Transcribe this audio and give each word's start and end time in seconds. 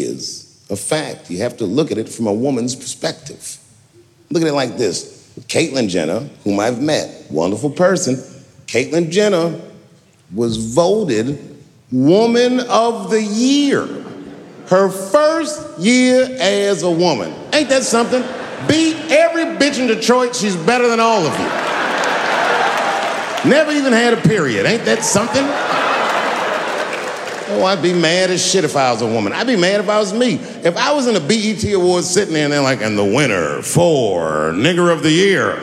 is 0.00 0.64
a 0.70 0.76
fact. 0.76 1.30
You 1.30 1.38
have 1.38 1.56
to 1.58 1.66
look 1.66 1.90
at 1.90 1.98
it 1.98 2.08
from 2.08 2.26
a 2.26 2.32
woman's 2.32 2.74
perspective. 2.74 3.58
Look 4.30 4.42
at 4.42 4.48
it 4.48 4.54
like 4.54 4.76
this. 4.76 5.32
Caitlyn 5.48 5.88
Jenner, 5.88 6.20
whom 6.44 6.60
I've 6.60 6.80
met, 6.80 7.30
wonderful 7.30 7.70
person, 7.70 8.16
Caitlyn 8.66 9.10
Jenner 9.10 9.60
was 10.32 10.56
voted 10.74 11.56
Woman 11.90 12.60
of 12.60 13.10
the 13.10 13.22
Year. 13.22 13.86
Her 14.66 14.88
first 14.88 15.78
year 15.78 16.24
as 16.40 16.82
a 16.82 16.90
woman. 16.90 17.34
Ain't 17.52 17.68
that 17.68 17.82
something? 17.82 18.22
Beat 18.66 18.96
every 19.10 19.44
bitch 19.44 19.78
in 19.78 19.86
Detroit. 19.86 20.34
She's 20.34 20.56
better 20.56 20.88
than 20.88 21.00
all 21.00 21.26
of 21.26 21.38
you. 21.38 21.46
Never 23.50 23.72
even 23.72 23.92
had 23.92 24.14
a 24.14 24.20
period. 24.22 24.64
Ain't 24.64 24.86
that 24.86 25.04
something? 25.04 25.44
Oh, 27.54 27.64
I'd 27.64 27.80
be 27.80 27.92
mad 27.92 28.30
as 28.30 28.44
shit 28.44 28.64
if 28.64 28.74
I 28.76 28.90
was 28.90 29.00
a 29.00 29.06
woman. 29.06 29.32
I'd 29.32 29.46
be 29.46 29.54
mad 29.54 29.80
if 29.80 29.88
I 29.88 29.98
was 29.98 30.12
me. 30.12 30.34
If 30.34 30.76
I 30.76 30.92
was 30.92 31.06
in 31.06 31.14
a 31.14 31.20
BET 31.20 31.64
Awards 31.72 32.10
sitting 32.10 32.34
there 32.34 32.44
and 32.44 32.52
they're 32.52 32.60
like, 32.60 32.82
and 32.82 32.98
the 32.98 33.04
winner 33.04 33.62
for 33.62 34.52
Nigger 34.52 34.92
of 34.92 35.04
the 35.04 35.10
Year, 35.12 35.54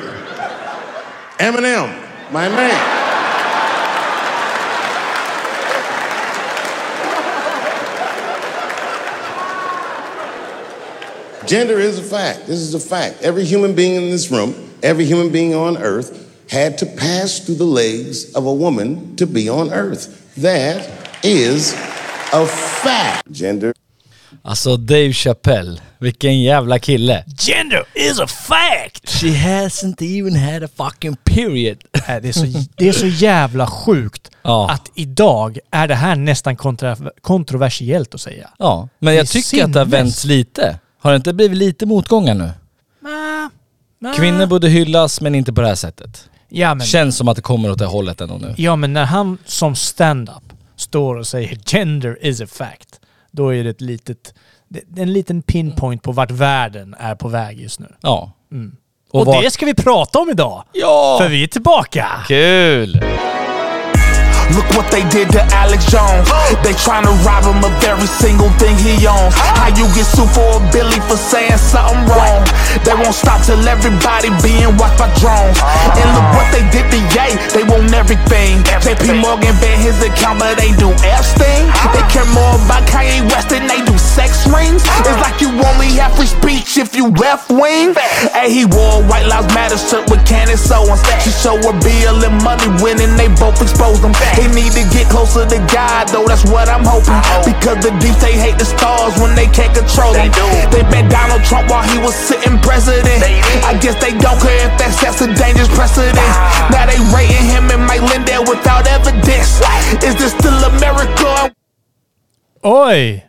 Eminem, 1.37 2.31
my 2.31 2.47
man. 2.47 3.01
Gender 11.45 11.77
is 11.77 11.99
a 11.99 12.03
fact. 12.03 12.47
This 12.47 12.59
is 12.59 12.73
a 12.73 12.79
fact. 12.79 13.21
Every 13.21 13.43
human 13.43 13.75
being 13.75 13.95
in 13.95 14.09
this 14.09 14.31
room, 14.31 14.55
every 14.81 15.03
human 15.03 15.29
being 15.29 15.53
on 15.53 15.75
earth 15.77 16.29
had 16.49 16.77
to 16.77 16.85
pass 16.85 17.39
through 17.39 17.55
the 17.55 17.65
legs 17.65 18.33
of 18.33 18.45
a 18.45 18.53
woman 18.53 19.17
to 19.17 19.27
be 19.27 19.49
on 19.49 19.73
earth. 19.73 20.33
That 20.37 21.00
is 21.23 21.75
a 22.31 22.45
fact. 22.83 23.23
Gender 23.29 23.73
Alltså 24.43 24.77
Dave 24.77 25.13
Chappelle, 25.13 25.81
vilken 25.99 26.41
jävla 26.41 26.79
kille. 26.79 27.23
Gender 27.39 27.83
is 27.93 28.19
a 28.19 28.27
fact! 28.27 29.09
She 29.09 29.27
hasn't 29.27 30.01
even 30.01 30.35
had 30.35 30.63
a 30.63 30.67
fucking 30.77 31.15
period. 31.23 31.77
Det 31.91 32.27
är, 32.29 32.31
så, 32.31 32.45
det 32.77 32.87
är 32.89 32.93
så 32.93 33.07
jävla 33.07 33.67
sjukt 33.67 34.31
Ja. 34.43 34.69
att 34.71 34.91
idag 34.95 35.57
är 35.71 35.87
det 35.87 35.95
här 35.95 36.15
nästan 36.15 36.55
kontra, 36.55 36.97
kontroversiellt 37.21 38.13
att 38.15 38.21
säga. 38.21 38.49
Ja, 38.59 38.89
men 38.99 39.11
Det 39.13 39.17
jag 39.17 39.27
tycker 39.27 39.63
att 39.65 39.73
det 39.73 39.79
har 39.79 39.85
sinnes. 39.85 39.99
vänts 39.99 40.23
lite. 40.25 40.79
Har 40.99 41.11
det 41.11 41.15
inte 41.15 41.33
blivit 41.33 41.57
lite 41.57 41.85
motgångar 41.85 42.33
nu? 42.35 42.51
Kvinnor 44.17 44.45
borde 44.45 44.69
hyllas 44.69 45.21
men 45.21 45.35
inte 45.35 45.53
på 45.53 45.61
det 45.61 45.67
här 45.67 45.75
sättet. 45.75 46.29
Ja 46.49 46.75
men, 46.75 46.87
Känns 46.87 47.17
som 47.17 47.27
att 47.27 47.35
det 47.35 47.41
kommer 47.41 47.71
åt 47.71 47.79
det 47.79 47.85
hållet 47.85 48.21
ändå 48.21 48.37
nu. 48.37 48.53
ja 48.57 48.75
men 48.75 48.93
när 48.93 49.05
han 49.05 49.37
som 49.45 49.75
stand-up 49.75 50.50
står 50.81 51.15
och 51.15 51.27
säger 51.27 51.55
gender 51.65 52.17
is 52.25 52.41
a 52.41 52.47
fact, 52.47 52.99
då 53.31 53.53
är 53.53 53.63
det 53.63 53.69
ett 53.69 53.81
litet, 53.81 54.33
en 54.97 55.13
liten 55.13 55.41
pinpoint 55.41 56.03
på 56.03 56.11
vart 56.11 56.31
världen 56.31 56.95
är 56.99 57.15
på 57.15 57.27
väg 57.27 57.59
just 57.61 57.79
nu. 57.79 57.87
Ja. 58.01 58.31
Och, 59.11 59.25
var- 59.25 59.41
det 59.43 59.51
ska 59.51 59.65
vi 59.65 59.73
prata 59.73 60.19
om 60.19 60.29
idag! 60.29 60.63
Ja! 60.73 61.17
För 61.21 61.29
vi 61.29 61.43
är 61.43 61.47
tillbaka! 61.47 62.07
Kul! 62.27 63.01
Look 64.55 64.67
what 64.75 64.91
they 64.91 65.07
did 65.07 65.31
to 65.31 65.41
Alex 65.55 65.87
Jones. 65.87 66.27
They 66.63 66.75
trying 66.75 67.07
to 67.07 67.13
rob 67.23 67.47
him 67.47 67.63
of 67.63 67.71
every 67.83 68.07
single 68.07 68.51
thing 68.59 68.75
he 68.75 68.99
owns. 69.07 69.33
How 69.35 69.71
you 69.71 69.87
get 69.95 70.07
sued 70.07 70.27
for 70.35 70.59
a 70.59 70.61
Billy 70.71 70.99
for 71.07 71.15
saying 71.15 71.57
something 71.57 72.03
wrong? 72.07 72.43
They 72.83 72.95
won't 72.95 73.15
stop 73.15 73.43
till 73.45 73.61
everybody 73.63 74.29
being 74.43 74.75
watched 74.75 74.99
by 74.99 75.07
drones. 75.23 75.59
And 75.95 76.07
look 76.15 76.27
what 76.35 76.47
they 76.51 76.63
did 76.71 76.87
to 76.91 76.99
Ye. 77.15 77.35
They 77.55 77.63
want 77.63 77.91
everything. 77.95 78.63
JP 78.83 79.23
Morgan 79.23 79.55
banned 79.63 79.83
his 79.83 79.99
account, 80.03 80.39
but 80.39 80.59
they 80.59 80.75
do 80.75 80.91
Epstein. 81.03 81.71
They 81.95 82.03
care 82.11 82.27
more 82.35 82.55
about 82.59 82.83
Kanye 82.91 83.23
West 83.31 83.49
than 83.49 83.67
they 83.67 83.79
do 83.87 83.95
sex 83.97 84.47
rings. 84.47 84.83
It's 85.07 85.21
like 85.23 85.39
you 85.39 85.51
only 85.51 85.95
have 85.99 86.15
free 86.15 86.27
speech 86.27 86.77
if 86.77 86.95
you 86.95 87.07
left 87.15 87.49
wing. 87.51 87.95
Hey, 88.35 88.51
he 88.51 88.65
wore 88.65 88.99
a 88.99 89.07
White 89.07 89.27
Lives 89.27 89.47
Matter 89.53 89.77
shirt 89.77 90.09
with 90.09 90.25
Candace 90.27 90.67
Owens. 90.71 90.99
She 91.23 91.31
showed 91.31 91.63
her 91.63 91.73
and 92.11 92.43
money 92.43 92.67
winning, 92.83 93.15
they 93.15 93.27
both 93.39 93.61
exposed 93.61 94.03
him. 94.03 94.11
They 94.41 94.49
need 94.57 94.73
to 94.73 94.81
get 94.89 95.05
closer 95.05 95.45
to 95.45 95.59
God, 95.69 96.09
though, 96.09 96.25
that's 96.25 96.41
what 96.49 96.65
I'm 96.65 96.81
hoping. 96.81 97.13
Because 97.45 97.77
the 97.85 97.93
deep 98.01 98.17
they 98.25 98.33
hate 98.33 98.57
the 98.57 98.65
stars 98.65 99.13
when 99.21 99.37
they 99.37 99.45
can't 99.45 99.69
control 99.69 100.17
them. 100.17 100.33
They 100.73 100.81
bet 100.89 101.13
Donald 101.13 101.45
Trump 101.45 101.69
while 101.69 101.85
he 101.85 102.01
was 102.01 102.17
sitting 102.17 102.57
president. 102.65 103.21
I 103.61 103.77
guess 103.77 104.01
they 104.01 104.17
don't 104.17 104.41
care 104.41 104.65
if 104.65 104.73
that 104.81 104.97
sets 104.97 105.21
a 105.21 105.29
dangerous 105.29 105.69
precedent. 105.77 106.17
Ah. 106.17 106.73
Now 106.73 106.89
they 106.89 106.97
rating 107.13 107.45
him 107.53 107.69
and 107.69 107.85
Mike 107.85 108.01
Lindell 108.01 108.41
without 108.49 108.89
evidence. 108.89 109.61
Is 110.01 110.17
this 110.17 110.33
still 110.33 110.57
America? 110.73 111.53
Oj! 112.63 113.21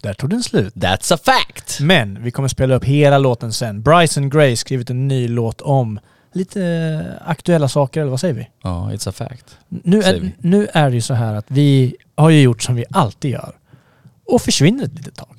Där 0.00 0.14
tog 0.14 0.30
den 0.30 0.42
slut. 0.42 0.74
That's 0.74 1.14
a 1.14 1.16
fact! 1.16 1.80
Men 1.80 2.22
vi 2.22 2.30
kommer 2.30 2.48
spela 2.48 2.74
upp 2.74 2.84
hela 2.84 3.18
låten 3.18 3.52
sen. 3.52 3.82
Bryson 3.82 4.30
Gray 4.30 4.56
skrivit 4.56 4.90
en 4.90 5.08
ny 5.08 5.28
låt 5.28 5.60
om 5.60 6.00
lite 6.36 7.18
aktuella 7.24 7.68
saker, 7.68 8.00
eller 8.00 8.10
vad 8.10 8.20
säger 8.20 8.34
vi? 8.34 8.48
Ja, 8.62 8.90
it's 8.92 9.08
a 9.08 9.12
fact. 9.12 9.58
Nu 9.68 10.02
är, 10.02 10.20
vi. 10.20 10.32
nu 10.38 10.68
är 10.72 10.90
det 10.90 10.94
ju 10.94 11.00
så 11.00 11.14
här 11.14 11.34
att 11.34 11.44
vi 11.48 11.96
har 12.16 12.30
ju 12.30 12.42
gjort 12.42 12.62
som 12.62 12.74
vi 12.74 12.84
alltid 12.90 13.30
gör. 13.30 13.54
Och 14.26 14.42
försvinner 14.42 14.84
ett 14.84 14.94
litet 14.94 15.16
tag. 15.16 15.36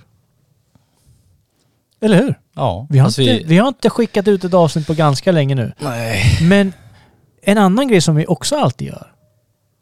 Eller 2.01 2.17
hur? 2.17 2.39
Ja. 2.53 2.87
Vi 2.89 2.99
har, 2.99 3.07
fast 3.07 3.19
inte, 3.19 3.47
vi... 3.47 3.57
har 3.57 3.67
inte 3.67 3.89
skickat 3.89 4.27
ut 4.27 4.43
ett 4.43 4.53
avsnitt 4.53 4.87
på 4.87 4.93
ganska 4.93 5.31
länge 5.31 5.55
nu. 5.55 5.71
Nej. 5.79 6.23
Men 6.41 6.73
en 7.41 7.57
annan 7.57 7.87
grej 7.87 8.01
som 8.01 8.15
vi 8.15 8.25
också 8.27 8.55
alltid 8.55 8.87
gör 8.87 9.11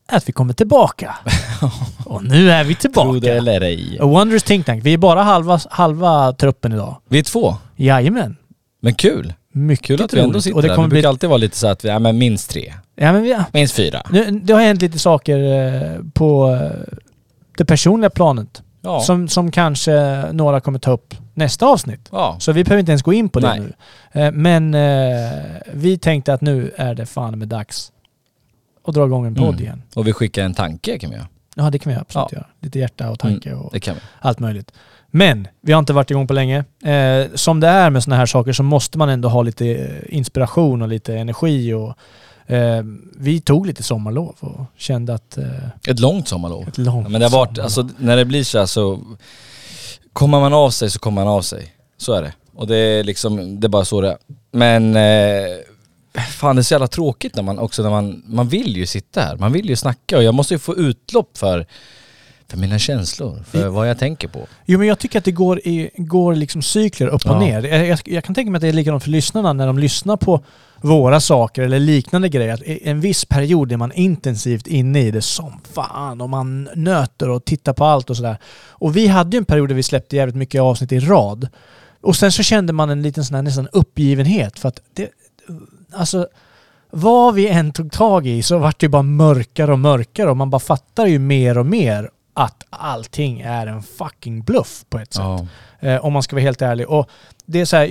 är 0.07 0.17
att 0.17 0.29
vi 0.29 0.33
kommer 0.33 0.53
tillbaka. 0.53 1.15
Och 2.05 2.23
nu 2.23 2.51
är 2.51 2.63
vi 2.63 2.75
Tro 2.75 2.89
det 2.89 3.19
tillbaka. 3.19 3.33
eller 3.33 3.61
ej. 3.61 3.97
A 4.01 4.05
Wonders 4.05 4.43
Think 4.43 4.65
Tank. 4.65 4.85
Vi 4.85 4.93
är 4.93 4.97
bara 4.97 5.23
halva, 5.23 5.59
halva 5.69 6.33
truppen 6.33 6.71
idag. 6.71 6.97
Vi 7.09 7.19
är 7.19 7.23
två. 7.23 7.55
Jajamän. 7.75 8.37
Men 8.81 8.93
kul. 8.95 9.33
Mycket 9.55 9.85
Kul 9.87 10.01
att 10.03 10.13
vi 10.13 10.19
ändå 10.19 10.41
sitter 10.41 10.55
Och 10.55 10.61
det 10.61 10.67
där. 10.67 10.75
kommer 10.75 10.87
Vi 10.87 10.89
brukar 10.89 11.01
bli... 11.01 11.07
alltid 11.09 11.29
vara 11.29 11.37
lite 11.37 11.57
så 11.57 11.67
att 11.67 11.85
vi, 11.85 11.89
ja 11.89 11.99
men 11.99 12.17
minst 12.17 12.49
tre. 12.49 12.73
Ja, 12.95 13.13
men 13.13 13.23
vi, 13.23 13.37
Minst 13.51 13.75
fyra. 13.75 14.01
nu, 14.09 14.31
det 14.43 14.53
har 14.53 14.61
hänt 14.61 14.81
lite 14.81 14.99
saker 14.99 15.39
eh, 15.39 15.99
på 16.13 16.51
eh, 16.51 16.93
det 17.57 17.65
personliga 17.65 18.09
planet. 18.09 18.63
Ja. 18.81 18.99
Som, 18.99 19.27
som 19.27 19.51
kanske 19.51 20.25
några 20.31 20.59
kommer 20.61 20.79
ta 20.79 20.91
upp 20.91 21.15
nästa 21.33 21.65
avsnitt. 21.65 22.09
ja. 22.11 22.35
Så 22.39 22.51
vi 22.51 22.63
behöver 22.63 22.79
inte 22.79 22.91
ens 22.91 23.01
gå 23.01 23.13
in 23.13 23.29
på 23.29 23.39
det 23.39 23.47
Nej. 23.47 23.59
nu. 23.59 23.73
Eh, 24.21 24.31
Men 24.31 24.71
vi 25.73 25.97
tänkte 25.97 26.33
att 26.33 26.41
nu 26.41 26.71
är 26.77 26.95
det 26.95 27.05
fan 27.05 27.39
med 27.39 27.47
dags 27.47 27.91
att 28.87 28.93
dra 28.93 29.05
igång 29.05 29.25
en 29.25 29.35
podd 29.35 29.47
Mm. 29.49 29.61
igen. 29.63 29.81
Och 29.95 30.07
vi 30.07 30.13
skickar 30.13 30.43
en 30.45 30.53
tanke 30.53 30.97
kan 30.99 31.09
vi 31.09 31.15
göra. 31.15 31.27
Ja, 31.55 31.69
det 31.69 31.79
kan 31.79 31.93
vi 31.93 31.99
absolut 31.99 32.27
Ja. 32.31 32.37
göra. 32.37 32.47
Lite 32.59 32.79
hjärta 32.79 33.09
och 33.09 33.19
tanke 33.19 33.53
och 33.53 33.69
Det 33.73 33.79
kan 33.79 33.95
vi. 33.95 34.01
allt 34.19 34.39
möjligt. 34.39 34.71
Men 35.15 35.47
vi 35.61 35.71
har 35.71 35.79
inte 35.79 35.93
varit 35.93 36.11
igång 36.11 36.27
på 36.27 36.33
länge. 36.33 36.63
Eh, 36.83 37.27
som 37.35 37.59
det 37.59 37.67
är 37.67 37.89
med 37.89 38.03
sådana 38.03 38.19
här 38.19 38.25
saker 38.25 38.53
så 38.53 38.63
måste 38.63 38.97
man 38.97 39.09
ändå 39.09 39.29
ha 39.29 39.41
lite 39.41 39.67
eh, 39.67 40.17
inspiration 40.17 40.81
och 40.81 40.87
lite 40.87 41.15
energi. 41.15 41.73
Och, 41.73 41.95
eh, 42.53 42.83
vi 43.17 43.41
tog 43.41 43.67
lite 43.67 43.83
sommarlov 43.83 44.35
och 44.39 44.65
kände 44.77 45.13
att... 45.13 45.37
Eh, 45.37 45.45
Ett 45.87 45.99
långt 45.99 46.27
sommarlov. 46.27 46.67
ett 46.67 46.77
långt 46.77 47.05
Ja, 47.05 47.09
men 47.09 47.21
det 47.21 47.27
har 47.27 47.37
varit, 47.37 47.59
alltså 47.59 47.89
när 47.97 48.17
det 48.17 48.25
blir 48.25 48.43
så 48.43 48.59
här 48.59 48.65
så 48.65 48.99
kommer 50.13 50.39
man 50.39 50.53
av 50.53 50.69
sig 50.69 50.89
så 50.89 50.99
kommer 50.99 51.23
man 51.23 51.33
av 51.33 51.41
sig. 51.41 51.73
Så 51.97 52.13
är 52.13 52.21
det. 52.21 52.33
Och 52.55 52.67
det 52.67 52.75
är 52.77 53.03
liksom, 53.03 53.59
det 53.59 53.67
är 53.67 53.69
bara 53.69 53.85
så 53.85 54.01
det 54.01 54.09
är. 54.09 54.17
Men 54.51 54.95
eh, 54.95 56.23
fan 56.31 56.55
det 56.55 56.59
är 56.59 56.63
så 56.63 56.73
jävla 56.73 56.87
tråkigt 56.87 57.35
när 57.35 57.43
man 57.43 57.59
också 57.59 57.83
när 57.83 57.89
man, 57.89 58.23
man 58.25 58.47
vill 58.47 58.77
ju 58.77 58.85
sitta 58.85 59.21
här, 59.21 59.37
man 59.37 59.51
vill 59.51 59.69
ju 59.69 59.75
snacka 59.75 60.17
och 60.17 60.23
jag 60.23 60.33
måste 60.33 60.53
ju 60.53 60.59
få 60.59 60.75
utlopp 60.75 61.37
för, 61.37 61.65
för 62.53 62.59
mina 62.59 62.79
känslor, 62.79 63.43
för 63.47 63.67
vad 63.67 63.89
jag 63.89 63.97
tänker 63.99 64.27
på. 64.27 64.47
Jo 64.65 64.79
men 64.79 64.87
jag 64.87 64.99
tycker 64.99 65.19
att 65.19 65.25
det 65.25 65.31
går, 65.31 65.59
i, 65.59 65.89
går 65.97 66.35
liksom 66.35 66.61
cykler 66.61 67.07
upp 67.07 67.25
och 67.25 67.35
Ja. 67.35 67.39
ner. 67.39 67.63
Jag, 67.63 67.99
jag, 68.05 68.23
kan 68.23 68.35
tänka 68.35 68.51
mig 68.51 68.57
att 68.57 68.61
det 68.61 68.67
är 68.67 68.73
likadant 68.73 69.03
för 69.03 69.09
lyssnarna 69.09 69.53
när 69.53 69.67
de 69.67 69.79
lyssnar 69.79 70.17
på 70.17 70.43
våra 70.81 71.19
saker 71.19 71.61
eller 71.61 71.79
liknande 71.79 72.29
grejer. 72.29 72.53
Att 72.53 72.61
en 72.65 73.01
viss 73.01 73.25
period 73.25 73.71
är 73.71 73.77
man 73.77 73.91
intensivt 73.91 74.67
inne 74.67 75.01
i 75.01 75.11
det 75.11 75.21
som 75.21 75.61
fan 75.73 76.21
och 76.21 76.29
man 76.29 76.69
nöter 76.75 77.29
och 77.29 77.45
tittar 77.45 77.73
på 77.73 77.85
allt 77.85 78.09
och 78.09 78.17
sådär. 78.17 78.37
Och 78.67 78.97
vi 78.97 79.07
hade 79.07 79.37
ju 79.37 79.39
en 79.39 79.45
period 79.45 79.69
där 79.69 79.75
vi 79.75 79.83
släppte 79.83 80.15
jävligt 80.15 80.35
mycket 80.35 80.61
avsnitt 80.61 80.91
i 80.91 80.99
rad. 80.99 81.47
Och 82.01 82.15
sen 82.15 82.31
så 82.31 82.43
kände 82.43 82.73
man 82.73 82.89
en 82.89 83.01
liten 83.01 83.25
sån 83.25 83.35
här 83.35 83.41
nästan 83.41 83.67
uppgivenhet 83.71 84.59
för 84.59 84.69
att 84.69 84.79
det, 84.93 85.09
alltså 85.93 86.27
vad 86.91 87.33
vi 87.33 87.47
än 87.47 87.71
tog 87.71 87.91
tag 87.91 88.27
i 88.27 88.43
så 88.43 88.57
vart 88.57 88.79
det 88.79 88.85
ju 88.85 88.89
bara 88.89 89.03
mörkare 89.03 89.71
och 89.71 89.79
mörkare 89.79 90.29
och 90.29 90.37
man 90.37 90.49
bara 90.49 90.59
fattar 90.59 91.05
ju 91.05 91.19
mer 91.19 91.57
och 91.57 91.65
mer 91.65 92.09
att 92.33 92.63
allting 92.69 93.41
är 93.41 93.67
en 93.67 93.83
fucking 93.83 94.43
bluff 94.43 94.85
på 94.89 94.99
ett 94.99 95.13
sätt. 95.13 95.23
Oh. 95.23 95.45
Eh, 95.79 96.05
om 96.05 96.13
man 96.13 96.23
ska 96.23 96.35
vara 96.35 96.43
helt 96.43 96.61
ärlig. 96.61 96.89
Och 96.89 97.09
det 97.45 97.61
är 97.61 97.65
så 97.65 97.75
här, 97.77 97.85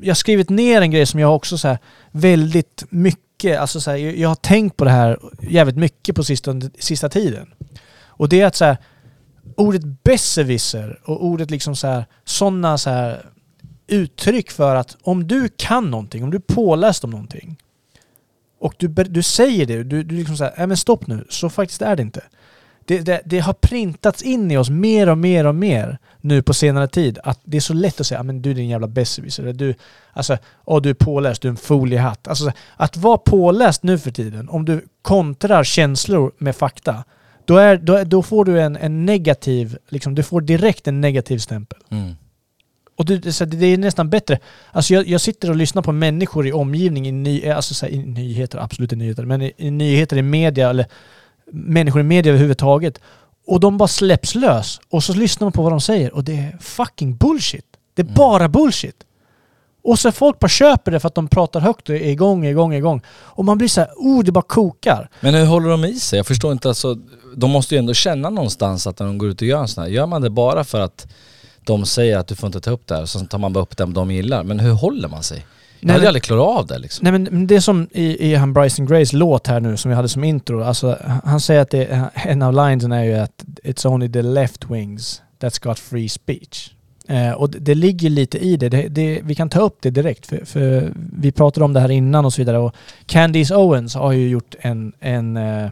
jag- 0.00 0.08
har 0.10 0.14
skrivit 0.14 0.50
ner 0.50 0.80
en 0.82 0.90
grej 0.90 1.06
som 1.06 1.20
jag 1.20 1.36
också 1.36 1.58
så 1.58 1.68
här, 1.68 1.78
väldigt 2.10 2.84
mycket, 2.90 3.60
alltså 3.60 3.80
så 3.80 3.90
här, 3.90 3.96
jag 3.96 4.28
har 4.28 4.34
tänkt 4.36 4.76
på 4.76 4.84
det 4.84 4.90
här 4.90 5.18
jävligt 5.42 5.76
mycket 5.76 6.16
på 6.16 6.24
sista, 6.24 6.54
sista 6.78 7.08
tiden. 7.08 7.54
Och 8.06 8.28
det 8.28 8.40
är 8.40 8.46
att 8.46 8.56
så 8.56 8.64
här, 8.64 8.76
ordet 9.56 9.82
besserwisser 9.84 11.00
och 11.04 11.24
ordet 11.24 11.50
liksom 11.50 11.76
så 11.76 11.86
här, 11.86 12.04
sådana 12.24 12.78
så 12.78 12.90
här 12.90 13.26
uttryck 13.86 14.50
för 14.50 14.76
att 14.76 14.96
om 15.02 15.26
du 15.28 15.48
kan 15.56 15.90
någonting, 15.90 16.24
om 16.24 16.30
du 16.30 16.36
är 16.36 16.54
påläst 16.54 17.04
om 17.04 17.10
någonting 17.10 17.56
och 18.60 18.74
du, 18.78 18.88
du 18.88 19.22
säger 19.22 19.66
det, 19.66 19.82
du, 19.82 20.02
du 20.02 20.14
liksom 20.16 20.36
säger, 20.36 20.52
nej 20.56 20.62
äh, 20.62 20.66
men 20.66 20.76
stopp 20.76 21.06
nu, 21.06 21.26
så 21.30 21.50
faktiskt 21.50 21.82
är 21.82 21.96
det 21.96 22.02
inte 22.02 22.22
det, 22.84 23.00
det, 23.00 23.22
det 23.24 23.38
har 23.38 23.52
printats 23.52 24.22
in 24.22 24.50
i 24.50 24.56
oss 24.56 24.70
mer 24.70 25.08
och 25.08 25.18
mer 25.18 25.46
och 25.46 25.54
mer 25.54 25.98
nu 26.20 26.42
på 26.42 26.54
senare 26.54 26.88
tid 26.88 27.18
att 27.24 27.40
det 27.44 27.56
är 27.56 27.60
så 27.60 27.74
lätt 27.74 28.00
att 28.00 28.06
säga 28.06 28.18
"Ja, 28.18 28.22
men 28.22 28.42
du 28.42 28.50
är 28.50 28.54
din 28.54 28.68
jävla 28.68 28.86
besserwisser. 28.86 29.52
Du, 29.52 29.74
alltså, 30.12 30.38
åh, 30.64 30.82
du 30.82 30.90
är 30.90 30.94
påläst, 30.94 31.42
du 31.42 31.48
är 31.48 31.50
en 31.50 31.56
foliehatt. 31.56 32.28
Alltså, 32.28 32.52
att 32.76 32.96
vara 32.96 33.18
påläst 33.18 33.82
nu 33.82 33.98
för 33.98 34.10
tiden, 34.10 34.48
om 34.48 34.64
du 34.64 34.84
kontrar 35.02 35.64
känslor 35.64 36.32
med 36.38 36.56
fakta, 36.56 37.04
då, 37.44 37.56
är, 37.56 37.76
då, 37.76 38.04
då 38.04 38.22
får 38.22 38.44
du 38.44 38.60
en, 38.60 38.76
en 38.76 39.06
negativ, 39.06 39.76
liksom, 39.88 40.14
du 40.14 40.22
får 40.22 40.40
direkt 40.40 40.88
en 40.88 41.00
negativ 41.00 41.38
stämpel. 41.38 41.78
Mm. 41.90 42.12
Och 42.96 43.04
det, 43.04 43.18
det, 43.18 43.32
så 43.32 43.44
det 43.44 43.66
är 43.66 43.78
nästan 43.78 44.10
bättre. 44.10 44.38
Alltså 44.72 44.94
jag, 44.94 45.06
jag 45.06 45.20
sitter 45.20 45.50
och 45.50 45.56
lyssnar 45.56 45.82
på 45.82 45.92
människor 45.92 46.46
i 46.46 46.52
omgivningen, 46.52 47.26
i, 47.26 47.30
ny, 47.30 47.48
alltså 47.48 47.74
så 47.74 47.86
här, 47.86 47.92
i 47.92 47.98
nyheter, 47.98 48.58
absolut 48.58 48.92
i 48.92 48.96
nyheter, 48.96 49.24
men 49.24 49.42
i, 49.42 49.52
i 49.56 49.70
nyheter 49.70 50.16
i 50.16 50.22
media, 50.22 50.70
eller 50.70 50.86
människor 51.52 52.00
i 52.00 52.04
media 52.04 52.32
överhuvudtaget. 52.32 52.98
Och 53.46 53.60
de 53.60 53.78
bara 53.78 53.88
släpps 53.88 54.34
lös. 54.34 54.80
Och 54.90 55.04
så 55.04 55.14
lyssnar 55.14 55.44
man 55.44 55.52
på 55.52 55.62
vad 55.62 55.72
de 55.72 55.80
säger 55.80 56.14
och 56.14 56.24
det 56.24 56.36
är 56.36 56.58
fucking 56.60 57.16
bullshit. 57.16 57.64
Det 57.94 58.02
är 58.02 58.06
bara 58.06 58.48
bullshit. 58.48 59.04
Och 59.84 59.98
så 59.98 60.12
folk 60.12 60.38
bara 60.38 60.48
köper 60.48 60.90
det 60.90 61.00
för 61.00 61.08
att 61.08 61.14
de 61.14 61.28
pratar 61.28 61.60
högt 61.60 61.88
och 61.88 61.94
är 61.94 62.08
igång, 62.08 62.46
igång, 62.46 62.74
igång. 62.74 63.02
Och 63.08 63.44
man 63.44 63.58
blir 63.58 63.68
så 63.68 63.80
här, 63.80 63.90
oh 63.96 64.24
det 64.24 64.32
bara 64.32 64.42
kokar. 64.42 65.08
Men 65.20 65.34
hur 65.34 65.46
håller 65.46 65.68
de 65.68 65.84
i 65.84 65.94
sig? 65.94 66.16
Jag 66.16 66.26
förstår 66.26 66.52
inte, 66.52 66.68
alltså, 66.68 66.98
de 67.36 67.50
måste 67.50 67.74
ju 67.74 67.78
ändå 67.78 67.94
känna 67.94 68.30
någonstans 68.30 68.86
att 68.86 68.98
när 68.98 69.06
de 69.06 69.18
går 69.18 69.28
ut 69.28 69.40
och 69.40 69.46
gör 69.46 69.60
en 69.60 69.68
sån 69.68 69.84
här, 69.84 69.90
gör 69.90 70.06
man 70.06 70.22
det 70.22 70.30
bara 70.30 70.64
för 70.64 70.80
att 70.80 71.06
de 71.64 71.86
säger 71.86 72.18
att 72.18 72.26
du 72.26 72.34
får 72.34 72.46
inte 72.46 72.60
ta 72.60 72.70
upp 72.70 72.86
det 72.86 72.94
här, 72.94 73.06
så 73.06 73.18
tar 73.20 73.38
man 73.38 73.52
bara 73.52 73.62
upp 73.62 73.76
det 73.76 73.84
de 73.84 74.10
gillar. 74.10 74.42
Men 74.42 74.60
hur 74.60 74.72
håller 74.72 75.08
man 75.08 75.22
sig? 75.22 75.46
Jag 75.82 75.86
Nej, 75.86 75.96
hade 75.96 76.08
aldrig 76.08 76.22
klarat 76.22 76.58
av 76.58 76.66
det 76.66 76.78
liksom. 76.78 77.04
Nej 77.04 77.12
men 77.12 77.22
men 77.30 77.46
det 77.46 77.56
är 77.56 77.60
som 77.60 77.88
i, 77.90 78.30
i 78.30 78.34
han 78.34 78.52
Bryson 78.52 78.86
Grays 78.86 79.12
låt 79.12 79.46
här 79.46 79.60
nu 79.60 79.76
som 79.76 79.88
vi 79.88 79.94
hade 79.94 80.08
som 80.08 80.24
intro. 80.24 80.62
Alltså, 80.62 80.98
han 81.24 81.40
säger 81.40 81.60
att 81.60 81.70
det, 81.70 82.10
en 82.14 82.42
av 82.42 82.52
linesen 82.52 82.92
är 82.92 83.04
ju 83.04 83.14
att 83.14 83.44
It's 83.64 83.86
only 83.86 84.12
the 84.12 84.22
left 84.22 84.70
wings 84.70 85.22
that's 85.40 85.62
got 85.62 85.78
free 85.78 86.08
speech. 86.08 86.70
Eh, 87.08 87.32
och 87.32 87.50
det, 87.50 87.58
det 87.58 87.74
ligger 87.74 88.10
lite 88.10 88.38
i 88.38 88.56
det. 88.56 88.68
Det, 88.68 88.88
det. 88.88 89.20
Vi 89.24 89.34
kan 89.34 89.48
ta 89.48 89.60
upp 89.60 89.76
det 89.80 89.90
direkt 89.90 90.26
för, 90.26 90.44
för 90.44 90.92
vi 91.12 91.32
pratade 91.32 91.64
om 91.64 91.72
det 91.72 91.80
här 91.80 91.90
innan 91.90 92.24
och 92.24 92.32
så 92.32 92.40
vidare. 92.40 92.58
Och 92.58 92.74
Candice 93.06 93.50
Owens 93.54 93.94
har 93.94 94.12
ju 94.12 94.28
gjort 94.28 94.54
en, 94.60 94.92
en, 95.00 95.36
eh, 95.36 95.68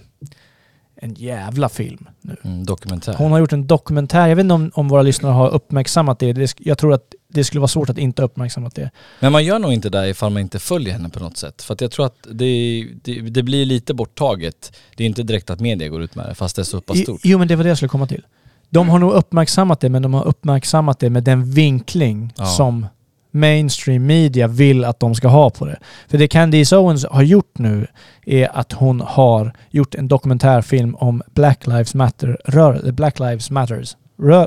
en 1.03 1.15
jävla 1.15 1.69
film 1.69 2.09
nu. 2.21 2.37
Mm, 2.45 2.65
dokumentär. 2.67 3.15
Hon 3.15 3.33
har 3.33 3.39
gjort 3.39 3.53
en 3.53 3.67
dokumentär. 3.67 4.29
Jag 4.29 4.37
vet 4.37 4.45
inte 4.45 4.55
om, 4.55 4.71
om 4.75 4.89
våra 4.89 5.03
lyssnare 5.03 5.33
har 5.33 5.51
uppmärksammat 5.51 6.19
det. 6.19 6.33
det. 6.33 6.55
Jag 6.59 6.79
tror 6.79 6.93
att 6.95 7.15
det 7.29 7.45
skulle 7.45 7.61
vara 7.61 7.69
svårt 7.69 7.91
att 7.91 7.99
inte 7.99 8.23
ha 8.23 8.25
uppmärksammat 8.25 8.75
det. 8.75 8.91
Men 9.21 9.33
man 9.33 9.45
gör 9.45 9.59
nog 9.59 9.73
inte 9.73 9.89
det 9.91 10.09
ifall 10.09 10.33
man 10.33 10.43
inte 10.43 10.59
följer 10.59 10.93
henne 10.93 11.09
på 11.09 11.21
något 11.21 11.37
sätt. 11.37 11.63
För 11.63 11.75
att 11.75 11.81
jag 11.81 11.91
tror 11.91 12.07
att 12.07 12.27
det, 12.33 12.87
det, 13.03 13.21
det 13.21 13.43
blir 13.43 13.65
lite 13.67 13.95
borttaget. 13.95 14.73
Det 14.97 15.05
är 15.05 15.07
inte 15.07 15.23
direkt 15.23 15.51
att 15.51 15.61
media 15.61 15.89
går 15.89 16.03
ut 16.03 16.15
med 16.15 16.27
det, 16.29 16.35
fast 16.35 16.57
det 16.57 16.63
är 16.63 16.65
så 16.65 16.81
pass 16.81 16.99
stort. 16.99 17.21
Jo 17.25 17.39
men 17.39 17.49
det 17.49 17.57
var 17.57 17.65
det 17.65 17.69
jag 17.69 17.77
skulle 17.77 17.89
komma 17.89 18.07
till. 18.07 18.23
De 18.69 18.89
har 18.89 18.99
nog 18.99 19.13
uppmärksammat 19.13 19.81
det 19.81 19.89
men 19.89 20.03
de 20.03 20.15
har 20.15 20.25
uppmärksammat 20.27 20.99
det 20.99 21.11
med 21.11 21.25
den 21.25 21.51
vinkling 21.53 22.33
Ja. 22.37 22.45
som 22.47 22.87
mainstream 23.31 24.07
media 24.07 24.47
vill 24.47 24.85
att 24.85 25.01
de 25.01 25.15
ska 25.15 25.29
ha 25.29 25.51
på 25.51 25.67
det. 25.67 25.79
För 26.09 26.19
det 26.19 26.29
Candice 26.29 26.77
Owens 26.77 27.07
har 27.11 27.23
gjort 27.23 27.59
nu 27.59 27.87
är 28.27 28.59
att 28.59 28.73
hon 28.73 29.01
har 29.01 29.53
gjort 29.71 29.95
en 29.95 30.09
dokumentärfilm 30.09 30.95
om 30.95 31.23
Black 31.35 31.67
Lives 31.67 31.95
Matter-rörelsen. 31.95 32.89
Eh, 32.89 32.95
Black 32.95 33.19
Lives 33.19 33.51
Matters 33.51 33.97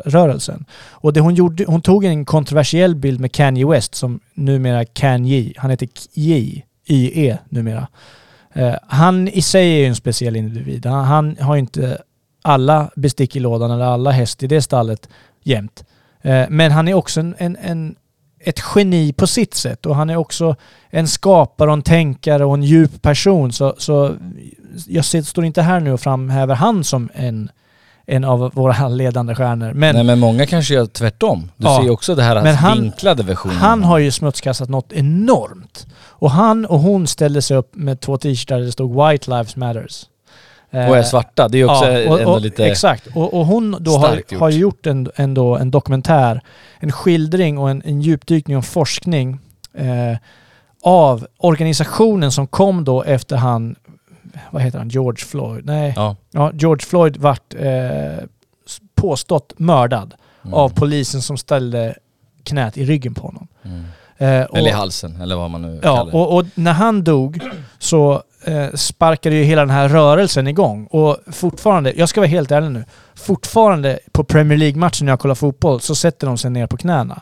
rörelsen. 0.06 0.66
Och 0.92 1.14
det 1.14 1.20
hon 1.20 1.36
gjorde, 1.36 1.66
hon 1.68 1.82
tog 1.82 2.06
en 2.06 2.26
kontroversiell 2.26 2.96
bild 2.96 3.20
med 3.20 3.32
Kanye 3.32 3.68
West 3.68 3.96
som 3.96 4.20
numera 4.34 4.86
Kanye, 4.86 5.54
han 5.58 5.70
heter 5.70 5.88
Ye, 6.14 6.62
YE 6.88 7.38
numera. 7.50 7.88
Eh, 8.54 8.76
han 8.88 9.28
i 9.28 9.42
sig 9.42 9.74
är 9.74 9.80
ju 9.80 9.86
en 9.86 9.96
speciell 9.96 10.36
individ. 10.36 10.86
Han, 10.86 11.06
han 11.06 11.38
har 11.40 11.56
ju 11.56 11.60
inte 11.60 11.98
alla 12.42 12.92
bestick 12.96 13.36
i 13.36 13.40
lådan 13.40 13.72
eller 13.72 13.86
alla 13.86 14.12
häst 14.12 14.44
i 14.44 14.48
det 14.48 14.62
stallet 14.62 15.10
jämt. 15.44 15.86
Eh, 16.22 16.46
men 16.50 16.72
han 16.72 16.88
är 16.88 16.94
också 16.94 17.20
en, 17.20 17.36
en, 17.38 17.58
en, 17.62 17.96
ett 18.44 18.60
geni 18.76 19.14
på 19.14 19.28
sitt 19.28 19.54
sätt 19.54 19.86
och 19.86 19.96
han 19.96 20.10
är 20.10 20.16
också 20.16 20.56
en 20.90 21.08
skapare 21.08 21.70
och 21.70 21.74
en 21.74 21.82
tänkare 21.82 22.46
och 22.46 22.54
en 22.54 22.64
djup 22.64 23.02
person. 23.02 23.52
Så, 23.54 23.76
så 23.78 24.16
jag 24.88 25.06
står 25.06 25.46
inte 25.46 25.62
här 25.62 25.80
nu 25.80 25.94
och 25.94 26.02
framhäver 26.02 26.56
han 26.56 26.84
som 26.84 27.10
en, 27.14 27.50
en 28.06 28.24
av 28.24 28.52
våra 28.54 28.88
ledande 28.88 29.36
stjärnor. 29.36 29.74
Men 29.74 29.96
Nej 29.96 30.04
men 30.04 30.20
många 30.20 30.46
kanske 30.46 30.74
gör 30.74 30.86
tvärtom. 30.86 31.52
Du 31.58 31.66
Ja. 31.68 31.78
ser 31.78 31.84
ju 31.84 31.90
också 31.90 32.16
det 32.16 32.24
här 32.24 32.44
Men 32.44 32.56
han- 32.56 32.82
vinklade 32.82 33.24
versionen. 33.24 33.58
han 33.58 33.84
har 33.84 33.98
ju 33.98 34.12
smutskastat 34.12 34.70
något 34.70 34.94
enormt. 34.94 35.88
Och 36.02 36.32
han 36.32 36.66
och 36.66 36.80
hon 36.80 37.08
ställde 37.08 37.42
sig 37.42 37.58
upp 37.58 37.76
med 37.76 38.00
två 38.00 38.18
t-shirtar 38.18 38.58
där 38.58 38.66
det 38.66 38.72
stod 38.72 39.10
White 39.10 39.30
Lives 39.30 39.56
Matters. 39.56 40.06
Eh, 40.74 40.90
Och 40.90 40.98
är 40.98 41.04
svarta. 41.04 41.48
Det 41.48 41.58
är 41.58 41.66
också 41.66 41.86
och, 41.86 42.20
ändå 42.20 42.32
och, 42.32 42.42
lite... 42.42 42.66
Exakt. 42.66 43.08
Och, 43.16 43.34
och 43.34 43.46
hon 43.46 43.78
då 43.80 43.92
har, 43.98 44.16
gjort. 44.16 44.40
har 44.40 44.50
gjort 44.50 44.86
en, 44.86 45.10
ändå 45.16 45.58
en 45.58 45.72
dokumentär, 45.72 46.42
en 46.80 46.92
skildring 46.92 47.58
och 47.58 47.70
en, 47.70 47.82
en 47.86 48.02
djupdykning 48.02 48.58
och 48.58 48.66
forskning 48.66 49.40
eh, 49.74 50.18
av 50.84 51.28
organisationen 51.38 52.32
som 52.32 52.48
kom 52.48 52.84
då 52.84 53.04
efter 53.04 53.36
han, 53.38 53.76
vad 54.52 54.62
heter 54.62 54.78
han, 54.78 54.90
George 54.90 55.26
Floyd? 55.26 55.66
Nej, 55.66 55.94
Ja. 55.96 56.16
ja, 56.32 56.52
George 56.54 56.86
Floyd 56.86 57.18
vart 57.18 57.54
eh, 57.54 58.26
påstått 58.96 59.54
mördad 59.58 60.14
Mm. 60.46 60.54
av 60.54 60.70
polisen 60.70 61.22
som 61.22 61.38
ställde 61.38 61.96
knät 62.44 62.78
i 62.78 62.86
ryggen 62.86 63.14
på 63.14 63.22
honom. 63.22 63.48
Mm. 63.64 63.84
Eh, 64.18 64.46
och- 64.46 64.58
Eller 64.58 64.70
i 64.70 64.72
halsen, 64.74 65.22
eller 65.22 65.36
vad 65.36 65.50
man 65.50 65.62
nu 65.62 65.80
Ja, 65.84 65.96
kallar 65.98 66.12
det. 66.12 66.18
och, 66.18 66.38
och 66.38 66.46
när 66.56 66.72
han 66.74 67.04
dog 67.04 67.40
så 67.80 68.24
eh, 68.46 68.72
sparkade 68.74 69.36
ju 69.36 69.44
hela 69.44 69.62
den 69.62 69.70
här 69.70 69.90
rörelsen 69.90 70.48
igång. 70.48 70.86
Och 70.86 71.18
fortfarande, 71.32 71.94
jag 71.98 72.10
ska 72.10 72.22
vara 72.22 72.30
helt 72.30 72.52
ärlig 72.52 72.72
nu, 72.72 72.86
fortfarande 73.16 74.00
på 74.12 74.24
Premier 74.24 74.58
League-matchen 74.58 75.06
när 75.06 75.12
jag 75.12 75.20
kollar 75.20 75.36
fotboll 75.36 75.82
så 75.82 75.96
sätter 75.96 76.28
de 76.28 76.38
sig 76.38 76.52
ner 76.52 76.68
på 76.68 76.78
knäna. 76.78 77.22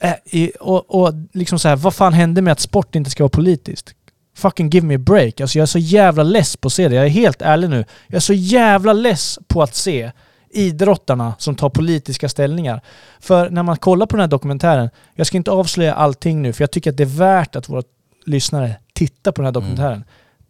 Eh, 0.00 0.14
i, 0.24 0.52
och, 0.60 0.94
och 0.94 1.14
liksom 1.32 1.58
så 1.58 1.68
här, 1.68 1.76
vad 1.76 1.94
fan 1.94 2.12
hände 2.12 2.42
med 2.42 2.52
att 2.52 2.60
sport 2.60 2.94
inte 2.94 3.10
ska 3.10 3.22
vara 3.22 3.30
politiskt? 3.30 3.94
Fucking 4.36 4.70
give 4.70 4.86
me 4.86 4.94
a 4.94 4.98
break. 4.98 5.40
Alltså 5.40 5.58
jag 5.58 5.62
är 5.62 5.66
så 5.66 5.78
jävla 5.78 6.22
less 6.22 6.56
på 6.56 6.66
att 6.66 6.72
se 6.72 6.88
det. 6.88 6.94
Jag 6.94 7.04
är 7.04 7.08
helt 7.08 7.42
ärlig 7.42 7.70
nu. 7.70 7.84
Jag 8.06 8.16
är 8.16 8.20
så 8.20 8.32
jävla 8.32 8.92
less 8.92 9.38
på 9.48 9.62
att 9.62 9.74
se 9.74 10.10
idrottarna 10.50 11.34
som 11.38 11.54
tar 11.54 11.70
politiska 11.70 12.28
ställningar. 12.28 12.80
För 13.20 13.50
när 13.50 13.62
man 13.62 13.76
kollar 13.76 14.06
på 14.06 14.16
den 14.16 14.20
här 14.20 14.28
dokumentären, 14.28 14.90
jag 15.14 15.26
ska 15.26 15.36
inte 15.36 15.50
avslöja 15.50 15.94
allting 15.94 16.42
nu 16.42 16.52
för 16.52 16.62
jag 16.62 16.70
tycker 16.70 16.90
att 16.90 16.96
det 16.96 17.02
är 17.02 17.18
värt 17.18 17.56
att 17.56 17.68
våra 17.68 17.82
lyssnare 18.24 18.76
tittar 18.92 19.32
på 19.32 19.42
den 19.42 19.46
här 19.46 19.52
dokumentären. 19.52 20.04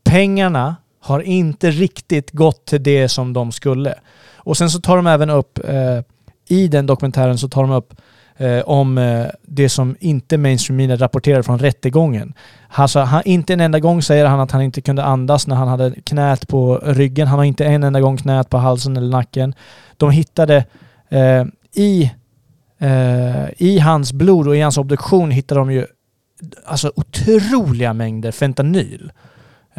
Pengarna 0.04 0.76
har 1.00 1.20
inte 1.20 1.70
riktigt 1.70 2.30
gått 2.30 2.64
till 2.66 2.82
det 2.82 3.08
som 3.08 3.32
de 3.32 3.52
skulle. 3.52 3.94
Och 4.36 4.56
sen 4.56 4.70
så 4.70 4.80
tar 4.80 4.96
de 4.96 5.06
även 5.06 5.30
upp, 5.30 5.58
eh, 5.68 6.00
i 6.48 6.68
den 6.68 6.86
dokumentären 6.86 7.38
så 7.38 7.48
tar 7.48 7.62
de 7.62 7.70
upp 7.70 7.94
eh, 8.36 8.60
om 8.60 8.98
eh, 8.98 9.26
det 9.42 9.68
som 9.68 9.96
inte 10.00 10.38
mainstream 10.38 10.76
media 10.76 10.96
rapporterar 10.96 11.42
från 11.42 11.58
rättegången. 11.58 12.34
Alltså, 12.68 13.00
han, 13.00 13.22
inte 13.24 13.52
en 13.52 13.60
enda 13.60 13.80
gång 13.80 14.02
säger 14.02 14.26
han 14.26 14.40
att 14.40 14.50
han 14.50 14.62
inte 14.62 14.80
kunde 14.80 15.04
andas 15.04 15.46
när 15.46 15.56
han 15.56 15.68
hade 15.68 15.94
knät 16.04 16.48
på 16.48 16.80
ryggen. 16.84 17.28
Han 17.28 17.38
har 17.38 17.44
inte 17.44 17.64
en 17.64 17.84
enda 17.84 18.00
gång 18.00 18.16
knät 18.16 18.50
på 18.50 18.58
halsen 18.58 18.96
eller 18.96 19.10
nacken. 19.10 19.54
De 19.96 20.10
hittade 20.10 20.64
eh, 21.08 21.44
i, 21.74 22.10
eh, 22.78 23.50
i 23.56 23.78
hans 23.78 24.12
blod 24.12 24.48
och 24.48 24.56
i 24.56 24.60
hans 24.60 24.78
obduktion 24.78 25.30
hittade 25.30 25.60
de 25.60 25.72
ju 25.72 25.86
alltså 26.64 26.92
otroliga 26.96 27.92
mängder 27.92 28.30
fentanyl. 28.30 29.12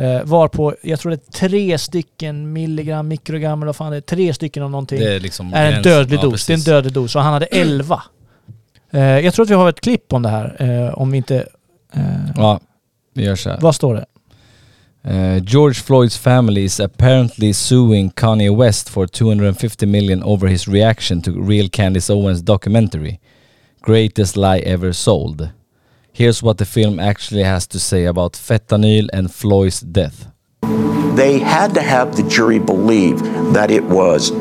Eh, 0.02 0.24
varpå, 0.24 0.76
jag 0.82 1.00
tror 1.00 1.10
det 1.10 1.28
är 1.28 1.32
tre 1.32 1.78
stycken 1.78 2.54
milligram, 2.54 3.08
mikrogram 3.08 3.60
eller 3.60 3.66
vad 3.66 3.76
fan 3.76 3.92
det 3.92 3.98
är, 3.98 4.02
tre 4.02 4.34
stycken 4.34 4.64
av 4.64 4.72
någonting 4.72 5.00
Det 5.00 5.16
är 5.16 5.20
liksom 5.20 5.54
är 5.54 5.72
en 5.72 5.84
dödlig 5.84 6.18
ja, 6.18 6.22
dos. 6.22 6.46
Det 6.46 6.52
är 6.52 6.54
en 6.54 6.58
precis. 6.58 6.66
dödlig 6.66 6.94
dos 6.94 7.16
och 7.16 7.22
han 7.22 7.34
hade 7.34 7.46
11. 7.46 8.04
Eh, 8.92 9.02
jag 9.02 9.34
tror 9.34 9.46
att 9.46 9.50
vi 9.50 9.56
har 9.56 9.70
ett 9.70 9.82
klipp 9.82 10.14
om 10.14 10.22
det 10.22 10.30
här, 10.30 10.56
eh, 10.60 10.94
om 10.94 11.12
vi 11.12 11.18
inte... 11.18 11.48
Eh, 11.94 12.02
Ja, 12.36 12.60
vi 13.14 13.24
gör 13.24 13.36
så 13.36 13.50
här. 13.50 13.58
Vad 13.62 13.76
står 13.76 13.96
det? 13.96 14.06
Uh, 15.10 15.44
George 15.44 15.82
Floyd's 15.82 16.18
family 16.20 16.64
is 16.64 16.80
apparently 16.80 17.54
suing 17.54 18.10
Kanye 18.10 18.56
West 18.56 18.90
for 18.90 19.08
250 19.08 19.86
million 19.86 20.24
over 20.24 20.48
his 20.48 20.68
reaction 20.68 21.22
to 21.22 21.32
Real 21.32 21.70
Candice 21.70 22.14
Owens 22.14 22.42
documentary, 22.42 23.20
Greatest 23.86 24.36
Lie 24.36 24.60
Ever 24.60 24.92
Sold. 24.92 25.50
Here's 26.14 26.44
what 26.44 26.58
the 26.58 26.66
film 26.66 27.00
actually 27.00 27.44
has 27.44 27.68
to 27.68 27.80
say 27.80 28.06
about 28.06 28.34
fentanyl 28.34 29.08
and 29.14 29.34
Floyd's 29.34 29.80
death. 29.80 30.28
they 31.16 31.40
had 31.40 31.74
to 31.74 31.82
have 31.82 32.16
the 32.16 32.24
jury 32.24 32.60
believe 32.60 33.20
that 33.54 33.70
it 33.70 33.84
was 33.84 34.32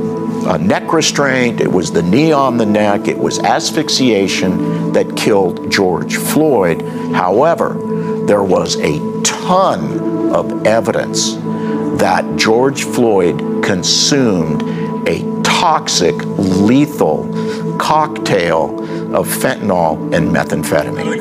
a 0.46 0.56
neck 0.58 0.92
restraint, 0.92 1.60
it 1.60 1.70
was 1.70 1.92
the 1.92 2.02
knee 2.02 2.32
on 2.32 2.56
the 2.56 2.66
neck, 2.66 3.08
it 3.08 3.18
was 3.18 3.38
asphyxiation 3.40 4.92
that 4.92 5.16
killed 5.16 5.70
George 5.70 6.16
Floyd. 6.16 6.82
However, 7.12 7.76
there 8.26 8.42
was 8.42 8.76
a 8.76 9.22
ton 9.22 10.32
of 10.34 10.66
evidence 10.66 11.34
that 12.00 12.24
George 12.36 12.84
Floyd 12.84 13.64
consumed 13.64 14.62
a 15.08 15.42
toxic, 15.42 16.14
lethal 16.38 17.28
cocktail 17.78 18.99
of 19.14 19.26
fentanyl 19.28 20.14
and 20.14 20.30
methamphetamine. 20.30 21.20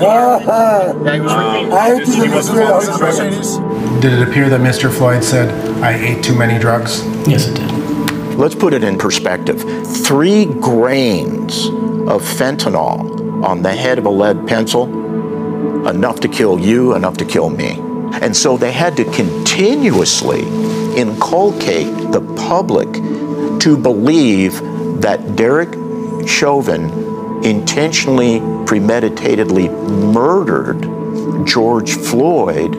Did 4.02 4.14
it 4.14 4.28
appear 4.28 4.50
that 4.50 4.62
Mr. 4.62 4.96
Floyd 4.96 5.24
said, 5.24 5.50
I 5.84 5.94
ate 5.94 6.24
too 6.24 6.36
many 6.36 6.60
drugs? 6.60 7.04
Yes, 7.28 7.48
it 7.48 7.56
did. 7.56 7.72
Let's 8.38 8.56
put 8.56 8.74
it 8.74 8.84
in 8.84 8.98
perspective. 8.98 9.62
Three 10.06 10.46
grains 10.46 11.66
of 11.66 12.22
fentanyl 12.24 13.44
on 13.44 13.62
the 13.62 13.72
head 13.72 13.98
of 13.98 14.06
a 14.06 14.10
lead 14.10 14.48
pencil, 14.48 14.86
enough 15.88 16.20
to 16.22 16.28
kill 16.28 16.60
you, 16.60 16.96
enough 16.96 17.18
to 17.18 17.26
kill 17.26 17.50
me. 17.50 17.80
And 18.22 18.36
so 18.36 18.58
they 18.58 18.72
had 18.72 18.96
to 18.98 19.06
continuously 19.06 20.42
inculcate 20.98 22.12
the 22.12 22.22
public 22.38 22.92
to 23.62 23.78
believe 23.78 24.62
that 25.02 25.36
Derek 25.36 25.74
Chauvin 26.28 27.09
intentionally, 27.44 28.40
premeditatedly 28.66 29.70
murdered 30.14 30.82
George 31.46 31.94
Floyd, 31.94 32.76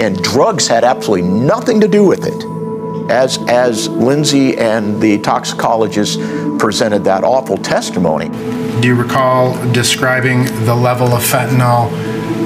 and 0.00 0.22
drugs 0.22 0.68
had 0.68 0.84
absolutely 0.84 1.28
nothing 1.28 1.80
to 1.80 1.88
do 1.88 2.04
with 2.04 2.26
it. 2.26 2.44
As, 3.10 3.38
as 3.48 3.88
Lindsay 3.88 4.56
and 4.58 5.00
the 5.00 5.18
toxicologist 5.18 6.18
presented 6.58 7.04
that 7.04 7.24
awful 7.24 7.56
testimony, 7.56 8.28
Do 8.80 8.88
you 8.88 8.94
recall 8.94 9.54
describing 9.72 10.44
the 10.64 10.74
level 10.74 11.08
of 11.08 11.22
fentanyl 11.22 11.90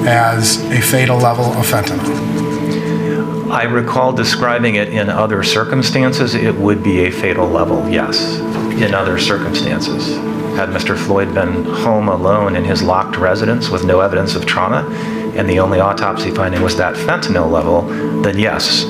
as 0.07 0.57
a 0.71 0.81
fatal 0.81 1.17
level 1.17 1.45
of 1.45 1.65
fentanyl? 1.65 3.51
I 3.51 3.63
recall 3.65 4.13
describing 4.13 4.75
it 4.75 4.89
in 4.89 5.09
other 5.09 5.43
circumstances, 5.43 6.33
it 6.33 6.55
would 6.55 6.81
be 6.81 7.05
a 7.05 7.11
fatal 7.11 7.47
level, 7.47 7.87
yes, 7.89 8.39
in 8.81 8.95
other 8.95 9.19
circumstances. 9.19 10.17
Had 10.55 10.69
Mr. 10.69 10.95
Floyd 10.95 11.33
been 11.33 11.65
home 11.65 12.07
alone 12.07 12.55
in 12.55 12.63
his 12.63 12.83
locked 12.83 13.17
residence 13.17 13.69
with 13.69 13.83
no 13.83 14.01
evidence 14.01 14.35
of 14.35 14.45
trauma, 14.45 14.87
and 15.35 15.49
the 15.49 15.59
only 15.59 15.79
autopsy 15.79 16.29
finding 16.29 16.61
was 16.61 16.77
that 16.77 16.95
fentanyl 16.95 17.49
level, 17.49 17.81
then 18.21 18.37
yes, 18.37 18.85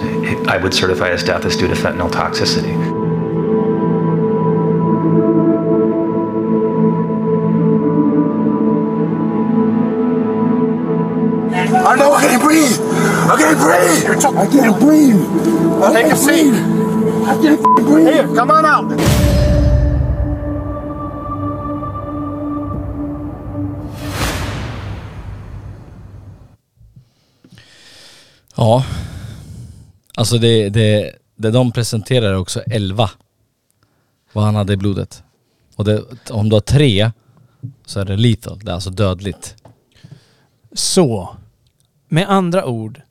I 0.48 0.58
would 0.58 0.74
certify 0.74 1.12
his 1.12 1.24
death 1.24 1.46
as 1.46 1.56
due 1.56 1.68
to 1.68 1.74
fentanyl 1.74 2.12
toxicity. 2.12 2.74
I 11.86 11.96
know 11.96 12.14
I 12.14 12.28
can't 12.28 12.44
breathe. 12.44 12.78
I 12.82 13.36
can't 13.38 13.58
breathe. 13.60 14.36
I 14.36 14.48
can't 14.48 14.80
breathe. 14.80 15.82
I 15.82 15.94
Take 15.94 16.12
a 16.12 16.16
seat. 16.16 16.54
I 17.26 17.42
can't 17.42 17.62
breathe. 17.86 18.08
Here, 18.08 18.28
come 18.36 18.52
on 18.52 18.66
out. 18.66 19.33
Ja. 28.64 28.86
Alltså 30.16 30.38
det, 30.38 30.70
det, 30.70 31.16
det 31.36 31.52
de 31.52 31.72
presenterar 31.72 32.30
är 32.30 32.38
också 32.38 32.62
11. 32.62 33.10
Vad 34.34 34.46
han 34.46 34.56
hade 34.56 34.74
i 34.74 34.78
blodet. 34.78 35.24
Och 35.76 35.86
det, 35.86 36.04
om 36.30 36.50
du 36.50 36.56
har 36.56 36.62
tre 36.62 37.12
så 37.86 38.00
är 38.00 38.06
det 38.06 38.18
lethal. 38.18 38.60
Det 38.60 38.72
är 38.72 38.76
alltså 38.76 38.90
dödligt. 38.90 39.56
Så, 40.74 41.36
med 42.08 42.30
andra 42.30 42.66
ord, 42.66 43.02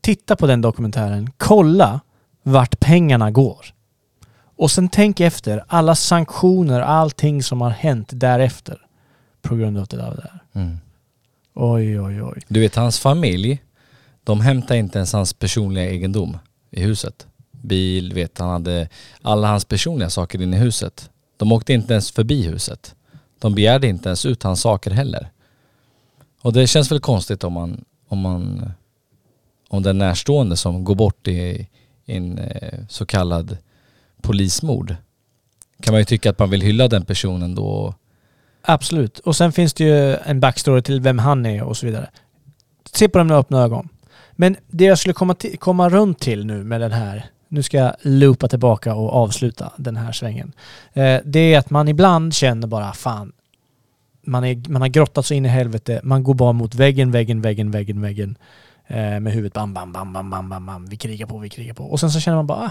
titta 0.00 0.36
på 0.36 0.46
den 0.46 0.60
dokumentären. 0.60 1.30
Kolla 1.36 2.00
vart 2.42 2.80
pengarna 2.80 3.30
går. 3.30 3.66
Och 4.56 4.70
sen 4.70 4.88
tänk 4.88 5.20
efter 5.20 5.64
alla 5.66 5.94
sanktioner, 5.94 6.80
allting 6.80 7.42
som 7.42 7.60
har 7.60 7.70
hänt 7.70 8.08
därefter. 8.12 8.86
På 9.42 9.56
grund 9.56 9.78
av 9.78 9.86
det 9.86 9.96
där. 9.96 10.42
Mm. 10.52 10.78
Oj, 11.54 12.00
oj, 12.00 12.22
oj. 12.22 12.42
Du 12.48 12.60
vet 12.60 12.76
hans 12.76 12.98
familj, 12.98 13.60
de 14.24 14.40
hämtade 14.40 14.78
inte 14.78 14.98
ens 14.98 15.12
hans 15.12 15.34
personliga 15.34 15.90
egendom 15.90 16.38
i 16.70 16.82
huset. 16.82 17.26
Bil, 17.50 18.14
vet 18.14 18.38
han 18.38 18.50
hade 18.50 18.88
alla 19.22 19.48
hans 19.48 19.64
personliga 19.64 20.10
saker 20.10 20.42
inne 20.42 20.56
i 20.56 20.60
huset. 20.60 21.10
De 21.36 21.52
åkte 21.52 21.72
inte 21.72 21.92
ens 21.92 22.10
förbi 22.10 22.42
huset. 22.42 22.94
De 23.38 23.54
begärde 23.54 23.86
inte 23.86 24.08
ens 24.08 24.26
ut 24.26 24.42
hans 24.42 24.60
saker 24.60 24.90
heller. 24.90 25.30
Och 26.42 26.52
det 26.52 26.66
känns 26.66 26.90
väl 26.90 27.00
konstigt 27.00 27.44
om 27.44 27.52
man, 27.52 27.84
om 28.08 28.18
man, 28.18 28.72
om 29.68 29.82
den 29.82 29.98
närstående 29.98 30.56
som 30.56 30.84
går 30.84 30.94
bort 30.94 31.28
i, 31.28 31.68
i 32.04 32.16
en 32.16 32.38
eh, 32.38 32.78
så 32.88 33.06
kallad 33.06 33.58
polismord. 34.22 34.96
Kan 35.82 35.92
man 35.92 36.00
ju 36.00 36.04
tycka 36.04 36.30
att 36.30 36.38
man 36.38 36.50
vill 36.50 36.62
hylla 36.62 36.88
den 36.88 37.04
personen 37.04 37.54
då. 37.54 37.94
Absolut. 38.62 39.18
Och 39.18 39.36
sen 39.36 39.52
finns 39.52 39.74
det 39.74 39.84
ju 39.84 40.16
en 40.16 40.40
backstory 40.40 40.82
till 40.82 41.00
vem 41.00 41.18
han 41.18 41.46
är 41.46 41.62
och 41.62 41.76
så 41.76 41.86
vidare. 41.86 42.10
Se 42.92 43.08
på 43.08 43.18
dem 43.18 43.26
med 43.26 43.36
öppna 43.36 43.62
ögon. 43.62 43.88
Men 44.40 44.56
det 44.68 44.84
jag 44.84 44.98
skulle 44.98 45.12
komma, 45.12 45.34
till, 45.34 45.58
komma 45.58 45.88
runt 45.88 46.18
till 46.18 46.46
nu 46.46 46.64
med 46.64 46.80
den 46.80 46.92
här, 46.92 47.26
nu 47.48 47.62
ska 47.62 47.76
jag 47.76 47.94
loopa 48.00 48.48
tillbaka 48.48 48.94
och 48.94 49.12
avsluta 49.12 49.72
den 49.76 49.96
här 49.96 50.12
svängen. 50.12 50.52
Eh, 50.92 51.20
det 51.24 51.54
är 51.54 51.58
att 51.58 51.70
man 51.70 51.88
ibland 51.88 52.34
känner 52.34 52.66
bara 52.66 52.92
fan, 52.92 53.32
man, 54.22 54.44
är, 54.44 54.68
man 54.68 54.82
har 54.82 54.88
grottat 54.88 55.26
sig 55.26 55.36
in 55.36 55.46
i 55.46 55.48
helvete, 55.48 56.00
man 56.02 56.24
går 56.24 56.34
bara 56.34 56.52
mot 56.52 56.74
väggen, 56.74 57.10
väggen, 57.10 57.40
väggen, 57.40 57.70
väggen, 57.70 58.00
väggen. 58.00 58.38
Eh, 58.86 59.20
med 59.20 59.32
huvudet 59.32 59.52
bam, 59.52 59.74
bam, 59.74 59.92
bam, 59.92 60.12
bam, 60.12 60.30
bam, 60.30 60.48
bam, 60.48 60.66
bam. 60.66 60.86
Vi 60.86 60.96
krigar 60.96 61.26
på, 61.26 61.38
vi 61.38 61.48
krigar 61.48 61.74
på. 61.74 61.84
Och 61.84 62.00
sen 62.00 62.10
så 62.10 62.20
känner 62.20 62.36
man 62.36 62.46
bara, 62.46 62.58
ah, 62.58 62.70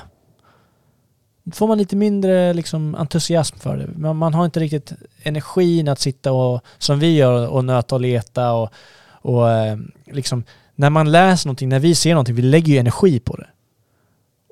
får 1.54 1.68
man 1.68 1.78
lite 1.78 1.96
mindre 1.96 2.54
liksom, 2.54 2.96
entusiasm 2.96 3.58
för 3.60 3.78
det. 3.78 3.88
Man, 3.98 4.18
man 4.18 4.34
har 4.34 4.46
inte 4.46 4.60
riktigt 4.60 4.94
energin 5.24 5.88
att 5.88 6.00
sitta 6.00 6.32
och, 6.32 6.62
som 6.78 7.00
vi 7.00 7.16
gör, 7.16 7.48
och 7.48 7.66
nöta 7.66 7.96
och 7.96 8.02
leta 8.02 8.54
och, 8.54 8.70
och 9.10 9.52
eh, 9.52 9.78
liksom, 10.06 10.44
när 10.80 10.90
man 10.90 11.12
läser 11.12 11.48
någonting, 11.48 11.70
när 11.70 11.80
vi 11.80 11.96
ser 11.96 12.14
någonting, 12.14 12.36
vi 12.36 12.42
lägger 12.42 12.74
ju 12.74 12.80
energi 12.80 13.20
på 13.20 13.36
det. 13.36 13.48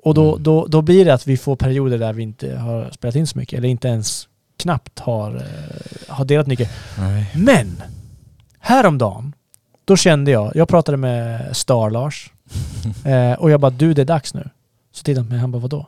Och 0.02 0.14
då, 0.14 0.30
Mm. 0.32 0.42
då, 0.42 0.66
då 0.66 0.82
blir 0.82 1.04
det 1.04 1.14
att 1.14 1.26
vi 1.26 1.36
får 1.36 1.56
perioder 1.56 1.98
där 1.98 2.12
vi 2.12 2.22
inte 2.22 2.56
har 2.56 2.90
spelat 2.90 3.14
in 3.16 3.26
så 3.26 3.38
mycket, 3.38 3.58
eller 3.58 3.68
inte 3.68 3.88
ens 3.88 4.28
knappt 4.56 4.98
har, 4.98 5.36
eh, 5.36 6.14
har 6.14 6.24
delat 6.24 6.46
mycket. 6.46 6.70
Nej. 6.98 7.30
Men! 7.34 7.82
Häromdagen, 8.58 9.32
då 9.84 9.96
kände 9.96 10.30
jag, 10.30 10.56
jag 10.56 10.68
pratade 10.68 10.96
med 10.98 11.56
Star-Lars 11.56 12.32
eh, 13.04 13.32
och 13.32 13.50
jag 13.50 13.60
bara 13.60 13.70
du 13.70 13.94
det 13.94 14.02
är 14.02 14.06
dags 14.06 14.34
nu. 14.34 14.48
Så 14.92 15.02
tittade 15.04 15.20
han 15.20 15.26
på 15.26 15.30
mig 15.32 15.40
han 15.40 15.52
bara 15.52 15.62
vadå? 15.62 15.86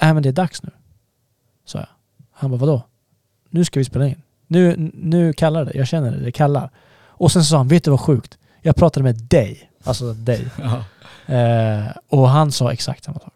Äh 0.00 0.14
men 0.14 0.22
det 0.22 0.28
är 0.28 0.32
dags 0.32 0.62
nu. 0.62 0.70
Sa 1.64 1.78
jag. 1.78 1.88
Han 2.32 2.50
bara 2.50 2.56
vadå? 2.60 2.82
Nu 3.50 3.64
ska 3.64 3.80
vi 3.80 3.84
spela 3.84 4.06
in. 4.06 4.22
Nu, 4.46 4.90
nu 4.94 5.32
kallar 5.32 5.64
det, 5.64 5.72
jag 5.74 5.88
känner 5.88 6.10
det, 6.10 6.18
det 6.24 6.32
kallar. 6.32 6.70
Och 7.00 7.32
sen 7.32 7.44
sa 7.44 7.56
han, 7.56 7.68
vet 7.68 7.84
du 7.84 7.90
vad 7.90 8.00
sjukt? 8.00 8.38
Jag 8.62 8.76
pratade 8.76 9.04
med 9.04 9.16
dig, 9.16 9.70
alltså 9.84 10.12
dig. 10.12 10.46
Ja. 10.62 10.84
Eh, 11.34 11.86
och 12.08 12.28
han 12.28 12.52
sa 12.52 12.72
exakt 12.72 13.04
samma 13.04 13.18
sak. 13.18 13.32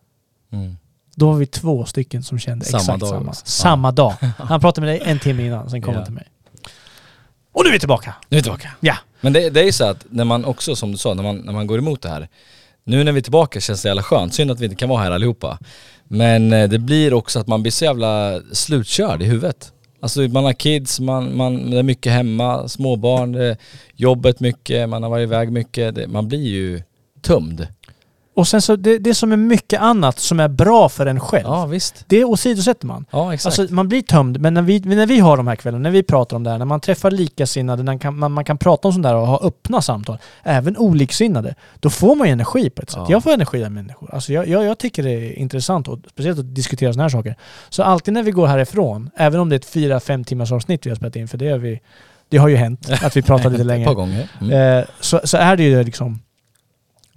Mm. 0.52 0.76
Då 1.14 1.26
var 1.32 1.38
vi 1.38 1.46
två 1.46 1.84
stycken 1.84 2.22
som 2.22 2.38
kände 2.38 2.64
Samma 2.64 2.80
exakt 2.80 3.00
dag 3.00 3.08
samma. 3.08 3.30
också. 3.30 3.42
Samma 3.46 3.92
dag. 3.92 4.14
Han 4.38 4.60
pratade 4.60 4.86
med 4.86 4.94
dig 4.94 5.02
en 5.10 5.18
timme 5.18 5.46
innan, 5.46 5.70
sen 5.70 5.82
kom 5.82 5.92
Ja. 5.94 5.98
han 5.98 6.04
till 6.04 6.14
mig. 6.14 6.28
Och 7.52 7.62
nu 7.64 7.68
är 7.68 7.72
vi 7.72 7.78
tillbaka! 7.78 8.14
Nu 8.28 8.36
är 8.36 8.38
vi 8.38 8.42
tillbaka. 8.42 8.70
Ja. 8.80 8.96
Men 9.20 9.32
det, 9.32 9.50
det 9.50 9.60
är 9.60 9.64
ju 9.64 9.72
så 9.72 9.84
att 9.84 10.04
när 10.10 10.24
man 10.24 10.44
också, 10.44 10.76
som 10.76 10.92
du 10.92 10.98
sa, 10.98 11.14
när 11.14 11.22
man, 11.22 11.36
när 11.36 11.52
man 11.52 11.66
går 11.66 11.78
emot 11.78 12.02
det 12.02 12.08
här. 12.08 12.28
Nu 12.84 13.04
när 13.04 13.12
vi 13.12 13.18
är 13.18 13.22
tillbaka 13.22 13.60
känns 13.60 13.82
det 13.82 13.88
jävla 13.88 14.02
skönt. 14.02 14.34
Synd 14.34 14.50
att 14.50 14.60
vi 14.60 14.64
inte 14.64 14.76
kan 14.76 14.88
vara 14.88 15.02
här 15.02 15.10
allihopa. 15.10 15.58
Men 16.04 16.52
eh, 16.52 16.68
det 16.68 16.78
blir 16.78 17.14
också 17.14 17.38
att 17.40 17.46
man 17.46 17.62
blir 17.62 17.72
så 17.72 17.84
jävla 17.84 18.40
slutkörd 18.52 19.22
i 19.22 19.24
huvudet. 19.24 19.72
Alltså 20.04 20.20
man 20.20 20.44
har 20.44 20.52
kids, 20.52 21.00
man, 21.00 21.36
man, 21.36 21.70
det 21.70 21.78
är 21.78 21.82
mycket 21.82 22.12
hemma, 22.12 22.68
småbarn, 22.68 23.32
det 23.32 23.44
är 23.44 23.56
jobbet 23.94 24.40
mycket, 24.40 24.88
man 24.88 25.02
har 25.02 25.10
varit 25.10 25.22
iväg 25.22 25.52
mycket. 25.52 25.94
Det, 25.94 26.08
man 26.08 26.28
blir 26.28 26.46
ju 26.46 26.82
tömd. 27.22 27.66
Och 28.34 28.48
sen 28.48 28.62
så, 28.62 28.76
det, 28.76 28.98
det 28.98 29.10
är 29.10 29.14
som 29.14 29.32
är 29.32 29.36
mycket 29.36 29.80
annat 29.80 30.18
som 30.18 30.40
är 30.40 30.48
bra 30.48 30.88
för 30.88 31.06
en 31.06 31.20
själv. 31.20 31.44
Ja 31.46 31.66
visst. 31.66 32.04
Det 32.06 32.24
åsidosätter 32.24 32.86
man. 32.86 33.06
Ja 33.10 33.34
exakt. 33.34 33.58
Alltså 33.58 33.74
man 33.74 33.88
blir 33.88 34.02
tömd, 34.02 34.40
men 34.40 34.54
när 34.54 34.62
vi, 34.62 34.80
när 34.80 35.06
vi 35.06 35.18
har 35.18 35.36
de 35.36 35.46
här 35.46 35.56
kvällarna, 35.56 35.82
när 35.82 35.90
vi 35.90 36.02
pratar 36.02 36.36
om 36.36 36.42
det 36.44 36.50
här, 36.50 36.58
när 36.58 36.64
man 36.64 36.80
träffar 36.80 37.10
likasinnade, 37.10 37.82
när 37.82 37.92
man 37.92 37.98
kan, 37.98 38.18
man, 38.18 38.32
man 38.32 38.44
kan 38.44 38.58
prata 38.58 38.88
om 38.88 38.92
sånt 38.92 39.02
där 39.02 39.14
och 39.14 39.26
ha 39.26 39.40
öppna 39.42 39.82
samtal, 39.82 40.18
även 40.42 40.76
oliksinnade, 40.76 41.54
då 41.80 41.90
får 41.90 42.16
man 42.16 42.26
ju 42.26 42.32
energi 42.32 42.70
på 42.70 42.82
ett 42.82 42.90
sätt. 42.90 43.00
Ja. 43.00 43.06
Jag 43.10 43.22
får 43.22 43.32
energi 43.32 43.64
av 43.64 43.72
människor. 43.72 44.14
Alltså 44.14 44.32
jag, 44.32 44.48
jag, 44.48 44.64
jag 44.64 44.78
tycker 44.78 45.02
det 45.02 45.10
är 45.10 45.38
intressant, 45.38 45.88
och 45.88 45.98
speciellt 46.10 46.38
att 46.38 46.54
diskutera 46.54 46.92
sådana 46.92 47.04
här 47.04 47.08
saker. 47.08 47.36
Så 47.68 47.82
alltid 47.82 48.14
när 48.14 48.22
vi 48.22 48.30
går 48.30 48.46
härifrån, 48.46 49.10
även 49.16 49.40
om 49.40 49.48
det 49.48 49.54
är 49.54 49.58
ett 49.58 49.64
fyra, 49.64 50.00
fem 50.00 50.24
timmars 50.24 50.52
avsnitt 50.52 50.86
vi 50.86 50.90
har 50.90 50.96
spelat 50.96 51.16
in, 51.16 51.28
för 51.28 51.38
det, 51.38 51.48
har 51.48 51.58
vi, 51.58 51.80
det 52.28 52.36
har 52.36 52.48
ju 52.48 52.56
hänt 52.56 52.90
att 53.02 53.16
vi 53.16 53.22
pratar 53.22 53.50
lite 53.50 53.62
Ett 53.62 53.66
längre. 53.66 53.86
par 53.86 53.94
gånger. 53.94 54.28
Mm. 54.40 54.78
Eh, 54.78 54.84
så, 55.00 55.20
så 55.24 55.36
är 55.36 55.56
det 55.56 55.62
ju 55.62 55.82
liksom 55.84 56.20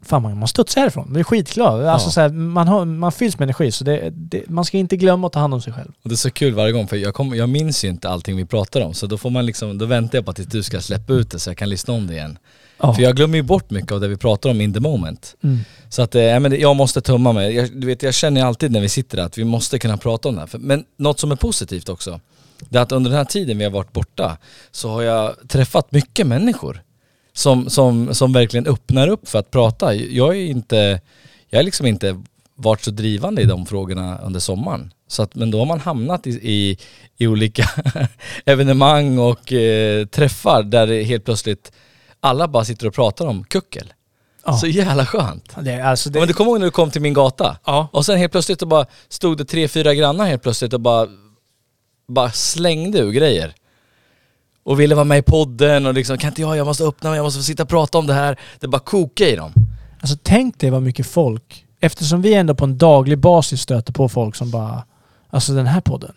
Fan 0.07 0.21
man, 0.21 0.37
man 0.39 0.47
studsar 0.47 0.81
härifrån. 0.81 1.13
Det 1.13 1.19
är 1.19 1.23
skitglad. 1.23 1.85
Alltså 1.85 2.07
Ja. 2.07 2.11
så 2.11 2.21
här, 2.21 2.29
man, 2.29 2.67
har, 2.67 2.85
man 2.85 3.11
fylls 3.11 3.39
med 3.39 3.45
energi 3.45 3.71
så 3.71 3.83
det, 3.83 4.09
det, 4.09 4.49
man 4.49 4.65
ska 4.65 4.77
inte 4.77 4.97
glömma 4.97 5.27
att 5.27 5.33
ta 5.33 5.39
hand 5.39 5.53
om 5.53 5.61
sig 5.61 5.73
själv. 5.73 5.91
Och 6.03 6.09
det 6.09 6.15
är 6.15 6.17
så 6.17 6.31
kul 6.31 6.53
varje 6.53 6.71
gång 6.71 6.87
för 6.87 6.95
jag, 6.95 7.13
kom, 7.13 7.35
jag 7.35 7.49
minns 7.49 7.85
ju 7.85 7.89
inte 7.89 8.09
allting 8.09 8.35
vi 8.37 8.45
pratar 8.45 8.81
om 8.81 8.93
så 8.93 9.07
då 9.07 9.17
får 9.17 9.29
man 9.29 9.45
liksom, 9.45 9.77
då 9.77 9.85
väntar 9.85 10.17
jag 10.17 10.25
på 10.25 10.31
att 10.31 10.51
du 10.51 10.63
ska 10.63 10.81
släppa 10.81 11.13
ut 11.13 11.31
det 11.31 11.39
så 11.39 11.49
jag 11.49 11.57
kan 11.57 11.69
lyssna 11.69 11.93
om 11.93 12.07
det 12.07 12.13
igen. 12.13 12.37
Ja. 12.79 12.93
För 12.93 13.01
jag 13.01 13.15
glömmer 13.15 13.37
ju 13.37 13.43
bort 13.43 13.69
mycket 13.69 13.91
av 13.91 13.99
det 13.99 14.07
vi 14.07 14.17
pratar 14.17 14.49
om 14.49 14.61
in 14.61 14.73
the 14.73 14.79
moment. 14.79 15.35
Mm. 15.43 15.59
Så 15.89 16.01
att, 16.01 16.15
ja, 16.15 16.39
men 16.39 16.59
jag 16.59 16.75
måste 16.75 17.01
tumma 17.01 17.33
mig. 17.33 17.55
Jag, 17.55 17.81
du 17.81 17.87
vet, 17.87 18.03
jag 18.03 18.13
känner 18.13 18.45
alltid 18.45 18.71
när 18.71 18.81
vi 18.81 18.89
sitter 18.89 19.17
där 19.17 19.23
att 19.23 19.37
vi 19.37 19.43
måste 19.43 19.79
kunna 19.79 19.97
prata 19.97 20.29
om 20.29 20.35
det 20.35 20.41
här. 20.41 20.47
För, 20.47 20.59
men 20.59 20.83
något 20.97 21.19
som 21.19 21.31
är 21.31 21.35
positivt 21.35 21.89
också, 21.89 22.19
det 22.69 22.77
är 22.77 22.81
att 22.81 22.91
under 22.91 23.09
den 23.09 23.17
här 23.17 23.25
tiden 23.25 23.57
vi 23.57 23.63
har 23.63 23.71
varit 23.71 23.93
borta 23.93 24.37
så 24.71 24.89
har 24.89 25.01
jag 25.01 25.35
träffat 25.47 25.91
mycket 25.91 26.27
människor 26.27 26.81
som, 27.37 27.69
som, 27.69 28.13
som 28.13 28.33
verkligen 28.33 28.67
öppnar 28.67 29.07
upp 29.07 29.29
för 29.29 29.39
att 29.39 29.51
prata. 29.51 29.95
Jag 29.95 30.37
är 30.37 30.45
inte, 30.45 31.01
jag 31.49 31.59
har 31.59 31.63
liksom 31.63 31.85
inte 31.85 32.23
varit 32.55 32.83
så 32.83 32.91
drivande 32.91 33.41
i 33.41 33.45
de 33.45 33.65
frågorna 33.65 34.17
under 34.17 34.39
sommaren. 34.39 34.93
Så 35.07 35.23
att, 35.23 35.35
men 35.35 35.51
då 35.51 35.59
har 35.59 35.65
man 35.65 35.79
hamnat 35.79 36.27
i, 36.27 36.29
i, 36.29 36.77
i 37.17 37.27
olika 37.27 37.69
evenemang 38.45 39.19
och 39.19 39.53
eh, 39.53 40.05
träffar 40.05 40.63
där 40.63 40.87
det 40.87 41.03
helt 41.03 41.25
plötsligt 41.25 41.71
alla 42.19 42.47
bara 42.47 42.65
sitter 42.65 42.87
och 42.87 42.93
pratar 42.93 43.25
om 43.25 43.43
kuckel. 43.43 43.93
Ja. 44.45 44.53
Så 44.57 44.67
jävla 44.67 45.05
skönt. 45.05 45.55
Det, 45.61 45.71
är 45.71 45.83
alltså 45.83 46.09
det, 46.09 46.19
Men 46.19 46.27
du 46.27 46.33
kommer 46.33 46.51
ihåg 46.51 46.59
när 46.59 46.65
du 46.65 46.71
kom 46.71 46.91
till 46.91 47.01
min 47.01 47.13
gata? 47.13 47.57
Ja. 47.65 47.89
Och 47.91 48.05
sen 48.05 48.17
helt 48.17 48.31
plötsligt 48.31 48.63
bara 48.63 48.85
stod 49.09 49.37
det 49.37 49.45
tre, 49.45 49.67
fyra 49.67 49.93
grannar 49.93 50.25
helt 50.25 50.43
plötsligt 50.43 50.73
och 50.73 50.81
bara, 50.81 51.07
bara 52.07 52.31
slängde 52.31 52.99
ur 52.99 53.11
grejer. 53.11 53.55
Och 54.67 54.79
ville 54.79 54.95
vara 54.95 55.05
med 55.05 55.17
i 55.17 55.21
podden 55.21 55.85
och 55.85 55.93
liksom, 55.93 56.17
kan 56.17 56.27
inte 56.27 56.41
jag, 56.41 56.57
jag 56.57 56.67
måste 56.67 56.83
öppna 56.83 57.09
mig, 57.09 57.17
jag 57.17 57.23
måste 57.23 57.39
få 57.39 57.43
sitta 57.43 57.63
och 57.63 57.69
prata 57.69 57.97
om 57.97 58.07
det 58.07 58.13
här. 58.13 58.39
Det 58.59 58.67
bara 58.67 58.79
kokade 58.79 59.31
i 59.31 59.35
dem. 59.35 59.53
Alltså 59.99 60.17
tänk 60.23 60.59
dig 60.59 60.69
vad 60.69 60.81
mycket 60.81 61.07
folk, 61.07 61.65
eftersom 61.79 62.21
vi 62.21 62.33
ändå 62.33 62.55
på 62.55 62.65
en 62.65 62.77
daglig 62.77 63.17
basis 63.17 63.61
stöter 63.61 63.93
på 63.93 64.09
folk 64.09 64.35
som 64.35 64.51
bara, 64.51 64.83
alltså 65.29 65.53
den 65.53 65.67
här 65.67 65.81
podden. 65.81 66.11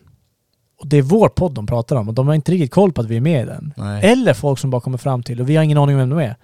Och 0.78 0.86
det 0.86 0.96
är 0.96 1.02
vår 1.02 1.28
podd 1.28 1.52
de 1.52 1.66
pratar 1.66 1.96
om 1.96 2.08
och 2.08 2.14
de 2.14 2.26
har 2.26 2.34
inte 2.34 2.52
riktigt 2.52 2.70
koll 2.70 2.92
på 2.92 3.00
att 3.00 3.06
vi 3.06 3.16
är 3.16 3.20
med 3.20 3.42
i 3.42 3.46
den. 3.46 3.74
Nej. 3.76 4.04
Eller 4.04 4.34
folk 4.34 4.58
som 4.58 4.70
bara 4.70 4.80
kommer 4.80 4.98
fram 4.98 5.22
till 5.22 5.40
och 5.40 5.48
vi 5.48 5.56
har 5.56 5.64
ingen 5.64 5.78
aning 5.78 5.94
om 5.94 6.00
vem 6.00 6.10
de 6.10 6.18
är. 6.18 6.36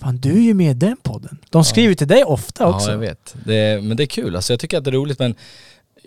Fan 0.00 0.16
du 0.16 0.30
är 0.30 0.42
ju 0.42 0.54
med 0.54 0.70
i 0.70 0.74
den 0.74 0.96
podden. 1.02 1.38
De 1.50 1.64
skriver 1.64 1.94
till 1.94 2.08
dig 2.08 2.24
ofta 2.24 2.66
också. 2.66 2.88
Ja, 2.88 2.92
jag 2.92 2.98
vet. 2.98 3.34
Det, 3.44 3.84
men 3.84 3.96
det 3.96 4.02
är 4.02 4.06
kul. 4.06 4.36
Alltså, 4.36 4.52
jag 4.52 4.60
tycker 4.60 4.78
att 4.78 4.84
det 4.84 4.90
är 4.90 4.92
roligt 4.92 5.18
men 5.18 5.34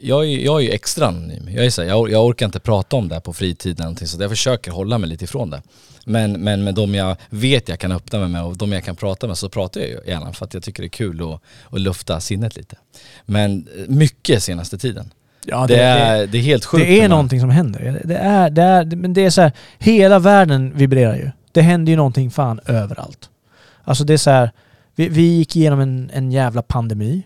jag 0.01 0.25
är, 0.25 0.38
jag 0.46 0.56
är 0.60 0.63
ju 0.63 0.70
extra 0.72 1.08
anonym. 1.08 1.50
Jag, 1.51 1.65
är 1.65 1.70
så 1.70 1.82
här, 1.82 1.89
jag, 1.89 2.12
jag 2.12 2.25
orkar 2.25 2.46
inte 2.46 2.60
prata 2.60 2.96
om 2.96 3.08
det 3.08 3.15
här 3.15 3.20
på 3.22 3.34
fritiden 3.34 3.84
någonting, 3.84 4.08
så 4.08 4.22
jag 4.22 4.29
försöker 4.29 4.72
hålla 4.72 4.98
mig 4.98 5.10
lite 5.10 5.24
ifrån 5.24 5.50
det. 5.50 5.62
Men, 6.06 6.32
men 6.32 6.63
med 6.63 6.75
de 6.75 6.96
jag 6.96 7.15
vet 7.29 7.70
jag 7.70 7.79
kan 7.79 7.91
öppna 7.91 8.20
mig 8.20 8.27
med 8.29 8.44
och 8.44 8.58
de 8.58 8.72
jag 8.72 8.84
kan 8.84 8.96
prata 8.96 9.27
med 9.27 9.38
så 9.38 9.50
pratar 9.50 9.82
jag 9.82 9.89
ju 9.89 10.00
gärna 10.08 10.34
för 10.34 10.46
att 10.46 10.53
jag 10.53 10.63
tycker 10.63 10.84
det 10.84 10.88
är 10.88 10.89
kul 10.89 11.34
att, 11.34 11.41
att 11.74 11.82
lufta 11.82 12.20
sinnet 12.20 12.56
lite. 12.56 12.75
Men 13.25 13.68
eh, 13.77 13.84
mycket 13.88 14.44
senaste 14.44 14.77
tiden. 14.77 15.13
Ja, 15.46 15.68
det, 15.68 15.79
är, 15.82 16.27
det 16.27 16.38
är 16.38 16.41
helt 16.41 16.65
sjukt. 16.65 16.86
Det 16.86 16.98
är 16.98 17.01
man- 17.01 17.10
någonting 17.10 17.39
som 17.39 17.50
händer. 17.50 18.01
Det 18.03 18.15
är, 18.18 18.50
det 18.50 18.62
är, 18.62 18.86
men 18.86 19.13
det 19.13 19.25
är 19.25 19.29
så 19.29 19.41
här, 19.41 19.51
hela 19.79 20.20
världen 20.20 20.74
vibrerar 20.75 21.15
ju. 21.15 21.32
Det 21.51 21.62
händer 21.62 21.91
ju 21.91 21.96
någonting 21.96 22.32
fan 22.32 22.60
överallt. 22.65 23.29
Alltså 23.84 24.03
det 24.03 24.13
är 24.13 24.18
så 24.18 24.29
här, 24.29 24.51
vi, 24.96 25.10
vi 25.10 25.22
gick 25.22 25.56
igenom 25.56 25.79
en, 25.79 26.10
en 26.13 26.32
jävla 26.32 26.62
pandemi. 26.62 27.24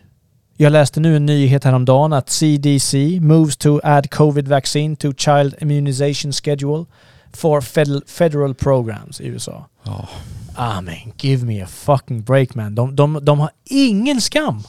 Jag 0.58 0.72
läste 0.72 1.00
nu 1.00 1.16
en 1.16 1.26
nyhet 1.26 1.64
häromdagen 1.64 2.14
att 2.14 2.30
CDC 2.30 3.20
moves 3.22 3.58
to 3.58 3.80
add 3.84 4.10
covid 4.10 4.48
vaccine 4.48 4.96
to 4.96 5.14
child 5.14 5.56
immunization 5.62 6.32
schedule 6.32 6.86
for 7.34 7.62
federal, 8.06 8.56
programs 8.56 9.22
i 9.22 9.28
USA. 9.28 9.66
Ja. 9.84 10.08
Ah 10.56 10.82
men 10.82 11.14
give 11.18 11.46
me 11.46 11.64
a 11.64 11.68
fucking 11.68 12.24
break 12.24 12.56
man. 12.56 12.76
De, 12.76 12.96
de, 12.96 13.26
de 13.26 13.40
har 13.40 13.50
ingen 13.66 14.22
skam. 14.22 14.64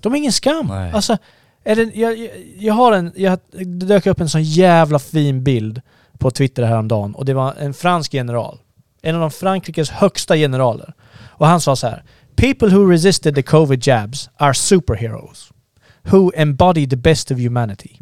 De 0.00 0.12
har 0.12 0.16
ingen 0.16 0.32
skam. 0.32 0.66
Nej. 0.66 0.92
Alltså, 0.92 1.18
är 1.64 1.76
det, 1.76 1.90
jag, 1.94 2.18
jag, 2.18 2.30
jag 2.58 2.74
har 2.74 2.92
en, 2.92 3.12
jag, 3.16 3.38
det 3.50 3.86
dök 3.86 4.06
upp 4.06 4.20
en 4.20 4.28
sån 4.28 4.42
jävla 4.42 4.98
fin 4.98 5.44
bild 5.44 5.80
på 6.18 6.30
Twitter 6.30 6.62
häromdagen 6.62 7.14
och 7.14 7.24
det 7.24 7.34
var 7.34 7.54
en 7.58 7.74
fransk 7.74 8.14
general. 8.14 8.58
En 9.02 9.14
av 9.14 9.20
de 9.20 9.30
Frankrikes 9.30 9.90
högsta 9.90 10.36
generaler. 10.36 10.94
Och 11.24 11.46
han 11.46 11.60
sa 11.60 11.76
så 11.76 11.86
här. 11.86 12.02
People 12.42 12.70
who 12.70 12.84
resisted 12.84 13.36
the 13.36 13.42
covid 13.42 13.78
jabs 13.78 14.28
are 14.40 14.52
superheroes. 14.52 15.52
Who 16.10 16.30
embody 16.30 16.86
the 16.86 16.96
best 16.96 17.30
of 17.30 17.38
humanity. 17.38 18.00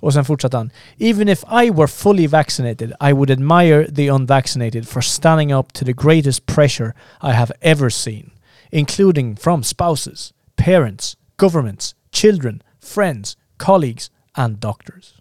Och 0.00 0.12
sen 0.12 0.24
fortsatte 0.24 0.56
han. 0.56 0.70
Even 0.98 1.28
if 1.28 1.44
I 1.44 1.70
were 1.70 1.86
fully 1.86 2.26
vaccinated 2.26 2.92
I 3.00 3.12
would 3.12 3.30
admire 3.30 3.86
the 3.90 4.08
unvaccinated 4.08 4.88
for 4.88 5.02
standing 5.02 5.54
up 5.54 5.72
to 5.72 5.84
the 5.84 5.92
greatest 5.92 6.46
pressure 6.46 6.94
I 7.22 7.32
have 7.32 7.52
ever 7.60 7.90
seen. 7.90 8.30
Including 8.70 9.36
from 9.36 9.62
spouses, 9.62 10.32
parents, 10.56 11.16
governments, 11.36 11.94
children, 12.10 12.62
friends, 12.80 13.36
colleagues 13.58 14.10
and 14.34 14.60
doctors. 14.60 15.14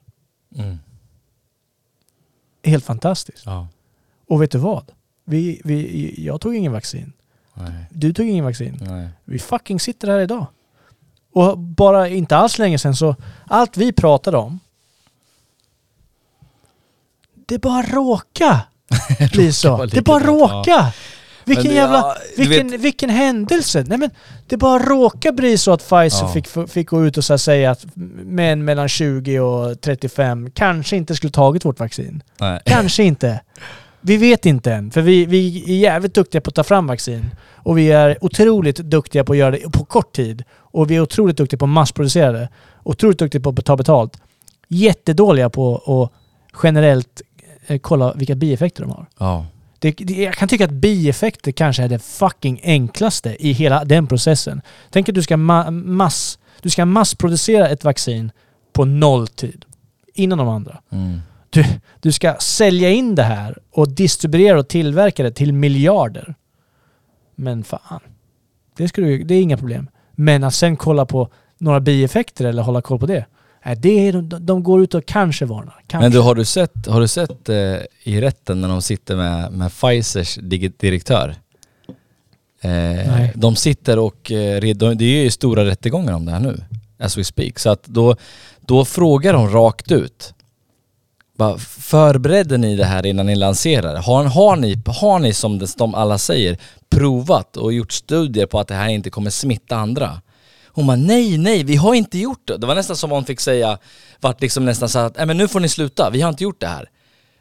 Mm. 0.55 0.79
Helt 2.63 2.85
fantastiskt. 2.85 3.45
Ja. 3.45 3.67
Och 4.27 4.41
vet 4.41 4.51
du 4.51 4.57
vad? 4.57 4.91
Vi, 5.25 5.61
vi, 5.63 6.15
jag 6.25 6.41
tog 6.41 6.55
ingen 6.55 6.72
vaccin. 6.72 7.13
Nej. 7.53 7.85
Du 7.90 8.14
tog 8.14 8.27
ingen 8.27 8.46
vaccin. 8.46 8.77
Nej. 8.81 9.09
Vi 9.25 9.40
fucking 9.40 9.79
sitter 9.79 10.07
här 10.07 10.20
idag. 10.20 10.46
Och 11.33 11.57
bara 11.57 12.07
inte 12.07 12.37
alls 12.37 12.59
länge 12.59 12.77
sedan 12.79 12.96
så, 12.96 13.16
allt 13.48 13.77
vi 13.77 13.92
pratade 13.94 14.37
om, 14.37 14.59
det 17.48 17.59
bara 17.61 17.81
råka 17.81 18.61
bli 19.33 19.53
så. 19.53 19.85
Det 19.85 20.01
bara 20.01 20.20
råka! 20.24 20.94
Vilken 21.46 21.66
det- 21.68 21.74
jävla, 21.74 21.98
ja, 21.98 22.16
vilken, 22.37 22.70
vet- 22.72 22.79
vilken 22.81 23.09
händelse! 23.09 23.83
Nej 23.87 23.98
men 23.98 24.09
det 24.48 24.57
bara 24.57 24.79
råka 24.83 25.31
bli 25.31 25.57
så 25.57 25.74
att 25.74 25.79
Pfizer 25.79 26.25
Ja. 26.25 26.33
fick, 26.33 26.48
fick 26.72 26.90
gå 26.90 27.05
ut 27.05 27.18
och 27.18 27.24
så 27.25 27.37
säga 27.37 27.72
att 27.72 27.85
män 28.25 28.66
mellan 28.66 28.90
20 28.90 29.40
och 29.40 29.81
35 29.81 30.51
kanske 30.51 30.96
inte 30.98 31.16
skulle 31.16 31.31
tagit 31.31 31.66
vårt 31.66 31.79
vaccin. 31.79 32.24
Nej. 32.37 32.59
Kanske 32.66 33.03
inte. 33.03 33.40
Vi 34.01 34.18
vet 34.18 34.46
inte 34.46 34.74
än, 34.74 34.92
för 34.92 35.01
vi, 35.01 35.25
vi 35.25 35.64
är 35.68 35.77
jävligt 35.77 36.14
duktiga 36.14 36.42
på 36.42 36.50
att 36.50 36.55
ta 36.55 36.64
fram 36.64 36.87
vaccin. 36.87 37.29
Och 37.55 37.77
vi 37.77 37.92
är 37.92 38.18
otroligt 38.22 38.77
duktiga 38.77 39.24
på 39.24 39.33
att 39.33 39.37
göra 39.37 39.51
det 39.51 39.72
på 39.72 39.85
kort 39.85 40.16
tid. 40.16 40.44
Och 40.53 40.92
vi 40.92 40.96
är 40.96 41.01
otroligt 41.01 41.37
duktiga 41.37 41.57
på 41.57 41.66
att 41.66 41.70
massproducera 41.70 42.31
det. 42.31 42.50
Otroligt 42.83 43.20
duktiga 43.20 43.42
på 43.42 43.50
att 43.50 43.66
ta 43.66 43.77
betalt. 43.77 44.18
Jättedåliga 44.68 45.50
på 45.50 45.75
att 45.75 46.11
generellt 46.64 47.22
eh, 47.68 47.79
kolla 47.79 48.14
vilka 48.14 48.35
bieffekter 48.35 48.81
de 48.81 48.92
har. 48.92 49.05
Ja. 49.20 49.46
Det, 49.79 49.92
det, 49.92 50.14
jag 50.14 50.33
kan 50.33 50.48
tycka 50.48 50.66
att 50.66 50.72
bieffekter 50.72 51.51
kanske 51.51 51.83
är 51.83 51.90
det 51.90 52.00
fucking 52.00 52.61
enklaste 52.64 53.48
i 53.48 53.51
hela 53.51 53.85
den 53.85 54.07
processen. 54.07 54.61
Tänk 54.90 55.09
att 55.09 55.16
du 55.16 55.24
ska, 55.24 55.37
ma 55.37 55.72
mass, 55.72 56.40
du 56.61 56.70
ska 56.70 56.85
massproducera 56.85 57.70
ett 57.70 57.83
vaccin 57.83 58.31
på 58.74 58.85
nolltid. 58.85 59.66
Innan 60.14 60.37
de 60.37 60.48
andra. 60.48 60.81
Mm. 60.92 61.22
Du, 61.53 61.66
du 62.00 62.11
ska 62.11 62.35
sälja 62.40 62.90
in 62.90 63.16
det 63.16 63.24
här 63.24 63.57
och 63.72 63.90
distribuera 63.90 64.59
och 64.59 64.68
tillverka 64.68 65.24
det 65.24 65.31
till 65.31 65.53
miljarder. 65.53 66.35
Men 67.35 67.64
fan. 67.64 68.00
Det, 68.77 68.87
skulle, 68.87 69.07
ju- 69.07 69.24
det 69.24 69.35
är 69.35 69.42
inga 69.42 69.57
problem. 69.57 69.87
Men 70.16 70.44
att 70.44 70.53
sen 70.53 70.77
kolla 70.77 71.05
på 71.05 71.29
några 71.57 71.79
bieffekter 71.79 72.46
eller 72.46 72.64
hålla 72.64 72.81
koll 72.81 73.00
på 73.00 73.05
det. 73.05 73.25
Nej, 73.66 73.75
det 73.75 74.07
är, 74.07 74.14
de, 74.22 74.46
de 74.46 74.64
går 74.64 74.83
ut 74.83 74.94
och 74.94 75.05
kanske 75.05 75.46
varnar. 75.46 75.83
Kanske. 75.87 76.05
Men 76.05 76.11
du, 76.11 76.20
har 76.20 76.35
du 76.35 76.46
sett, 76.46 76.87
har 76.87 77.01
du 77.01 77.07
sett 77.07 77.50
eh, 77.50 77.55
i 78.03 78.22
rätten 78.22 78.61
när 78.61 78.68
de 78.68 78.81
sitter 78.81 79.16
med, 79.16 79.51
med 79.51 79.72
Pfizers 79.72 80.35
direktör? 80.79 81.35
Eh, 82.61 83.27
de 83.35 83.55
sitter 83.55 84.00
och, 84.00 84.31
eh, 84.31 84.61
de- 84.61 84.98
det 84.98 85.05
är 85.05 85.24
ju 85.24 85.29
stora 85.31 85.66
rättegångar 85.66 86.14
om 86.14 86.25
det 86.25 86.31
här 86.31 86.40
nu, 86.40 86.64
as 87.00 87.18
we 87.18 87.24
speak. 87.24 87.59
Så 87.59 87.70
att 87.70 87.83
då, 87.83 88.16
då 88.61 88.85
frågar 88.85 89.33
de 89.33 89.50
rakt 89.50 89.92
ut. 89.92 90.33
Bara, 91.42 91.58
förberedde 91.58 92.58
ni 92.58 92.75
det 92.75 92.86
här 92.86 93.06
innan 93.06 93.25
ni 93.25 93.36
lanserade? 93.36 94.00
Har, 94.00 94.24
har, 94.24 94.56
ni, 94.56 94.82
har 94.86 95.20
ni 95.20 95.34
som 95.34 95.60
det- 95.60 95.77
de 95.77 95.96
alla 95.96 96.18
säger 96.18 96.58
provat 96.90 97.58
och 97.58 97.74
gjort 97.74 97.92
studier 97.92 98.46
på 98.46 98.60
att 98.60 98.68
det 98.68 98.74
här 98.74 98.90
inte 98.90 99.10
kommer 99.10 99.30
smitta 99.30 99.75
andra? 99.75 100.22
Hon 100.68 100.88
bara 100.88 100.98
nej, 100.98 101.38
nej, 101.38 101.64
vi 101.64 101.75
har 101.75 101.94
inte 101.94 102.18
gjort 102.18 102.48
det. 102.48 102.58
Det 102.58 102.68
var 102.68 102.75
nästan 102.75 102.96
som 102.96 103.12
hon 103.12 103.25
fick 103.25 103.40
säga, 103.40 103.77
vart 104.20 104.42
liksom 104.42 104.66
nästan 104.66 104.90
så 104.90 105.00
att, 105.00 105.18
nej 105.18 105.25
men 105.25 105.38
nu 105.38 105.48
får 105.48 105.60
ni 105.60 105.70
sluta, 105.70 106.10
vi 106.10 106.22
har 106.22 106.30
inte 106.30 106.44
gjort 106.44 106.62
det 106.62 106.68
här. 106.68 106.90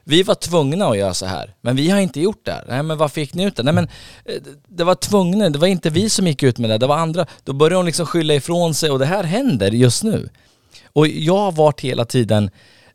Vi 0.04 0.22
var 0.22 0.34
tvungna 0.34 0.86
att 0.86 0.98
göra 0.98 1.14
så 1.14 1.26
här, 1.26 1.54
men 1.60 1.76
vi 1.76 1.90
har 1.90 1.98
inte 2.00 2.20
gjort 2.20 2.44
det 2.44 2.52
här. 2.52 2.64
Nej 2.68 2.82
men 2.82 2.98
varför 2.98 3.20
gick 3.20 3.34
ni 3.34 3.44
ut 3.44 3.56
det? 3.56 3.62
Nej 3.62 3.74
men 3.74 3.84
eh, 4.24 4.34
det 4.68 4.84
var 4.84 4.94
tvungna, 4.94 5.50
det 5.50 5.58
var 5.58 5.68
inte 5.68 5.90
vi 5.90 6.10
som 6.10 6.26
gick 6.26 6.42
ut 6.42 6.58
med 6.58 6.70
det, 6.70 6.78
det 6.78 6.86
var 6.86 6.96
andra. 6.96 7.26
Då 7.44 7.52
började 7.52 7.76
hon 7.76 7.86
liksom 7.86 8.06
skylla 8.06 8.34
ifrån 8.34 8.74
sig 8.74 8.90
och 8.90 8.98
det 8.98 9.06
här 9.06 9.24
händer 9.24 9.70
just 9.70 10.02
nu. 10.02 10.28
Och 10.92 11.08
jag 11.08 11.36
har 11.38 11.52
varit 11.52 11.80
hela 11.80 12.04
tiden 12.04 12.50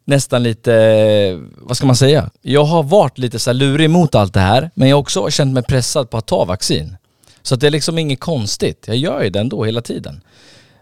nästan 0.06 0.44
lite, 0.44 0.74
eh, 0.76 1.38
vad 1.58 1.78
ska 1.78 1.86
man 1.86 1.96
säga? 1.96 2.30
Jag 2.41 2.63
har 2.63 2.84
varit 2.84 3.18
lite 3.18 3.39
så 3.39 3.54
lurig 3.54 3.89
mot 3.89 4.15
allt 4.15 4.34
det 4.34 4.39
här, 4.39 4.72
men 4.76 4.89
jag 4.89 4.96
har 4.96 5.02
också 5.02 5.30
känt 5.30 5.54
mig 5.54 5.63
pressad 5.63 6.10
på 6.10 6.18
att 6.18 6.26
ta 6.26 6.46
vaccin. 6.46 6.96
Så 7.41 7.56
att 7.56 7.62
det 7.62 7.68
är 7.68 7.72
liksom 7.72 7.98
inget 7.98 8.20
konstigt. 8.20 8.84
Jag 8.88 8.98
gör 8.98 9.24
ju 9.24 9.30
det 9.30 9.39
ändå 9.39 9.63
hela 9.65 9.82
tiden. 9.82 10.22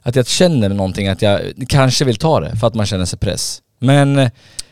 Att 0.02 0.16
jag 0.16 0.28
känner 0.28 0.70
någonting, 0.70 1.08
att 1.08 1.22
jag 1.22 1.42
kanske 1.68 2.06
vill 2.06 2.16
ta 2.16 2.40
det 2.40 2.56
för 2.56 2.68
att 2.68 2.76
man 2.76 2.86
känner 2.86 3.06
sig 3.06 3.20
press. 3.20 3.62
Men 3.80 4.20
eh, 4.20 4.30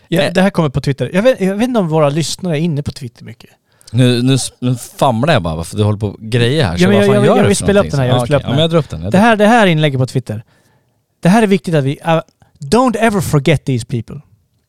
ja, 0.08 0.32
det 0.32 0.42
här 0.42 0.50
kommer 0.50 0.70
på 0.70 0.82
Twitter. 0.82 1.12
Jag 1.14 1.22
vet, 1.24 1.42
jag 1.42 1.56
vet 1.56 1.68
inte 1.68 1.80
om 1.80 1.88
våra 1.90 2.10
lyssnare 2.10 2.60
är 2.60 2.62
inne 2.62 2.84
på 2.84 2.92
Twitter 2.92 3.26
mycket. 3.26 3.50
nu, 3.92 4.22
nu, 4.22 4.38
nu 4.60 4.76
famlar 4.76 5.34
jag 5.34 5.42
bara 5.44 5.64
för 5.64 5.78
du 5.78 5.84
håller 5.84 6.00
på 6.00 6.16
grejer 6.20 6.64
här. 6.66 6.76
Ja, 6.80 6.88
men 6.88 6.98
jag- 6.98 7.08
jag- 7.16 7.26
jag 7.26 7.38
du 7.44 7.48
vill 7.48 7.56
spela 7.56 7.80
upp 7.80 7.92
den 7.92 8.00
här, 8.00 8.08
jag 8.08 8.14
vill 8.16 8.24
spela 8.24 8.38
upp 8.38 8.44
Ja, 8.44 8.48
den 8.48 8.56
men 8.56 8.62
jag 8.62 8.70
drar 8.72 8.80
upp 8.80 8.90
den. 8.90 9.02
Jag 9.02 9.12
Det 9.12 9.18
här, 9.18 9.36
det 9.36 9.48
här 9.48 9.68
inlägget 9.68 10.00
på 10.00 10.06
Twitter. 10.06 10.44
Det 11.20 11.30
här 11.30 11.44
är 11.44 11.48
viktigt 11.48 11.76
att 11.76 11.84
vi... 11.84 12.00
Uh, 12.08 12.22
don't 12.60 12.98
ever 13.00 13.22
forget 13.22 13.66
these 13.66 13.86
people. 13.86 14.22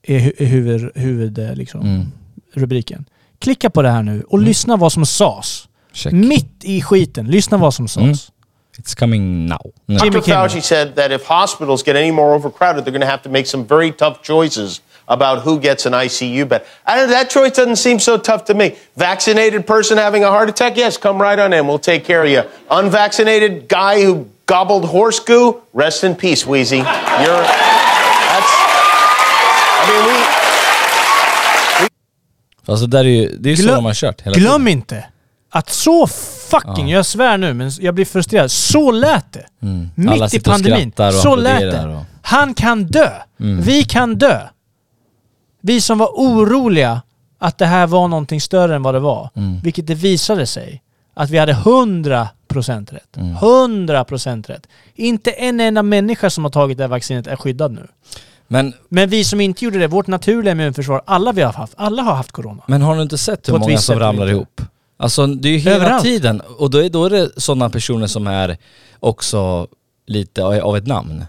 Är 0.07 0.19
hu- 0.19 0.33
är 0.39 0.47
huvud, 0.47 0.91
huvud 0.95 1.39
eh, 1.39 1.55
liksom, 1.55 1.81
Mm. 1.81 2.07
rubriken. 2.55 3.05
Klicka 3.39 3.71
på 3.71 3.83
det 3.83 3.91
här 3.91 4.03
nu 4.03 4.23
och 4.29 4.39
lyssna 4.39 4.77
vad 4.77 4.93
som 4.93 5.07
sades. 5.07 5.69
Check. 5.93 6.13
Mitt 6.13 6.65
i 6.65 6.83
skiten. 6.83 7.27
Lyssna 7.27 7.57
vad 7.57 7.75
som 7.75 7.89
sades. 7.89 8.07
Mm. 8.07 8.17
It's 8.79 8.95
coming 8.99 9.47
now. 9.47 9.59
No. 9.87 9.99
Jimmy 10.05 10.11
Dr. 10.11 10.21
Kimmel. 10.21 10.49
Fauci 10.49 10.61
said 10.63 10.95
that 10.97 11.11
if 11.11 11.25
hospitals 11.27 11.83
get 11.83 11.97
any 11.97 12.11
more 12.13 12.35
overcrowded, 12.35 12.85
they're 12.85 12.91
going 12.99 13.07
to 13.07 13.11
have 13.11 13.23
to 13.23 13.31
make 13.31 13.47
some 13.47 13.65
very 13.69 13.93
tough 13.93 14.23
choices 14.23 14.81
about 15.07 15.39
who 15.47 15.59
gets 15.61 15.87
an 15.87 15.93
ICU 15.93 16.45
bed. 16.49 16.63
I 16.87 16.97
don't, 16.97 17.11
that 17.11 17.31
choice 17.31 17.53
doesn't 17.57 17.77
seem 17.77 17.99
so 17.99 18.17
tough 18.19 18.45
to 18.45 18.55
me. 18.55 18.75
Vaccinated 18.97 19.67
person 19.67 19.99
having 19.99 20.25
a 20.25 20.29
heart 20.31 20.49
attack? 20.49 20.77
Yes, 20.77 20.97
come 20.99 21.21
right 21.23 21.39
on 21.39 21.53
in. 21.53 21.67
We'll 21.67 21.79
take 21.79 22.05
care 22.07 22.23
of 22.25 22.31
you. 22.31 22.43
Unvaccinated 22.71 23.69
guy 23.69 24.03
who 24.05 24.27
gobbled 24.47 24.85
horse 24.87 25.21
goo? 25.21 25.61
Rest 25.75 26.05
in 26.05 26.15
peace, 26.15 26.47
Wheezy. 26.47 26.77
You're, 26.79 27.45
Alltså 32.67 32.87
där 32.87 32.99
är 33.05 33.09
ju, 33.09 33.37
det 33.41 33.49
är 33.49 33.51
ju 33.51 33.57
så 33.57 33.63
Glöm- 33.63 33.75
de 33.77 33.85
har 33.85 33.95
kört 33.95 34.21
hela 34.23 34.35
Glöm 34.37 34.53
tiden. 34.65 34.69
inte 34.69 35.05
att 35.51 35.71
så 35.71 36.07
fucking, 36.51 36.89
Ja. 36.89 36.97
jag 36.97 37.07
svär 37.07 37.39
nu 37.39 37.55
men 37.55 37.71
jag 37.81 37.95
blir 37.95 38.05
frustrerad, 38.05 38.51
så 38.51 38.91
lät 38.91 39.33
det. 39.33 39.47
Mm. 39.63 39.91
Mitt 39.95 40.35
i 40.35 40.41
pandemin. 40.41 40.93
Så 41.23 41.37
lät 41.37 41.61
det. 41.61 41.87
och- 41.87 42.03
Han 42.23 42.55
kan 42.55 42.85
dö. 42.85 43.11
Mm. 43.41 43.61
Vi 43.63 43.85
kan 43.85 44.15
dö. 44.19 44.41
Vi 45.61 45.81
som 45.81 45.99
var 45.99 46.07
oroliga 46.07 47.03
att 47.39 47.59
det 47.59 47.67
här 47.67 47.87
var 47.87 48.09
någonting 48.09 48.41
större 48.41 48.75
än 48.77 48.83
vad 48.83 48.95
det 48.95 49.01
var. 49.01 49.31
Mm. 49.37 49.61
Vilket 49.61 49.87
det 49.87 49.95
visade 49.95 50.47
sig. 50.47 50.83
Att 51.15 51.31
vi 51.31 51.39
hade 51.39 51.53
100% 51.53 52.93
rätt. 52.93 53.17
Mm. 53.17 53.37
100% 53.37 54.49
rätt. 54.51 54.67
Inte 54.95 55.31
en 55.31 55.61
enda 55.61 55.83
människa 55.83 56.31
som 56.31 56.45
har 56.45 56.51
tagit 56.51 56.79
det 56.79 56.85
här 56.85 56.89
vaccinet 56.89 57.27
är 57.27 57.37
skyddad 57.37 57.73
nu. 57.73 57.87
Men, 58.53 58.73
Men 58.89 59.09
vi 59.09 59.25
som 59.25 59.41
inte 59.41 59.65
gjorde 59.65 59.79
det, 59.79 59.87
vårt 59.87 60.07
naturliga 60.07 60.53
immunförsvar, 60.53 61.03
alla 61.05 61.33
vi 61.33 61.43
har 61.43 61.53
haft, 61.53 61.73
alla 61.77 62.03
har 62.03 62.15
haft 62.15 62.33
corona. 62.33 62.63
men 62.67 62.83
har 62.83 62.97
du 62.97 63.03
inte 63.03 63.19
sett 63.19 63.49
hur 63.49 63.59
många 63.59 63.79
som 63.79 63.99
ramlar 63.99 64.27
ihop? 64.27 64.61
Alltså 64.97 65.27
det 65.27 65.49
är 65.49 65.53
ju 65.53 65.59
hela 65.59 65.77
Överallt. 65.77 66.03
tiden. 66.03 66.41
Och 66.59 66.71
då 66.71 66.79
är, 66.79 66.89
då 66.89 67.05
är 67.05 67.11
det 67.11 67.31
sådana 67.37 67.71
personer 67.71 68.07
som 68.07 68.27
är 68.27 68.57
också 69.01 69.67
lite 70.07 70.45
av 70.45 70.53
av 70.55 70.77
ett 70.77 70.87
namn. 70.87 71.25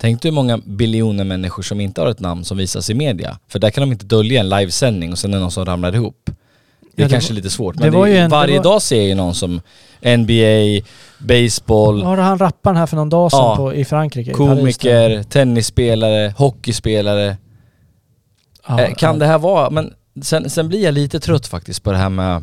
Tänk 0.00 0.22
dig 0.22 0.30
hur 0.30 0.34
många 0.34 0.58
biljoner 0.58 1.24
människor 1.24 1.62
som 1.62 1.80
inte 1.80 2.00
har 2.00 2.08
ett 2.08 2.20
namn 2.20 2.44
som 2.44 2.56
visas 2.56 2.90
i 2.90 2.94
media. 2.94 3.38
För 3.48 3.58
där 3.58 3.70
kan 3.70 3.82
de 3.82 3.92
inte 3.92 4.06
dölja 4.06 4.40
en 4.40 4.48
livesändning 4.48 5.12
och 5.12 5.18
sen 5.18 5.30
är 5.30 5.36
det 5.36 5.42
någon 5.42 5.50
som 5.50 5.64
ramlar 5.64 5.94
ihop. 5.94 6.30
Det 6.96 7.02
är 7.02 7.04
Ja, 7.04 7.08
det 7.08 7.12
kanske 7.14 7.32
var- 7.32 7.36
lite 7.36 7.50
svårt. 7.50 7.74
det 7.76 7.80
Men 7.90 7.92
det 8.02 8.10
ju 8.10 8.16
en- 8.16 8.30
det 8.30 8.36
varje 8.36 8.56
var- 8.56 8.64
dag 8.64 8.82
ser 8.82 8.96
jag 8.96 9.06
ju 9.06 9.14
någon 9.14 9.34
som 9.34 9.60
NBA, 10.02 10.80
baseball, 11.18 12.02
Har 12.02 12.16
han 12.16 12.38
rapparen 12.38 12.76
här 12.76 12.86
för 12.86 12.96
någon 12.96 13.08
dag 13.08 13.30
sedan 13.30 13.40
Ja. 13.40 13.56
på, 13.56 13.74
i 13.74 13.84
Frankrike? 13.84 14.30
i 14.30 14.34
komiker, 14.34 15.22
tennisspelare, 15.22 16.34
hockeyspelare. 16.36 17.36
Ja, 18.68 18.80
Eh, 18.80 18.94
kan 18.94 19.18
det 19.18 19.26
här 19.26 19.38
vara, 19.38 19.70
men 19.70 19.92
sen, 20.22 20.50
sen 20.50 20.68
blir 20.68 20.82
jag 20.84 20.94
lite 20.94 21.20
trött 21.20 21.46
faktiskt 21.46 21.82
på 21.82 21.92
det 21.92 21.98
här 21.98 22.08
med, 22.08 22.42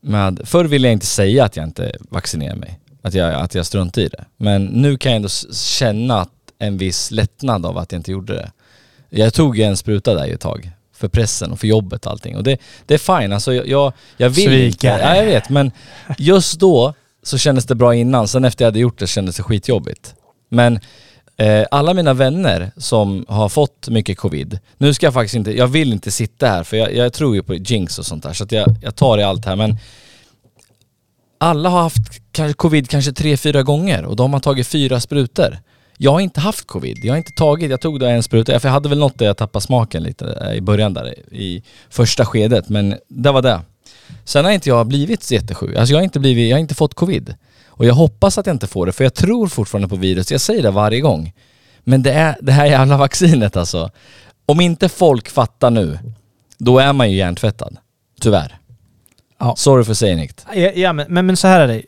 med, 0.00 0.40
förr 0.44 0.64
ville 0.64 0.88
jag 0.88 0.92
inte 0.92 1.06
säga 1.06 1.44
att 1.44 1.56
jag 1.56 1.64
inte 1.66 1.92
vaccinerar 2.10 2.56
mig, 2.56 2.80
att 3.02 3.14
jag, 3.14 3.34
att 3.34 3.54
jag 3.54 3.66
struntar 3.66 4.02
i 4.02 4.08
det. 4.08 4.24
Men 4.36 4.64
nu 4.64 4.96
kan 4.96 5.12
jag 5.12 5.16
ändå 5.16 5.28
känna 5.52 6.26
en 6.58 6.78
viss 6.78 7.10
lättnad 7.10 7.66
av 7.66 7.78
att 7.78 7.92
jag 7.92 7.98
inte 7.98 8.12
gjorde 8.12 8.32
det. 8.32 8.50
Jag 9.10 9.34
tog 9.34 9.58
ju 9.58 9.62
en 9.64 9.76
spruta 9.76 10.14
där 10.14 10.26
ett 10.34 10.40
tag, 10.40 10.70
för 11.00 11.08
pressen 11.08 11.52
och 11.52 11.60
för 11.60 11.66
jobbet 11.66 12.06
och 12.06 12.12
allting. 12.12 12.36
Och 12.36 12.42
det, 12.42 12.58
det 12.86 12.94
är 12.94 13.20
fine, 13.20 13.32
alltså 13.32 13.54
jag, 13.54 13.92
jag, 14.16 14.30
vill 14.30 14.52
inte. 14.52 14.78
Svikare. 14.78 15.00
Ja, 15.02 15.16
jag 15.16 15.24
vet, 15.24 15.48
men 15.48 15.72
just 16.18 16.60
då 16.60 16.94
så 17.22 17.38
kändes 17.38 17.66
det 17.66 17.74
bra 17.74 17.94
innan, 17.94 18.28
sen 18.28 18.44
efter 18.44 18.64
jag 18.64 18.66
hade 18.66 18.78
gjort 18.78 18.98
det 18.98 19.06
kändes 19.06 19.36
det 19.36 19.42
skitjobbigt. 19.42 20.14
Men 20.48 20.80
Eh, 21.40 21.66
alla 21.70 21.94
mina 21.94 22.14
vänner 22.14 22.70
som 22.76 23.24
har 23.28 23.48
fått 23.48 23.88
mycket 23.88 24.18
covid, 24.18 24.58
nu 24.78 24.94
ska 24.94 25.06
jag 25.06 25.14
faktiskt 25.14 25.34
inte, 25.34 25.56
jag 25.56 25.66
vill 25.66 25.92
inte 25.92 26.10
sitta 26.10 26.46
här 26.46 26.64
för 26.64 26.76
jag, 26.76 26.94
jag 26.94 27.12
tror 27.12 27.34
ju 27.34 27.42
på 27.42 27.54
jinx 27.54 27.98
och 27.98 28.06
sånt 28.06 28.22
där 28.22 28.32
så 28.32 28.44
att 28.44 28.52
jag, 28.52 28.76
jag 28.82 28.96
tar 28.96 29.18
i 29.18 29.22
allt 29.22 29.44
här 29.44 29.56
men 29.56 29.76
alla 31.38 31.68
har 31.68 31.82
haft 31.82 32.02
covid 32.56 32.90
kanske 32.90 33.12
tre, 33.12 33.36
fyra 33.36 33.62
gånger 33.62 34.04
och 34.04 34.16
de 34.16 34.32
har 34.32 34.40
tagit 34.40 34.66
fyra 34.66 35.00
sprutor. 35.00 35.58
Jag 36.02 36.12
har 36.12 36.20
inte 36.20 36.40
haft 36.40 36.66
covid, 36.66 36.98
jag 37.02 37.12
har 37.12 37.18
inte 37.18 37.32
tagit, 37.32 37.70
jag 37.70 37.80
tog 37.80 38.00
då 38.00 38.06
en 38.06 38.22
spruta, 38.22 38.60
för 38.60 38.68
jag 38.68 38.72
hade 38.72 38.88
väl 38.88 38.98
något 38.98 39.18
där 39.18 39.26
jag 39.26 39.36
tappade 39.36 39.64
smaken 39.64 40.02
lite 40.02 40.38
eh, 40.42 40.54
i 40.54 40.60
början 40.60 40.94
där 40.94 41.34
i 41.34 41.62
första 41.90 42.24
skedet 42.24 42.68
men 42.68 42.94
det 43.08 43.32
var 43.32 43.42
det. 43.42 43.60
Sen 44.24 44.44
har 44.44 44.52
inte 44.52 44.68
jag 44.68 44.86
blivit 44.86 45.22
så 45.22 45.34
jättesjuk, 45.34 45.76
alltså 45.76 45.92
jag 45.92 45.98
har 45.98 46.04
inte 46.04 46.20
blivit, 46.20 46.50
jag 46.50 46.56
har 46.56 46.60
inte 46.60 46.74
fått 46.74 46.94
covid. 46.94 47.34
Och 47.66 47.84
jag 47.84 47.94
hoppas 47.94 48.38
att 48.38 48.46
jag 48.46 48.54
inte 48.54 48.66
får 48.66 48.86
det, 48.86 48.92
för 48.92 49.04
jag 49.04 49.14
tror 49.14 49.46
fortfarande 49.46 49.88
på 49.88 49.96
virus. 49.96 50.30
Jag 50.32 50.40
säger 50.40 50.62
det 50.62 50.70
varje 50.70 51.00
gång. 51.00 51.32
Men 51.80 52.02
det 52.02 52.12
är 52.12 52.36
det 52.40 52.52
här 52.52 52.66
jävla 52.66 52.96
vaccinet 52.96 53.56
alltså. 53.56 53.90
Om 54.46 54.60
inte 54.60 54.88
folk 54.88 55.28
fattar 55.28 55.70
nu, 55.70 55.98
då 56.58 56.78
är 56.78 56.92
man 56.92 57.10
ju 57.10 57.16
hjärntvättad. 57.16 57.76
Tyvärr. 58.20 58.58
Ja. 59.38 59.54
Sorry 59.56 59.94
saying 59.94 60.22
it. 60.22 60.46
Ja, 60.54 60.70
ja 60.70 60.92
men, 60.92 61.06
men, 61.08 61.26
men 61.26 61.36
så 61.36 61.48
här 61.48 61.60
är 61.60 61.68
det. 61.68 61.82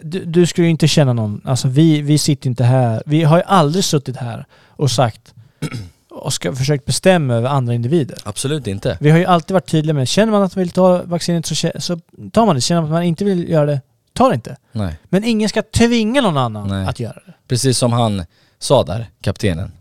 Du, 0.00 0.24
du 0.24 0.46
skulle 0.46 0.66
ju 0.66 0.70
inte 0.70 0.88
känna 0.88 1.12
någon, 1.12 1.40
alltså 1.44 1.68
vi, 1.68 2.00
vi 2.00 2.18
sitter 2.18 2.48
inte 2.48 2.64
här, 2.64 3.02
vi 3.06 3.22
har 3.22 3.36
ju 3.36 3.42
aldrig 3.42 3.84
suttit 3.84 4.16
här 4.16 4.46
och 4.68 4.90
sagt 4.90 5.34
och 6.10 6.32
ska 6.32 6.54
försökt 6.54 6.84
bestämma 6.84 7.34
över 7.34 7.48
andra 7.48 7.74
individer. 7.74 8.18
Absolut 8.24 8.66
inte. 8.66 8.98
Vi 9.00 9.10
har 9.10 9.18
ju 9.18 9.24
alltid 9.24 9.54
varit 9.54 9.70
tydliga 9.70 9.94
med, 9.94 10.08
känner 10.08 10.32
man 10.32 10.42
att 10.42 10.56
man 10.56 10.60
vill 10.62 10.70
ta 10.70 11.02
vaccinet 11.02 11.46
så, 11.46 11.70
så 11.78 12.00
tar 12.32 12.46
man 12.46 12.54
det. 12.54 12.60
Känner 12.60 12.80
man 12.80 12.90
att 12.90 12.94
man 12.94 13.02
inte 13.02 13.24
vill 13.24 13.48
göra 13.48 13.66
det, 13.66 13.80
ta 14.12 14.28
det 14.28 14.34
inte. 14.34 14.56
Nej. 14.72 14.98
Men 15.04 15.24
ingen 15.24 15.48
ska 15.48 15.62
tvinga 15.62 16.20
någon 16.20 16.36
annan 16.36 16.68
Nej. 16.68 16.86
att 16.86 17.00
göra 17.00 17.20
det. 17.26 17.34
Precis 17.48 17.78
som 17.78 17.92
han 17.92 18.24
sa 18.58 18.82
där, 18.84 19.10
kaptenen. 19.20 19.72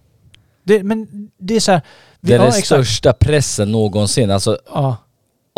det 0.64 0.84
men 0.84 1.08
det 1.38 1.56
är 1.56 1.60
så 1.60 1.72
här, 1.72 1.82
Det 2.22 2.34
är 2.34 2.40
den 2.40 2.52
största 2.52 3.14
pressen 3.14 3.72
någonsin. 3.72 4.32
Alltså 4.32 4.58
Ja. 4.74 4.98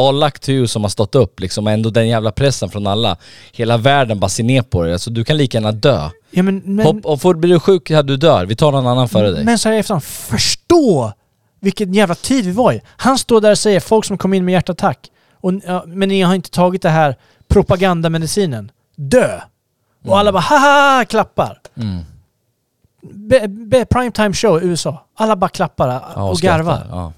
All 0.01 0.19
luck 0.19 0.39
to 0.39 0.49
you 0.51 0.67
som 0.67 0.81
har 0.81 0.89
stått 0.89 1.15
upp 1.15 1.39
liksom, 1.39 1.67
ändå 1.67 1.89
den 1.89 2.07
jävla 2.07 2.31
pressen 2.31 2.69
från 2.69 2.87
alla. 2.87 3.17
Hela 3.53 3.77
världen 3.77 4.19
bara 4.19 4.29
ser 4.29 4.43
ner 4.43 4.61
på 4.61 4.83
dig. 4.83 4.93
Alltså 4.93 5.09
du 5.09 5.23
kan 5.23 5.37
lika 5.37 5.57
gärna 5.57 5.71
dö. 5.71 6.09
Ja, 6.31 6.43
men, 6.43 6.61
men, 6.65 6.85
Hopp, 6.85 7.05
och 7.05 7.21
får, 7.21 7.35
blir 7.35 7.49
du 7.53 7.59
sjuk, 7.59 7.89
ja, 7.89 8.03
du 8.03 8.17
dör. 8.17 8.45
Vi 8.45 8.55
tar 8.55 8.71
någon 8.71 8.87
annan 8.87 9.09
före 9.09 9.31
dig. 9.31 9.43
Men 9.45 9.59
så 9.59 9.69
här 9.69 9.75
efterhand, 9.75 10.03
förstå 10.03 11.13
vilken 11.59 11.93
jävla 11.93 12.15
tid 12.15 12.45
vi 12.45 12.51
var 12.51 12.73
i. 12.73 12.81
Han 12.87 13.17
står 13.17 13.41
där 13.41 13.51
och 13.51 13.57
säger 13.57 13.79
folk 13.79 14.05
som 14.05 14.17
kom 14.17 14.33
in 14.33 14.45
med 14.45 14.51
hjärtattack, 14.51 15.11
och, 15.41 15.53
ja, 15.65 15.83
men 15.87 16.09
ni 16.09 16.21
har 16.21 16.35
inte 16.35 16.49
tagit 16.49 16.81
det 16.81 16.89
här 16.89 17.15
propagandamedicinen. 17.47 18.71
Dö! 18.95 19.39
Och 20.05 20.19
alla 20.19 20.31
bara 20.31 20.39
haha 20.39 21.05
klappar. 21.05 21.59
Mm. 21.77 22.03
Be, 23.01 23.47
be, 23.47 23.85
primetime 23.85 24.33
show 24.33 24.63
i 24.63 24.65
USA. 24.65 25.05
Alla 25.15 25.35
bara 25.35 25.49
klappar 25.49 25.87
Ja, 26.15 26.23
och 26.29 26.37
skrattar. 26.37 26.57
garvar. 26.57 26.87
Ja. 26.89 27.13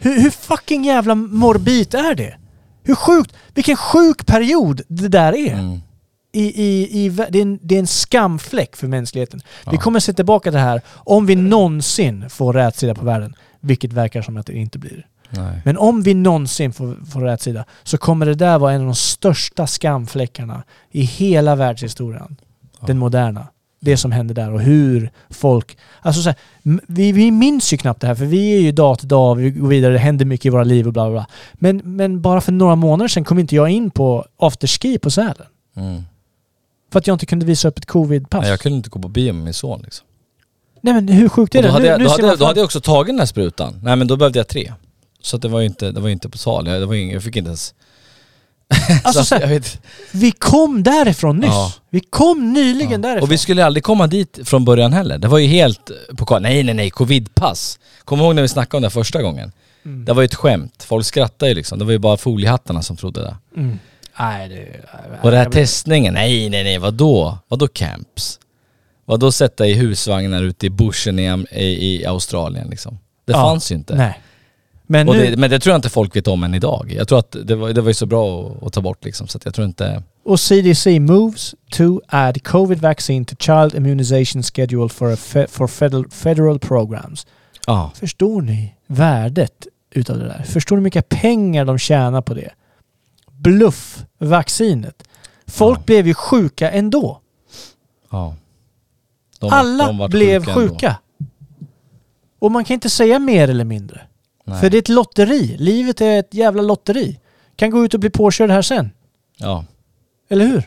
Hur, 0.00 0.20
hur 0.22 0.30
fucking 0.30 0.84
jävla 0.84 1.14
morbid 1.14 1.94
är 1.94 2.14
det? 2.14 2.36
Hur 2.82 2.94
sjukt, 2.94 3.34
vilken 3.54 3.76
sjuk 3.76 4.26
period 4.26 4.82
det 4.88 5.08
där 5.08 5.32
är. 5.36 5.52
Mm. 5.54 5.78
I, 6.32 6.62
i, 6.62 7.04
i, 7.04 7.08
det, 7.08 7.38
är 7.38 7.42
en, 7.42 7.58
det 7.62 7.74
är 7.74 7.78
en 7.78 7.86
skamfläck 7.86 8.76
för 8.76 8.86
mänskligheten. 8.86 9.40
Vi 9.66 9.76
Ja. 9.76 9.80
kommer 9.80 10.00
se 10.00 10.12
tillbaka 10.12 10.50
till 10.50 10.56
det 10.56 10.64
här 10.64 10.80
om 10.94 11.26
vi 11.26 11.36
någonsin 11.36 12.30
får 12.30 12.52
rätsida 12.52 12.94
på 12.94 13.04
världen. 13.04 13.34
Vilket 13.60 13.92
verkar 13.92 14.22
som 14.22 14.36
att 14.36 14.46
det 14.46 14.52
inte 14.52 14.78
blir. 14.78 15.06
Nej. 15.30 15.60
Men 15.64 15.76
om 15.78 16.02
vi 16.02 16.14
någonsin 16.14 16.72
får, 16.72 17.10
får 17.12 17.20
rätsida 17.20 17.64
så 17.82 17.98
kommer 17.98 18.26
det 18.26 18.34
där 18.34 18.58
vara 18.58 18.72
en 18.72 18.80
av 18.80 18.86
de 18.86 18.94
största 18.94 19.66
skamfläckarna 19.66 20.62
i 20.90 21.02
hela 21.02 21.54
världshistorien. 21.56 22.36
Den 22.86 22.98
moderna. 22.98 23.46
Det 23.80 23.96
som 23.96 24.12
hände 24.12 24.34
där 24.34 24.52
och 24.52 24.60
hur 24.60 25.10
folk... 25.30 25.78
Alltså 26.02 26.22
så 26.22 26.28
här, 26.28 26.38
vi, 26.86 27.12
vi 27.12 27.30
minns 27.30 27.72
ju 27.72 27.76
knappt 27.76 28.00
det 28.00 28.06
här 28.06 28.14
för 28.14 28.24
vi 28.24 28.56
är 28.56 28.60
ju 28.60 28.72
dag 28.72 28.98
till 28.98 29.08
dag, 29.08 29.34
vi 29.34 29.50
går 29.50 29.68
vidare, 29.68 29.92
det 29.92 29.98
händer 29.98 30.24
mycket 30.24 30.46
i 30.46 30.48
våra 30.48 30.64
liv 30.64 30.86
och 30.86 30.92
bla 30.92 31.04
bla 31.04 31.12
bla. 31.12 31.26
Men, 31.54 31.76
men 31.84 32.20
bara 32.20 32.40
för 32.40 32.52
några 32.52 32.76
månader 32.76 33.08
sedan 33.08 33.24
kom 33.24 33.38
inte 33.38 33.56
jag 33.56 33.68
in 33.70 33.90
på 33.90 34.26
afterski 34.36 34.98
på 34.98 35.10
Sälen. 35.10 35.46
Mm. 35.76 36.02
För 36.92 36.98
att 36.98 37.06
jag 37.06 37.14
inte 37.14 37.26
kunde 37.26 37.46
visa 37.46 37.68
upp 37.68 37.78
ett 37.78 37.86
covid-pass. 37.86 38.40
Nej, 38.42 38.50
jag 38.50 38.60
kunde 38.60 38.76
inte 38.76 38.90
gå 38.90 39.00
på 39.00 39.08
bio 39.08 39.32
med 39.32 39.44
min 39.44 39.54
son 39.54 39.80
liksom. 39.84 40.06
Nej 40.80 40.94
men 40.94 41.08
hur 41.08 41.28
sjukt 41.28 41.54
är 41.54 41.62
det? 41.62 41.68
då 41.68 41.72
hade, 41.72 41.84
Nu- 41.84 41.88
jag, 41.90 42.00
då, 42.00 42.08
hade, 42.10 42.26
jag- 42.26 42.38
då 42.38 42.44
hade 42.44 42.60
jag 42.60 42.64
också 42.64 42.80
tagit 42.80 43.06
den 43.06 43.16
där 43.16 43.26
sprutan. 43.26 43.80
Nej 43.82 43.96
men 43.96 44.06
då 44.06 44.16
behövde 44.16 44.38
jag 44.38 44.48
tre. 44.48 44.72
Så 45.22 45.36
det 45.36 45.48
var 45.48 45.60
ju 45.60 45.66
inte, 45.66 45.90
det 45.92 46.00
var 46.00 46.08
inte 46.08 46.28
på 46.28 46.38
tal. 46.38 46.66
Jag, 46.66 46.80
det 46.80 46.86
var 46.86 46.94
ingen, 46.94 47.14
jag 47.14 47.22
fick 47.22 47.36
inte 47.36 47.48
ens... 47.48 47.74
Alltså, 49.04 49.24
så 49.24 49.34
här, 49.34 49.62
Vi 50.12 50.32
kom 50.32 50.82
därifrån 50.82 51.36
nyss. 51.36 51.48
Ja. 51.50 51.72
Vi 51.90 52.00
kom 52.00 52.52
nyligen 52.52 53.02
därifrån. 53.02 53.22
och 53.22 53.32
vi 53.32 53.38
skulle 53.38 53.64
aldrig 53.64 53.84
komma 53.84 54.06
dit 54.06 54.38
från 54.44 54.64
början 54.64 54.92
heller. 54.92 55.18
Det 55.18 55.28
var 55.28 55.38
ju 55.38 55.46
helt 55.46 55.90
på. 56.16 56.38
Nej 56.38 56.62
nej 56.62 56.74
nej, 56.74 56.90
covidpass. 56.90 57.78
Kommer 58.04 58.24
ihåg 58.24 58.34
när 58.34 58.42
vi 58.42 58.48
snackade 58.48 58.76
om 58.76 58.82
det 58.82 58.90
första 58.90 59.22
gången? 59.22 59.52
Mm. 59.84 60.04
Det 60.04 60.12
var 60.12 60.22
ju 60.22 60.26
ett 60.26 60.34
skämt. 60.34 60.84
Folk 60.88 61.06
skrattade 61.06 61.48
ju 61.48 61.54
liksom. 61.54 61.78
Det 61.78 61.84
var 61.84 61.92
ju 61.92 61.98
bara 61.98 62.16
foliehattarna 62.16 62.82
som 62.82 62.96
trodde 62.96 63.20
det. 63.20 63.36
Mm. 63.56 63.78
Nej, 64.18 64.48
det... 64.48 64.80
Och 65.22 65.30
den 65.30 65.38
här 65.38 65.44
jag- 65.46 65.52
testningen, 65.52 66.14
nej 66.14 66.50
nej 66.50 66.64
nej, 66.64 66.78
vadå? 66.78 67.38
Vadå 67.48 67.68
camps? 67.68 68.38
Vadå 69.04 69.32
sätta 69.32 69.66
i 69.66 69.72
husvagnar 69.74 70.42
ute 70.42 70.66
i 70.66 70.70
bushen 70.70 71.18
i, 71.18 71.46
i, 71.50 71.64
i 72.02 72.06
Australien 72.06 72.68
liksom? 72.70 72.98
Det 73.26 73.32
Ja, 73.32 73.38
fanns 73.38 73.72
ju 73.72 73.74
inte. 73.76 73.94
Nej. 73.94 74.20
Men 74.92 75.06
nu... 75.06 75.30
det, 75.30 75.36
men 75.36 75.50
det 75.50 75.58
tror 75.60 75.72
jag 75.72 75.78
inte 75.78 75.88
folk 75.88 76.16
vet 76.16 76.26
om 76.28 76.42
än 76.44 76.54
idag. 76.54 76.92
Jag 76.96 77.08
tror 77.08 77.18
att 77.18 77.36
det 77.44 77.54
var, 77.54 77.72
det 77.72 77.80
var 77.80 77.88
ju 77.88 77.94
så 77.94 78.06
bra 78.06 78.46
att, 78.50 78.62
att 78.62 78.72
ta 78.72 78.80
bort 78.80 79.04
liksom, 79.04 79.28
så 79.28 79.38
att 79.38 79.44
jag 79.44 79.54
tror 79.54 79.66
inte... 79.66 80.02
Och 80.24 80.40
CDC 80.40 81.00
moves 81.00 81.54
to 81.72 82.00
add 82.08 82.44
covid 82.44 82.78
vaccine 82.80 83.24
to 83.24 83.34
child 83.38 83.74
immunization 83.74 84.42
schedule 84.42 84.88
for, 84.88 85.10
fe- 85.16 85.46
for 85.50 85.66
federal, 85.66 86.10
federal 86.10 86.58
programs. 86.58 87.26
Ja. 87.66 87.90
Förstår 87.94 88.42
ni 88.42 88.74
värdet 88.86 89.66
utav 89.90 90.18
det 90.18 90.24
där? 90.24 90.42
Förstår 90.42 90.76
ni 90.76 90.80
hur 90.80 90.84
mycket 90.84 91.08
pengar 91.08 91.64
de 91.64 91.78
tjänar 91.78 92.22
på 92.22 92.34
det? 92.34 92.50
Bluff-vaccinet. 93.32 95.02
Folk 95.46 95.78
Ja. 95.78 95.82
blev 95.86 96.06
ju 96.06 96.14
sjuka 96.14 96.70
ändå. 96.70 97.20
De 98.10 98.34
var- 99.40 99.50
Alla 99.50 99.86
de 99.92 100.08
blev 100.10 100.48
ändå. 100.48 100.52
sjuka. 100.60 100.96
Och 102.38 102.52
man 102.52 102.64
kan 102.64 102.74
inte 102.74 102.90
säga 102.90 103.18
mer 103.18 103.48
eller 103.48 103.64
mindre. 103.64 104.00
Nej. 104.44 104.60
För 104.60 104.70
det 104.70 104.76
är 104.76 104.78
ett 104.78 104.88
lotteri. 104.88 105.56
Livet 105.58 106.00
är 106.00 106.18
ett 106.18 106.34
jävla 106.34 106.62
lotteri. 106.62 107.20
Kan 107.56 107.70
gå 107.70 107.84
ut 107.84 107.94
och 107.94 108.00
bli 108.00 108.10
påkörd 108.10 108.50
här 108.50 108.62
sen. 108.62 108.90
Ja. 109.36 109.64
Eller 110.28 110.46
hur? 110.46 110.62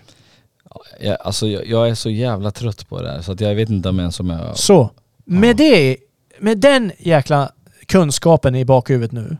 Jag, 0.99 1.17
alltså 1.21 1.47
jag, 1.47 1.67
jag 1.67 1.89
är 1.89 1.95
så 1.95 2.09
jävla 2.09 2.51
trött 2.51 2.89
på 2.89 3.01
det 3.01 3.11
här 3.11 3.21
så 3.21 3.31
att 3.31 3.41
jag 3.41 3.55
vet 3.55 3.69
inte 3.69 3.89
om 3.89 3.99
ens 3.99 4.19
om 4.19 4.29
jag... 4.29 4.57
Så, 4.57 4.89
med 5.25 5.57
det, 5.57 5.97
med 6.39 6.57
den 6.57 6.91
jäkla 6.99 7.51
kunskapen 7.85 8.55
i 8.55 8.65
bakhuvudet 8.65 9.11
nu, 9.11 9.37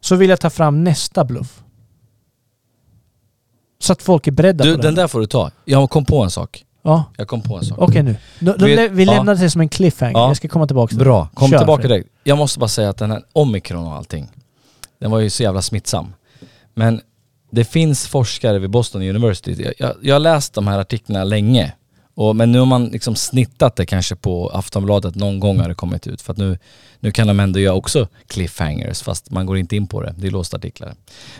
så 0.00 0.16
vill 0.16 0.30
jag 0.30 0.40
ta 0.40 0.50
fram 0.50 0.84
nästa 0.84 1.24
bluff. 1.24 1.62
Så 3.78 3.92
att 3.92 4.02
folk 4.02 4.26
är 4.26 4.32
beredda 4.32 4.64
Du, 4.64 4.76
på 4.76 4.82
den 4.82 4.94
det. 4.94 5.00
där 5.02 5.08
får 5.08 5.20
du 5.20 5.26
ta. 5.26 5.50
Jag 5.64 5.90
kom 5.90 6.04
på 6.04 6.22
en 6.24 6.30
sak. 6.30 6.64
Ja, 6.86 7.04
Jag 7.16 7.28
kom 7.28 7.42
på 7.42 7.56
en 7.56 7.64
sak. 7.64 7.78
okej 7.78 8.02
nu. 8.02 8.16
Då, 8.38 8.52
då, 8.52 8.66
vi 8.66 9.04
ja. 9.04 9.12
lämnar 9.12 9.34
det 9.34 9.50
som 9.50 9.60
en 9.60 9.68
cliffhanger. 9.68 10.12
Ja. 10.18 10.28
Jag 10.28 10.36
ska 10.36 10.48
komma 10.48 10.66
tillbaka 10.66 10.88
till. 10.88 10.98
Bra, 10.98 11.28
kom 11.34 11.50
Kör, 11.50 11.58
tillbaka 11.58 11.88
direkt. 11.88 12.08
Jag 12.24 12.38
måste 12.38 12.58
bara 12.58 12.68
säga 12.68 12.90
att 12.90 12.96
den 12.96 13.10
här 13.10 13.22
omikron 13.32 13.86
och 13.86 13.94
allting, 13.94 14.28
den 15.00 15.10
var 15.10 15.18
ju 15.18 15.30
så 15.30 15.42
jävla 15.42 15.62
smittsam. 15.62 16.14
Men 16.74 17.00
det 17.50 17.64
finns 17.64 18.06
forskare 18.06 18.58
vid 18.58 18.70
Boston 18.70 19.02
University, 19.02 19.62
jag, 19.62 19.74
jag, 19.78 19.96
jag 20.02 20.14
har 20.14 20.20
läst 20.20 20.54
de 20.54 20.66
här 20.66 20.78
artiklarna 20.78 21.24
länge. 21.24 21.72
Och, 22.14 22.36
men 22.36 22.52
nu 22.52 22.58
har 22.58 22.66
man 22.66 22.84
liksom 22.86 23.16
snittat 23.16 23.76
det 23.76 23.86
kanske 23.86 24.16
på 24.16 24.48
Aftonbladet, 24.48 25.14
någon 25.14 25.40
gång 25.40 25.60
har 25.60 25.68
det 25.68 25.74
kommit 25.74 26.06
ut. 26.06 26.22
För 26.22 26.32
att 26.32 26.38
nu, 26.38 26.58
nu 27.00 27.12
kan 27.12 27.26
de 27.26 27.40
ändå 27.40 27.58
göra 27.60 27.74
också 27.74 28.08
cliffhangers 28.26 29.02
fast 29.02 29.30
man 29.30 29.46
går 29.46 29.58
inte 29.58 29.76
in 29.76 29.86
på 29.86 30.02
det, 30.02 30.14
det 30.18 30.26
är 30.26 30.30
låsta 30.30 30.56
artiklar. 30.56 30.94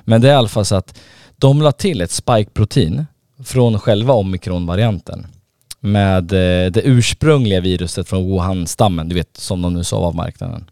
Men 0.04 0.20
det 0.20 0.28
är 0.28 0.32
i 0.32 0.36
alla 0.36 0.48
fall 0.48 0.64
så 0.64 0.74
att 0.74 0.98
de 1.36 1.62
la 1.62 1.72
till 1.72 2.00
ett 2.00 2.10
spike-protein 2.10 3.06
från 3.44 3.78
själva 3.78 4.14
omikron-varianten 4.14 5.26
med 5.86 6.32
eh, 6.32 6.70
det 6.70 6.80
ursprungliga 6.84 7.60
viruset 7.60 8.08
från 8.08 8.24
Wuhan-stammen, 8.24 9.08
du 9.08 9.14
vet 9.14 9.36
som 9.36 9.62
de 9.62 9.74
nu 9.74 9.84
sa 9.84 9.96
av 9.96 10.14
marknaden. 10.14 10.70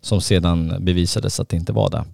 Som 0.00 0.20
sedan 0.20 0.76
bevisades 0.80 1.40
att 1.40 1.48
det 1.48 1.56
inte 1.56 1.72
var 1.72 1.90
det. 1.90 2.04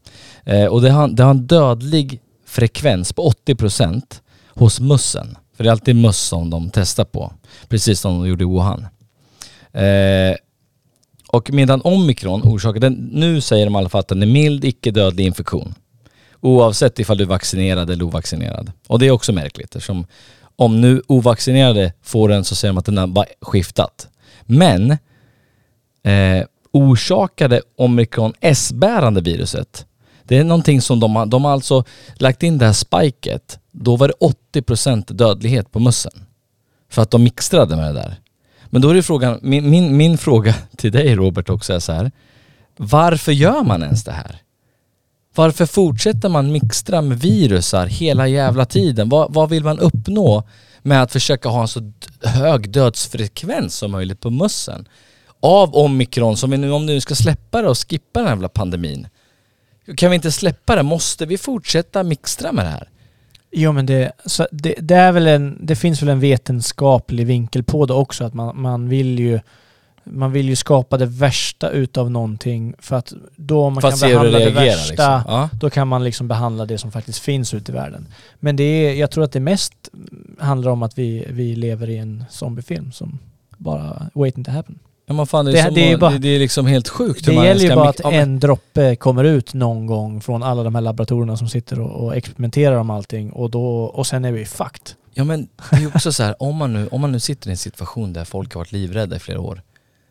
Eh, 0.45 0.67
och 0.67 0.83
det 0.83 0.91
har, 0.91 1.09
det 1.09 1.23
har 1.23 1.31
en 1.31 1.47
dödlig 1.47 2.21
frekvens 2.47 3.13
på 3.13 3.33
80% 3.47 4.03
hos 4.49 4.81
mössen. 4.81 5.37
För 5.57 5.65
det 5.65 5.71
är 5.71 5.73
alltid 5.73 5.97
möss 5.97 6.19
som 6.19 6.51
de 6.51 6.71
testar 6.71 7.05
på. 7.05 7.33
Precis 7.69 8.01
som 8.01 8.19
de 8.19 8.29
gjorde 8.29 8.45
i 8.45 8.47
Wuhan. 8.47 8.87
Eh, 9.73 10.37
och 11.29 11.53
medan 11.53 11.81
omikron 11.85 12.43
orsakar, 12.43 12.81
den, 12.81 12.93
nu 13.13 13.41
säger 13.41 13.67
de 13.67 13.75
i 13.75 13.79
alla 13.79 13.89
fall 13.89 14.01
att 14.01 14.09
den 14.09 14.23
är 14.23 14.27
mild, 14.27 14.65
icke 14.65 14.91
dödlig 14.91 15.27
infektion. 15.27 15.75
Oavsett 16.41 16.99
ifall 16.99 17.19
du 17.19 17.25
är 17.25 17.29
vaccinerad 17.29 17.91
eller 17.91 18.05
ovaccinerad. 18.05 18.73
Och 18.87 18.99
det 18.99 19.07
är 19.07 19.11
också 19.11 19.33
märkligt 19.33 19.77
eftersom 19.77 20.07
om 20.59 20.81
nu 20.81 21.03
ovaccinerade 21.07 21.93
får 22.03 22.29
den 22.29 22.45
så 22.45 22.55
säger 22.55 22.73
de 22.73 22.79
att 22.79 22.85
den 22.85 22.99
har 22.99 23.07
bara 23.07 23.27
skiftat. 23.41 24.09
Men 24.47 24.91
eh, 26.03 26.45
orsakade 26.73 27.63
omikron 27.77 28.33
S-bärande 28.41 29.21
viruset, 29.21 29.87
det 30.23 30.39
är 30.39 30.45
någonting 30.45 30.81
som 30.81 31.01
de 31.01 31.17
har, 31.17 31.27
de 31.27 31.45
har 31.45 31.53
alltså 31.53 31.85
lagt 32.15 32.43
in 32.43 32.59
det 32.59 32.67
här 32.67 32.73
spiket, 32.73 33.59
då 33.73 33.97
var 33.97 34.09
det 34.09 34.15
80% 34.61 35.13
dödlighet 35.13 35.73
på 35.73 35.79
mössen. 35.79 36.27
För 36.91 37.03
att 37.03 37.11
de 37.11 37.23
mixtrade 37.23 37.77
med 37.77 37.95
det 37.95 38.01
där. 38.01 38.17
Men 38.67 38.83
då 38.83 38.91
är 38.91 38.95
det 38.95 39.03
frågan, 39.03 39.39
min, 39.43 39.71
min, 39.71 39.97
min 39.97 40.19
fråga 40.19 40.55
till 40.77 40.93
dig 40.93 41.15
Robert 41.15 41.49
också 41.49 41.73
är 41.73 41.79
så 41.79 41.93
här. 41.93 42.11
Varför 42.77 43.33
gör 43.33 43.63
man 43.63 43.83
ens 43.83 44.05
det 44.05 44.13
här? 44.13 44.41
Varför 45.39 45.67
fortsätter 45.67 46.29
man 46.29 46.53
mixtra 46.53 47.01
med 47.03 47.21
virusar 47.21 47.87
hela 47.87 48.29
jävla 48.29 48.65
tiden? 48.65 49.09
Vad, 49.09 49.35
vad 49.35 49.51
vill 49.51 49.65
man 49.65 49.79
uppnå 49.79 50.43
med 50.83 51.03
att 51.03 51.13
försöka 51.13 51.49
ha 51.49 51.61
en 51.61 51.69
så 51.69 51.93
hög 52.23 52.71
dödsfrekvens 52.71 53.75
som 53.75 53.91
möjligt 53.91 54.21
på 54.21 54.31
mössen? 54.31 54.89
Av 55.41 55.77
omikron, 55.77 56.37
som 56.37 56.51
vi 56.51 56.57
nu, 56.57 56.71
om 56.71 56.87
vi 56.87 56.95
nu 56.95 57.01
ska 57.01 57.15
släppa 57.15 57.63
det 57.63 57.69
och 57.69 57.79
skippa 57.79 58.21
den 58.21 58.27
här 58.27 58.35
jävla 58.35 58.49
pandemin. 58.49 59.07
Kan 59.97 60.11
vi 60.11 60.15
inte 60.15 60.33
släppa 60.33 60.77
det? 60.77 60.83
Måste 60.83 61.27
vi 61.27 61.39
fortsätta 61.39 62.03
mixtra 62.03 62.53
med 62.53 62.65
det 62.65 62.71
här? 62.71 62.89
Jo 63.51 63.73
men 63.73 63.87
det, 63.87 64.13
så 64.25 64.49
det, 64.53 64.75
det 64.79 64.95
är 64.95 65.13
väl 65.13 65.27
en, 65.27 65.67
det 65.67 65.77
finns 65.77 66.03
väl 66.03 66.09
en 66.09 66.21
vetenskaplig 66.21 67.27
vinkel 67.27 67.65
på 67.65 67.87
det 67.87 67.95
också. 67.95 68.25
Att 68.25 68.35
man, 68.35 68.61
man 68.61 68.89
vill 68.89 69.19
ju 69.19 69.41
man 70.11 70.33
vill 70.33 70.49
ju 70.49 70.57
skapa 70.57 70.97
det 70.97 71.07
värsta 71.07 71.71
utav 71.71 72.11
någonting 72.11 72.75
för 72.79 72.97
att 72.97 73.13
då 73.37 73.71
man 73.71 73.81
För 73.83 73.91
kan 73.91 73.99
det 73.99 74.07
behandla 74.15 74.39
det, 74.39 74.51
värsta, 74.51 74.89
liksom. 74.91 75.23
Ja. 75.27 75.49
då 75.61 75.71
kan 75.71 75.89
man 75.89 76.05
liksom 76.05 76.29
behandla 76.29 76.67
det 76.67 76.79
som 76.79 76.93
faktiskt 76.93 77.19
finns 77.19 77.55
ute 77.55 77.73
i 77.73 77.75
världen. 77.75 78.07
Men 78.41 78.57
det 78.57 78.63
är, 78.65 78.95
jag 78.95 79.11
tror 79.11 79.25
att 79.25 79.33
det 79.33 79.41
mest 79.41 79.73
handlar 80.39 80.71
om 80.71 80.83
att 80.83 80.99
vi, 80.99 81.27
vi 81.31 81.57
lever 81.57 81.91
i 81.91 81.97
en 81.99 82.25
zombiefilm 82.31 82.93
som 82.93 83.19
bara 83.57 84.11
waiting 84.15 84.45
to 84.45 84.51
happen. 84.51 84.79
Ja, 85.07 85.15
men 85.15 85.27
fan, 85.27 85.45
det, 85.45 85.51
är 85.51 85.55
Det- 85.55 85.63
som, 85.65 85.75
det 85.75 85.93
är 85.93 85.97
bara- 85.99 86.11
det, 86.11 86.19
det 86.19 86.29
är 86.29 86.39
liksom 86.39 86.67
helt 86.67 86.89
sjukt. 86.89 87.27
Det 87.27 87.33
gäller 87.33 87.63
ju 87.69 87.75
bara 87.75 87.89
att 87.89 88.01
ja, 88.05 88.13
en 88.13 88.41
droppe 88.41 88.97
kommer 88.97 89.25
ut 89.25 89.55
någon 89.55 89.87
gång 89.87 90.21
från 90.21 90.43
alla 90.43 90.63
de 90.63 90.75
här 90.75 90.83
laboratorierna 90.83 91.37
som 91.37 91.49
sitter 91.49 91.81
och, 91.81 92.05
och 92.05 92.17
experimenterar 92.17 92.77
om 92.77 92.91
allting 92.91 93.33
och, 93.33 93.51
då, 93.51 93.65
och 93.85 94.07
sen 94.07 94.25
är 94.25 94.33
vi 94.33 94.45
fucked. 94.45 94.91
Ja 95.15 95.25
men 95.25 95.49
det 95.71 95.77
är 95.77 95.81
ju 95.81 95.87
också 95.87 96.13
så 96.13 96.23
här, 96.23 96.43
om 96.43 96.57
man, 96.57 96.73
nu, 96.73 96.89
om 96.89 97.01
man 97.01 97.13
nu 97.13 97.21
sitter 97.21 97.49
i 97.49 97.51
en 97.51 97.57
situation 97.57 98.13
där 98.13 98.25
folk 98.25 98.55
har 98.55 98.61
varit 98.61 98.73
livrädda 98.73 99.17
i 99.17 99.19
flera 99.19 99.41
år. 99.41 99.63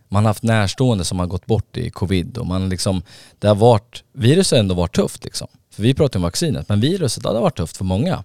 Man 0.09 0.25
har 0.25 0.29
haft 0.29 0.43
närstående 0.43 1.03
som 1.03 1.19
har 1.19 1.27
gått 1.27 1.45
bort 1.45 1.77
i 1.77 1.89
covid 1.89 2.37
och 2.37 2.47
man 2.47 2.69
liksom, 2.69 3.01
det 3.39 3.47
har 3.47 3.55
varit, 3.55 4.03
viruset 4.13 4.51
har 4.51 4.59
ändå 4.59 4.75
varit 4.75 4.95
tufft 4.95 5.23
liksom. 5.23 5.47
För 5.73 5.83
vi 5.83 5.93
pratar 5.93 6.19
om 6.19 6.23
vaccinet, 6.23 6.69
men 6.69 6.79
viruset 6.79 7.25
har 7.25 7.41
varit 7.41 7.57
tufft 7.57 7.77
för 7.77 7.85
många. 7.85 8.23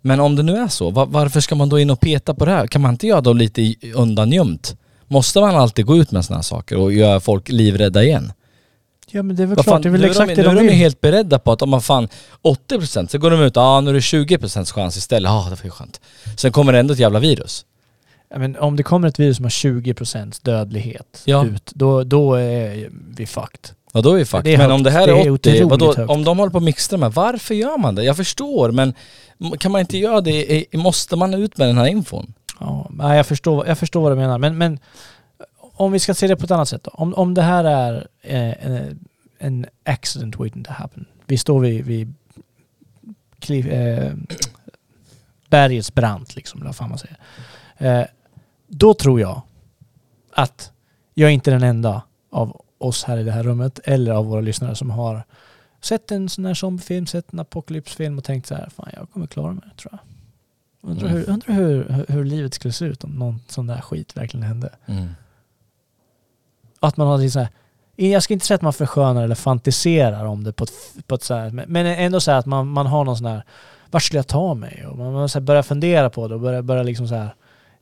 Men 0.00 0.20
om 0.20 0.36
det 0.36 0.42
nu 0.42 0.56
är 0.56 0.68
så, 0.68 0.90
va- 0.90 1.04
varför 1.04 1.40
ska 1.40 1.54
man 1.54 1.68
då 1.68 1.78
in 1.78 1.90
och 1.90 2.00
peta 2.00 2.34
på 2.34 2.44
det 2.44 2.50
här? 2.50 2.66
Kan 2.66 2.80
man 2.82 2.90
inte 2.94 3.06
göra 3.06 3.20
det 3.20 3.34
lite 3.34 3.74
undangömt? 3.94 4.76
Måste 5.06 5.40
man 5.40 5.56
alltid 5.56 5.86
gå 5.86 5.96
ut 5.96 6.10
med 6.10 6.24
sådana 6.24 6.38
här 6.38 6.42
saker 6.42 6.78
och 6.78 6.92
göra 6.92 7.20
folk 7.20 7.48
livrädda 7.48 8.02
igen? 8.04 8.32
Ja 9.10 9.22
men 9.22 9.36
det 9.36 9.42
är 9.42 9.46
väl 9.46 9.56
Vad 9.56 9.64
klart, 9.64 9.74
fan, 9.74 9.82
det 9.82 9.88
är 9.88 9.90
väl 9.90 10.00
nu 10.00 10.06
exakt 10.06 10.30
är 10.30 10.36
det 10.36 10.42
de, 10.42 10.48
nu 10.48 10.54
de 10.54 10.60
är 10.60 10.64
de 10.68 10.72
ju 10.74 10.78
helt 10.78 11.00
beredda 11.00 11.38
på 11.38 11.52
att 11.52 11.62
om 11.62 11.70
man 11.70 11.82
fan 11.82 12.08
80% 12.70 13.08
så 13.08 13.18
går 13.18 13.30
de 13.30 13.40
ut, 13.40 13.56
ja 13.56 13.62
ah, 13.62 13.80
nu 13.80 13.90
är 13.90 13.94
det 13.94 14.00
20% 14.00 14.72
chans 14.72 14.96
istället, 14.96 15.30
ja 15.30 15.36
ah, 15.38 15.44
det 15.44 15.50
var 15.50 15.64
ju 15.64 15.70
skönt. 15.70 16.00
Sen 16.36 16.52
kommer 16.52 16.72
det 16.72 16.78
ändå 16.78 16.92
ett 16.94 17.00
jävla 17.00 17.18
virus. 17.18 17.64
Men 18.38 18.56
om 18.56 18.76
det 18.76 18.82
kommer 18.82 19.08
ett 19.08 19.20
virus 19.20 19.36
som 19.36 19.44
har 19.44 19.50
20% 19.50 20.40
dödlighet 20.44 21.22
Ja. 21.24 21.44
ut, 21.46 21.72
då, 21.74 22.04
då 22.04 22.34
är 22.34 22.88
vi 23.16 23.26
fucked. 23.26 23.70
Ja 23.92 24.00
då 24.00 24.12
är 24.12 24.16
vi 24.16 24.24
fucked. 24.24 24.44
Det 24.44 24.54
är 24.54 24.58
Men 24.58 24.66
högt. 24.70 24.74
om 24.74 24.82
det 24.82 24.90
här 24.90 25.08
är 25.08 25.12
är 25.12 25.30
80, 25.30 25.30
otroligt 25.30 25.62
vadå, 25.70 25.94
högt. 25.94 26.10
om 26.10 26.24
de 26.24 26.38
håller 26.38 26.50
på 26.50 26.58
att 26.58 26.64
mixtra 26.64 26.98
med, 26.98 27.12
varför 27.12 27.54
gör 27.54 27.78
man 27.78 27.94
det? 27.94 28.04
Jag 28.04 28.16
förstår 28.16 28.70
men 28.70 28.94
kan 29.58 29.72
man 29.72 29.80
inte 29.80 29.98
göra 29.98 30.20
det, 30.20 30.64
måste 30.74 31.16
man 31.16 31.34
ut 31.34 31.58
med 31.58 31.68
den 31.68 31.78
här 31.78 31.86
infon? 31.86 32.34
Ja, 32.60 32.90
jag, 33.16 33.26
förstår, 33.26 33.66
jag 33.66 33.78
förstår 33.78 34.02
vad 34.02 34.12
du 34.12 34.16
menar. 34.16 34.38
Men, 34.38 34.58
men 34.58 34.78
om 35.60 35.92
vi 35.92 35.98
ska 35.98 36.14
se 36.14 36.26
det 36.26 36.36
på 36.36 36.44
ett 36.44 36.50
annat 36.50 36.68
sätt 36.68 36.82
då. 36.84 36.90
Om, 36.94 37.14
om 37.14 37.34
det 37.34 37.42
här 37.42 37.64
är 37.64 38.06
eh, 38.22 38.66
en, 38.66 38.98
en 39.38 39.66
accident 39.84 40.36
waiting 40.38 40.64
to 40.64 40.72
happen. 40.72 41.04
Vi 41.26 41.38
står 41.38 41.60
vid, 41.60 41.84
vid 41.84 42.14
kliv, 43.38 43.72
eh, 43.72 44.12
bergets 45.50 45.94
brant 45.94 46.36
liksom, 46.36 46.60
eller 46.60 46.68
vad 46.68 46.76
fan 46.76 46.88
man 46.88 46.98
säger. 46.98 47.16
Eh, 47.78 48.06
då 48.78 48.94
tror 48.94 49.20
jag 49.20 49.42
att 50.32 50.72
jag 51.14 51.28
är 51.30 51.34
inte 51.34 51.50
den 51.50 51.62
enda 51.62 52.02
av 52.30 52.60
oss 52.78 53.04
här 53.04 53.18
i 53.18 53.22
det 53.22 53.32
här 53.32 53.42
rummet 53.42 53.80
eller 53.84 54.12
av 54.12 54.26
våra 54.26 54.40
lyssnare 54.40 54.74
som 54.74 54.90
har 54.90 55.22
sett 55.80 56.10
en 56.10 56.28
sån 56.28 56.44
här 56.44 56.54
zombiefilm, 56.54 57.06
sett 57.06 57.32
en 57.32 57.40
apokalypsfilm 57.40 58.18
och 58.18 58.24
tänkt 58.24 58.46
så 58.46 58.54
här, 58.54 58.68
fan 58.76 58.90
jag 58.96 59.10
kommer 59.12 59.26
klara 59.26 59.52
mig 59.52 59.64
tror 59.76 59.92
jag. 59.92 60.00
Undrar, 60.90 61.08
Mm. 61.08 61.18
hur, 61.18 61.30
undrar 61.30 61.54
hur, 61.54 62.04
hur, 62.08 62.24
livet 62.24 62.54
skulle 62.54 62.72
se 62.72 62.84
ut 62.84 63.04
om 63.04 63.10
någon 63.10 63.40
sån 63.48 63.66
där 63.66 63.80
skit 63.80 64.16
verkligen 64.16 64.42
hände. 64.46 64.70
Att 66.80 66.96
man 66.96 67.06
har 67.06 67.18
liksom 67.18 67.40
så 67.40 67.44
här, 67.44 67.48
jag 68.12 68.22
ska 68.22 68.34
inte 68.34 68.46
säga 68.46 68.54
att 68.56 68.62
man 68.62 68.72
förskönar 68.72 69.24
eller 69.24 69.34
fantiserar 69.34 70.24
om 70.24 70.44
det 70.44 70.52
på 70.52 70.64
ett, 70.64 70.72
på 71.06 71.14
ett 71.14 71.22
så 71.22 71.34
här, 71.34 71.50
men- 71.50 71.86
ändå 71.86 72.20
så 72.20 72.30
här 72.30 72.38
att 72.38 72.46
man, 72.46 72.68
man 72.68 72.86
har 72.86 73.04
någon 73.04 73.16
sån 73.16 73.26
här, 73.26 73.42
vart 73.90 74.02
skulle 74.02 74.18
jag 74.18 74.26
ta 74.26 74.54
mig? 74.54 74.86
Och 74.86 74.98
man, 74.98 75.12
man 75.12 75.28
så 75.28 75.40
börjar 75.40 75.62
fundera 75.62 76.10
på 76.10 76.28
det 76.28 76.34
och 76.34 76.40
börjar, 76.40 76.62
börjar 76.62 76.84
liksom 76.84 77.08
så 77.08 77.14
här 77.14 77.34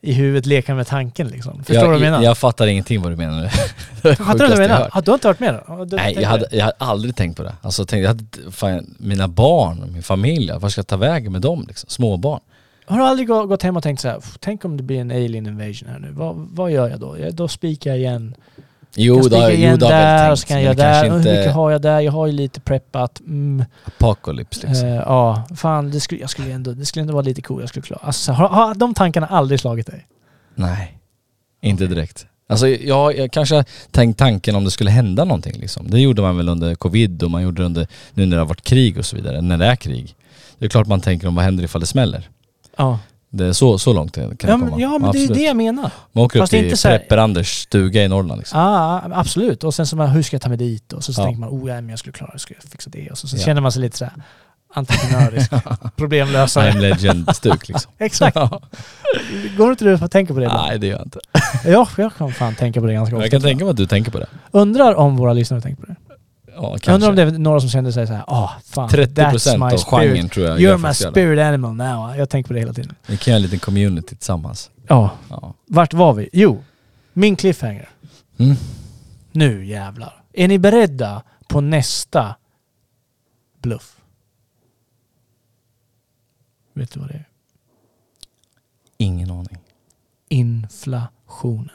i 0.04 0.12
huvudet 0.12 0.46
leka 0.46 0.74
med 0.74 0.86
tanken 0.86 1.28
liksom. 1.28 1.58
Förstår 1.58 1.74
jag, 1.74 1.84
du 1.84 1.88
vad 1.88 1.94
jag 1.96 2.00
menar? 2.00 2.22
Jag 2.22 2.38
fattar 2.38 2.66
ingenting 2.66 3.02
vad 3.02 3.12
du 3.12 3.16
menar 3.16 3.40
nu. 3.40 3.48
Fattar 4.16 4.32
du 4.38 4.38
vad 4.38 4.50
jag 4.50 4.58
menar? 4.58 4.88
Ah, 4.92 5.00
du 5.00 5.10
har 5.10 5.16
inte 5.16 5.26
varit 5.26 5.40
med? 5.40 5.60
Du, 5.86 5.96
Nej 5.96 6.16
jag 6.20 6.28
hade, 6.28 6.46
det? 6.50 6.56
jag 6.56 6.64
hade 6.64 6.76
aldrig 6.78 7.16
tänkt 7.16 7.36
på 7.36 7.42
det. 7.42 7.54
Alltså 7.62 7.84
tänkte, 7.84 7.98
jag 7.98 8.08
hade, 8.08 8.52
fan, 8.52 8.94
mina 8.98 9.28
barn, 9.28 9.92
min 9.92 10.02
familj, 10.02 10.52
vad 10.60 10.72
ska 10.72 10.78
jag 10.78 10.86
ta 10.86 10.96
vägen 10.96 11.32
med 11.32 11.40
dem 11.40 11.64
liksom? 11.68 11.90
Småbarn. 11.90 12.40
Har 12.86 12.98
du 12.98 13.04
aldrig 13.04 13.28
gå- 13.28 13.46
gått 13.46 13.62
hem 13.62 13.76
och 13.76 13.82
tänkt 13.82 14.00
så 14.00 14.08
här, 14.08 14.14
"Pff, 14.20 14.36
tänk 14.40 14.64
om 14.64 14.76
det 14.76 14.82
blir 14.82 15.00
en 15.00 15.10
alien 15.10 15.46
invasion 15.46 15.88
här 15.88 15.98
nu, 15.98 16.08
vad, 16.12 16.34
vad 16.36 16.70
gör 16.70 16.88
jag 16.88 17.00
då? 17.00 17.18
Jag, 17.18 17.34
då 17.34 17.48
spikar 17.48 17.90
jag 17.90 17.98
igen. 17.98 18.34
Jo, 18.96 19.20
kan 19.20 19.30
det 19.30 19.36
har, 19.36 19.42
spika 19.42 19.52
jo, 19.52 19.58
igen 19.58 19.70
jag 19.70 19.90
där 19.90 20.30
och 20.30 20.38
så 20.38 20.46
kan 20.46 20.56
jag 20.56 20.64
göra 20.64 20.74
där. 20.74 21.04
Och 21.04 21.10
hur 21.10 21.18
mycket 21.18 21.38
inte 21.38 21.50
har 21.50 21.70
jag 21.70 21.82
där? 21.82 22.00
Jag 22.00 22.12
har 22.12 22.26
ju 22.26 22.32
lite 22.32 22.60
preppat. 22.60 23.20
Mm. 23.20 23.64
apocalypse 23.84 24.66
liksom. 24.66 24.88
Eh, 24.88 24.94
ja, 24.94 25.42
fan 25.56 25.90
det 25.90 26.00
skulle, 26.00 26.20
jag 26.20 26.30
skulle 26.30 26.52
ändå, 26.52 26.72
det 26.72 26.84
skulle 26.84 27.00
ändå 27.00 27.12
vara 27.12 27.22
lite 27.22 27.42
coolt. 27.42 27.60
Jag 27.60 27.68
skulle 27.68 27.82
klara. 27.82 28.00
Alltså, 28.02 28.32
har, 28.32 28.48
har 28.48 28.74
de 28.74 28.94
tankarna 28.94 29.26
aldrig 29.26 29.60
slagit 29.60 29.86
dig? 29.86 30.06
Nej, 30.54 30.98
inte 31.60 31.86
direkt. 31.86 32.26
Alltså 32.48 32.68
jag, 32.68 33.18
jag 33.18 33.32
kanske 33.32 33.64
tänkt 33.90 34.18
tanken 34.18 34.54
om 34.54 34.64
det 34.64 34.70
skulle 34.70 34.90
hända 34.90 35.24
någonting 35.24 35.56
liksom. 35.60 35.90
Det 35.90 36.00
gjorde 36.00 36.22
man 36.22 36.36
väl 36.36 36.48
under 36.48 36.74
covid 36.74 37.22
och 37.22 37.30
man 37.30 37.42
gjorde 37.42 37.62
det 37.62 37.66
under, 37.66 37.86
nu 38.14 38.26
när 38.26 38.36
det 38.36 38.42
har 38.42 38.48
varit 38.48 38.62
krig 38.64 38.98
och 38.98 39.06
så 39.06 39.16
vidare, 39.16 39.40
när 39.40 39.58
det 39.58 39.66
är 39.66 39.76
krig. 39.76 40.14
Det 40.58 40.64
är 40.64 40.68
klart 40.68 40.86
man 40.86 41.00
tänker 41.00 41.28
om 41.28 41.34
vad 41.34 41.44
händer 41.44 41.64
ifall 41.64 41.80
det 41.80 41.86
smäller. 41.86 42.28
Ja. 42.76 42.98
Det 43.34 43.44
är 43.46 43.52
så, 43.52 43.78
så 43.78 43.92
långt 43.92 44.14
kan 44.14 44.22
Ja 44.40 44.56
men, 44.56 44.60
komma. 44.70 44.80
ja, 44.82 44.88
men 44.90 45.00
det 45.00 45.06
är 45.06 45.08
Absolut. 45.08 45.34
det 45.34 45.44
jag 45.44 45.56
menar. 45.56 45.90
Man 46.12 46.24
åker 46.24 46.40
Fast 46.40 46.54
upp 46.54 46.60
till 46.60 46.76
Prepper-Anders 46.76 47.42
stuga 47.62 48.02
i 48.04 48.08
Norrland 48.08 48.38
liksom. 48.38 48.60
Ja, 48.60 49.02
absolut. 49.12 49.64
Och 49.64 49.74
sen 49.74 49.86
så, 49.86 49.96
bara, 49.96 50.08
hur 50.08 50.22
ska 50.22 50.34
jag 50.34 50.42
ta 50.42 50.48
mig 50.48 50.58
dit? 50.58 50.92
Och 50.92 51.04
så, 51.04 51.12
så 51.12 51.20
Ja. 51.20 51.24
tänker 51.24 51.40
man, 51.40 51.48
oh 51.48 51.68
ja, 51.68 51.74
men 51.74 51.88
jag 51.88 51.98
skulle 51.98 52.12
klara 52.12 52.30
det, 52.32 52.38
ska 52.38 52.54
jag 52.54 52.70
fixa 52.70 52.90
det? 52.90 53.10
Och 53.10 53.18
så, 53.18 53.28
så 53.28 53.36
Ja. 53.36 53.40
känner 53.44 53.60
man 53.60 53.72
sig 53.72 53.82
lite 53.82 53.96
så 53.98 54.04
här 54.04 54.12
entreprenörisk, 54.74 55.52
problemlösare. 55.96 56.70
I'm 56.70 56.80
legend-stuk 56.80 57.68
liksom. 57.68 57.92
Exakt. 57.98 58.36
Går 59.56 59.70
inte 59.70 59.84
du 59.84 59.94
att 59.94 60.10
tänka 60.10 60.34
på 60.34 60.40
det? 60.40 60.46
ibland? 60.46 60.68
Nej 60.68 60.78
det 60.78 60.86
gör 60.86 60.96
jag 60.96 61.06
inte. 61.06 61.18
Ja, 61.64 61.88
jag 61.96 62.14
kan 62.16 62.32
fan 62.32 62.54
tänka 62.54 62.80
på 62.80 62.86
det 62.86 62.92
ganska 62.92 63.16
ofta. 63.16 63.24
jag 63.24 63.30
kan 63.30 63.40
tänka 63.42 63.64
mig 63.64 63.70
att 63.70 63.76
du 63.76 63.86
tänker 63.86 64.10
på 64.10 64.18
det. 64.18 64.26
Undrar 64.50 64.94
om 64.94 65.16
våra 65.16 65.32
lyssnare 65.32 65.60
tänker 65.60 65.82
på 65.82 65.86
det. 65.86 65.96
Ja, 66.56 66.78
Jag 66.86 66.94
undrar 66.94 67.10
om 67.10 67.16
kanske. 67.16 67.24
det 67.24 67.36
är 67.36 67.38
några 67.38 67.60
som 67.60 67.68
kände 67.70 67.92
sig 67.92 68.06
såhär, 68.06 68.24
ah 68.26 68.50
fan, 68.64 68.88
30% 68.88 69.14
that's 69.14 69.58
my 69.58 69.64
av 69.74 69.78
spirit. 69.78 69.84
genren 70.10 70.28
tror 70.28 70.46
jag 70.46 70.58
You're 70.60 70.88
my 70.88 70.94
spirit 70.94 71.40
animal 71.40 71.74
now. 71.74 72.16
Jag 72.16 72.30
tänker 72.30 72.48
på 72.48 72.54
det 72.54 72.60
hela 72.60 72.72
tiden. 72.72 72.94
Vi 73.06 73.16
kan 73.16 73.30
göra 73.30 73.36
en 73.36 73.42
liten 73.42 73.58
community 73.58 74.08
tillsammans. 74.16 74.70
Ja, 74.88 75.10
Ja. 75.28 75.54
vart 75.66 75.94
var 75.94 76.12
vi? 76.14 76.28
Jo, 76.32 76.64
min 77.12 77.36
cliffhanger. 77.36 77.88
Mm. 78.38 78.56
Nu 79.32 79.66
jävlar. 79.66 80.22
Är 80.32 80.48
ni 80.48 80.58
beredda 80.58 81.22
på 81.48 81.60
nästa 81.60 82.34
bluff? 83.62 83.96
Vet 86.74 86.92
du 86.92 87.00
vad 87.00 87.08
det 87.08 87.14
är? 87.14 87.28
Ingen 88.98 89.30
aning. 89.30 89.58
Inflationen. 90.28 91.70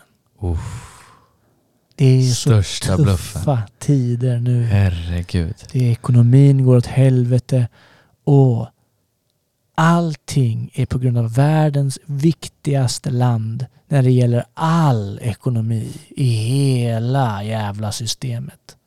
Det 1.97 2.05
är 2.05 2.21
så 2.21 2.33
Största 2.35 2.97
tuffa 2.97 3.03
bluffen. 3.03 3.57
tider 3.79 4.39
nu. 4.39 4.63
Herregud. 4.63 5.55
Det 5.71 5.87
är 5.87 5.91
ekonomin 5.91 6.65
går 6.65 6.77
åt 6.77 6.85
helvete 6.85 7.67
och 8.23 8.67
allting 9.75 10.71
är 10.73 10.85
på 10.85 10.99
grund 10.99 11.17
av 11.17 11.33
världens 11.33 11.99
viktigaste 12.05 13.09
land 13.09 13.65
när 13.87 14.03
det 14.03 14.11
gäller 14.11 14.45
all 14.53 15.19
ekonomi 15.21 15.91
i 16.09 16.29
hela 16.29 17.43
jävla 17.43 17.91
systemet. 17.91 18.77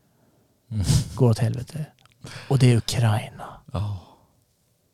Går 1.14 1.30
åt 1.30 1.38
helvete. 1.38 1.86
Och 2.48 2.58
det 2.58 2.72
är 2.72 2.76
Ukraina. 2.76 3.44
Ja. 3.72 4.00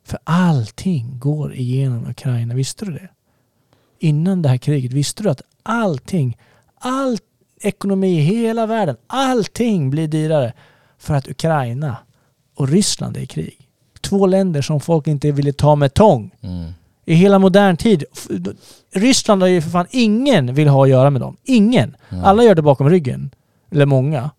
För 0.05 0.19
allting 0.25 1.19
går 1.19 1.55
igenom 1.55 2.07
Ukraina. 2.07 2.55
Visste 2.55 2.85
du 2.85 2.93
det? 2.93 3.09
Innan 3.99 4.43
det 4.43 4.49
här 4.49 4.59
kriget, 4.59 4.93
visste 4.93 5.23
du 5.23 5.31
att 5.31 5.43
allting, 5.63 6.39
all 6.79 7.19
ekonomi 7.67 8.19
i 8.19 8.21
hela 8.21 8.67
världen, 8.67 8.97
allting 9.07 9.91
blir 9.91 10.09
dyrare 10.09 10.53
för 10.99 11.15
att 11.15 11.29
Ukraina 11.29 11.97
och 12.57 12.69
Ryssland 12.69 13.17
är 13.17 13.21
i 13.21 13.27
krig. 13.27 13.69
Två 14.01 14.27
länder 14.27 14.63
som 14.63 14.81
folk 14.81 15.07
inte 15.07 15.33
ville 15.33 15.53
ta 15.53 15.77
med 15.77 15.95
tång. 15.95 16.31
Mm. 16.41 16.73
I 17.05 17.15
hela 17.15 17.39
modern 17.39 17.77
tid. 17.77 18.05
Ryssland 18.95 19.43
har 19.43 19.49
ju 19.49 19.63
för 19.63 19.71
fan 19.71 19.87
ingen 19.91 20.55
vill 20.55 20.69
ha 20.69 20.83
att 20.85 20.91
göra 20.91 21.11
med 21.11 21.21
dem. 21.21 21.37
Ingen. 21.45 21.97
Alla 22.25 22.45
gör 22.45 22.55
det 22.55 22.63
bakom 22.63 22.91
ryggen. 22.91 23.31
Eller 23.71 23.87
många. 23.87 24.31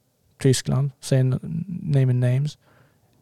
Tyskland, 0.41 0.91
säg 1.01 1.19
n- 1.19 1.39
naming 1.83 2.19
names. 2.19 2.57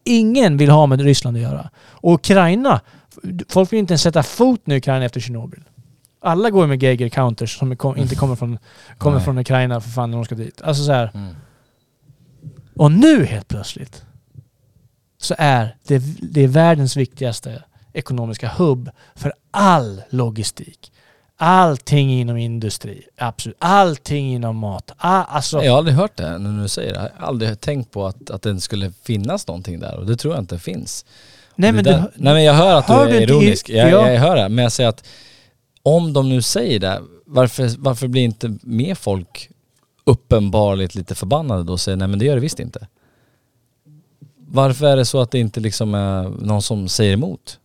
Ingen 0.04 0.56
vill 0.56 0.70
ha 0.70 0.86
med 0.86 1.00
Ryssland 1.00 1.36
att 1.36 1.42
göra. 1.42 1.70
Och 1.78 2.12
Ukraina, 2.14 2.80
folk 3.48 3.72
vill 3.72 3.78
inte 3.78 3.92
ens 3.92 4.02
sätta 4.02 4.22
fot 4.22 4.60
nu 4.64 4.74
i 4.74 4.78
Ukraina 4.78 5.04
efter 5.04 5.20
Tjernobyl. 5.20 5.62
Alla 6.26 6.50
går 6.50 6.66
med 6.66 6.82
Geiger 6.82 7.08
counters 7.08 7.58
som 7.58 7.76
kom, 7.76 7.96
inte 7.96 8.14
kommer 8.14 8.36
från, 8.36 8.58
kommer 8.98 9.16
Nej. 9.16 9.24
från 9.24 9.38
Ukraina 9.38 9.80
för 9.80 9.90
fan 9.90 10.10
när 10.10 10.18
de 10.18 10.24
ska 10.24 10.34
dit. 10.34 10.62
Alltså 10.62 10.84
så 10.84 10.92
här. 10.92 11.10
Mm. 11.14 11.34
Och 12.76 12.92
nu 12.92 13.24
helt 13.24 13.48
plötsligt 13.48 14.04
så 15.18 15.34
är 15.38 15.76
det, 15.86 15.98
det 16.20 16.40
är 16.40 16.48
världens 16.48 16.96
viktigaste 16.96 17.62
ekonomiska 17.92 18.48
hubb 18.48 18.90
för 19.14 19.32
all 19.50 20.02
logistik. 20.10 20.92
Allting 21.38 22.10
inom 22.12 22.36
industri, 22.36 23.02
absolut. 23.18 23.56
Allting 23.60 24.34
inom 24.34 24.56
mat. 24.56 24.92
All, 24.96 25.24
alltså, 25.28 25.64
Jag 25.64 25.72
har 25.72 25.78
aldrig 25.78 25.96
hört 25.96 26.16
det 26.16 26.38
när 26.38 26.62
du 26.62 26.68
säger 26.68 26.92
det. 26.92 27.10
Jag 27.14 27.20
har 27.22 27.28
aldrig 27.28 27.60
tänkt 27.60 27.90
på 27.92 28.06
att, 28.06 28.30
att 28.30 28.42
det 28.42 28.60
skulle 28.60 28.92
finnas 29.02 29.46
någonting 29.46 29.80
där 29.80 29.96
och 29.96 30.06
det 30.06 30.16
tror 30.16 30.34
jag 30.34 30.42
inte 30.42 30.58
finns. 30.58 31.04
nej, 31.54 31.72
men 31.72 31.84
där, 31.84 31.92
du, 31.98 32.22
nej 32.22 32.34
men 32.34 32.44
jag 32.44 32.54
hör 32.54 32.74
att 32.78 32.84
hör 32.88 33.06
du 33.06 33.10
du 33.12 33.16
är 33.16 33.20
i- 33.20 33.24
ironisk. 33.24 33.68
Jag, 33.70 33.90
ja. 33.90 34.10
jag 34.10 34.20
hör 34.20 34.36
det. 34.36 34.48
Men 34.48 34.62
jag 34.62 34.72
säger 34.72 34.88
att 34.88 35.04
om 35.86 36.12
de 36.12 36.28
nu 36.28 36.42
säger 36.42 36.80
det, 36.80 37.02
varför, 37.26 37.70
varför 37.78 38.08
blir 38.08 38.22
inte 38.22 38.58
mer 38.62 38.94
folk 38.94 39.50
uppenbarligt 40.04 40.94
lite 40.94 41.14
förbannade 41.14 41.62
då 41.64 41.72
och 41.72 41.80
säger 41.80 41.96
nej 41.96 42.08
men 42.08 42.18
det 42.18 42.24
gör 42.24 42.34
det 42.34 42.40
visst 42.40 42.60
inte? 42.60 42.86
Varför 44.38 44.86
är 44.86 44.96
det 44.96 45.04
så 45.04 45.20
att 45.20 45.30
det 45.30 45.38
inte 45.38 45.60
liksom 45.60 45.94
är 45.94 46.22
någon 46.22 46.62
som 46.62 46.88
säger 46.88 47.12
emot? 47.12 47.58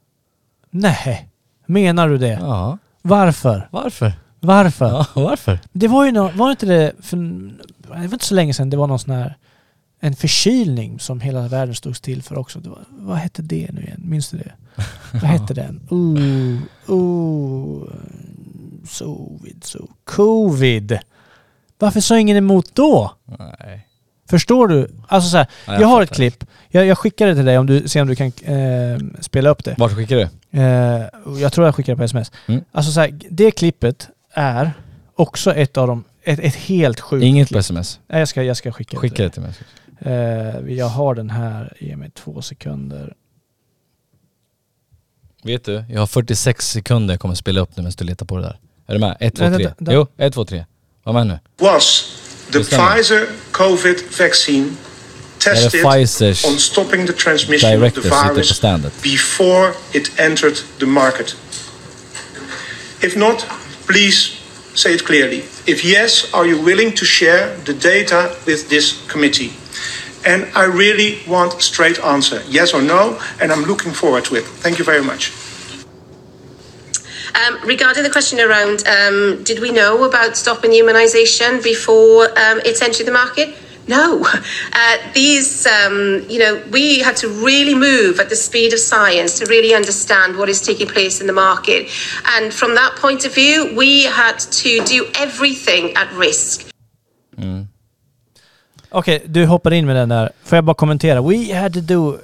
Nej, 0.69 1.29
menar 1.65 2.09
du 2.09 2.17
det? 2.17 2.37
Ja, 2.41 2.77
Varför? 3.01 3.67
varför? 3.71 4.13
Varför? 4.39 4.85
Ja, 4.87 5.05
varför? 5.13 5.59
Det 5.73 5.87
var 5.87 6.05
ju 6.05 6.11
nå, 6.11 6.31
var 6.35 6.51
inte 6.51 6.65
det 6.65 6.93
för, 7.01 7.17
det 7.77 7.89
var 7.89 8.03
inte 8.03 8.25
så 8.25 8.35
länge 8.35 8.53
sedan 8.53 8.69
det 8.69 8.77
var 8.77 8.87
någon 8.87 8.99
sån 8.99 9.13
här 9.13 9.37
en 9.99 10.15
förkylning 10.15 10.99
som 10.99 11.21
hela 11.21 11.47
världen 11.47 11.75
stod 11.75 11.95
still 11.97 12.21
för 12.23 12.37
också. 12.37 12.59
Var, 12.59 12.79
vad 12.89 13.17
hette 13.17 13.41
det 13.41 13.69
nu 13.73 13.81
igen? 13.81 14.01
Minns 14.05 14.29
du 14.29 14.37
det? 14.37 14.51
Vad 15.13 15.21
hette 15.23 15.53
den? 15.53 15.81
Ooh, 15.89 16.57
ooh, 16.87 17.87
Sovid, 18.89 19.63
so, 19.63 19.87
covid. 20.03 20.99
Varför 21.79 21.99
sa 21.99 22.19
ingen 22.19 22.37
emot 22.37 22.69
då? 22.75 23.11
Nej. 23.59 23.87
Förstår 24.29 24.67
du? 24.67 24.87
Alltså 25.07 25.29
så 25.29 25.37
här, 25.37 25.47
Ja, 25.67 25.73
jag, 25.73 25.81
jag 25.81 25.87
har 25.87 26.01
ett 26.01 26.13
klipp. 26.15 26.43
Jag, 26.69 26.85
jag 26.85 26.97
skickar 26.97 27.27
det 27.27 27.35
till 27.35 27.45
dig 27.45 27.57
om 27.57 27.65
du 27.67 27.87
ser 27.87 28.01
om 28.01 28.07
du 28.07 28.15
kan 28.15 28.27
eh, 28.27 28.97
spela 29.19 29.49
upp 29.49 29.63
det. 29.63 29.75
Vart 29.77 29.91
skickar 29.95 30.15
du? 30.15 30.27
Eh, 30.59 31.05
jag 31.41 31.53
tror 31.53 31.67
jag 31.67 31.75
skickar 31.75 31.93
det 31.93 31.97
på 31.97 32.03
sms. 32.03 32.31
Mm. 32.47 32.61
Alltså 32.71 32.91
så 32.91 32.99
här, 32.99 33.19
det 33.29 33.51
klippet 33.51 34.09
är 34.33 34.71
också 35.15 35.53
ett 35.53 35.77
av 35.77 35.87
de, 35.87 36.03
ett, 36.23 36.39
ett 36.39 36.55
helt 36.55 36.99
sjukt 36.99 37.23
Inget 37.23 37.47
klipp. 37.47 37.55
på 37.55 37.59
sms. 37.59 37.99
Nej, 38.07 38.19
jag 38.19 38.27
ska, 38.27 38.43
jag 38.43 38.57
ska 38.57 38.71
skicka, 38.71 38.97
Skicka 38.97 39.23
det 39.23 39.23
det 39.23 39.33
till 39.33 39.41
mig. 39.41 39.53
till 39.53 39.65
dig. 40.07 40.69
Eh, 40.69 40.77
jag 40.77 40.85
har 40.87 41.15
den 41.15 41.29
här, 41.29 41.73
ge 41.79 41.95
mig 41.95 42.09
två 42.11 42.41
sekunder. 42.41 43.13
Vet 45.43 45.65
du, 45.65 45.83
jag 45.89 45.99
har 45.99 46.07
46 46.07 46.69
sekunder 46.69 47.13
jag 47.13 47.19
kommer 47.19 47.35
spela 47.35 47.61
upp 47.61 47.69
nu 47.75 47.83
medan 47.83 47.93
du 47.97 48.05
letar 48.05 48.25
på 48.25 48.37
det 48.37 48.43
där. 48.43 48.59
Är 48.87 48.93
du 48.93 48.99
med? 48.99 49.17
1, 49.19 49.35
2, 49.35 49.43
Nej, 49.43 49.57
3. 49.57 49.65
vänta, 49.65 49.75
vänta. 49.77 49.93
Jo, 49.93 50.07
1, 50.17 50.33
2, 50.33 50.45
3. 50.45 50.65
Var 51.03 51.13
med 51.13 51.27
nu. 51.27 51.39
was 51.57 52.05
the. 52.51 52.59
Pfizer 52.59 53.27
COVID 53.51 53.97
vaccine 54.19 54.69
tested 55.39 55.85
on 56.45 56.59
stopping 56.59 57.07
the 57.07 57.13
transmission 57.13 57.83
of 57.83 57.93
the 57.93 58.01
virus 58.01 58.61
before 59.01 59.73
it 59.93 60.19
entered 60.19 60.59
the 60.79 60.85
market? 60.85 61.35
If 63.01 63.15
not, 63.15 63.45
please 63.87 64.37
say 64.73 64.93
it 64.93 65.05
clearly. 65.05 65.43
If 65.65 65.83
yes, 65.83 66.33
are 66.33 66.45
you 66.45 66.65
willing 66.65 66.91
to 66.95 67.05
share 67.05 67.57
the 67.65 67.73
data 67.73 68.29
with 68.45 68.69
this 68.69 69.01
committee? 69.07 69.51
And 70.25 70.45
I 70.55 70.65
really 70.65 71.19
want 71.27 71.55
a 71.55 71.61
straight 71.61 71.99
answer, 71.99 72.43
yes 72.47 72.73
or 72.73 72.81
no, 72.81 73.19
and 73.39 73.51
I'm 73.51 73.63
looking 73.63 73.91
forward 73.91 74.25
to 74.25 74.35
it. 74.35 74.43
Thank 74.43 74.79
you 74.79 74.85
very 74.85 75.03
much. 75.03 75.31
Um, 77.33 77.59
regarding 77.65 78.03
the 78.03 78.09
question 78.09 78.39
around, 78.39 78.83
um, 78.87 79.43
did 79.43 79.59
we 79.59 79.71
know 79.71 80.03
about 80.03 80.35
stopping 80.37 80.71
immunisation 80.71 81.63
before 81.63 82.25
um, 82.37 82.61
it's 82.65 82.81
entered 82.81 83.05
the 83.05 83.11
market? 83.11 83.55
No. 83.87 84.25
Uh, 84.73 84.97
these, 85.13 85.67
um, 85.67 86.25
you 86.27 86.39
know, 86.39 86.63
we 86.71 86.99
had 86.99 87.15
to 87.17 87.27
really 87.27 87.75
move 87.75 88.19
at 88.19 88.29
the 88.29 88.35
speed 88.35 88.73
of 88.73 88.79
science 88.79 89.37
to 89.37 89.45
really 89.45 89.75
understand 89.75 90.37
what 90.37 90.49
is 90.49 90.61
taking 90.61 90.87
place 90.87 91.21
in 91.21 91.27
the 91.27 91.33
market. 91.33 91.89
And 92.25 92.53
from 92.53 92.73
that 92.75 92.95
point 92.95 93.25
of 93.25 93.35
view, 93.35 93.73
we 93.75 94.03
had 94.05 94.39
to 94.39 94.83
do 94.85 95.11
everything 95.15 95.93
at 95.95 96.11
risk. 96.13 96.71
Okej, 98.91 99.23
du 99.25 99.45
hoppar 99.45 99.73
in 99.73 99.85
med 99.85 99.95
den 99.95 100.09
där. 100.09 100.29
Får 100.43 100.55
jag 100.57 100.65
bara 100.65 100.73
kommentera? 100.73 101.21
We 101.21 101.55
had 101.59 101.73
to 101.73 101.81
do 101.81 102.17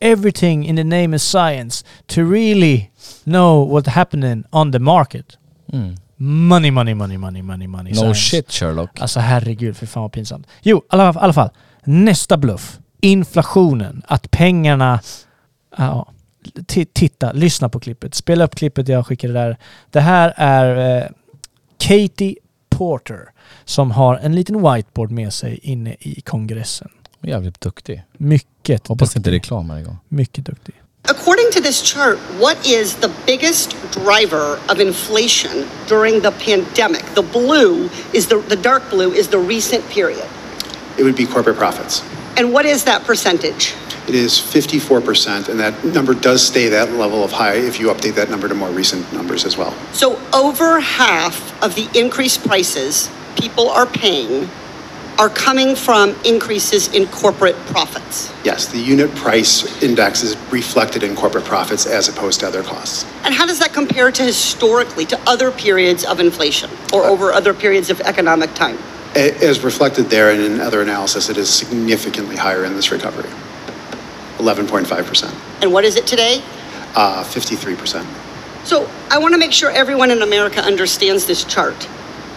everything 0.00 0.66
in 0.66 0.76
the 0.76 0.84
name 0.84 1.16
of 1.16 1.22
science 1.22 1.84
to 2.06 2.20
really 2.20 2.90
know 3.24 3.78
what's 3.78 3.88
happening 3.88 4.44
on 4.50 4.72
the 4.72 4.78
market. 4.78 5.26
Money, 6.16 6.70
money, 6.70 6.94
money, 6.94 7.18
money, 7.18 7.42
money, 7.42 7.66
money. 7.66 7.92
No 7.92 7.96
science. 7.96 8.20
shit 8.20 8.50
Sherlock. 8.52 9.00
Alltså 9.00 9.20
herregud, 9.20 9.76
för 9.76 9.86
fan 9.86 10.02
vad 10.02 10.12
pinsamt. 10.12 10.46
Jo, 10.62 10.78
i 10.78 10.80
alla, 10.88 11.08
alla 11.08 11.32
fall. 11.32 11.50
Nästa 11.84 12.36
bluff. 12.36 12.78
Inflationen. 13.00 14.02
Att 14.06 14.30
pengarna... 14.30 15.00
Ja, 15.76 16.08
ti- 16.54 16.86
titta, 16.92 17.32
lyssna 17.32 17.68
på 17.68 17.80
klippet. 17.80 18.14
Spela 18.14 18.44
upp 18.44 18.54
klippet 18.54 18.88
jag 18.88 19.06
skickade 19.06 19.32
där. 19.32 19.56
Det 19.90 20.00
här 20.00 20.32
är 20.36 20.96
eh, 21.02 21.08
Katie 21.78 22.34
Porter 22.70 23.18
som 23.68 23.90
har 23.90 24.16
en 24.16 24.34
liten 24.34 24.62
whiteboard 24.62 25.10
med 25.10 25.32
sig 25.32 25.58
inne 25.62 25.96
i 26.00 26.20
kongressen. 26.20 26.88
Jävligt 27.22 27.60
duktig. 27.60 28.04
Mycket 28.18 28.88
Hoppas 28.88 29.12
det 29.12 29.18
inte 29.18 29.30
reklam 29.30 29.70
här 29.70 29.78
igång. 29.78 29.98
Mycket 30.08 30.44
duktig. 30.44 30.74
According 31.02 31.52
to 31.52 31.60
this 31.60 31.82
chart, 31.82 32.18
what 32.40 32.66
is 32.66 32.94
the 32.94 33.10
biggest 33.26 33.76
driver 33.92 34.58
of 34.68 34.80
inflation 34.80 35.64
during 35.88 36.20
the 36.20 36.30
pandemic? 36.30 37.04
The 37.14 37.22
blue 37.22 37.88
is 38.12 38.26
the, 38.26 38.42
the 38.48 38.56
dark 38.56 38.82
blue 38.90 39.14
is 39.14 39.28
the 39.28 39.38
recent 39.38 39.84
period. 39.94 40.26
It 40.96 41.02
would 41.02 41.16
be 41.16 41.26
corporate 41.26 41.58
profits. 41.58 42.02
And 42.36 42.52
what 42.52 42.66
is 42.66 42.84
that 42.84 43.04
percentage? 43.04 43.74
It 44.08 44.14
is 44.14 44.32
54%, 44.32 45.48
and 45.48 45.60
that 45.60 45.84
number 45.84 46.14
does 46.14 46.46
stay 46.46 46.68
that 46.70 46.92
level 46.92 47.22
of 47.24 47.32
high 47.32 47.56
if 47.68 47.80
you 47.80 47.88
update 47.94 48.14
that 48.14 48.30
number 48.30 48.48
to 48.48 48.54
more 48.54 48.70
recent 48.70 49.12
numbers 49.12 49.44
as 49.44 49.56
well. 49.58 49.74
So 49.92 50.18
over 50.32 50.80
half 50.80 51.36
of 51.62 51.74
the 51.74 51.88
increased 51.94 52.46
prices 52.46 53.10
people 53.38 53.68
are 53.70 53.86
paying 53.86 54.48
are 55.18 55.28
coming 55.28 55.74
from 55.74 56.14
increases 56.24 56.94
in 56.94 57.04
corporate 57.08 57.56
profits. 57.66 58.32
Yes, 58.44 58.68
the 58.68 58.78
unit 58.78 59.12
price 59.16 59.82
index 59.82 60.22
is 60.22 60.36
reflected 60.52 61.02
in 61.02 61.16
corporate 61.16 61.44
profits 61.44 61.86
as 61.86 62.08
opposed 62.08 62.38
to 62.40 62.46
other 62.46 62.62
costs. 62.62 63.04
And 63.24 63.34
how 63.34 63.44
does 63.44 63.58
that 63.58 63.72
compare 63.72 64.12
to 64.12 64.22
historically 64.22 65.04
to 65.06 65.18
other 65.26 65.50
periods 65.50 66.04
of 66.04 66.20
inflation 66.20 66.70
or 66.92 67.04
over 67.04 67.32
other 67.32 67.52
periods 67.52 67.90
of 67.90 68.00
economic 68.02 68.54
time? 68.54 68.78
As 69.16 69.64
reflected 69.64 70.04
there 70.04 70.30
and 70.30 70.40
in 70.40 70.60
other 70.60 70.82
analysis, 70.82 71.28
it 71.28 71.36
is 71.36 71.52
significantly 71.52 72.36
higher 72.36 72.64
in 72.64 72.74
this 72.74 72.92
recovery. 72.92 73.28
11.5%, 74.38 75.62
And 75.62 75.72
what 75.72 75.84
is 75.84 75.96
it 75.96 76.06
today? 76.06 76.42
uh, 76.94 77.24
53%. 77.24 78.06
So 78.64 78.88
I 79.10 79.18
want 79.18 79.34
to 79.34 79.38
make 79.38 79.52
sure 79.52 79.70
everyone 79.70 80.10
in 80.12 80.22
America 80.22 80.60
understands 80.60 81.26
this 81.26 81.42
chart. 81.44 81.88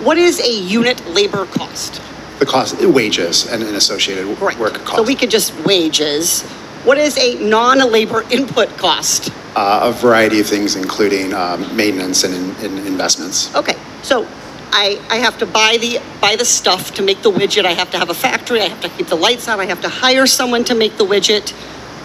What 0.04 0.18
is 0.18 0.40
a 0.40 0.52
unit 0.52 1.06
labor 1.08 1.46
cost? 1.46 2.02
The 2.40 2.46
cost, 2.46 2.76
wages 2.82 3.46
and 3.48 3.62
and 3.62 3.76
associated 3.76 4.26
work 4.40 4.74
cost. 4.74 4.96
So 4.96 5.04
we 5.04 5.16
could 5.16 5.30
just 5.30 5.54
wages. 5.64 6.42
What 6.84 6.98
is 6.98 7.16
a 7.18 7.36
non-labor 7.36 8.24
input 8.32 8.70
cost? 8.78 9.30
Uh, 9.56 9.82
A 9.84 9.92
variety 9.92 10.40
of 10.40 10.48
things, 10.48 10.76
including 10.76 11.34
um, 11.34 11.76
maintenance 11.76 12.24
and 12.24 12.34
in- 12.34 12.56
and 12.66 12.88
investments. 12.88 13.54
Okay, 13.56 13.76
so 14.02 14.26
I, 14.72 15.00
I 15.10 15.18
have 15.18 15.38
to 15.38 15.46
buy 15.46 15.78
the 15.80 16.00
buy 16.20 16.36
the 16.36 16.46
stuff 16.46 16.94
to 16.96 17.04
make 17.04 17.22
the 17.22 17.32
widget. 17.32 17.66
I 17.66 17.74
have 17.74 17.92
to 17.92 18.00
have 18.00 18.10
a 18.10 18.14
factory. 18.16 18.62
I 18.62 18.70
have 18.70 18.82
to 18.82 18.90
keep 18.90 19.08
the 19.08 19.16
lights 19.18 19.48
on. 19.48 19.60
I 19.60 19.66
have 19.66 19.82
to 19.82 19.90
hire 19.90 20.26
someone 20.26 20.64
to 20.64 20.74
make 20.74 20.98
the 20.98 21.06
widget. 21.06 21.54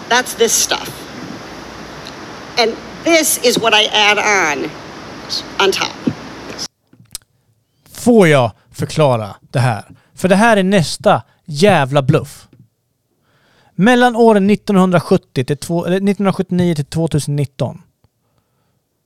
That's 0.09 0.35
this 0.35 0.53
stuff. 0.53 0.89
And 2.59 2.77
this 3.03 3.37
is 3.43 3.57
what 3.57 3.73
I 3.73 3.85
add 3.85 4.19
on 4.19 4.69
on 5.59 5.71
top. 5.71 5.95
Får 7.97 8.27
jag 8.27 8.51
förklara 8.71 9.35
det 9.51 9.59
här? 9.59 9.85
För 10.15 10.29
det 10.29 10.35
här 10.35 10.57
är 10.57 10.63
nästa 10.63 11.21
jävla 11.45 12.01
bluff. 12.01 12.47
Mellan 13.75 14.15
åren 14.15 14.49
1970 14.49 15.45
till 15.45 15.57
två, 15.57 15.85
eller 15.85 15.95
1979 15.95 16.75
till 16.75 16.85
2019 16.85 17.81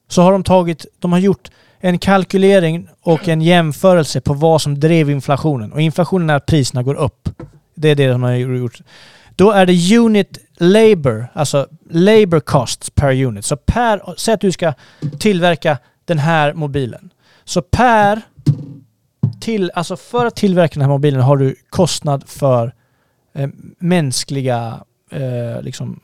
så 0.08 0.22
har 0.22 0.32
de 0.32 0.44
tagit, 0.44 0.86
de 1.00 1.12
har 1.12 1.20
gjort 1.20 1.50
en 1.80 2.00
kalkylering 2.00 2.88
och 3.02 3.28
en 3.28 3.42
jämförelse 3.42 4.22
på 4.22 4.34
vad 4.34 4.62
som 4.62 4.80
drev 4.80 5.10
inflationen. 5.10 5.72
Och 5.72 5.82
inflationen 5.82 6.30
är 6.30 6.36
att 6.36 6.46
priserna 6.46 6.84
går 6.84 6.96
upp. 6.96 7.30
Det 7.76 7.90
är 7.90 7.96
det 7.96 8.08
de 8.08 8.24
har 8.24 8.32
gjort. 8.32 8.82
Då 9.36 9.52
är 9.52 9.66
det 9.66 9.98
unit 9.98 10.38
labor, 10.58 11.28
alltså 11.34 11.68
labor 11.90 12.40
costs 12.40 12.90
per 12.90 13.24
unit. 13.24 13.46
Så 13.46 13.58
per, 13.58 14.14
säg 14.18 14.34
att 14.34 14.42
du 14.42 14.52
ska 14.52 14.74
tillverka 15.20 15.78
den 16.06 16.20
här 16.20 16.54
mobilen. 16.54 17.10
Så 17.44 17.62
per 17.62 18.22
till, 19.40 19.72
alltså 19.74 19.98
för 19.98 20.26
att 20.26 20.36
tillverka 20.36 20.74
den 20.74 20.82
här 20.82 20.90
mobilen 20.90 21.22
har 21.22 21.38
du 21.38 21.56
kostnad 21.70 22.24
för 22.28 22.74
eh, 23.34 23.50
mänskliga 23.80 24.84
eh, 25.12 25.62
liksom, 25.62 26.00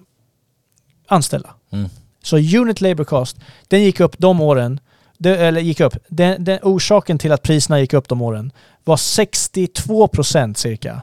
anställda. 1.08 1.50
Mm. 1.72 1.90
Så 2.24 2.38
unit 2.38 2.82
labor 2.82 3.04
cost, 3.04 3.38
den 3.68 3.84
gick 3.84 4.00
upp 4.00 4.16
de 4.18 4.42
åren, 4.42 4.80
det, 5.18 5.38
eller 5.38 5.62
gick 5.62 5.80
upp, 5.80 5.98
den, 6.08 6.44
den, 6.44 6.60
orsaken 6.64 7.18
till 7.18 7.32
att 7.32 7.42
priserna 7.42 7.80
gick 7.80 7.94
upp 7.94 8.08
de 8.08 8.22
åren 8.22 8.52
var 8.84 8.96
62% 8.96 10.54
cirka. 10.54 11.02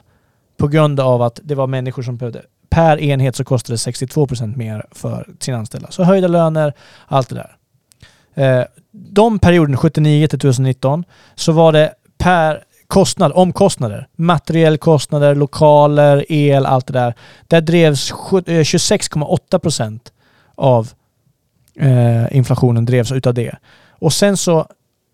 På 0.57 0.67
grund 0.67 0.99
av 0.99 1.21
att 1.21 1.39
det 1.43 1.55
var 1.55 1.67
människor 1.67 2.03
som 2.03 2.17
behövde, 2.17 2.41
per 2.69 2.99
enhet 2.99 3.35
så 3.35 3.43
kostade 3.43 3.73
det 3.73 3.91
62% 3.91 4.57
mer 4.57 4.85
för 4.91 5.29
sina 5.39 5.57
anställda. 5.57 5.91
Så 5.91 6.03
höjda 6.03 6.27
löner, 6.27 6.73
allt 7.07 7.29
det 7.29 7.35
där. 7.35 7.55
Eh, 8.35 8.65
de 8.91 9.39
perioden 9.39 9.77
79 9.77 10.27
till 10.27 10.39
2019 10.39 11.03
så 11.35 11.51
var 11.51 11.71
det 11.71 11.93
per 12.25 12.63
kostnad, 12.87 13.31
omkostnader, 13.35 14.07
materiellkostnader, 14.15 15.35
lokaler, 15.35 16.25
el, 16.29 16.65
allt 16.65 16.87
det 16.87 16.93
där. 16.93 17.13
Där 17.47 17.61
drevs 17.61 18.11
26,8 18.11 19.39
eh, 19.53 19.59
procent 19.59 20.13
av 20.55 20.89
eh, 21.79 22.37
inflationen 22.37 22.85
drevs 22.85 23.11
utav 23.11 23.33
det. 23.33 23.55
Och 23.89 24.13
sen 24.13 24.37
så 24.37 24.67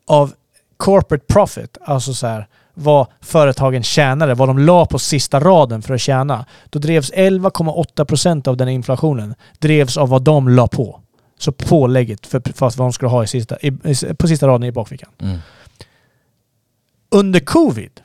av 0.08 0.34
corporate 0.78 1.26
profit, 1.28 1.78
alltså 1.86 2.14
så 2.14 2.28
här 2.28 2.48
vad 2.74 3.08
företagen 3.22 3.84
tjänade, 3.84 4.34
vad 4.34 4.50
de 4.50 4.60
la 4.60 4.86
på 4.86 5.00
sista 5.00 5.40
raden 5.40 5.82
för 5.82 5.94
att 5.94 6.02
tjäna. 6.02 6.46
Då 6.70 6.80
drevs 6.80 7.12
11,8 7.12 8.06
procent 8.06 8.48
av 8.48 8.58
den 8.58 8.70
inflationen 8.70 9.36
drevs 9.60 9.98
av 9.98 10.10
vad 10.10 10.24
de 10.24 10.50
la 10.50 10.68
på. 10.68 11.00
Så 11.40 11.52
pålägget 11.52 12.28
för, 12.28 12.42
för 12.54 12.78
vad 12.78 12.78
de 12.78 12.94
skulle 12.94 13.10
ha 13.10 13.24
i 13.24 13.28
sista, 13.28 13.58
i, 13.62 13.72
på 14.18 14.28
sista 14.28 14.48
raden 14.48 14.64
i 14.64 14.72
bakfickan. 14.72 15.10
Mm. 15.22 15.38
Under 17.12 17.40
covid 17.40 18.02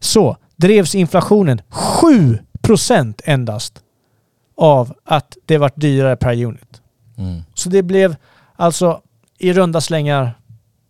så 0.00 0.36
drevs 0.56 0.94
inflationen 0.94 1.60
7% 1.70 3.20
endast 3.24 3.82
av 4.56 4.94
att 5.04 5.36
det 5.46 5.58
vart 5.58 5.76
dyrare 5.76 6.16
per 6.16 6.44
unit. 6.44 6.80
Mm. 7.18 7.42
Så 7.54 7.68
det 7.68 7.82
blev 7.82 8.16
alltså 8.56 9.02
i 9.38 9.52
runda 9.52 9.80
slängar 9.80 10.38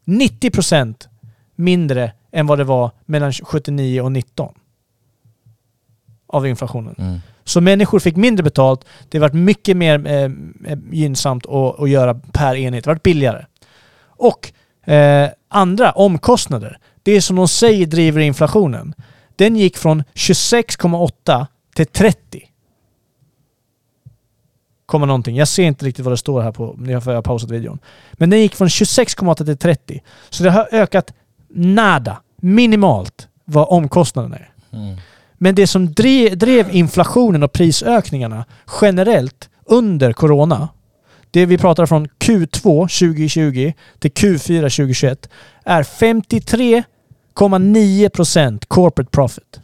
90% 0.05 1.09
mindre 1.55 2.12
än 2.32 2.46
vad 2.46 2.59
det 2.59 2.64
var 2.64 2.90
mellan 3.05 3.32
79 3.32 4.00
och 4.00 4.12
19 4.12 4.55
av 6.26 6.46
inflationen. 6.46 6.94
Mm. 6.98 7.20
Så 7.44 7.61
människor 7.61 7.98
fick 7.98 8.16
mindre 8.16 8.44
betalt. 8.44 8.84
Det 9.09 9.18
vart 9.18 9.32
mycket 9.32 9.76
mer 9.76 10.07
eh, 10.07 10.14
eh, 10.72 10.78
gynnsamt 10.90 11.46
att, 11.46 11.80
att 11.80 11.90
göra 11.90 12.14
per 12.14 12.55
enhet. 12.55 12.84
Det 12.84 12.90
vart 12.90 13.03
billigare. 13.03 13.46
Och 14.05 14.53
eh, 14.92 15.30
andra 15.48 15.92
omkostnader. 15.92 16.78
Det 17.03 17.22
som 17.22 17.36
de 17.36 17.48
säger 17.48 17.86
driver 17.86 18.20
inflationen. 18.20 18.94
Den 19.36 19.57
gick 19.57 19.76
från 19.76 20.03
26,8 20.14 21.46
till 21.74 21.86
30. 21.86 22.48
Komma 24.86 25.07
någonting. 25.07 25.36
Jag 25.36 25.48
ser 25.48 25.62
inte 25.62 25.84
riktigt 25.84 26.05
vad 26.05 26.12
det 26.12 26.16
står 26.16 26.42
här 26.42 26.53
på, 26.53 26.78
jag 26.86 27.00
har 27.00 27.22
pausat 27.22 27.50
videon. 27.50 27.78
Men 28.12 28.30
den 28.30 28.40
gick 28.40 28.55
från 28.55 28.68
26,8 28.68 29.44
till 29.44 29.59
30. 29.59 30.03
Så 30.30 30.42
det 30.42 30.50
har 30.50 30.68
ökat 30.72 31.14
nada, 31.55 32.22
minimalt, 32.36 33.28
vad 33.44 33.68
omkostnaden 33.68 34.32
är. 34.32 34.50
Mm. 34.72 34.96
Men 35.34 35.55
det 35.55 35.66
som 35.66 35.92
drev, 35.92 36.38
drev 36.38 36.76
inflationen 36.76 37.42
och 37.42 37.53
prisökningarna 37.53 38.44
generellt 38.80 39.50
under 39.64 40.12
corona, 40.12 40.68
det 41.30 41.46
vi 41.46 41.59
pratar 41.59 41.86
från 41.86 42.07
Q2 42.07 42.62
2020 42.62 43.72
till 43.98 44.11
Q4 44.11 44.61
2021, 44.61 45.28
är 45.64 45.82
53,9% 47.35 48.64
corporate 48.68 49.11
profit. 49.11 49.61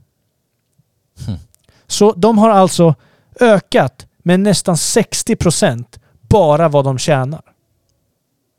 Så 1.87 2.13
de 2.13 2.39
har 2.39 2.51
alltså 2.51 2.95
ökat 3.41 4.07
med 4.19 4.41
nästan 4.41 4.75
60% 4.75 5.85
bara 6.21 6.69
vad 6.69 6.85
de 6.85 6.99
tjänar. 6.99 7.41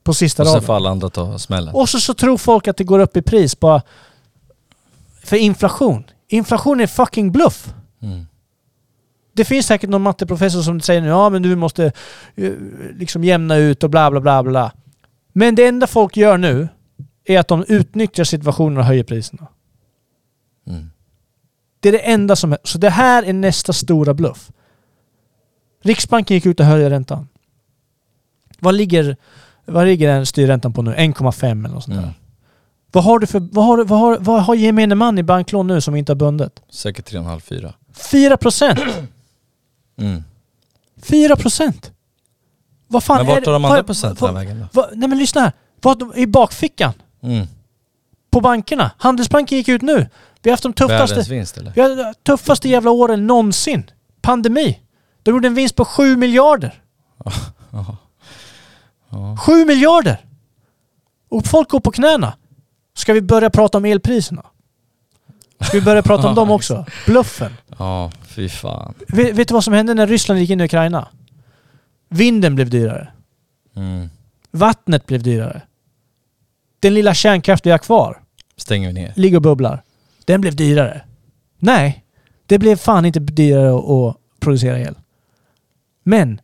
På 0.04 0.14
sista 0.14 0.44
Och 0.44 0.48
sen 0.48 0.54
raden. 0.56 0.66
får 0.68 0.76
alla 0.76 0.90
andra 0.90 1.10
ta 1.10 1.40
smällen. 1.40 1.76
Och 1.76 1.90
så, 1.90 2.00
så 2.00 2.14
tror 2.14 2.38
folk 2.38 2.68
att 2.68 2.78
det 2.78 2.84
går 2.84 3.00
upp 3.00 3.18
i 3.18 3.22
pris 3.22 3.60
bara 3.60 3.82
för 5.24 5.38
inflation. 5.38 6.04
Inflation 6.28 6.80
är 6.80 6.88
fucking 6.88 7.32
bluff. 7.32 7.74
Mm. 8.02 8.26
Det 9.34 9.46
finns 9.46 9.66
säkert 9.66 9.90
någon 9.90 10.02
matteprofessor 10.02 10.62
som 10.62 10.82
säger 10.82 11.02
ja 11.02 11.30
men 11.30 11.42
du 11.42 11.56
måste 11.56 11.92
eh, 12.36 12.52
liksom 12.96 13.24
jämna 13.24 13.56
ut 13.56 13.84
och 13.84 13.90
bla 13.90 14.12
bla 14.12 14.20
bla 14.22 14.44
bla. 14.44 14.72
Men 15.34 15.56
det 15.56 15.68
enda 15.68 15.88
folk 15.88 16.18
gör 16.18 16.38
nu 16.38 16.68
är 17.30 17.40
att 17.40 17.48
de 17.48 17.66
utnyttjar 17.68 18.24
situationen 18.24 18.78
och 18.78 18.84
höjer 18.86 19.04
priserna. 19.04 19.48
Mm. 20.68 20.92
Det 21.80 21.90
är 21.90 21.94
det 21.94 22.00
enda 22.00 22.36
som 22.36 22.52
är. 22.54 22.60
Så 22.64 22.78
det 22.78 22.90
här 22.90 23.24
är 23.24 23.34
nästa 23.34 23.74
stora 23.74 24.14
bluff. 24.14 24.52
Riksbanken 25.82 26.36
gick 26.36 26.46
ut 26.46 26.60
och 26.60 26.66
höjde 26.66 26.90
räntan. 26.90 27.28
Vad 28.60 28.76
ligger, 28.76 29.18
vad 29.66 29.86
ligger 29.88 30.08
den 30.08 30.26
styrräntan 30.26 30.74
på 30.74 30.82
nu? 30.82 30.92
1,5 30.96 31.46
eller 31.66 31.76
något 31.76 31.84
sånt 31.84 31.96
där. 31.96 32.04
Mm. 32.04 32.14
Vad 32.92 33.04
har 33.04 33.20
du 33.20 33.28
för, 33.28 33.40
vad 33.40 33.66
har, 33.66 33.86
vad 33.86 34.00
har, 34.00 34.18
vad 34.20 34.44
har 34.44 34.56
gemene 34.56 34.96
man 34.96 35.18
i 35.18 35.24
banklån 35.24 35.68
nu 35.68 35.82
som 35.82 35.96
inte 35.96 36.12
har 36.12 36.16
bundet? 36.18 36.62
Säkert 36.70 37.12
3,5-4. 37.12 37.74
4 37.94 38.38
procent! 38.38 38.80
Mm. 39.98 40.24
4 41.02 41.36
procent! 41.36 41.92
Vad 42.88 43.04
fan 43.04 43.18
Men 43.18 43.26
vart 43.26 43.36
är 43.38 43.42
det- 43.42 43.46
tar 43.46 43.54
de 43.54 43.66
andra 43.66 43.84
procenten 43.84 44.34
vägen 44.34 44.60
då? 44.60 44.66
vad- 44.74 44.90
Nej 44.98 45.10
men 45.10 45.18
lyssna 45.18 45.42
här. 45.42 45.52
Vad, 45.82 46.18
I 46.18 46.28
bakfickan? 46.28 46.94
Mm. 47.24 47.48
På 48.32 48.42
bankerna? 48.42 48.92
Handelsbanken 48.98 49.58
gick 49.58 49.68
ut 49.68 49.82
nu. 49.82 50.08
Vi 50.42 50.50
har 50.50 50.54
haft 50.54 50.64
de 50.64 50.74
tuffaste... 50.74 51.22
Vinst 51.30 51.58
eller? 51.58 51.72
Vi 51.76 51.82
har 51.82 52.14
tuffaste 52.14 52.70
jävla 52.70 52.92
åren 52.92 53.28
någonsin. 53.28 53.92
Pandemi. 54.22 54.80
De 55.24 55.32
gjorde 55.32 55.48
en 55.48 55.54
vinst 55.54 55.76
på 55.76 55.86
7 55.86 56.16
miljarder. 56.18 56.82
Ja. 59.12 59.38
7 59.46 59.66
miljarder! 59.66 60.26
Och 61.30 61.46
folk 61.46 61.70
går 61.70 61.80
på 61.80 61.92
knäna. 61.92 62.34
Ska 62.96 63.14
vi 63.14 63.22
börja 63.22 63.50
prata 63.50 63.78
om 63.78 63.86
elpriserna? 63.86 64.46
Ska 65.62 65.78
vi 65.78 65.82
börja 65.84 66.04
prata 66.04 66.28
om 66.30 66.36
dem 66.36 66.52
också? 66.52 66.86
Bluffen. 67.06 67.54
Ja, 67.78 68.12
fy 68.28 68.50
fan. 68.50 68.94
Vet, 69.08 69.36
vet 69.36 69.48
du 69.48 69.54
vad 69.54 69.64
som 69.64 69.74
hände 69.74 69.94
när 69.94 70.08
Ryssland 70.08 70.40
gick 70.40 70.50
in 70.50 70.62
i 70.62 70.64
Ukraina? 70.64 71.08
Vinden 72.10 72.56
blev 72.56 72.70
dyrare. 72.70 73.12
Mm. 73.76 74.10
Vattnet 74.52 75.06
blev 75.06 75.24
dyrare. 75.24 75.62
Den 76.80 76.94
lilla 76.94 77.14
kärnkraft 77.14 77.66
vi 77.66 77.72
har 77.72 77.78
kvar 77.78 78.22
Stänger 78.58 78.88
vi 78.88 78.94
ner. 78.94 79.14
ligger 79.16 79.38
och 79.38 79.42
bubblar. 79.42 79.84
Den 80.26 80.42
blev 80.42 80.56
dyrare. 80.56 81.02
Nej, 81.60 82.06
det 82.46 82.60
blev 82.60 82.76
fan 82.76 83.06
inte 83.06 83.20
dyrare 83.20 83.76
att, 83.76 84.16
producera 84.40 84.80
el. 84.80 84.96
Men 86.04 86.42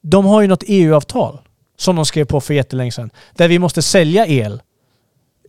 de 0.00 0.24
har 0.24 0.42
ju 0.42 0.48
något 0.48 0.64
EU-avtal 0.66 1.38
som 1.76 1.96
de 1.96 2.06
skrev 2.06 2.24
på 2.24 2.40
för 2.40 2.54
jättelänge 2.54 2.92
sedan. 2.92 3.10
Där 3.34 3.48
vi 3.48 3.58
måste 3.58 3.82
sälja 3.82 4.26
el. 4.26 4.62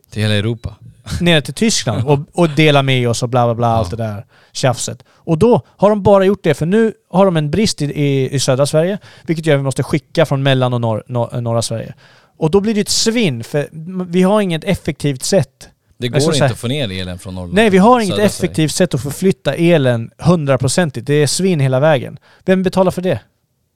Till 0.09 0.21
hela 0.21 0.33
Europa. 0.33 0.75
nere 1.21 1.41
till 1.41 1.53
Tyskland 1.53 2.07
och, 2.07 2.19
och 2.33 2.49
dela 2.49 2.83
med 2.83 3.09
oss 3.09 3.23
och 3.23 3.29
bla 3.29 3.45
bla 3.45 3.55
bla, 3.55 3.67
allt 3.67 3.89
det 3.89 3.95
där 3.95 4.25
tjafset. 4.51 5.03
Och 5.09 5.37
då 5.37 5.61
har 5.67 5.89
de 5.89 6.03
bara 6.03 6.25
gjort 6.25 6.43
det, 6.43 6.53
för 6.53 6.65
nu 6.65 6.93
har 7.09 7.25
de 7.25 7.37
en 7.37 7.51
brist 7.51 7.81
i, 7.81 7.85
i, 7.85 8.35
i 8.35 8.39
södra 8.39 8.65
Sverige, 8.65 8.97
vilket 9.23 9.45
gör 9.45 9.55
att 9.55 9.59
vi 9.59 9.63
måste 9.63 9.83
skicka 9.83 10.25
från 10.25 10.43
mellan 10.43 10.73
och 10.73 10.81
norr, 10.81 11.03
nor, 11.07 11.41
norra 11.41 11.61
Sverige. 11.61 11.93
Och 12.37 12.51
då 12.51 12.61
blir 12.61 12.73
det 12.73 12.81
ett 12.81 12.89
svinn, 12.89 13.43
för 13.43 13.69
vi 14.09 14.21
har 14.21 14.41
inget 14.41 14.63
effektivt 14.63 15.23
sätt. 15.23 15.69
Det 15.97 16.07
går 16.07 16.19
ska 16.19 16.27
inte 16.27 16.37
säga- 16.37 16.51
att 16.51 16.57
få 16.57 16.67
ner 16.67 16.91
elen 16.91 17.19
från 17.19 17.35
Norrland. 17.35 17.53
Nej, 17.53 17.69
vi 17.69 17.77
har 17.77 17.99
inget 17.99 18.19
effektivt 18.19 18.71
sätt 18.71 18.93
att 18.93 19.01
förflytta 19.01 19.53
elen 19.55 20.11
hundraprocentigt. 20.17 21.07
Det 21.07 21.13
är 21.13 21.27
svinn 21.27 21.59
hela 21.59 21.79
vägen. 21.79 22.19
Vem 22.45 22.63
betalar 22.63 22.91
för 22.91 23.01
det? 23.01 23.19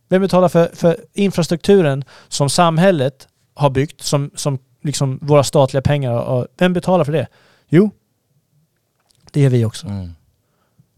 Vem 0.10 0.22
betalar 0.22 0.49
för, 0.49 0.70
för 0.74 0.97
infrastrukturen 1.14 2.03
som 2.28 2.49
samhället 2.49 3.28
har 3.53 3.70
byggt, 3.70 4.01
som, 4.01 4.32
som 4.36 4.60
liksom 4.84 5.20
våra 5.22 5.43
statliga 5.43 5.82
pengar 5.82 6.12
och 6.12 6.47
Vem 6.57 6.74
betalar 6.74 7.03
för 7.05 7.12
det? 7.12 7.28
Jo, 7.70 7.91
det 9.32 9.41
gör 9.41 9.49
vi 9.49 9.66
också. 9.66 9.88
Mm. 9.88 10.16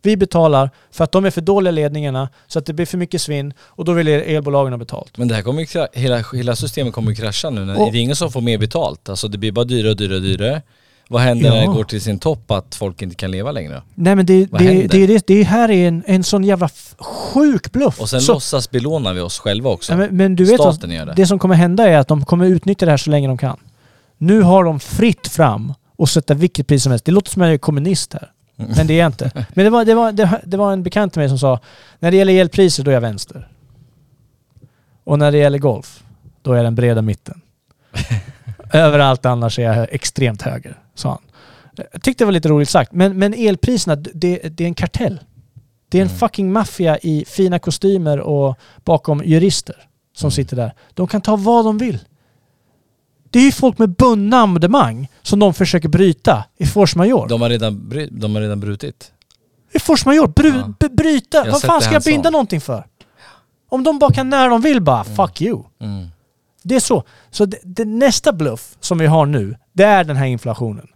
Vi 0.01 0.17
betalar 0.17 0.69
för 0.91 1.03
att 1.03 1.11
de 1.11 1.25
är 1.25 1.31
för 1.31 1.41
dåliga 1.41 1.71
ledningarna 1.71 2.29
så 2.47 2.59
att 2.59 2.65
det 2.65 2.73
blir 2.73 2.85
för 2.85 2.97
mycket 2.97 3.21
svinn 3.21 3.53
och 3.61 3.85
då 3.85 3.93
vill 3.93 4.07
elbolagen 4.07 4.73
ha 4.73 4.77
betalt. 4.77 5.17
Men 5.17 5.27
det 5.27 5.35
här 5.35 5.41
kommer 5.41 5.97
hela, 5.99 6.23
hela 6.33 6.55
systemet 6.55 6.93
kommer 6.93 7.15
krascha 7.15 7.49
nu. 7.49 7.65
När, 7.65 7.81
Och- 7.81 7.91
det 7.91 7.97
är 7.97 8.01
ingen 8.01 8.15
som 8.15 8.31
får 8.31 8.41
mer 8.41 8.57
betalt. 8.57 9.09
Alltså 9.09 9.27
det 9.27 9.37
blir 9.37 9.51
bara 9.51 9.65
dyrare 9.65 9.89
och 9.91 9.97
dyrare 9.97 10.15
och 10.15 10.21
dyrare. 10.21 10.61
Vad 11.09 11.21
händer 11.21 11.49
när 11.49 11.57
det 11.57 11.63
Ja. 11.63 11.71
går 11.71 11.83
till 11.83 12.01
sin 12.01 12.19
topp 12.19 12.51
att 12.51 12.75
folk 12.75 13.01
inte 13.01 13.15
kan 13.15 13.31
leva 13.31 13.51
längre? 13.51 13.81
Nej 13.95 14.15
men 14.15 14.25
det, 14.25 14.51
Vad 14.51 14.61
det, 14.61 14.87
det, 14.87 14.97
är 15.03 15.07
det, 15.07 15.27
det 15.27 15.43
här 15.43 15.71
är 15.71 15.87
en, 15.87 16.03
en 16.07 16.23
sån 16.23 16.43
jävla 16.43 16.69
sjuk 16.99 17.71
bluff. 17.71 18.01
Och 18.01 18.09
sen 18.09 18.21
Så- 18.21 18.33
låtsas 18.33 18.71
belånar 18.71 19.13
vi 19.13 19.21
oss 19.21 19.39
själva 19.39 19.69
också. 19.69 19.93
Ja, 19.93 19.97
men, 19.97 20.17
men 20.17 20.35
du 20.35 20.43
vet 20.45 20.55
Staten 20.61 20.89
vad, 20.89 20.97
gör 20.97 21.05
det. 21.05 21.13
det 21.15 21.25
som 21.27 21.39
kommer 21.39 21.55
hända 21.55 21.87
är 21.89 21.97
att 21.97 22.07
de 22.07 22.25
kommer 22.25 22.45
utnyttja 22.45 22.85
det 22.85 22.91
här 22.91 22.97
så 22.97 23.09
länge 23.09 23.27
de 23.27 23.37
kan. 23.37 23.57
Nu 24.17 24.41
har 24.41 24.63
de 24.63 24.79
fritt 24.79 25.27
fram 25.27 25.73
och 25.97 26.09
sätta 26.09 26.33
vilket 26.33 26.67
pris 26.67 26.83
som 26.83 26.91
helst. 26.91 27.05
Det 27.05 27.11
låter 27.11 27.31
som 27.31 27.41
att 27.41 27.47
jag 27.47 27.53
är 27.53 27.57
kommunist 27.57 28.13
här. 28.13 28.31
Men 28.77 28.87
det 28.87 28.93
är 28.93 28.99
jag 28.99 29.09
inte. 29.09 29.31
Men 29.53 29.65
det 29.65 29.69
var, 29.69 29.85
det, 29.85 29.95
var, 29.95 30.11
det, 30.11 30.41
det 30.43 30.57
var 30.57 30.73
en 30.73 30.83
bekant 30.83 31.13
till 31.13 31.19
mig 31.19 31.29
som 31.29 31.39
sa 31.39 31.59
när 31.99 32.11
det 32.11 32.17
gäller 32.17 32.33
elpriser 32.33 32.83
då 32.83 32.91
är 32.91 32.93
jag 32.93 33.01
vänster. 33.01 33.47
Och 35.03 35.19
när 35.19 35.31
det 35.31 35.37
gäller 35.37 35.57
golf, 35.57 36.03
då 36.41 36.51
är 36.51 36.55
jag 36.55 36.65
den 36.65 36.75
breda 36.75 37.01
mitten. 37.01 37.41
Överallt 38.73 39.25
annars 39.25 39.59
är 39.59 39.63
jag 39.63 39.87
extremt 39.91 40.41
höger, 40.41 40.79
sa 40.95 41.09
han. 41.09 41.21
Jag 41.91 42.03
tyckte 42.03 42.23
det 42.23 42.25
var 42.25 42.31
lite 42.31 42.49
roligt 42.49 42.69
sagt. 42.69 42.91
Men, 42.91 43.19
men 43.19 43.33
elpriserna, 43.33 43.95
det, 43.95 44.37
det 44.37 44.63
är 44.63 44.67
en 44.67 44.73
kartell. 44.73 45.19
Det 45.89 45.97
är 45.97 46.01
en 46.01 46.09
fucking 46.09 46.51
maffia 46.51 46.97
i 46.97 47.25
fina 47.27 47.59
kostymer 47.59 48.19
och 48.19 48.59
bakom 48.83 49.23
jurister 49.25 49.75
som 50.13 50.31
sitter 50.31 50.55
där. 50.55 50.73
De 50.93 51.07
kan 51.07 51.21
ta 51.21 51.35
vad 51.35 51.65
de 51.65 51.77
vill. 51.77 51.99
Det 53.31 53.39
är 53.39 53.43
ju 53.43 53.51
folk 53.51 53.77
med 53.77 53.89
bundna 53.89 54.41
abonnemang 54.41 55.07
som 55.21 55.39
de 55.39 55.53
försöker 55.53 55.89
bryta 55.89 56.43
i 56.57 56.65
force 56.65 56.97
majeure. 56.97 57.27
De 57.27 57.41
har 57.41 57.49
redan, 57.49 57.89
bry, 57.89 58.07
de 58.11 58.35
har 58.35 58.41
redan 58.41 58.59
brutit. 58.59 59.11
I 59.71 59.79
force 59.79 60.09
majeure, 60.09 60.27
bry, 60.27 60.51
b- 60.79 60.89
bryta. 60.91 61.43
Vad 61.51 61.61
fan 61.61 61.81
ska 61.81 61.93
jag 61.93 62.03
binda 62.03 62.23
sa. 62.23 62.29
någonting 62.29 62.61
för? 62.61 62.85
Om 63.69 63.83
de 63.83 63.99
bara 63.99 64.13
kan 64.13 64.29
när 64.29 64.49
de 64.49 64.61
vill 64.61 64.81
bara, 64.81 65.03
fuck 65.03 65.41
you. 65.41 65.63
Mm. 65.81 66.07
Det 66.63 66.75
är 66.75 66.79
så. 66.79 67.03
Så 67.29 67.45
det, 67.45 67.57
det, 67.63 67.85
nästa 67.85 68.33
bluff 68.33 68.75
som 68.79 68.97
vi 68.97 69.05
har 69.05 69.25
nu, 69.25 69.55
det 69.73 69.83
är 69.83 70.03
den 70.03 70.15
här 70.15 70.25
inflationen. 70.25 70.87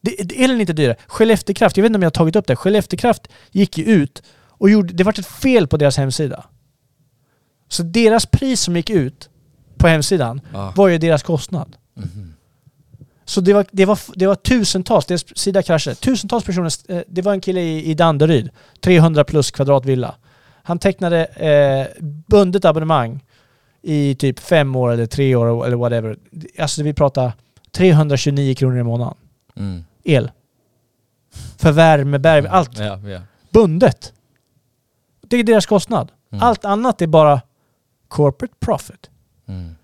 Det, 0.00 0.16
det, 0.24 0.44
är 0.44 0.60
inte 0.60 0.72
dyrare. 0.72 0.96
Skelleftekraft, 1.06 1.76
jag 1.76 1.82
vet 1.82 1.90
inte 1.90 1.96
om 1.96 2.02
jag 2.02 2.06
har 2.06 2.10
tagit 2.10 2.36
upp 2.36 2.46
det. 2.46 2.56
Skelleftekraft 2.56 3.28
gick 3.50 3.78
ju 3.78 3.84
ut 3.84 4.22
och 4.48 4.70
gjorde, 4.70 4.92
det 4.92 5.04
var 5.04 5.18
ett 5.18 5.26
fel 5.26 5.66
på 5.66 5.76
deras 5.76 5.96
hemsida. 5.96 6.44
Så 7.68 7.82
deras 7.82 8.26
pris 8.26 8.60
som 8.60 8.76
gick 8.76 8.90
ut 8.90 9.28
på 9.78 9.88
hemsidan 9.88 10.40
Ja. 10.52 10.72
var 10.76 10.88
ju 10.88 10.98
deras 10.98 11.22
kostnad. 11.22 11.76
Så 13.24 13.40
det 13.40 13.52
var, 13.54 13.66
det, 13.70 13.84
var, 13.84 13.98
det 14.14 14.26
var 14.26 14.34
tusentals, 14.34 15.06
deras 15.06 15.38
sida 15.38 15.62
kraschade. 15.62 15.96
Tusentals 15.96 16.44
personer, 16.44 16.72
eh, 16.88 17.02
det 17.08 17.22
var 17.22 17.32
en 17.32 17.40
kille 17.40 17.60
i, 17.60 17.90
i 17.90 17.94
Danderyd, 17.94 18.50
300 18.80 19.24
plus 19.24 19.50
kvadratvilla. 19.50 20.14
Han 20.62 20.78
tecknade 20.78 21.24
eh, 21.24 21.86
bundet 22.26 22.64
abonnemang 22.64 23.24
i 23.82 24.14
typ 24.14 24.38
fem 24.40 24.76
år 24.76 24.90
eller 24.92 25.06
tre 25.06 25.34
år 25.34 25.66
eller 25.66 25.76
whatever. 25.76 26.16
Alltså 26.58 26.82
vi 26.82 26.92
pratar 26.94 27.32
329 27.72 28.54
kronor 28.54 28.78
i 28.78 28.82
månaden. 28.82 29.14
Mm. 29.56 29.84
El. 30.04 30.30
För 31.58 31.72
värme, 31.72 32.18
berg, 32.18 32.46
allt 32.46 32.78
Ja, 32.78 32.98
ja. 32.98 33.20
bundet. 33.50 34.12
Det 35.20 35.36
är 35.36 35.42
deras 35.44 35.66
kostnad. 35.66 36.12
Mm. 36.32 36.42
Allt 36.44 36.64
annat 36.64 37.02
är 37.02 37.06
bara 37.06 37.40
corporate 38.08 38.54
profit. 38.60 39.07
Mm. 39.48 39.74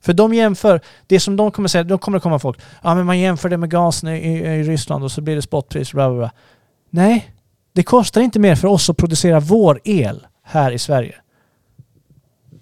För 0.00 0.12
de 0.12 0.34
jämför, 0.34 0.80
det 1.06 1.20
som 1.20 1.36
de 1.36 1.50
kommer 1.50 1.68
säga, 1.68 1.84
då 1.84 1.98
kommer 1.98 2.18
det 2.18 2.22
komma 2.22 2.38
folk, 2.38 2.60
ja 2.82 2.94
men 2.94 3.06
man 3.06 3.18
jämför 3.18 3.48
det 3.48 3.56
med 3.56 3.70
gasen 3.70 4.08
i, 4.08 4.18
i, 4.18 4.38
i 4.38 4.62
Ryssland 4.62 5.04
och 5.04 5.12
så 5.12 5.20
blir 5.20 5.36
det 5.36 5.42
spotpris, 5.42 5.92
bla 5.92 6.08
bla 6.08 6.18
bla. 6.18 6.30
Nej, 6.90 7.32
det 7.72 7.82
kostar 7.82 8.20
inte 8.20 8.38
mer 8.38 8.54
för 8.54 8.68
oss 8.68 8.90
att 8.90 8.96
producera 8.96 9.40
vår 9.40 9.80
el 9.84 10.26
här 10.42 10.70
i 10.70 10.78
Sverige. 10.78 11.14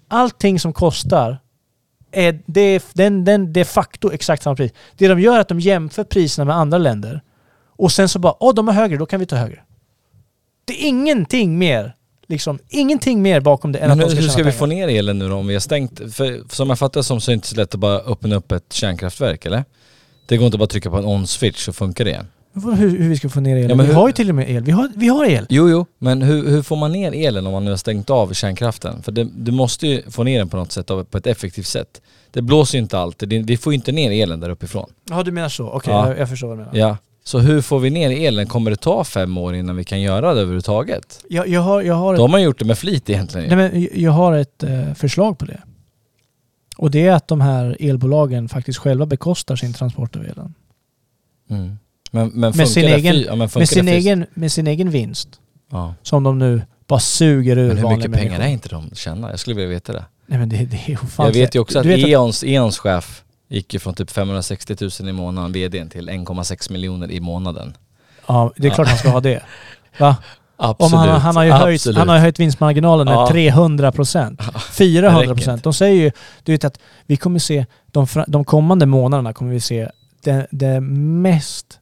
Allting 0.07 0.59
som 0.59 0.73
kostar 0.73 1.39
är 2.11 2.39
det, 2.45 2.83
den, 2.93 3.25
den 3.25 3.53
de 3.53 3.65
facto 3.65 4.11
exakt 4.11 4.43
samma 4.43 4.55
pris. 4.55 4.71
Det 4.97 5.07
de 5.07 5.19
gör 5.19 5.35
är 5.35 5.39
att 5.39 5.47
de 5.47 5.59
jämför 5.59 6.03
priserna 6.03 6.45
med 6.45 6.55
andra 6.55 6.77
länder 6.77 7.21
och 7.77 7.91
sen 7.91 8.09
så 8.09 8.19
bara, 8.19 8.35
åh 8.39 8.53
de 8.53 8.67
har 8.67 8.75
högre, 8.75 8.97
då 8.97 9.05
kan 9.05 9.19
vi 9.19 9.25
ta 9.25 9.35
högre. 9.35 9.63
Det 10.65 10.73
är 10.73 10.87
ingenting 10.87 11.57
mer, 11.57 11.95
liksom, 12.27 12.59
ingenting 12.69 13.21
mer 13.21 13.39
bakom 13.39 13.71
det 13.71 13.79
än 13.79 13.89
Men 13.89 13.91
att 14.01 14.09
de 14.09 14.15
hur, 14.15 14.15
ska 14.15 14.21
hur 14.21 14.29
ska 14.29 14.37
vi 14.37 14.43
pengar. 14.43 14.57
få 14.57 14.65
ner 14.65 14.87
elen 14.87 15.19
nu 15.19 15.29
då 15.29 15.35
om 15.35 15.47
vi 15.47 15.53
har 15.53 15.59
stängt? 15.61 15.99
För 16.15 16.41
som 16.55 16.69
jag 16.69 16.79
fattar 16.79 17.01
som 17.01 17.21
så 17.21 17.31
är 17.31 17.33
det 17.33 17.35
inte 17.35 17.47
så 17.47 17.55
lätt 17.55 17.73
att 17.73 17.79
bara 17.79 17.99
öppna 17.99 18.35
upp 18.35 18.51
ett 18.51 18.73
kärnkraftverk 18.73 19.45
eller? 19.45 19.63
Det 20.27 20.37
går 20.37 20.45
inte 20.45 20.57
bara 20.57 20.63
att 20.63 20.69
trycka 20.69 20.89
på 20.89 20.97
en 20.97 21.05
on-switch 21.05 21.65
så 21.65 21.73
funkar 21.73 22.03
det 22.05 22.09
igen. 22.11 22.27
Hur, 22.53 22.75
hur 22.75 23.09
vi 23.09 23.17
ska 23.17 23.29
få 23.29 23.39
ner 23.39 23.55
elen? 23.57 23.69
Ja, 23.69 23.75
men 23.75 23.85
vi 23.85 23.91
hur- 23.91 23.99
har 23.99 24.07
ju 24.07 24.13
till 24.13 24.29
och 24.29 24.35
med 24.35 24.49
el. 24.49 24.63
Vi 24.63 24.71
har, 24.71 24.91
vi 24.95 25.07
har 25.07 25.25
el. 25.25 25.45
Jo, 25.49 25.69
jo, 25.69 25.85
men 25.97 26.21
hur, 26.21 26.49
hur 26.49 26.61
får 26.61 26.75
man 26.75 26.91
ner 26.91 27.11
elen 27.27 27.45
om 27.47 27.53
man 27.53 27.63
nu 27.65 27.69
har 27.69 27.77
stängt 27.77 28.09
av 28.09 28.33
kärnkraften? 28.33 29.03
För 29.03 29.11
det, 29.11 29.23
du 29.37 29.51
måste 29.51 29.87
ju 29.87 30.01
få 30.11 30.23
ner 30.23 30.37
den 30.39 30.49
på 30.49 30.57
något 30.57 30.71
sätt, 30.71 30.87
på 30.87 31.17
ett 31.17 31.27
effektivt 31.27 31.67
sätt. 31.67 32.01
Det 32.31 32.41
blåser 32.41 32.77
ju 32.77 32.81
inte 32.81 32.99
alltid, 32.99 33.45
vi 33.47 33.57
får 33.57 33.73
ju 33.73 33.75
inte 33.75 33.91
ner 33.91 34.11
elen 34.23 34.39
där 34.39 34.49
uppifrån. 34.49 34.89
Ja, 35.09 35.23
du 35.23 35.31
menar 35.31 35.49
så. 35.49 35.69
Okej, 35.69 35.93
Ja. 35.93 36.07
jag, 36.09 36.19
jag 36.19 36.29
förstår 36.29 36.47
vad 36.47 36.57
du 36.57 36.63
menar. 36.63 36.77
Ja. 36.77 36.97
Så 37.27 37.39
hur 37.39 37.61
får 37.61 37.79
vi 37.79 37.89
ner 37.89 38.27
elen? 38.27 38.47
Kommer 38.47 38.71
det 38.71 38.77
ta 38.77 39.03
fem 39.03 39.37
år 39.37 39.55
innan 39.55 39.75
vi 39.75 39.83
kan 39.83 40.01
göra 40.01 40.33
det 40.33 40.41
överhuvudtaget? 40.41 41.23
Jag, 41.29 41.47
jag 41.47 41.61
har, 41.61 41.81
jag 41.81 41.95
har 41.95 42.13
ett, 42.13 42.17
Då 42.17 42.27
har 42.27 42.39
gjort 42.39 42.59
det 42.59 42.65
med 42.65 42.77
flit 42.77 43.09
egentligen. 43.09 43.57
nej, 43.57 43.69
men 43.71 43.87
jag 44.03 44.11
har 44.11 44.33
ett 44.33 44.63
eh, 44.63 44.93
förslag 44.93 45.37
på 45.37 45.45
det. 45.45 45.61
Och 46.77 46.91
det 46.91 47.07
är 47.07 47.11
att 47.11 47.27
de 47.27 47.41
här 47.41 47.77
elbolagen 47.79 48.49
faktiskt 48.49 48.79
själva 48.79 49.05
bekostar 49.05 49.55
sin 49.55 49.73
transport 49.73 50.15
av 50.15 50.21
elen. 50.25 50.53
Mm. 51.49 51.77
Men, 52.11 52.27
men 52.33 52.53
funkar 52.53 52.57
Med 52.57 52.69
sin, 52.69 52.83
egen, 52.85 53.13
fy- 53.13 53.25
ja, 53.27 53.35
men 53.35 53.49
funkar 53.49 53.59
med, 53.61 53.69
sin 53.69 53.85
det 53.85 53.91
fys- 53.91 53.95
egen, 53.95 54.25
med 54.33 54.51
sin 54.51 54.67
egen 54.67 54.89
vinst. 54.89 55.29
Ja. 55.71 55.93
Som 56.01 56.23
de 56.23 56.39
nu 56.39 56.61
bara 56.87 56.99
suger 56.99 57.57
ur 57.57 57.67
Men 57.67 57.77
hur 57.77 57.89
mycket 57.89 58.11
pengar 58.13 58.25
människor. 58.29 58.43
är 58.43 58.47
inte 58.47 58.69
de 58.69 58.89
tjänar? 58.93 59.29
Jag 59.29 59.39
skulle 59.39 59.55
vilja 59.55 59.69
veta 59.69 59.93
det. 59.93 60.05
Nej 60.27 60.39
men 60.39 60.49
det, 60.49 60.57
det 60.65 60.77
är 60.87 60.99
Jag 61.17 61.31
vet 61.33 61.55
ju 61.55 61.59
också 61.59 61.79
att, 61.79 61.85
Eons, 61.85 62.43
Eons 62.43 62.77
chef 62.79 63.23
gick 63.47 63.73
ju 63.73 63.79
från 63.79 63.93
typ 63.93 64.11
560 64.11 64.75
000 65.01 65.09
i 65.09 65.13
månaden, 65.13 65.51
vdn, 65.51 65.89
till 65.89 66.09
1,6 66.09 66.71
miljoner 66.71 67.11
i 67.11 67.19
månaden. 67.19 67.77
Ja, 68.27 68.51
det 68.55 68.67
är 68.67 68.71
klart 68.71 68.87
han 68.87 68.97
ska 68.97 69.09
ha 69.09 69.19
det. 69.19 69.43
Va? 69.99 70.17
Absolut. 70.57 70.93
Om 70.93 70.99
han, 70.99 71.21
han, 71.21 71.35
har 71.35 71.43
ju 71.43 71.51
höjt, 71.51 71.79
absolut. 71.81 71.97
han 71.97 72.09
har 72.09 72.17
höjt 72.17 72.39
vinstmarginalen 72.39 73.05
med 73.05 73.15
Ja. 73.15 73.27
300 73.27 73.91
procent. 73.91 74.41
400 74.71 75.35
procent. 75.35 75.63
De 75.63 75.73
säger 75.73 75.95
ju, 76.03 76.11
du 76.43 76.51
vet 76.51 76.63
att 76.63 76.79
vi 77.05 77.17
kommer 77.17 77.39
se, 77.39 77.65
de, 77.85 78.07
de 78.27 78.45
kommande 78.45 78.85
månaderna 78.85 79.33
kommer 79.33 79.51
vi 79.51 79.59
se 79.59 79.89
det, 80.23 80.47
det 80.51 80.81
mest 80.81 81.79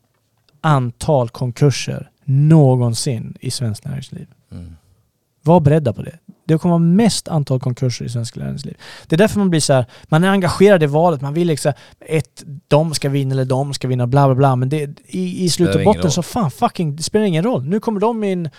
antal 0.62 1.30
konkurser 1.30 2.10
någonsin 2.26 3.38
i 3.40 3.52
svenskt 3.52 3.86
näringsliv. 3.86 4.28
Mm. 4.52 4.76
Var 5.46 5.60
beredda 5.60 5.94
på 5.94 6.02
det. 6.02 6.20
Det 6.46 6.58
kommer 6.58 6.72
vara 6.72 6.80
mest 6.80 7.28
antal 7.28 7.60
konkurser 7.60 8.06
i 8.06 8.10
svenskt 8.10 8.36
näringsliv. 8.36 8.78
Det 9.08 9.16
är 9.16 9.18
därför 9.18 9.40
man 9.40 9.50
blir 9.50 9.60
så 9.60 9.74
här, 9.74 9.86
man 10.04 10.24
är 10.24 10.30
engagerad 10.30 10.84
i 10.84 10.86
valet, 10.86 11.22
man 11.22 11.34
vill 11.34 11.48
liksom, 11.48 11.74
ett, 12.00 12.44
de 12.68 12.94
ska 12.94 13.10
vinna 13.10 13.34
eller 13.34 13.46
de 13.46 13.74
ska 13.74 13.88
vinna, 13.88 14.08
bla 14.08 14.28
bla 14.28 14.36
bla. 14.36 14.56
Men 14.56 14.70
det, 14.70 15.02
i, 15.06 15.44
i 15.46 15.50
slut 15.50 15.76
och 15.76 15.84
botten 15.84 16.12
så 16.12 16.24
fan 16.24 16.52
fucking, 16.52 16.96
det 16.96 17.04
spelar 17.04 17.26
ingen 17.26 17.44
roll. 17.44 17.66
Nu 17.66 17.80
kommer 17.80 18.00
de 18.00 18.24
in 18.24 18.50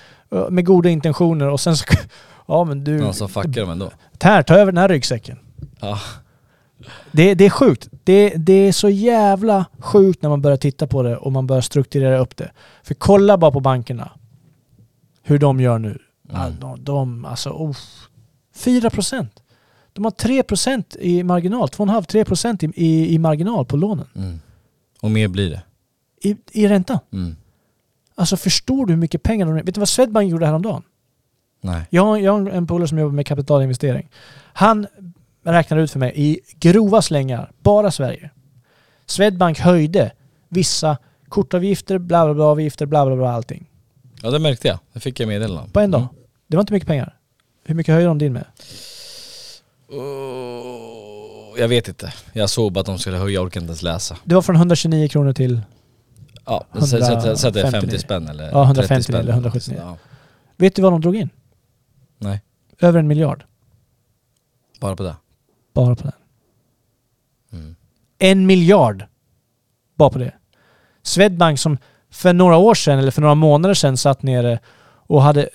med 0.51 0.65
goda 0.65 0.89
intentioner 0.89 1.49
och 1.49 1.61
sen 1.61 1.77
så, 1.77 1.85
ja 2.47 2.65
men 2.65 2.85
du, 2.85 2.99
Någon 2.99 3.15
som 3.15 3.29
fuckar 3.29 3.61
dem 3.61 3.71
ändå. 3.71 3.91
här, 4.23 4.43
ta 4.43 4.55
över 4.55 4.73
den 4.73 4.79
här 4.79 4.89
ryggsäcken. 4.89 5.39
Ja. 5.81 5.99
Det, 7.13 7.35
det 7.35 7.47
är 7.47 7.51
sjukt. 7.51 7.89
Det, 8.05 8.29
det 8.37 8.53
är 8.53 8.73
så 8.73 8.89
jävla 8.89 9.65
sjukt 9.79 10.23
när 10.23 10.31
man 10.31 10.43
börjar 10.43 10.57
titta 10.57 10.87
på 10.87 11.03
det 11.03 11.17
och 11.17 11.33
man 11.33 11.47
börjar 11.47 11.63
strukturera 11.63 12.19
upp 12.19 12.37
det. 12.37 12.51
För 12.83 12.95
kolla 12.95 13.39
bara 13.39 13.51
på 13.51 13.61
bankerna. 13.61 14.11
Hur 15.23 15.39
de 15.39 15.61
gör 15.61 15.79
nu. 15.79 15.99
Mm. 16.31 16.61
De, 16.61 16.85
de, 16.85 17.25
alltså, 17.25 17.51
uff. 17.51 18.09
4 18.55 18.91
procent. 18.91 19.43
De 19.93 20.05
har 20.05 20.11
3 20.11 20.43
procent 20.43 20.97
i 21.01 21.23
marginal. 21.23 21.69
2,5-3 21.69 22.25
procent 22.25 22.63
i, 22.63 22.73
i, 22.75 23.15
i 23.15 23.19
marginal 23.19 23.67
på 23.67 23.77
lånen. 23.77 24.07
Mm. 24.17 24.41
Och 25.01 25.11
mer 25.11 25.29
blir 25.29 25.51
det. 25.51 25.63
I, 26.29 26.37
i 26.53 26.69
ränta. 26.69 27.01
Mm. 27.13 27.37
Alltså 28.15 28.37
förstår 28.37 28.87
du 28.87 28.93
hur 28.93 29.01
mycket 29.01 29.23
pengar 29.23 29.47
de... 29.47 29.55
Vet 29.55 29.75
du 29.75 29.79
vad 29.79 29.89
Swedbank 29.89 30.31
gjorde 30.31 30.47
häromdagen? 30.47 30.83
Nej. 31.61 31.87
Jag 31.91 32.21
jag 32.21 32.33
har 32.33 32.51
en 32.51 32.67
polare 32.67 32.89
som 32.89 32.99
jobbar 32.99 33.13
med 33.13 33.27
kapitalinvestering. 33.27 34.09
Han 34.53 34.87
räknade 35.45 35.83
ut 35.83 35.91
för 35.91 35.99
mig 35.99 36.13
i 36.17 36.41
grova 36.59 37.03
slängar, 37.03 37.53
bara 37.59 37.91
Sverige. 37.91 38.31
Swedbank 39.07 39.59
höjde 39.59 40.13
vissa 40.49 40.97
kortavgifter, 41.29 41.99
bla 41.99 42.25
bla 42.25 42.35
bla 42.35 42.45
avgifter, 42.45 42.87
bla 42.87 43.07
bla 43.07 43.17
bla 43.17 43.33
allting. 43.33 43.71
Ja 44.25 44.31
det 44.31 44.39
märkte 44.39 44.69
jag. 44.69 44.79
Det 44.93 45.01
fick 45.01 45.21
jag 45.21 45.29
meddelande 45.29 45.63
om. 45.63 45.71
På 45.71 45.81
en 45.81 45.91
dag. 45.91 46.07
Det 46.47 46.57
var 46.57 46.61
inte 46.63 46.73
mycket 46.73 46.87
pengar. 46.87 47.19
Hur 47.65 47.75
mycket 47.75 47.95
höjer 47.95 48.09
de 48.09 48.19
din 48.19 48.33
med? 48.33 48.45
Oh, 49.89 51.61
jag 51.61 51.69
vet 51.69 51.89
inte. 51.89 52.13
Jag 52.33 52.51
såg 52.51 52.73
bara 52.73 52.81
att 52.81 52.87
de 52.87 52.99
skulle 52.99 53.17
höja, 53.17 53.35
jag 53.35 53.45
orkar 53.47 53.61
inte 53.61 53.71
ens 53.71 53.83
läsa. 53.83 54.17
Det 54.25 54.35
var 54.35 54.43
från 54.43 54.57
129 54.57 55.09
kronor 55.09 55.33
till 55.33 55.61
Ja, 56.47 56.65
så- 56.73 56.87
så 56.87 56.97
att 56.97 57.05
det 57.05 57.11
är 57.11 57.37
50 57.37 57.49
159. 57.65 57.99
spänn 57.99 58.29
eller 58.29 58.51
Ja, 58.51 58.65
150 58.65 58.89
30 58.89 59.03
spänn 59.03 59.21
eller 59.21 59.33
179. 59.33 59.79
Ja. 59.81 59.97
Vet 60.57 60.77
du 60.77 60.83
vad 60.83 60.93
de 60.93 61.01
drog 61.01 61.17
in? 61.17 61.31
Nej, 62.19 62.43
Över 62.81 62.99
en 62.99 63.07
miljard. 63.07 63.45
bara 64.81 64.97
på 64.97 65.03
det. 65.03 65.17
Bara 65.75 65.97
på 65.97 66.03
den. 66.03 66.13
Mm. 67.53 67.77
En 68.19 68.47
miljard! 68.47 69.05
Bara 69.95 70.11
på 70.11 70.19
det. 70.19 70.33
Swedbank 71.03 71.59
som 71.59 71.79
för 72.15 72.33
några 72.33 72.57
år 72.57 72.75
sedan, 72.75 72.99
eller 72.99 73.11
för 73.11 73.21
några 73.21 73.35
månader 73.35 73.75
sedan, 73.75 73.97
satt 73.97 74.23
nere 74.23 74.59
och 75.07 75.23
hade... 75.23 75.49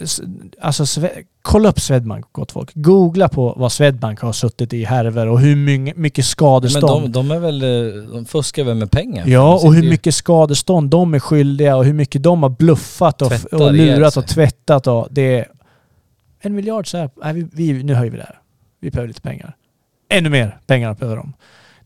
Alltså, 0.62 1.08
kolla 1.42 1.70
upp 1.70 1.80
Swedbank, 1.80 2.26
gott 2.32 2.52
folk. 2.52 2.72
Googla 2.74 3.30
på 3.30 3.54
vad 3.58 3.72
Swedbank 3.72 4.20
har 4.20 4.34
suttit 4.34 4.74
i 4.74 4.84
härvor 4.84 5.28
och 5.28 5.40
hur 5.40 5.56
mycket, 5.56 5.98
mycket 5.98 6.18
Men 6.18 6.24
skadestånd. 6.24 7.12
de, 7.12 7.12
de 7.12 7.32
är 7.32 7.40
väl, 7.40 7.64
eh, 7.64 8.04
de 8.04 8.26
fuskar 8.26 8.64
väl 8.64 8.76
med 8.76 8.92
pengar? 8.92 9.28
Ja, 9.28 9.60
och 9.64 9.74
hur 9.74 9.90
mycket 9.90 10.16
skadestånd 10.16 10.90
de 10.90 11.14
är 11.14 11.20
skyldiga 11.20 11.76
och 11.76 11.86
hur 11.86 11.94
mycket 11.94 12.24
de 12.24 12.44
har 12.44 12.50
bluffat 12.50 13.22
och, 13.22 13.32
och 13.52 13.74
lurat 13.74 14.18
och 14.18 14.28
tvättat. 14.28 14.88
Och 14.88 15.08
det 15.12 15.40
är 15.40 15.48
en 16.42 16.56
miljard 16.56 16.92
så 16.92 16.98
här. 16.98 17.10
Nej, 17.24 17.34
vi, 17.34 17.74
vi, 17.74 17.84
nu 17.84 17.94
höjer 17.94 18.12
vi 18.12 18.18
det 18.18 18.24
här. 18.24 18.40
Vi 18.82 18.92
behöver 18.92 19.08
lite 19.08 19.22
pengar. 19.22 19.56
Ännu 20.10 20.30
mer 20.30 20.58
pengar 20.68 20.94
behöver 20.94 21.18
de. 21.18 21.34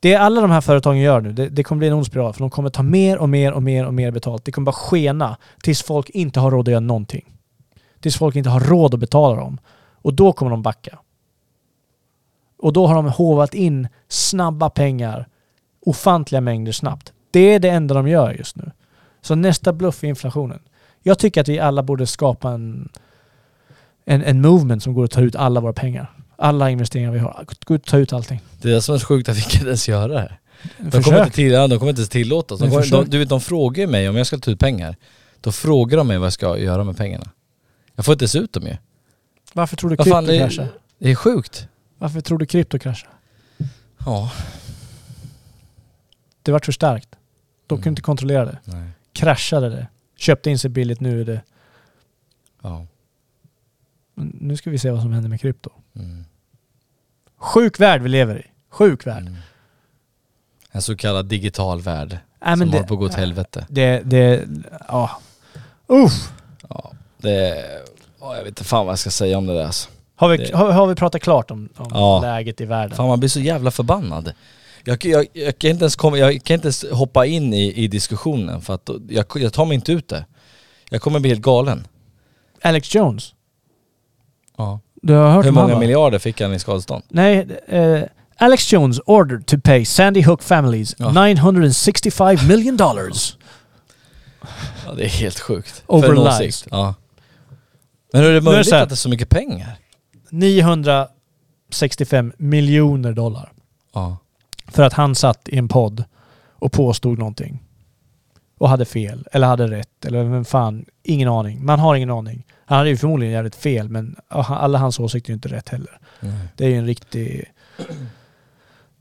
Det 0.04 0.16
alla 0.16 0.42
de 0.42 0.52
här 0.52 0.62
företagen 0.62 1.00
gör 1.00 1.22
nu, 1.22 1.32
det, 1.32 1.50
det 1.50 1.64
kommer 1.64 1.78
bli 1.80 1.88
en 1.88 1.94
ond 1.94 2.06
spiral. 2.06 2.34
För 2.34 2.40
de 2.40 2.50
kommer 2.50 2.70
ta 2.70 2.84
mer 2.84 3.18
och 3.18 3.30
mer 3.30 3.52
och 3.52 3.64
mer 3.64 3.86
och 3.86 3.94
mer 3.94 4.12
betalt. 4.12 4.46
Det 4.46 4.52
kommer 4.52 4.66
bara 4.66 4.72
skena 4.72 5.38
tills 5.62 5.84
folk 5.84 6.10
inte 6.10 6.40
har 6.40 6.52
råd 6.52 6.68
att 6.68 6.72
göra 6.72 6.80
någonting. 6.80 7.26
Tills 8.00 8.18
folk 8.18 8.36
inte 8.36 8.50
har 8.50 8.60
råd 8.60 8.94
att 8.94 9.00
betala 9.00 9.36
dem. 9.36 9.58
Och 9.76 10.14
då 10.14 10.34
kommer 10.34 10.52
de 10.52 10.62
backa. 10.62 11.00
Och 12.58 12.74
då 12.74 12.88
har 12.88 12.96
de 12.96 13.10
hovat 13.10 13.54
in 13.54 13.88
snabba 14.08 14.70
pengar, 14.70 15.28
ofantliga 15.86 16.42
mängder 16.42 16.72
snabbt. 16.72 17.14
Det 17.32 17.40
är 17.40 17.60
det 17.60 17.70
enda 17.70 17.96
de 17.96 18.08
gör 18.08 18.34
just 18.34 18.56
nu. 18.56 18.72
Så 19.22 19.36
nästa 19.36 19.74
bluff 19.74 20.04
är 20.04 20.08
inflationen. 20.08 20.60
Jag 21.04 21.20
tycker 21.20 21.42
att 21.42 21.48
vi 21.48 21.60
alla 21.60 21.84
borde 21.84 22.08
skapa 22.08 22.50
en, 22.50 22.90
en, 24.06 24.24
en 24.24 24.42
movement 24.42 24.84
som 24.84 24.94
går 24.94 25.04
att 25.04 25.12
ta 25.12 25.22
ut 25.22 25.36
alla 25.36 25.60
våra 25.60 25.74
pengar. 25.74 26.12
Alla 26.44 26.70
investeringar 26.70 27.12
vi 27.12 27.20
har. 27.20 27.46
Gå 27.66 27.76
ut 27.76 27.82
och 27.82 27.88
ta 27.88 27.98
ut 27.98 28.14
allting. 28.14 28.42
Det 28.62 28.70
är 28.70 28.74
det 28.74 28.82
som 28.82 28.96
är 28.96 29.00
sjukt 29.00 29.30
att 29.30 29.38
vi 29.38 29.42
kan 29.42 29.66
ens 29.66 29.90
göra 29.90 30.14
det. 30.14 30.38
De 30.78 30.92
Försök. 30.92 31.04
kommer, 31.04 31.24
inte 31.24 31.36
till, 31.36 31.52
de 31.52 31.80
kommer 31.80 31.90
inte 31.90 32.00
ens 32.00 32.10
tillåta 32.10 32.54
oss. 32.54 32.60
De 32.60 32.70
kommer, 32.70 32.92
de, 32.92 33.10
du 33.10 33.20
vet, 33.20 33.30
de 33.30 33.42
frågar 33.42 33.88
mig 33.88 34.10
om 34.10 34.16
jag 34.16 34.28
ska 34.28 34.38
ta 34.38 34.52
ut 34.52 34.60
pengar. 34.60 34.96
Då 35.42 35.52
frågar 35.52 35.98
de 35.98 36.08
mig 36.08 36.18
vad 36.18 36.26
jag 36.26 36.34
ska 36.34 36.58
göra 36.58 36.84
med 36.84 36.98
pengarna. 36.98 37.32
Jag 37.96 38.06
får 38.06 38.14
inte 38.14 38.28
se 38.28 38.40
ut 38.40 38.54
dem 38.54 38.64
ju. 38.68 38.78
Varför 39.54 39.76
tror 39.76 39.90
du 39.90 39.98
krypto 39.98 40.22
det, 40.22 40.38
kraschar? 40.38 40.68
det 40.98 41.12
är 41.12 41.16
sjukt. 41.16 41.68
Varför 41.98 42.22
tror 42.22 42.38
du 42.38 42.46
krypto 42.46 42.80
kraschar? 42.80 43.10
Ja. 44.06 44.32
Det 46.42 46.52
vart 46.52 46.66
för 46.66 46.72
starkt. 46.72 47.10
De 47.68 47.78
kunde 47.78 47.90
inte 47.90 48.02
kontrollera 48.02 48.46
det. 48.46 48.60
Nej. 48.64 48.90
Kraschade 49.14 49.70
det. 49.70 49.88
Köpte 50.18 50.50
in 50.50 50.60
sig 50.60 50.70
billigt, 50.70 51.00
nu 51.00 51.22
är 51.22 51.26
det... 51.26 51.42
Ja. 52.62 52.88
Nu 54.16 54.58
ska 54.58 54.70
vi 54.70 54.78
se 54.78 54.92
vad 54.92 55.02
som 55.02 55.14
händer 55.14 55.30
med 55.30 55.42
krypto. 55.42 55.72
Mm. 55.96 56.26
Sjuk 57.44 57.80
värld 57.80 58.02
vi 58.02 58.10
lever 58.10 58.38
i. 58.40 58.46
Sjuk 58.70 59.08
värld. 59.08 59.32
En 60.72 60.82
så 60.82 60.96
kallad 60.96 61.26
digital 61.26 61.82
värld. 61.82 62.18
Men 62.40 62.58
som 62.58 62.68
det- 62.72 62.78
håller 62.78 62.88
på 62.88 62.94
att 62.94 63.00
gå 63.00 63.06
åt 63.06 63.14
helvete. 63.14 63.66
Det, 63.70 64.02
det, 64.06 64.48
ja. 64.88 65.10
Uff. 65.88 66.32
Ja, 66.70 66.92
det... 67.18 67.66
ja, 68.20 68.36
jag 68.36 68.40
vet 68.44 68.48
inte 68.48 68.64
fan 68.64 68.86
vad 68.86 68.92
jag 68.92 69.00
ska 69.00 69.10
säga 69.10 69.38
om 69.38 69.46
det 69.48 69.54
där 69.54 69.66
alltså. 69.66 69.90
Har 70.16 70.30
vi, 70.30 70.38
Det- 70.38 70.56
har, 70.56 70.72
har 70.72 70.88
vi 70.88 70.96
pratat 70.96 71.22
klart 71.22 71.52
om, 71.52 71.70
om 71.78 71.88
Ja. 71.94 72.22
läget 72.22 72.62
i 72.62 72.66
världen? 72.66 72.98
Fan 72.98 73.08
man 73.08 73.20
blir 73.20 73.30
så 73.30 73.40
jävla 73.40 73.72
förbannad. 73.72 74.34
Jag, 74.84 75.06
jag, 75.06 75.26
jag, 75.34 75.58
kan, 75.60 75.70
inte 75.72 75.84
ens 75.84 75.96
komma, 75.96 76.18
jag 76.18 76.44
kan 76.44 76.54
inte 76.56 76.66
ens 76.66 76.86
hoppa 76.92 77.26
in 77.26 77.54
i, 77.54 77.74
i 77.84 77.88
diskussionen 77.88 78.62
för 78.62 78.74
att 78.74 78.90
jag, 79.10 79.26
jag 79.36 79.54
tar 79.54 79.66
mig 79.66 79.76
inte 79.76 79.92
ut 79.92 80.08
det. 80.08 80.26
Jag 80.90 81.02
kommer 81.02 81.20
bli 81.20 81.30
helt 81.30 81.42
galen. 81.42 81.88
Alex 82.62 82.96
Jones. 82.96 83.34
Ja. 84.58 84.80
Du 85.04 85.14
har 85.14 85.32
hört 85.32 85.46
Hur 85.46 85.52
många 85.52 85.80
miljarder 85.80 86.20
fick 86.20 86.42
han 86.42 86.54
i 86.54 86.60
skadestånd? 86.60 87.04
Nej, 87.10 87.48
eh, 87.68 88.02
Alex 88.38 88.74
Jones 88.74 89.00
ordered 89.06 89.46
to 89.46 89.58
pay 89.64 89.86
Sandy 89.86 90.22
Hook 90.24 90.44
families 90.44 90.96
Ja. 90.98 91.12
965 91.12 92.38
million 92.48 92.78
dollars. 92.78 93.38
Ja, 94.86 94.94
det 94.98 95.04
är 95.04 95.08
helt 95.10 95.40
sjukt. 95.40 95.84
Over 95.88 96.08
För 96.08 96.40
lies. 96.42 96.66
Ja. 96.72 96.96
Men 98.14 98.22
hur 98.22 98.30
är 98.30 98.34
det 98.34 98.40
det 98.40 98.44
möjligt 98.44 98.72
här. 98.72 98.84
att 98.84 98.90
det 98.90 98.94
är 98.94 98.96
så 98.96 99.10
mycket 99.10 99.30
pengar? 99.30 99.76
965 100.30 102.34
miljoner 102.38 103.14
dollar. 103.14 103.52
Ja. 103.94 104.18
För 104.68 104.84
att 104.84 104.94
han 104.94 105.16
satt 105.16 105.50
i 105.50 105.58
en 105.58 105.68
podd 105.68 106.04
och 106.50 106.72
påstod 106.72 107.20
någonting. 107.20 107.64
Och 108.58 108.70
hade 108.70 108.86
fel, 108.86 109.28
eller 109.32 109.48
hade 109.48 109.68
rätt, 109.68 110.06
eller 110.06 110.24
vem 110.24 110.46
fan, 110.46 110.86
ingen 111.04 111.30
aning. 111.30 111.66
Man 111.66 111.80
har 111.80 111.96
ingen 111.96 112.10
aning. 112.10 112.44
Han 112.66 112.78
hade 112.78 112.90
ju 112.90 112.98
förmodligen 112.98 113.34
jävligt 113.34 113.56
fel, 113.56 113.90
men 113.90 114.16
alla 114.28 114.78
hans 114.78 115.00
åsikter 115.00 115.30
är 115.30 115.32
ju 115.32 115.36
inte 115.36 115.50
rätt 115.50 115.70
heller. 115.70 116.00
Nej. 116.20 116.48
Det 116.56 116.66
är 116.66 116.70
ju 116.70 116.76
en 116.78 116.86
riktig... 116.86 117.52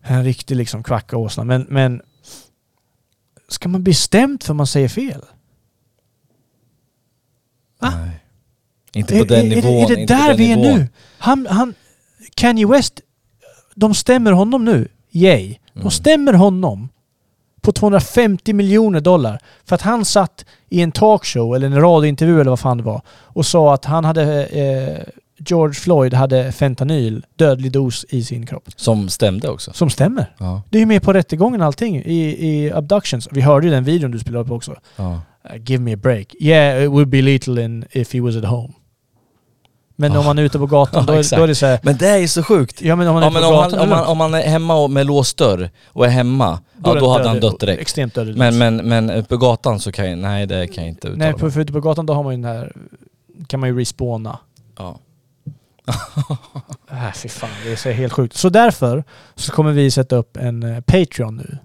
En 0.04 0.24
riktig 0.24 0.56
liksom 0.56 0.82
kvacka 0.82 1.16
åsna. 1.16 1.44
Men, 1.44 1.66
men... 1.68 2.02
Ska 3.48 3.68
man 3.68 3.82
bli 3.82 3.94
stämd 3.94 4.42
för 4.42 4.54
man 4.54 4.66
säger 4.66 4.88
fel? 4.88 5.20
Nej. 7.82 8.10
Inte 8.92 9.18
på 9.18 9.24
den 9.24 9.46
är, 9.46 9.56
nivån. 9.56 9.82
Är 9.84 9.88
det, 9.88 9.94
är 9.94 9.96
det 9.96 10.06
där 10.06 10.36
vi 10.36 10.52
är 10.52 10.56
nivån. 10.56 10.78
nu? 10.78 10.88
Han, 11.18 11.46
han... 11.50 11.74
Kanye 12.34 12.66
West... 12.66 13.00
De 13.74 13.94
stämmer 13.94 14.32
honom 14.32 14.64
nu. 14.64 14.88
Yay. 15.10 15.56
De 15.72 15.78
Mm. 15.80 15.90
stämmer 15.90 16.32
honom 16.32 16.88
på 17.62 17.72
250 17.72 18.52
miljoner 18.52 19.00
dollar. 19.00 19.38
För 19.64 19.74
att 19.74 19.82
han 19.82 20.04
satt 20.04 20.44
i 20.68 20.80
en 20.80 20.92
talkshow 20.92 21.56
eller 21.56 21.66
en 21.66 21.80
radiointervju 21.80 22.40
eller 22.40 22.50
vad 22.50 22.60
fan 22.60 22.76
det 22.76 22.82
var 22.82 23.02
och 23.08 23.46
sa 23.46 23.74
att 23.74 23.84
han 23.84 24.04
hade... 24.04 24.44
Eh, 24.46 25.02
George 25.46 25.74
Floyd 25.74 26.14
hade 26.14 26.52
fentanyl, 26.52 27.24
dödlig 27.36 27.72
dos, 27.72 28.06
i 28.08 28.24
sin 28.24 28.46
kropp. 28.46 28.68
Som 28.76 29.08
stämde 29.08 29.48
också. 29.48 29.72
Som 29.72 29.90
stämmer. 29.90 30.34
Ja. 30.38 30.62
Det 30.70 30.78
är 30.78 30.80
ju 30.80 30.86
med 30.86 31.02
på 31.02 31.12
rättegången 31.12 31.62
allting 31.62 31.96
i, 31.96 32.48
i 32.48 32.72
abductions. 32.72 33.28
Vi 33.30 33.40
hörde 33.40 33.66
ju 33.66 33.72
den 33.72 33.84
videon 33.84 34.10
du 34.10 34.18
spelade 34.18 34.44
upp 34.44 34.50
också. 34.50 34.76
Ja. 34.96 35.20
Uh, 35.50 35.62
give 35.64 35.82
me 35.82 35.94
a 35.94 35.96
break. 35.96 36.34
Yeah, 36.40 36.84
it 36.84 36.90
would 36.90 37.08
be 37.08 37.22
lethal 37.22 37.58
in 37.58 37.84
if 37.90 38.14
he 38.14 38.20
was 38.20 38.36
at 38.36 38.44
home. 38.44 38.72
Men 39.96 40.16
om 40.16 40.24
man 40.24 40.38
är 40.38 40.42
ute 40.42 40.58
på 40.58 40.66
gatan, 40.66 41.06
då, 41.06 41.12
är, 41.12 41.36
då 41.36 41.42
är 41.42 41.46
det 41.46 41.54
så 41.54 41.66
här, 41.66 41.80
Men 41.82 41.96
det 41.96 42.08
är 42.08 42.16
ju 42.18 42.28
så 42.28 42.42
sjukt. 42.42 42.82
Ja 42.82 42.96
men 42.96 43.08
om 43.08 43.14
man 43.14 43.22
är 43.22 43.26
Ja, 43.26 43.30
ute 43.30 43.40
men 43.40 43.42
på 43.50 43.56
om, 43.56 43.62
gatan, 43.64 43.78
han, 43.78 43.82
om, 43.82 43.88
man, 43.98 44.06
om 44.06 44.18
man 44.18 44.34
är 44.34 44.48
hemma 44.48 44.74
och 44.74 44.90
med 44.90 45.06
låst 45.06 45.36
dörr 45.36 45.70
och 45.86 46.06
är 46.06 46.10
hemma, 46.10 46.58
Då 46.76 46.90
ja 46.90 47.00
då 47.00 47.08
hade 47.12 47.28
han 47.28 47.40
dött 47.40 47.60
direkt. 47.60 47.80
extremt 47.82 48.14
dödlig 48.14 48.36
Men, 48.36 48.58
men, 48.58 48.76
men 48.76 49.24
på 49.24 49.36
gatan 49.36 49.80
så 49.80 49.92
kan 49.92 50.10
jag, 50.10 50.18
nej 50.18 50.46
det 50.46 50.66
kan 50.66 50.84
jag 50.84 50.88
inte 50.88 51.08
uttala 51.08 51.24
Nej, 51.24 51.32
på, 51.32 51.50
för 51.50 51.60
ute 51.60 51.72
på 51.72 51.80
gatan 51.80 52.06
då 52.06 52.14
har 52.14 52.22
man 52.22 52.32
ju 52.36 52.42
den 52.42 52.56
här... 52.56 52.72
Kan 53.46 53.60
man 53.60 53.68
ju 53.68 53.78
respawna. 53.80 54.38
Ja. 54.78 54.98
Äh, 56.90 57.12
fy 57.14 57.28
fan, 57.28 57.50
det 57.64 57.72
är 57.72 57.76
så 57.76 57.90
helt 57.90 58.12
sjukt. 58.12 58.36
Så 58.36 58.48
därför 58.48 59.04
så 59.34 59.52
kommer 59.52 59.72
vi 59.72 59.90
sätta 59.90 60.16
upp 60.16 60.36
en 60.36 60.62
eh, 60.62 60.80
Patreon 60.80 61.36
nu. 61.36 61.58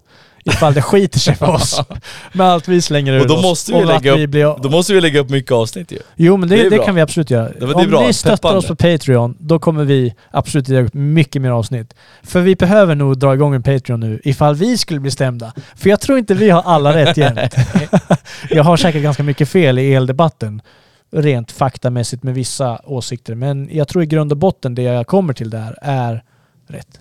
Ifall 0.47 0.73
det 0.73 0.81
skiter 0.81 1.19
sig 1.19 1.35
för 1.35 1.49
oss. 1.49 1.81
Med 2.33 2.47
allt 2.47 2.67
vi 2.67 2.81
slänger 2.81 3.13
ur 3.13 3.21
Och 3.21 3.27
då 3.27 3.35
oss. 3.35 3.41
måste, 3.43 3.71
vi 3.71 3.77
Och 3.77 3.85
lägga 3.85 4.11
upp, 4.11 4.29
blir- 4.29 4.63
då 4.63 4.69
måste 4.69 4.93
vi 4.93 5.01
lägga 5.01 5.19
upp 5.19 5.29
mycket 5.29 5.51
avsnitt 5.51 5.91
ju. 5.91 5.99
Jo 6.15 6.37
men 6.37 6.49
det, 6.49 6.55
Det 6.63 6.69
det, 6.69 6.77
kan 6.77 6.95
vi 6.95 7.01
absolut 7.01 7.29
göra. 7.29 7.49
Det 7.59 7.73
Om 7.73 7.89
bra, 7.89 8.01
ni 8.07 8.13
stöttar 8.13 8.35
peppande. 8.37 8.57
oss 8.57 8.67
på 8.67 8.75
Patreon, 8.75 9.35
då 9.39 9.59
kommer 9.59 9.83
vi 9.83 10.13
absolut 10.31 10.67
lägga 10.67 10.81
upp 10.87 10.93
mycket 10.93 11.41
mer 11.41 11.49
avsnitt. 11.49 11.93
För 12.23 12.41
vi 12.41 12.55
behöver 12.55 12.95
nog 12.95 13.19
dra 13.19 13.33
igång 13.33 13.55
en 13.55 13.63
Patreon 13.63 13.99
nu, 13.99 14.21
ifall 14.23 14.55
vi 14.55 14.77
skulle 14.77 14.99
bli 14.99 15.11
stämda. 15.11 15.53
För 15.75 15.89
jag 15.89 15.99
tror 16.01 16.17
inte 16.17 16.33
vi 16.33 16.49
har 16.49 16.61
alla 16.61 16.93
rätt 16.95 17.17
jämt. 17.17 17.55
jag 18.49 18.63
har 18.63 18.77
säkert 18.77 19.01
ganska 19.03 19.23
mycket 19.23 19.49
fel 19.49 19.79
i 19.79 19.93
eldebatten, 19.93 20.61
rent 21.11 21.51
faktamässigt 21.51 22.23
med 22.23 22.33
vissa 22.33 22.79
åsikter. 22.83 23.35
Men 23.35 23.69
jag 23.71 23.87
tror 23.87 24.03
i 24.03 24.05
grund 24.05 24.31
och 24.31 24.37
botten 24.37 24.75
det 24.75 24.81
jag 24.81 25.07
kommer 25.07 25.33
till 25.33 25.49
där 25.49 25.77
är 25.81 26.23
rätt. 26.67 26.99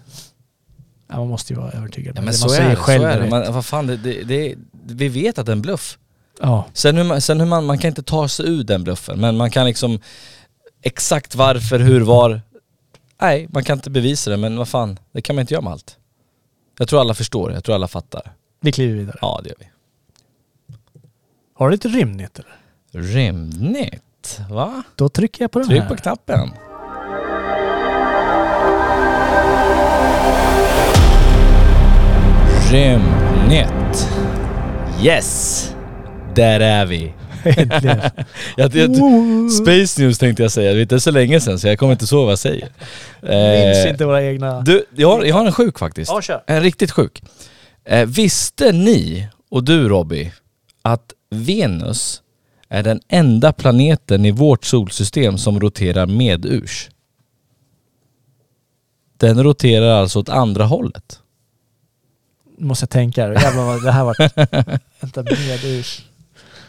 Ja, 1.08 1.16
man 1.16 1.28
måste 1.28 1.52
ju 1.52 1.58
vara 1.58 1.70
övertygad. 1.70 2.10
Ja, 2.10 2.14
det 2.14 2.20
men 2.20 2.24
man 2.24 2.34
så 2.34 2.48
säger 2.48 2.64
är 2.64 2.70
det, 2.70 2.76
så 2.76 2.82
själv 2.82 3.04
är 3.04 3.20
det. 3.20 3.30
Men 3.30 3.52
vad 3.52 3.66
fan, 3.66 3.86
det, 3.86 3.96
det, 3.96 4.22
det, 4.24 4.54
vi 4.72 5.08
vet 5.08 5.38
att 5.38 5.46
det 5.46 5.52
är 5.52 5.56
en 5.56 5.62
bluff. 5.62 5.98
Ja. 6.40 6.64
Sen 6.72 6.96
hur 6.96 7.04
man, 7.04 7.20
sen 7.20 7.40
hur 7.40 7.46
man, 7.46 7.64
man 7.64 7.78
kan 7.78 7.88
inte 7.88 8.02
ta 8.02 8.28
sig 8.28 8.48
ur 8.48 8.64
den 8.64 8.84
bluffen, 8.84 9.20
men 9.20 9.36
man 9.36 9.50
kan 9.50 9.66
liksom 9.66 10.00
exakt 10.82 11.34
varför, 11.34 11.78
hur, 11.78 12.00
var. 12.00 12.40
Nej, 13.20 13.48
man 13.50 13.64
kan 13.64 13.78
inte 13.78 13.90
bevisa 13.90 14.30
det, 14.30 14.36
men 14.36 14.56
vad 14.58 14.68
fan, 14.68 14.98
det 15.12 15.22
kan 15.22 15.36
man 15.36 15.40
inte 15.40 15.54
göra 15.54 15.62
med 15.62 15.72
allt. 15.72 15.96
Jag 16.78 16.88
tror 16.88 17.00
alla 17.00 17.14
förstår, 17.14 17.52
jag 17.52 17.64
tror 17.64 17.74
alla 17.74 17.88
fattar. 17.88 18.32
Vi 18.60 18.72
kliver 18.72 18.94
vidare. 18.94 19.16
Ja, 19.20 19.40
det 19.42 19.48
gör 19.48 19.56
vi. 19.58 19.68
Har 21.54 21.68
du 21.68 21.72
lite 21.72 21.88
rymdnytt 21.88 22.38
eller? 22.38 22.56
Rimligt, 23.14 24.40
va? 24.50 24.82
Då 24.96 25.08
trycker 25.08 25.44
jag 25.44 25.50
på 25.50 25.58
den 25.58 25.68
Tryck 25.68 25.82
här. 25.82 25.88
på 25.88 25.96
knappen. 25.96 26.50
Rymdnytt. 32.70 34.08
Yes! 35.02 35.74
Där 36.34 36.60
är 36.60 36.86
vi. 36.86 37.12
Äntligen. 37.44 38.00
jag, 38.56 38.74
jag, 38.74 38.90
Space 39.50 40.02
News 40.02 40.18
tänkte 40.18 40.42
jag 40.42 40.52
säga, 40.52 40.72
det 40.72 40.92
är 40.92 40.98
så 40.98 41.10
länge 41.10 41.40
sedan 41.40 41.58
så 41.58 41.68
jag 41.68 41.78
kommer 41.78 41.92
inte 41.92 42.06
så 42.06 42.22
vad 42.22 42.30
jag 42.32 42.38
säger. 42.38 42.68
Minns 43.20 43.84
Eh, 43.86 43.90
inte 43.90 44.04
våra 44.04 44.24
egna... 44.24 44.60
Du, 44.60 44.84
jag 44.96 45.10
har, 45.10 45.24
jag 45.24 45.34
har 45.34 45.46
en 45.46 45.52
sjuk 45.52 45.78
faktiskt. 45.78 46.10
Ja, 46.10 46.22
kör. 46.22 46.42
En 46.46 46.62
riktigt 46.62 46.90
sjuk. 46.90 47.22
Eh, 47.84 48.06
visste 48.06 48.72
ni, 48.72 49.28
och 49.50 49.64
du 49.64 49.88
Robby, 49.88 50.32
att 50.82 51.12
Venus 51.30 52.22
är 52.68 52.82
den 52.82 53.00
enda 53.08 53.52
planeten 53.52 54.24
i 54.24 54.30
vårt 54.30 54.64
solsystem 54.64 55.38
som 55.38 55.60
roterar 55.60 56.06
medurs? 56.06 56.90
Den 59.18 59.42
roterar 59.42 60.00
alltså 60.00 60.18
åt 60.18 60.28
andra 60.28 60.64
hållet. 60.64 61.20
Måste 62.58 62.82
jag 62.82 62.90
tänka. 62.90 63.20
Jävlar 63.20 63.64
vad 63.64 63.82
det 63.82 63.92
här 63.92 64.04
vart... 64.04 64.18
Vänta, 65.00 65.22
medurs. 65.22 66.02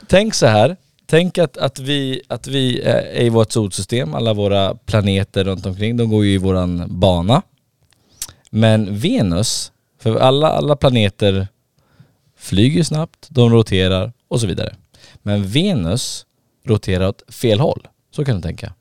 Tänk 0.08 0.34
så 0.34 0.46
här. 0.46 0.78
Tänk 1.06 1.38
att, 1.38 1.58
att, 1.58 1.80
vi, 1.80 2.22
att 2.28 2.48
vi 2.48 2.82
är 2.82 3.22
i 3.22 3.30
vårt 3.30 3.52
solsystem, 3.52 4.14
alla 4.14 4.34
våra 4.34 4.76
planeter 4.76 5.44
runt 5.44 5.66
omkring, 5.66 5.98
de 5.98 6.10
går 6.10 6.26
ju 6.26 6.34
i 6.34 6.38
våran 6.38 7.00
bana. 7.00 7.42
Men 8.50 9.00
Venus, 9.00 9.72
för 10.00 10.16
alla, 10.16 10.48
alla 10.48 10.76
planeter 10.76 11.48
flyger 12.38 12.84
snabbt, 12.84 13.28
de 13.30 13.52
roterar 13.52 14.14
och 14.28 14.42
så 14.42 14.48
vidare. 14.48 14.76
Men 15.24 15.48
Venus 15.48 16.26
roterar 16.66 17.08
åt 17.08 17.34
fel 17.34 17.60
håll. 17.60 17.88
Så 18.12 18.26
kan 18.26 18.36
du 18.36 18.42
tänka. 18.42 18.74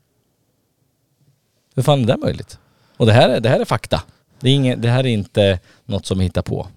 Hur 1.74 1.82
fan 1.82 2.02
är 2.02 2.06
det 2.06 2.16
möjligt? 2.16 2.58
Och 2.96 3.06
det 3.06 3.12
här 3.12 3.28
är, 3.28 3.40
det 3.40 3.48
här 3.48 3.60
är 3.60 3.64
fakta. 3.64 4.02
Det, 4.40 4.50
är 4.50 4.54
inget, 4.54 4.82
det 4.82 4.88
här 4.88 5.04
är 5.04 5.10
inte 5.10 5.60
något 5.84 6.06
som 6.06 6.20
hittar 6.20 6.42
på. 6.42 6.68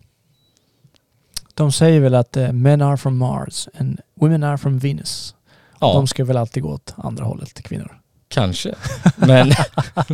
De 1.60 1.72
säger 1.72 2.00
väl 2.00 2.16
att 2.16 2.38
eh, 2.38 2.52
men 2.52 2.82
are 2.82 2.98
from 2.98 3.18
Mars 3.18 3.68
and 3.80 4.00
women 4.22 4.44
are 4.44 4.58
from 4.58 4.80
Venus. 4.80 5.36
Ja. 5.80 5.94
De 5.94 6.08
ska 6.08 6.26
väl 6.26 6.38
alltid 6.38 6.64
gå 6.64 6.70
åt 6.70 6.94
andra 6.98 7.26
hållet 7.26 7.54
till 7.56 7.64
kvinnor. 7.64 7.96
Kanske. 8.28 8.76
Men, 9.16 9.52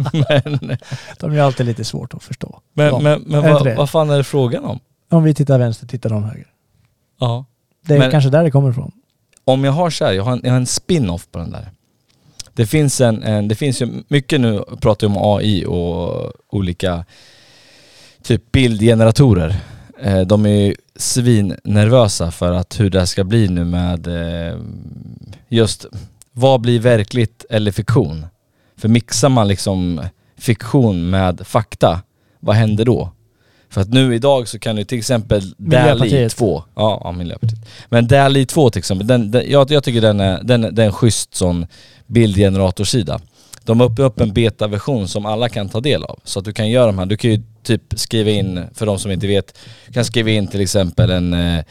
men, 0.03 0.77
De 1.19 1.33
är 1.33 1.39
alltid 1.41 1.65
lite 1.65 1.83
svårt 1.85 2.13
att 2.13 2.23
förstå. 2.23 2.59
men, 2.73 2.85
Ja. 2.85 2.99
men, 2.99 3.21
men 3.21 3.41
vad, 3.41 3.75
vad 3.77 3.89
fan 3.89 4.09
är 4.09 4.17
det 4.17 4.23
frågan 4.23 4.65
om? 4.65 4.79
Om 5.11 5.23
vi 5.23 5.33
tittar 5.33 5.59
vänster 5.59 5.87
tittar 5.87 6.09
de 6.09 6.23
höger. 6.23 6.47
Ja. 7.19 7.45
Det 7.85 7.93
är 7.95 7.99
Men- 7.99 8.11
kanske 8.11 8.29
där 8.29 8.43
det 8.43 8.51
kommer 8.51 8.69
ifrån. 8.69 8.91
Om 9.45 9.63
jag 9.63 9.71
har 9.71 9.89
så 9.89 10.05
här, 10.05 10.11
jag 10.13 10.23
har 10.23 10.31
en, 10.31 10.41
jag 10.43 10.51
har 10.51 10.57
en 10.57 10.65
spin-off 10.65 11.27
på 11.31 11.39
den 11.39 11.51
där. 11.51 11.69
Det 12.53 12.65
finns 12.67 13.01
en, 13.01 13.23
en, 13.23 13.47
det 13.47 13.55
finns 13.55 13.81
ju 13.81 14.03
mycket 14.07 14.41
nu, 14.41 14.63
pratar 14.81 15.07
ju 15.07 15.13
om 15.15 15.35
AI 15.37 15.65
och 15.65 16.31
olika 16.49 17.05
typ 18.23 18.51
bildgeneratorer. 18.51 19.55
Eh, 20.01 20.21
de 20.21 20.45
är 20.45 20.49
ju 20.49 20.75
svinnervösa 20.95 22.31
för 22.31 22.51
att 22.51 22.79
hur 22.79 22.89
det 22.89 22.99
här 22.99 23.05
ska 23.05 23.23
bli 23.23 23.47
nu 23.47 23.65
med 23.65 24.07
eh, 24.07 24.59
just 25.49 25.85
vad 26.31 26.61
blir 26.61 26.79
verkligt 26.79 27.45
eller 27.49 27.71
fiktion? 27.71 28.25
För 28.77 28.87
mixar 28.87 29.29
man 29.29 29.47
liksom 29.47 30.01
fiktion 30.37 31.09
med 31.09 31.47
fakta, 31.47 32.01
vad 32.39 32.55
händer 32.55 32.85
då? 32.85 33.11
För 33.69 33.81
att 33.81 33.89
nu 33.89 34.15
idag 34.15 34.47
så 34.47 34.59
kan 34.59 34.75
du 34.75 34.83
till 34.83 34.97
exempel 34.97 35.41
DALI 35.57 35.93
Miljöpartiet. 35.93 36.35
2, 36.35 36.63
ja, 36.75 37.01
ja 37.03 37.11
Miljöpartiet. 37.11 37.59
Men 37.89 38.07
DALI 38.07 38.45
2 38.45 38.69
till 38.69 38.79
exempel, 38.79 39.07
den, 39.07 39.31
den, 39.31 39.51
jag, 39.51 39.71
jag 39.71 39.83
tycker 39.83 40.01
den 40.01 40.19
är, 40.19 40.43
den, 40.43 40.61
den 40.61 40.79
är 40.79 40.85
en 40.85 40.91
schysst 40.91 41.35
sån 41.35 41.67
bildgeneratorsida. 42.07 43.19
De 43.63 43.79
har 43.79 43.91
upp, 43.91 43.99
upp 43.99 44.21
en 44.21 44.33
betaversion 44.33 45.07
som 45.07 45.25
alla 45.25 45.49
kan 45.49 45.69
ta 45.69 45.79
del 45.79 46.03
av. 46.03 46.19
Så 46.23 46.39
att 46.39 46.45
du 46.45 46.53
kan 46.53 46.69
göra 46.69 46.85
de 46.85 46.99
här, 46.99 47.05
du 47.05 47.17
kan 47.17 47.31
ju 47.31 47.43
typ 47.65 47.81
skriva 47.95 48.29
in, 48.31 48.63
för 48.73 48.85
de 48.85 48.99
som 48.99 49.11
inte 49.11 49.27
vet, 49.27 49.57
kan 49.93 50.05
skriva 50.05 50.29
in 50.29 50.47
till 50.47 50.61
exempel 50.61 51.09
en, 51.11 51.33
eh, 51.33 51.63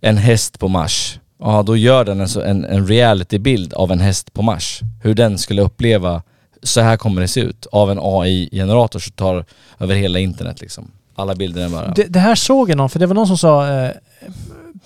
en 0.00 0.16
häst 0.16 0.58
på 0.58 0.68
Mars. 0.68 1.20
Ja, 1.40 1.62
då 1.62 1.76
gör 1.76 2.04
den 2.04 2.20
en, 2.20 2.28
så- 2.28 2.40
en, 2.42 2.64
en 2.64 2.86
realitybild 2.86 3.74
av 3.74 3.92
en 3.92 4.00
häst 4.00 4.32
på 4.32 4.42
Mars. 4.42 4.80
Hur 5.02 5.14
den 5.14 5.38
skulle 5.38 5.62
uppleva, 5.62 6.22
så 6.62 6.80
här 6.80 6.96
kommer 6.96 7.20
det 7.20 7.28
se 7.28 7.40
ut, 7.40 7.66
av 7.66 7.90
en 7.90 7.98
AI-generator 8.02 8.98
som 8.98 9.12
tar 9.12 9.44
över 9.78 9.94
hela 9.94 10.18
internet 10.18 10.60
liksom. 10.60 10.90
Alla 11.14 11.34
bilder 11.34 11.64
är 11.64 11.68
bara... 11.68 11.88
Det, 11.96 12.04
det 12.04 12.18
här 12.18 12.34
såg 12.34 12.70
jag 12.70 12.76
någon, 12.76 12.90
för 12.90 12.98
det 12.98 13.06
var 13.06 13.14
någon 13.14 13.26
som 13.26 13.38
sa 13.38 13.68
eh, 13.82 13.90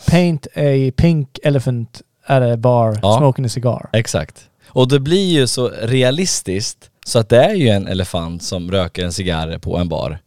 Paint 0.07 0.47
a 0.57 0.93
pink 0.97 1.39
elephant 1.43 2.03
at 2.27 2.43
a 2.43 2.57
bar 2.57 2.99
Ja. 3.03 3.19
smoking 3.19 3.45
a 3.45 3.49
cigar. 3.49 3.89
Exakt. 3.93 4.37
Och 4.69 4.89
det 4.89 5.01
blir 5.01 5.31
ju 5.33 5.47
så 5.47 5.69
realistiskt 5.83 6.91
så 7.07 7.19
att 7.19 7.29
det 7.29 7.45
är 7.45 7.55
ju 7.55 7.69
en 7.69 7.89
elefant 7.89 8.43
som 8.43 8.71
röker 8.71 9.05
en 9.05 9.13
cigarr 9.13 9.59
på 9.59 9.79
en 9.79 9.89
bar. 9.89 10.19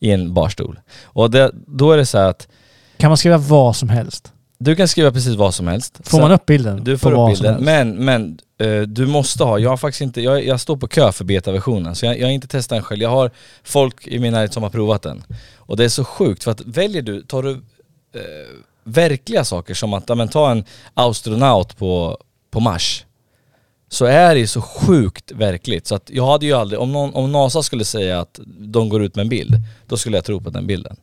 I 0.00 0.10
en 0.10 0.34
barstol. 0.34 0.80
Och 1.04 1.30
det, 1.30 1.50
då 1.66 1.92
är 1.92 1.96
det 1.96 2.06
så 2.06 2.18
här 2.18 2.28
att 2.28 2.48
Kan 2.96 3.10
man 3.10 3.16
skriva 3.16 3.36
vad 3.38 3.76
som 3.76 3.88
helst? 3.88 4.32
du 4.60 4.76
kan 4.76 4.88
skriva 4.88 5.12
precis 5.12 5.34
vad 5.34 5.54
som 5.54 5.66
helst. 5.68 6.00
Får 6.04 6.18
Så- 6.18 6.22
man 6.22 6.32
upp 6.32 6.46
bilden? 6.46 6.84
Du 6.84 6.98
får 6.98 7.12
upp 7.12 7.34
bilden. 7.34 7.64
Men, 7.64 8.04
men 8.04 8.38
eh, 8.60 8.80
du 8.80 9.06
måste 9.06 9.44
ha, 9.44 9.58
jag 9.58 9.70
har 9.70 9.76
faktiskt 9.76 10.00
inte, 10.00 10.20
jag, 10.20 10.44
jag 10.44 10.60
står 10.60 10.76
på 10.76 10.88
kö 10.88 11.12
för 11.12 11.24
betaversionen 11.24 11.94
så 11.94 12.06
jag, 12.06 12.18
jag 12.18 12.26
har 12.26 12.32
inte 12.32 12.48
testat 12.48 12.76
den 12.76 12.82
själv. 12.82 13.02
Jag 13.02 13.10
har 13.10 13.30
folk 13.64 14.06
i 14.06 14.18
min 14.18 14.32
närhet 14.32 14.52
som 14.52 14.62
har 14.62 14.70
provat 14.70 15.02
den. 15.02 15.22
Och 15.56 15.76
det 15.76 15.84
är 15.84 15.88
så 15.88 16.04
sjukt 16.04 16.44
för 16.44 16.50
att 16.50 16.60
väljer 16.60 17.02
du, 17.02 17.22
tar 17.22 17.42
du 17.42 17.50
eh, 17.50 18.20
verkliga 18.84 19.44
saker 19.44 19.74
som 19.74 19.94
att, 19.94 20.04
ja, 20.08 20.14
men 20.14 20.28
ta 20.28 20.50
en 20.50 20.64
astronaut 20.94 21.76
på, 21.78 22.18
på 22.50 22.60
Mars. 22.60 23.04
Så 23.88 24.04
är 24.04 24.34
det 24.34 24.40
ju 24.40 24.46
så 24.46 24.62
sjukt 24.62 25.32
verkligt 25.32 25.86
så 25.86 25.94
att 25.94 26.10
jag 26.10 26.26
hade 26.26 26.46
ju 26.46 26.52
aldrig, 26.52 26.80
om, 26.80 26.92
någon, 26.92 27.14
om 27.14 27.32
NASA 27.32 27.62
skulle 27.62 27.84
säga 27.84 28.20
att 28.20 28.40
de 28.58 28.88
går 28.88 29.02
ut 29.02 29.16
med 29.16 29.22
en 29.22 29.28
bild, 29.28 29.54
då 29.86 29.96
skulle 29.96 30.16
jag 30.16 30.24
tro 30.24 30.40
på 30.40 30.50
den 30.50 30.66
bilden. 30.66 30.96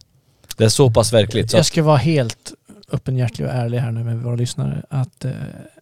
Det 0.57 0.63
är 0.63 0.69
så 0.69 0.91
pass 0.91 1.13
verkligt. 1.13 1.51
Så 1.51 1.57
Jag 1.57 1.65
ska 1.65 1.83
vara 1.83 1.97
helt 1.97 2.53
öppenhjärtig 2.91 3.45
och 3.45 3.51
ärlig 3.51 3.77
här 3.77 3.91
nu 3.91 4.03
med 4.03 4.17
våra 4.17 4.35
lyssnare. 4.35 4.83
Att 4.89 5.25
eh, 5.25 5.31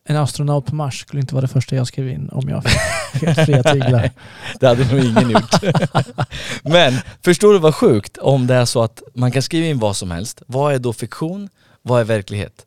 en 0.06 0.16
astronaut 0.18 0.66
på 0.66 0.76
Mars 0.76 1.00
skulle 1.00 1.22
inte 1.22 1.36
vara 1.36 1.42
det 1.42 1.48
första 1.48 1.76
jag 1.76 1.88
skrev 1.88 2.10
in 2.10 2.30
om 2.30 2.50
jag 2.50 2.64
fick 2.64 3.22
helt 3.22 3.46
fria 3.46 3.64
tyglar. 3.64 4.12
Det 4.60 4.68
hade 4.68 4.94
nog 4.94 5.06
ingen 5.06 5.30
gjort. 5.30 5.64
Men 6.64 6.94
förstår 7.22 7.54
du 7.54 7.60
vad 7.60 7.76
sjukt 7.76 8.18
om 8.18 8.48
det 8.48 8.56
är 8.56 8.66
så 8.66 8.84
att 8.84 9.04
man 9.14 9.32
kan 9.32 9.42
skriva 9.42 9.68
in 9.68 9.80
vad 9.80 9.96
som 9.96 10.12
helst. 10.12 10.42
Vad 10.48 10.74
är 10.74 10.80
då 10.80 10.94
fiktion? 10.94 11.50
Vad 11.82 12.02
är 12.02 12.06
verklighet? 12.06 12.66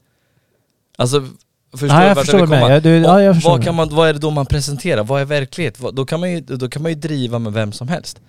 Alltså, 0.99 1.28
förstår 1.77 1.99
du 2.01 2.05
jag 2.07 2.16
förstår 2.16 2.39
vill 2.39 2.47
vad 2.47 2.59
du 2.59 2.61
komma? 2.61 2.68
menar. 2.68 2.74
Ja, 2.74 2.81
du- 2.81 2.97
ja, 3.07 3.22
jag 3.22 3.35
förstår 3.35 3.51
vad, 3.51 3.64
kan 3.64 3.74
man, 3.74 3.89
vad 3.95 4.09
är 4.09 4.12
det 4.12 4.18
då 4.18 4.31
man 4.31 4.47
presenterar? 4.47 5.05
Vad 5.05 5.20
är 5.20 5.24
verklighet? 5.24 5.81
Vad- 5.81 5.95
Då 5.95 6.05
kan 6.07 6.20
man 6.20 6.31
ju, 6.33 6.41
då 6.41 6.68
kan 6.68 6.83
man 6.83 6.93
ju 6.93 6.99
driva 6.99 7.39
med 7.39 7.53
vem 7.53 7.72
som 7.72 7.89
helst. 7.89 8.20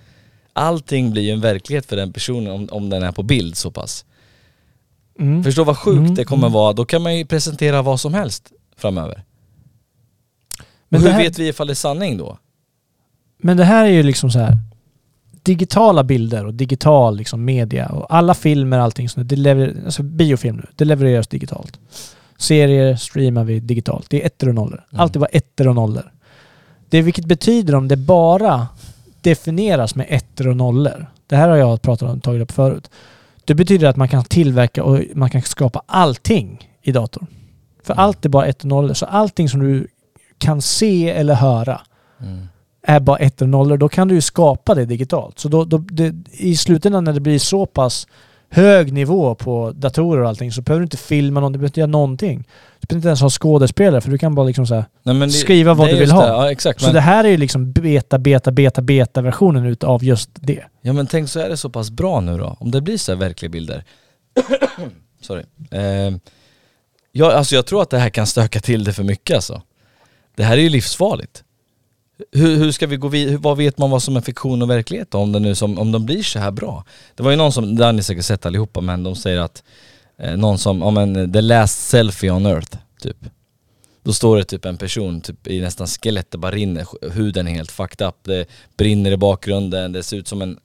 Allting 0.52 1.10
blir 1.10 1.22
ju 1.22 1.30
en 1.30 1.40
verklighet 1.40 1.86
för 1.86 1.96
den 1.96 2.12
personen 2.12 2.52
om, 2.52 2.68
om 2.72 2.90
den 2.90 3.02
är 3.02 3.12
på 3.12 3.22
bild 3.22 3.56
så 3.56 3.70
pass. 3.70 4.04
Mm. 5.20 5.44
Förstå 5.44 5.64
vad 5.64 5.78
sjukt 5.78 5.98
Mm, 5.98 6.14
det 6.14 6.24
kommer 6.24 6.46
mm. 6.46 6.52
vara. 6.52 6.72
Då 6.72 6.84
kan 6.84 7.02
man 7.02 7.16
ju 7.16 7.26
presentera 7.26 7.82
vad 7.82 8.00
som 8.00 8.14
helst 8.14 8.52
framöver. 8.76 9.24
Men 10.88 11.02
hur 11.02 11.08
här- 11.10 11.22
vet 11.22 11.38
vi 11.38 11.48
ifall 11.48 11.66
det 11.66 11.72
är 11.72 11.74
sanning 11.74 12.18
då? 12.18 12.38
Men 13.42 13.56
det 13.56 13.64
här 13.64 13.84
är 13.84 13.90
ju 13.90 14.02
liksom 14.02 14.30
så 14.30 14.38
här 14.38 14.58
digitala 15.42 16.04
bilder 16.04 16.46
och 16.46 16.54
digital 16.54 17.16
liksom 17.16 17.44
media 17.44 17.88
och 17.88 18.14
alla 18.14 18.34
filmer 18.34 18.78
och 18.78 18.84
allting 18.84 19.08
sånt, 19.08 19.28
det 19.28 19.36
lever, 19.36 19.76
alltså 19.84 20.02
biofilm 20.02 20.56
nu, 20.56 20.66
det 20.76 20.84
levereras 20.84 21.28
digitalt. 21.28 21.78
Serier 22.38 22.96
streamar 22.96 23.44
vi 23.44 23.60
digitalt. 23.60 24.10
Det 24.10 24.22
är 24.22 24.26
ettor 24.26 24.48
och 24.48 24.54
nollor. 24.54 24.84
Mm. 24.92 25.00
Alltid 25.00 25.20
var 25.20 25.28
ettor 25.32 25.68
och 25.68 25.74
nollor. 25.74 26.12
Det 26.88 27.02
vilket 27.02 27.24
betyder 27.24 27.74
om 27.74 27.88
det 27.88 27.96
bara 27.96 28.68
definieras 29.20 29.94
med 29.94 30.06
ettor 30.08 30.48
och 30.48 30.56
nollor. 30.56 31.06
Det 31.26 31.36
här 31.36 31.48
har 31.48 31.56
jag 31.56 31.82
pratat 31.82 32.10
om, 32.10 32.20
tagit 32.20 32.42
upp 32.42 32.52
förut. 32.52 32.90
Det 33.44 33.54
betyder 33.54 33.88
att 33.88 33.96
man 33.96 34.08
kan 34.08 34.24
tillverka 34.24 34.84
och 34.84 35.00
man 35.14 35.30
kan 35.30 35.42
skapa 35.42 35.82
allting 35.86 36.70
i 36.82 36.92
datorn. 36.92 37.26
För 37.84 37.92
Mm. 37.94 38.04
allt 38.04 38.24
är 38.24 38.28
bara 38.28 38.46
ett 38.46 38.62
och 38.62 38.68
nollor. 38.68 38.94
Så 38.94 39.06
allting 39.06 39.48
som 39.48 39.60
du 39.60 39.86
kan 40.38 40.62
se 40.62 41.10
eller 41.10 41.34
höra 41.34 41.80
Mm. 42.20 42.46
är 42.82 43.00
bara 43.00 43.16
ett 43.18 43.42
och 43.42 43.48
nollor, 43.48 43.76
då 43.76 43.88
kan 43.88 44.08
du 44.08 44.14
ju 44.14 44.20
skapa 44.20 44.74
det 44.74 44.84
digitalt. 44.84 45.38
Så 45.38 45.48
då, 45.48 45.64
då, 45.64 45.78
det, 45.78 46.14
i 46.32 46.56
slutändan 46.56 47.04
när 47.04 47.12
det 47.12 47.20
blir 47.20 47.38
så 47.38 47.66
pass 47.66 48.06
hög 48.50 48.92
nivå 48.92 49.34
på 49.34 49.72
datorer 49.76 50.22
och 50.22 50.28
allting 50.28 50.52
så 50.52 50.62
behöver 50.62 50.80
du 50.80 50.84
inte 50.84 50.96
filma 50.96 51.40
någon, 51.40 51.52
du 51.52 51.58
behöver 51.58 51.68
inte 51.68 51.80
göra 51.80 51.90
någonting. 51.90 52.38
Du 52.80 52.86
behöver 52.86 52.98
inte 52.98 53.08
ens 53.08 53.20
ha 53.20 53.30
skådespelare 53.30 54.00
för 54.00 54.10
du 54.10 54.18
kan 54.18 54.34
bara 54.34 54.46
liksom 54.46 54.66
så 54.66 54.84
Nej, 55.02 55.14
det- 55.20 55.30
skriva 55.30 55.74
vad 55.74 55.88
du 55.88 55.98
vill 55.98 56.10
ha. 56.10 56.22
det. 56.22 56.28
Ja, 56.28 56.50
exakt, 56.52 56.80
så 56.80 56.86
men- 56.86 56.94
det 56.94 57.00
här 57.00 57.24
är 57.24 57.28
ju 57.28 57.36
liksom 57.36 57.72
beta, 57.72 58.18
beta, 58.18 58.50
beta, 58.50 58.82
beta 58.82 59.20
versionen 59.22 59.64
utav 59.66 60.04
just 60.04 60.30
det. 60.34 60.64
Ja 60.80 60.92
men 60.92 61.06
tänk 61.06 61.28
så 61.28 61.40
är 61.40 61.48
det 61.48 61.56
så 61.56 61.70
pass 61.70 61.90
bra 61.90 62.20
nu 62.20 62.38
då, 62.38 62.56
om 62.60 62.70
det 62.70 62.80
blir 62.80 62.96
så 62.98 63.12
här 63.12 63.18
verkliga 63.18 63.50
bilder. 63.50 63.84
Sorry. 65.20 65.42
Eh, 65.70 66.16
ja, 67.12 67.32
alltså 67.32 67.54
jag 67.54 67.66
tror 67.66 67.82
att 67.82 67.90
det 67.90 67.98
här 67.98 68.10
kan 68.10 68.26
stöka 68.26 68.60
till 68.60 68.84
det 68.84 68.92
för 68.92 69.02
mycket 69.02 69.34
alltså. 69.34 69.62
Det 70.36 70.44
här 70.44 70.56
är 70.58 70.62
ju 70.62 70.68
livsfarligt. 70.68 71.44
Hur, 72.32 72.56
hur 72.56 72.72
ska 72.72 72.86
vi 72.86 72.96
gå 72.96 73.08
vidare, 73.08 73.36
vad 73.36 73.56
vet 73.56 73.78
man 73.78 73.90
vad 73.90 74.02
som 74.02 74.16
är 74.16 74.20
fiktion 74.20 74.62
och 74.62 74.70
verklighet 74.70 75.10
då, 75.10 75.18
om 75.18 75.32
det 75.32 75.38
nu 75.38 75.54
som, 75.54 75.78
om 75.78 75.92
de 75.92 76.06
blir 76.06 76.22
så 76.22 76.38
här 76.38 76.50
bra? 76.50 76.84
Det 77.14 77.22
var 77.22 77.30
ju 77.30 77.36
någon 77.36 77.52
som, 77.52 77.76
det 77.76 77.84
har 77.84 77.92
ni 77.92 78.02
säkert 78.02 78.24
sett 78.24 78.46
allihopa, 78.46 78.80
men 78.80 79.02
de 79.02 79.16
säger 79.16 79.40
att 79.40 79.62
eh, 80.18 80.36
någon 80.36 80.58
som, 80.58 80.80
ja 80.80 80.90
men 80.90 81.16
eh, 81.16 81.30
the 81.30 81.40
last 81.40 81.88
selfie 81.88 82.30
on 82.30 82.46
earth, 82.46 82.76
typ. 83.00 83.16
Då 84.02 84.12
står 84.12 84.36
det 84.36 84.44
typ 84.44 84.64
en 84.64 84.76
person 84.76 85.20
typ 85.20 85.46
i 85.46 85.60
nästan 85.60 85.86
skelett, 85.86 86.30
det 86.30 86.38
bara 86.38 86.52
rinner, 86.52 86.86
huden 87.12 87.48
är 87.48 87.52
helt 87.52 87.70
fucked 87.70 88.08
up, 88.08 88.14
det 88.22 88.46
brinner 88.76 89.10
i 89.10 89.16
bakgrunden, 89.16 89.92
det 89.92 90.02
ser 90.02 90.16
ut 90.16 90.28
som 90.28 90.42
en 90.42 90.58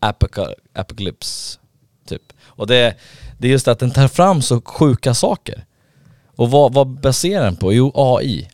apocalypse 0.00 1.58
typ. 2.08 2.22
Och 2.42 2.66
det, 2.66 2.94
Det 3.38 3.48
är 3.48 3.52
just 3.52 3.68
att 3.68 3.78
den 3.78 3.90
tar 3.90 4.08
fram 4.08 4.42
så 4.42 4.60
sjuka 4.60 5.14
saker. 5.14 5.64
Och 6.36 6.50
vad, 6.50 6.74
vad 6.74 6.88
baserar 6.88 7.44
den 7.44 7.56
på? 7.56 7.72
Jo, 7.72 7.92
AI. 7.94 8.48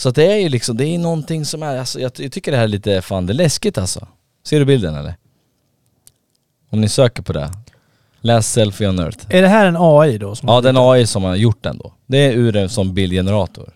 Så 0.00 0.10
det 0.10 0.32
är 0.32 0.36
ju 0.36 0.48
liksom, 0.48 0.76
det 0.76 0.84
är 0.84 0.98
någonting 0.98 1.44
som 1.44 1.62
är, 1.62 1.78
alltså, 1.78 2.00
jag, 2.00 2.12
jag 2.16 2.32
tycker 2.32 2.50
det 2.50 2.56
här 2.56 2.64
är 2.64 2.68
lite, 2.68 3.02
fan 3.02 3.26
det 3.26 3.32
är 3.32 3.34
läskigt 3.34 3.78
alltså. 3.78 4.08
Ser 4.44 4.58
du 4.58 4.64
bilden 4.64 4.94
eller? 4.94 5.14
Om 6.70 6.80
ni 6.80 6.88
söker 6.88 7.22
på 7.22 7.32
det. 7.32 7.50
Läs 8.20 8.52
Selfie 8.52 8.88
on 8.88 8.98
Earth. 8.98 9.26
Är 9.28 9.42
det 9.42 9.48
här 9.48 9.66
en 9.66 9.76
AI 9.78 10.18
då? 10.18 10.34
Som 10.34 10.48
Ja, 10.48 10.60
den 10.60 10.76
AI 10.76 11.06
som 11.06 11.24
har 11.24 11.36
gjort 11.36 11.62
den 11.62 11.78
då. 11.78 11.92
Det 12.06 12.18
är 12.18 12.32
ur 12.32 12.56
en 12.56 12.68
som 12.68 12.94
bildgenerator. 12.94 13.72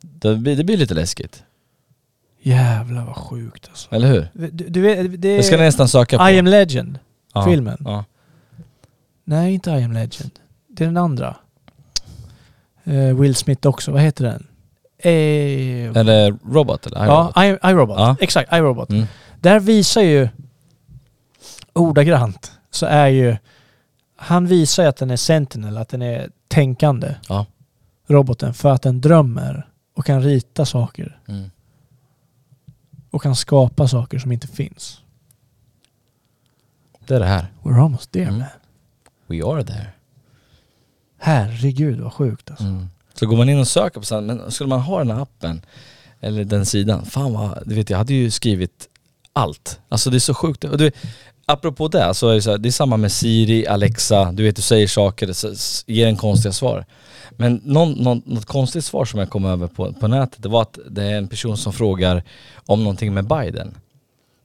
Det 0.00 0.36
blir, 0.36 0.56
det 0.56 0.64
blir 0.64 0.76
lite 0.76 0.94
läskigt. 0.94 1.42
Jävlar 2.42 3.04
vad 3.04 3.16
sjukt 3.16 3.68
alltså. 3.68 3.94
Eller 3.94 4.08
hur? 4.08 4.28
Du, 4.32 4.68
du 4.68 4.80
vet, 4.80 5.22
det 5.22 5.36
Det 5.36 5.42
ska 5.42 5.56
ni 5.56 5.62
nästan 5.62 5.88
söka 5.88 6.18
på. 6.18 6.30
I 6.30 6.38
am 6.38 6.46
legend. 6.46 6.98
Ja, 7.34 7.44
Filmen. 7.44 7.82
Ja. 7.84 8.04
Nej, 9.24 9.54
inte 9.54 9.70
I 9.70 9.82
am 9.84 9.92
legend. 9.92 10.30
Det 10.68 10.84
är 10.84 10.86
den 10.88 10.96
andra. 10.96 11.36
Eh, 12.84 13.16
Will 13.20 13.34
Smith 13.34 13.68
också. 13.68 13.92
Vad 13.92 14.02
heter 14.02 14.24
den? 14.24 14.47
Eh, 14.98 15.96
Eller 15.96 16.38
Robot 16.52 16.86
eller? 16.86 17.06
ja, 17.06 17.44
I, 17.44 17.48
iRobot. 17.70 17.98
Ja. 17.98 18.16
Exakt, 18.20 18.52
iRobot. 18.52 18.90
Mm. 18.90 19.06
Där 19.40 19.60
visar 19.60 20.02
ju 20.02 20.28
ordagrant 21.72 22.52
så 22.70 22.86
är 22.86 23.06
ju 23.08 23.36
han 24.16 24.46
visar 24.46 24.82
ju 24.82 24.88
att 24.88 24.96
den 24.96 25.10
är 25.10 25.16
sentinel, 25.16 25.76
att 25.76 25.88
den 25.88 26.02
är 26.02 26.30
tänkande. 26.48 27.14
Ja. 27.28 27.46
Roboten 28.06 28.54
för 28.54 28.68
att 28.72 28.82
den 28.82 29.00
drömmer 29.00 29.68
och 29.94 30.04
kan 30.04 30.22
rita 30.22 30.64
saker. 30.66 31.20
Mm. 31.28 31.50
Och 33.10 33.22
kan 33.22 33.36
skapa 33.36 33.88
saker 33.88 34.18
som 34.18 34.32
inte 34.32 34.46
finns. 34.48 35.00
Det 37.06 37.14
är 37.14 37.20
det 37.20 37.26
här. 37.26 37.46
We're 37.62 37.82
almost 37.84 38.12
there 38.12 38.24
Mm. 38.24 38.38
man. 38.38 38.48
We 39.26 39.44
are 39.46 39.64
there. 39.64 39.86
Herregud 41.18 42.00
vad 42.00 42.12
sjukt 42.12 42.50
alltså. 42.50 42.64
Mm. 42.64 42.86
Så 43.18 43.26
går 43.26 43.36
man 43.36 43.48
in 43.48 43.58
och 43.58 43.68
söker 43.68 44.00
på 44.00 44.06
sådana, 44.06 44.34
men 44.34 44.50
skulle 44.50 44.68
man 44.68 44.80
ha 44.80 44.98
den 44.98 45.10
här 45.10 45.22
appen 45.22 45.62
eller 46.20 46.44
den 46.44 46.66
sidan, 46.66 47.04
fan 47.04 47.32
vad, 47.32 47.62
du 47.66 47.74
vet 47.74 47.90
jag 47.90 47.98
hade 47.98 48.14
ju 48.14 48.30
skrivit 48.30 48.88
allt. 49.32 49.80
Alltså 49.88 50.10
det 50.10 50.16
är 50.16 50.20
så 50.20 50.34
sjukt. 50.34 50.64
Och 50.64 50.78
du, 50.78 50.90
apropå 51.46 51.88
det, 51.88 52.14
så 52.14 52.28
är 52.28 52.34
det, 52.34 52.42
så 52.42 52.50
här, 52.50 52.58
det 52.58 52.68
är 52.68 52.72
samma 52.72 52.96
med 52.96 53.12
Siri, 53.12 53.66
Alexa, 53.66 54.32
du 54.32 54.42
vet 54.42 54.56
du 54.56 54.62
säger 54.62 54.86
saker, 54.86 55.34
ger 55.90 56.06
en 56.06 56.16
konstiga 56.16 56.52
svar. 56.52 56.84
Men 57.30 57.60
någon, 57.64 57.92
någon, 57.92 58.22
något 58.26 58.46
konstigt 58.46 58.84
svar 58.84 59.04
som 59.04 59.20
jag 59.20 59.30
kom 59.30 59.44
över 59.44 59.66
på, 59.66 59.92
på 59.92 60.08
nätet, 60.08 60.42
det 60.42 60.48
var 60.48 60.62
att 60.62 60.78
det 60.90 61.04
är 61.04 61.18
en 61.18 61.28
person 61.28 61.56
som 61.56 61.72
frågar 61.72 62.22
om 62.66 62.84
någonting 62.84 63.14
med 63.14 63.24
Biden. 63.24 63.74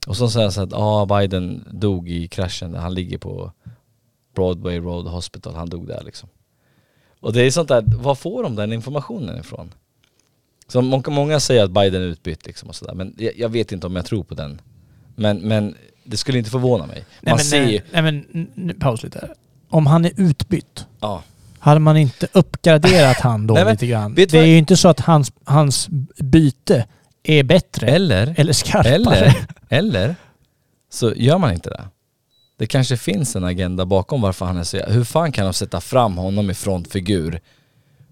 Och 0.06 0.16
så 0.16 0.30
säger 0.30 0.44
han 0.44 0.52
så 0.52 0.62
att 0.62 0.72
ah, 0.72 1.06
Biden 1.06 1.64
dog 1.70 2.10
i 2.10 2.28
kraschen, 2.28 2.74
han 2.74 2.94
ligger 2.94 3.18
på 3.18 3.52
Broadway 4.34 4.78
Road 4.78 5.06
Hospital, 5.06 5.54
han 5.54 5.68
dog 5.68 5.86
där 5.86 6.02
liksom. 6.04 6.28
Och 7.24 7.32
det 7.32 7.42
är 7.42 7.50
sånt 7.50 7.68
där, 7.68 7.82
var 7.86 8.14
får 8.14 8.42
de 8.42 8.56
den 8.56 8.72
informationen 8.72 9.40
ifrån? 9.40 9.72
Så 10.68 10.82
många, 10.82 11.10
många 11.10 11.40
säger 11.40 11.64
att 11.64 11.70
Biden 11.70 12.02
är 12.02 12.06
utbytt 12.06 12.46
liksom 12.46 12.68
och 12.68 12.74
sådär, 12.74 12.94
men 12.94 13.14
jag, 13.18 13.32
jag 13.38 13.48
vet 13.48 13.72
inte 13.72 13.86
om 13.86 13.96
jag 13.96 14.06
tror 14.06 14.24
på 14.24 14.34
den. 14.34 14.60
Men, 15.16 15.38
men 15.38 15.74
det 16.04 16.16
skulle 16.16 16.38
inte 16.38 16.50
förvåna 16.50 16.86
mig. 16.86 16.96
Man 16.96 17.04
Nej 17.20 17.34
men, 17.34 17.44
ser 17.44 17.60
ju, 17.62 17.66
nej, 17.66 17.82
nej 17.92 18.02
men 18.02 18.26
n- 18.34 18.50
n- 18.56 18.76
paus 18.80 19.02
lite. 19.02 19.28
Om 19.68 19.86
han 19.86 20.04
är 20.04 20.12
utbytt, 20.16 20.86
ja. 21.00 21.22
hade 21.58 21.80
man 21.80 21.96
inte 21.96 22.28
uppgraderat 22.32 23.16
han 23.20 23.46
då 23.46 23.54
Nej, 23.64 23.64
lite 23.72 23.86
grann? 23.86 24.14
Det 24.14 24.34
är 24.34 24.44
ju 24.44 24.58
inte 24.58 24.76
så 24.76 24.88
att 24.88 25.00
hans, 25.00 25.32
hans 25.44 25.88
byte 26.18 26.86
är 27.22 27.42
bättre 27.42 27.86
Eller, 27.86 28.34
eller 28.38 28.52
skarpare. 28.52 28.94
eller, 28.94 29.34
eller 29.68 30.16
så 30.90 31.12
gör 31.16 31.38
man 31.38 31.52
inte 31.52 31.70
det. 31.70 31.84
Det 32.58 32.66
kanske 32.66 32.96
finns 32.96 33.36
en 33.36 33.44
agenda 33.44 33.86
bakom 33.86 34.20
varför 34.20 34.46
han 34.46 34.56
är 34.56 34.64
så 34.64 34.78
Hur 34.78 35.04
fan 35.04 35.32
kan 35.32 35.44
de 35.44 35.52
sätta 35.52 35.80
fram 35.80 36.16
honom 36.16 36.50
i 36.50 36.54
frontfigur 36.54 37.40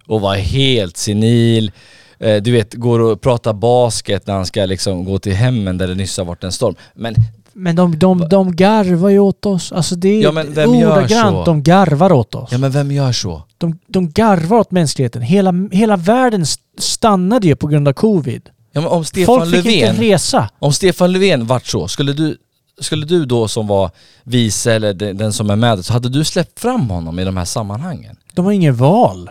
och 0.06 0.20
vara 0.20 0.34
helt 0.36 0.96
senil, 0.96 1.72
eh, 2.18 2.36
du 2.42 2.52
vet, 2.52 2.74
går 2.74 3.00
och 3.00 3.20
pratar 3.20 3.52
basket 3.52 4.26
när 4.26 4.34
han 4.34 4.46
ska 4.46 4.66
liksom 4.66 5.04
gå 5.04 5.18
till 5.18 5.32
hemmen 5.34 5.78
där 5.78 5.88
det 5.88 5.94
nyss 5.94 6.16
har 6.18 6.24
varit 6.24 6.44
en 6.44 6.52
storm. 6.52 6.74
Men 6.94 7.14
Men 7.52 7.76
de, 7.76 7.98
de, 7.98 8.28
de 8.28 8.56
garvar 8.56 9.08
ju 9.08 9.18
åt 9.18 9.46
oss. 9.46 9.72
Alltså 9.72 9.94
det 9.96 10.08
är 10.08 10.22
Ja, 10.22 10.32
men 10.32 10.52
vem 10.54 10.70
ordagrant, 10.70 11.46
de 11.46 11.62
garvar 11.62 12.12
åt 12.12 12.34
oss. 12.34 12.48
Ja 12.52 12.58
men 12.58 12.70
vem 12.70 12.92
gör 12.92 13.12
så? 13.12 13.42
De, 13.58 13.78
de 13.86 14.10
garvar 14.10 14.58
åt 14.58 14.70
mänskligheten. 14.70 15.22
Hela, 15.22 15.54
hela 15.72 15.96
världen 15.96 16.42
st- 16.42 16.62
stannade 16.78 17.46
ju 17.46 17.56
på 17.56 17.66
grund 17.66 17.88
av 17.88 17.92
covid. 17.92 18.42
Ja 18.72 18.80
men 18.80 18.90
om 18.90 19.04
Stefan 19.04 19.26
Folk 19.38 19.54
fick 19.54 19.64
Löfven, 19.64 19.90
inte 19.94 20.02
resa. 20.02 20.48
om 20.58 20.72
Stefan 20.72 21.12
Löfven 21.12 21.46
vart 21.46 21.66
så, 21.66 21.88
skulle 21.88 22.12
du, 22.12 22.36
skulle 22.82 23.06
du 23.06 23.24
då 23.24 23.48
som 23.48 23.66
var 23.66 23.90
vice 24.24 24.72
eller 24.72 24.94
den, 24.94 25.32
som 25.32 25.50
är 25.50 25.56
med, 25.56 25.84
så 25.84 25.92
hade 25.92 26.08
du 26.08 26.24
släppt 26.24 26.60
fram 26.60 26.90
honom 26.90 27.18
i 27.18 27.24
de 27.24 27.36
här 27.36 27.44
sammanhangen? 27.44 28.16
De 28.34 28.44
har 28.44 28.52
ingen 28.52 28.76
val. 28.76 29.30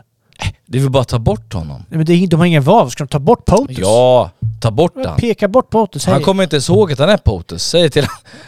Det 0.65 0.79
vill 0.79 0.89
bara 0.89 1.03
ta 1.03 1.19
bort 1.19 1.53
honom. 1.53 1.83
Nej, 1.89 1.97
Men 1.97 2.05
det 2.05 2.13
är, 2.13 2.27
de 2.27 2.39
har 2.39 2.45
ingen 2.47 2.63
val. 2.63 2.91
Ska 2.91 3.03
de 3.03 3.07
ta 3.07 3.19
bort 3.19 3.45
POTUS? 3.45 3.77
Ja, 3.79 4.31
ta 4.61 4.71
bort 4.71 4.93
han. 5.05 5.17
Peka 5.17 5.47
bort 5.47 5.69
POTUS. 5.69 6.05
Han 6.05 6.21
kommer 6.23 6.43
inte 6.43 6.55
ens 6.55 6.69
ihåg 6.69 6.91
att 6.91 6.99
han 6.99 7.09
är 7.09 7.17
POTUS. 7.17 7.63
Säg 7.63 7.89
till 7.89 8.05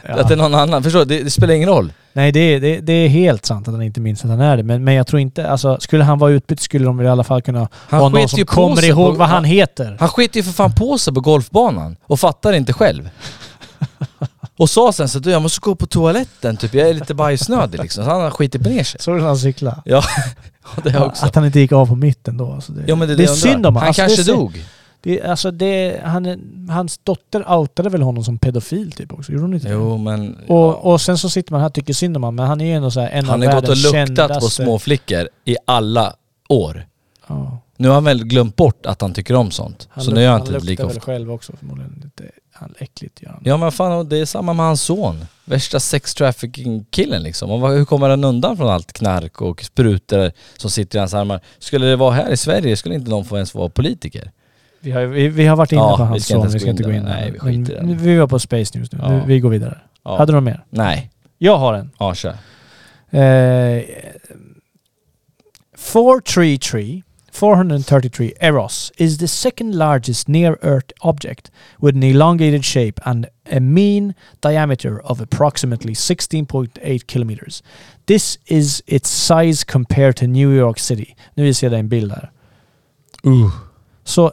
Ja. 0.07 0.13
att 0.21 0.27
det 0.27 0.33
är 0.33 0.37
någon 0.37 0.55
annan. 0.55 0.83
Förstår 0.83 0.99
du? 0.99 1.05
Det, 1.05 1.23
det 1.23 1.29
spelar 1.29 1.53
ingen 1.53 1.69
roll. 1.69 1.93
Nej, 2.13 2.31
det 2.31 2.39
är, 2.39 2.59
det, 2.59 2.79
det 2.79 2.93
är 2.93 3.07
helt 3.07 3.45
sant 3.45 3.67
att 3.67 3.73
han 3.73 3.83
inte 3.83 4.01
minns 4.01 4.23
att 4.23 4.29
han 4.29 4.41
är 4.41 4.57
det. 4.57 4.63
Men, 4.63 4.83
men 4.83 4.93
jag 4.93 5.07
tror 5.07 5.19
inte... 5.19 5.49
Alltså, 5.49 5.77
skulle 5.79 6.03
han 6.03 6.19
vara 6.19 6.31
utbytt 6.31 6.59
skulle 6.61 6.85
de 6.85 7.01
i 7.01 7.07
alla 7.07 7.23
fall 7.23 7.41
kunna 7.41 7.67
Han 7.73 7.99
ha 8.01 8.09
någon 8.09 8.29
som 8.29 8.45
kommer 8.45 8.85
ihåg 8.85 9.13
på- 9.13 9.19
vad 9.19 9.27
han 9.27 9.35
han- 9.35 9.43
heter. 9.45 9.97
Han 9.99 10.09
skiter 10.09 10.37
ju 10.37 10.43
för 10.43 10.51
fan 10.51 10.75
på 10.75 10.97
sig 10.97 11.13
på 11.13 11.21
golfbanan 11.21 11.95
och 12.05 12.19
fattar 12.19 12.53
inte 12.53 12.73
själv. 12.73 13.09
Och 14.57 14.69
sa 14.69 14.91
sen 14.91 15.09
så 15.09 15.17
att 15.17 15.23
"Du, 15.23 15.31
jag 15.31 15.41
måste 15.41 15.59
gå 15.59 15.75
på 15.75 15.85
toaletten, 15.87 16.57
typ 16.57 16.73
jag 16.73 16.89
är 16.89 16.93
lite 16.93 17.13
bajsnödig 17.13 17.79
liksom. 17.81 18.03
Så 18.05 18.09
han 18.11 18.21
har 18.21 18.31
skitit 18.31 18.61
ner 18.61 18.83
sig. 18.83 19.01
Såg 19.01 19.15
du 19.15 19.19
när 19.19 19.27
han 19.27 19.37
cyklade? 19.37 19.81
Ja, 19.85 20.03
det 20.83 20.99
också. 20.99 21.25
Att 21.25 21.35
han 21.35 21.45
inte 21.45 21.59
gick 21.59 21.71
av 21.71 21.85
på 21.87 21.95
mitten 21.95 22.37
då. 22.37 22.51
Alltså 22.51 22.71
det, 22.71 22.83
Ja, 22.87 22.95
men 22.95 23.07
det 23.07 23.13
är 23.13 23.17
det 23.17 23.23
är 23.23 23.25
det 23.27 23.31
undrar. 23.31 23.49
synd 23.51 23.65
om 23.65 23.75
Han 23.75 23.87
Alltså, 23.87 24.01
är 24.01 24.07
kanske 24.07 24.31
dog. 24.33 24.65
Det, 25.01 25.19
är- 25.19 25.29
alltså 25.29 25.51
det, 25.51 26.01
han, 26.03 26.25
är- 26.25 26.71
hans 26.71 26.97
dotter 26.97 27.51
outade 27.51 27.89
väl 27.89 28.01
honom 28.01 28.23
som 28.23 28.37
pedofil 28.37 28.91
typ 28.91 29.13
också? 29.13 29.31
Gjorde 29.31 29.43
hon 29.43 29.53
inte? 29.53 29.69
Jo 29.69 29.97
men... 29.97 30.37
Och, 30.47 30.85
och 30.93 31.01
sen 31.01 31.17
så 31.17 31.29
sitter 31.29 31.51
man 31.51 31.61
här 31.61 31.67
och 31.67 31.73
tycker 31.73 31.93
synd 31.93 32.17
om 32.17 32.23
honom, 32.23 32.35
men 32.35 32.47
han 32.47 32.61
är 32.61 32.65
ju 32.65 32.71
ändå 32.73 32.91
så 32.91 32.99
här 32.99 33.09
en 33.09 33.25
Han 33.25 33.43
av 33.43 33.47
har 33.47 33.55
gått 33.61 33.69
och 33.69 33.69
världens 33.69 33.83
luktat 33.83 34.27
på 34.27 34.33
kändaste- 34.33 34.49
små 34.63 34.79
flickor 34.79 35.29
i 35.45 35.55
alla 35.67 36.13
år. 36.49 36.85
Ja. 37.27 37.59
Nu 37.77 37.87
har 37.87 37.95
han 37.95 38.03
väl 38.03 38.23
glömt 38.23 38.55
bort 38.55 38.85
att 38.85 39.01
han 39.01 39.13
tycker 39.13 39.33
om 39.35 39.51
sånt. 39.51 39.87
Han, 39.91 40.03
så 40.03 40.11
nu 40.11 40.21
gör 40.21 40.29
han 40.31 40.39
han 40.39 40.41
inte 40.41 40.51
det 40.51 40.57
luktar 40.57 40.69
lika 40.71 40.83
väl 40.87 40.97
ofta. 40.97 41.11
själv 41.11 41.31
också 41.31 41.53
förmodligen. 41.59 42.01
Lite 42.03 42.31
han, 42.63 42.73
äckligt 42.79 43.21
gör 43.21 43.29
han. 43.29 43.41
Ja 43.45 43.57
men 43.57 43.71
fan, 43.71 44.09
det 44.09 44.17
är 44.17 44.25
samma 44.25 44.53
med 44.53 44.65
hans 44.65 44.81
son. 44.81 45.25
Värsta 45.45 45.79
sex 45.79 46.13
trafficking 46.15 46.85
killen 46.89 47.23
liksom. 47.23 47.51
Och 47.51 47.69
hur 47.69 47.85
kommer 47.85 48.09
han 48.09 48.23
undan 48.23 48.57
från 48.57 48.69
allt 48.69 48.93
knark 48.93 49.41
och 49.41 49.63
sprutor 49.63 50.31
som 50.57 50.69
sitter 50.69 50.97
i 50.97 50.99
hans 50.99 51.13
armar? 51.13 51.39
Skulle 51.59 51.85
det 51.85 51.95
vara 51.95 52.11
här 52.13 52.31
i 52.31 52.37
Sverige 52.37 52.75
skulle 52.75 52.95
inte 52.95 53.09
någon 53.09 53.25
få 53.25 53.35
ens 53.35 53.53
vara 53.55 53.69
politiker. 53.69 54.31
Vi 54.79 54.91
har, 54.91 55.01
vi, 55.05 55.27
vi 55.27 55.45
har 55.45 55.55
varit 55.55 55.71
inne 55.71 55.81
Ja, 55.81 55.97
på 55.97 56.03
hans 56.03 56.27
son, 56.27 56.47
vi 56.51 56.59
ska 56.59 56.69
inte 56.69 56.83
in 56.83 56.89
gå 56.89 56.95
in 56.95 57.03
där. 57.05 57.11
Nej, 57.13 57.31
vi 57.31 57.39
skiter 57.39 57.81
Men. 57.81 57.97
Vi 57.97 58.17
var 58.17 58.27
på 58.27 58.39
Space 58.39 58.77
News 58.77 58.91
nu, 58.91 58.99
Ja. 59.01 59.09
vi, 59.09 59.21
vi 59.33 59.39
går 59.39 59.49
vidare. 59.49 59.77
Ja. 60.03 60.17
Hade 60.17 60.31
du 60.31 60.35
något 60.35 60.43
mer? 60.43 60.65
Nej. 60.69 61.11
Jag 61.37 61.57
har 61.57 61.73
en. 61.73 61.91
Ja, 61.99 62.15
kör. 62.15 62.37
Eh, 63.09 63.83
433 65.77 67.01
433 67.33 68.33
Eros 68.41 68.91
is 68.97 69.17
the 69.17 69.27
second 69.27 69.75
largest 69.75 70.27
near 70.27 70.57
Earth 70.61 70.91
object 71.01 71.51
with 71.81 71.95
an 71.95 72.03
elongated 72.03 72.63
shape 72.63 72.99
and 73.03 73.25
a 73.51 73.59
mean 73.59 74.13
diameter 74.39 74.99
of 74.99 75.21
approximately 75.21 75.93
16.8 75.93 77.07
kilometers. 77.07 77.63
This 78.05 78.37
is 78.45 78.83
its 78.85 79.09
size 79.09 79.63
compared 79.65 80.15
to 80.17 80.27
New 80.27 80.51
York 80.57 80.79
City. 80.79 81.15
Nu 81.33 81.43
visar 81.43 81.67
jag 81.67 81.71
dig 81.71 81.79
en 81.79 81.89
bild 81.89 82.11
här. 82.11 82.31
Uh. 83.25 83.51
Så 84.03 84.31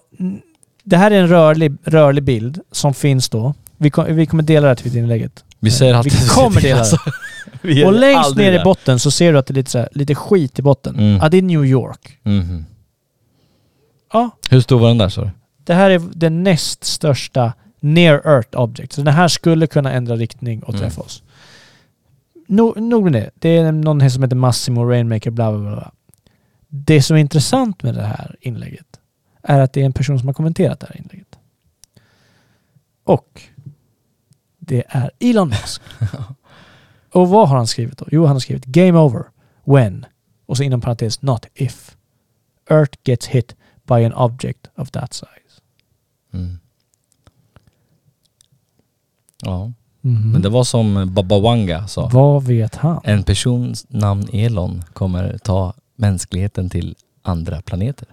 det 0.84 0.96
här 0.96 1.10
är 1.10 1.20
en 1.20 1.28
rörlig, 1.28 1.72
rörlig 1.84 2.24
bild 2.24 2.60
som 2.72 2.94
finns 2.94 3.28
då. 3.28 3.54
Vi, 3.76 3.90
kom, 3.90 4.16
vi 4.16 4.26
kommer 4.26 4.42
dela 4.42 4.60
det 4.60 4.68
här 4.68 4.74
Twitterinnlägget. 4.74 5.44
Vi 5.60 5.70
säger 5.70 5.94
alltid 5.94 6.12
Vi 6.12 6.18
att 6.18 6.24
vi 6.24 6.28
kommer 6.28 6.60
dela, 6.60 6.82
det. 6.82 6.98
Vi 7.62 7.84
Och 7.84 7.92
längst 7.92 8.36
ner 8.36 8.52
i 8.52 8.56
det. 8.56 8.64
botten 8.64 8.98
så 8.98 9.10
ser 9.10 9.32
du 9.32 9.38
att 9.38 9.46
det 9.46 9.52
är 9.52 9.54
lite, 9.54 9.70
så 9.70 9.78
här, 9.78 9.88
lite 9.92 10.14
skit 10.14 10.58
i 10.58 10.62
botten. 10.62 10.94
Mm. 10.94 11.18
Ja, 11.22 11.28
det 11.28 11.38
är 11.38 11.42
New 11.42 11.64
York. 11.64 12.18
Mhm. 12.22 12.64
Ja. 14.12 14.30
Hur 14.50 14.60
stor 14.60 14.78
var 14.80 14.88
den 14.88 14.98
där 14.98 15.08
sa 15.08 15.24
du? 15.24 15.30
Det 15.64 15.74
här 15.74 15.90
är 15.90 15.98
den 16.14 16.42
näst 16.42 16.84
största 16.84 17.52
near 17.80 18.14
Earth 18.26 18.58
object. 18.58 18.92
Så 18.92 19.02
den 19.02 19.14
här 19.14 19.28
skulle 19.28 19.66
kunna 19.66 19.92
ändra 19.92 20.16
riktning 20.16 20.62
och 20.62 20.68
Mm. 20.74 20.80
träffa 20.80 21.00
oss. 21.02 21.22
No, 22.48 22.80
nog 22.80 23.04
med 23.04 23.12
det. 23.12 23.30
Det 23.34 23.48
är 23.56 23.72
någon 23.72 24.10
som 24.10 24.22
heter 24.22 24.36
Massimo 24.36 24.84
Rainmaker, 24.84 25.30
bla 25.30 25.52
bla 25.58 25.70
bla. 25.70 25.92
Det 26.68 27.02
som 27.02 27.16
är 27.16 27.20
intressant 27.20 27.82
med 27.82 27.94
det 27.94 28.02
här 28.02 28.36
inlägget 28.40 28.86
är 29.42 29.60
att 29.60 29.72
det 29.72 29.80
är 29.80 29.84
en 29.84 29.92
person 29.92 30.18
som 30.18 30.28
har 30.28 30.34
kommenterat 30.34 30.80
det 30.80 30.86
här 30.86 30.96
inlägget. 30.96 31.38
Och 33.04 33.42
det 34.58 34.84
är 34.88 35.10
Elon 35.20 35.48
Musk. 35.48 35.82
och 37.12 37.28
vad 37.28 37.48
har 37.48 37.56
han 37.56 37.66
skrivit 37.66 37.98
då? 37.98 38.06
Jo, 38.10 38.24
han 38.26 38.34
har 38.36 38.40
skrivit 38.40 38.64
Game 38.64 38.98
over 38.98 39.24
when, 39.64 40.06
och 40.46 40.56
så 40.56 40.62
inom 40.62 40.80
parentes 40.80 41.22
not 41.22 41.46
if, 41.54 41.96
Earth 42.70 42.98
gets 43.04 43.26
hit 43.26 43.56
by 43.94 44.04
an 44.04 44.12
object 44.14 44.70
of 44.76 44.90
that 44.90 45.14
size. 45.14 45.60
Mm. 46.32 46.58
Ja. 49.42 49.72
Mhm. 50.00 50.32
Men 50.32 50.42
det 50.42 50.48
var 50.48 50.64
som 50.64 51.14
Baba 51.14 51.38
Wanga 51.38 51.86
sa. 51.88 52.08
Vad 52.12 52.42
vet 52.44 52.74
han? 52.76 53.00
En 53.04 53.22
persons 53.22 53.86
namn 53.88 54.28
Elon 54.32 54.84
kommer 54.92 55.38
ta 55.38 55.74
mänskligheten 55.96 56.70
till 56.70 56.96
andra 57.22 57.62
planeter. 57.62 58.08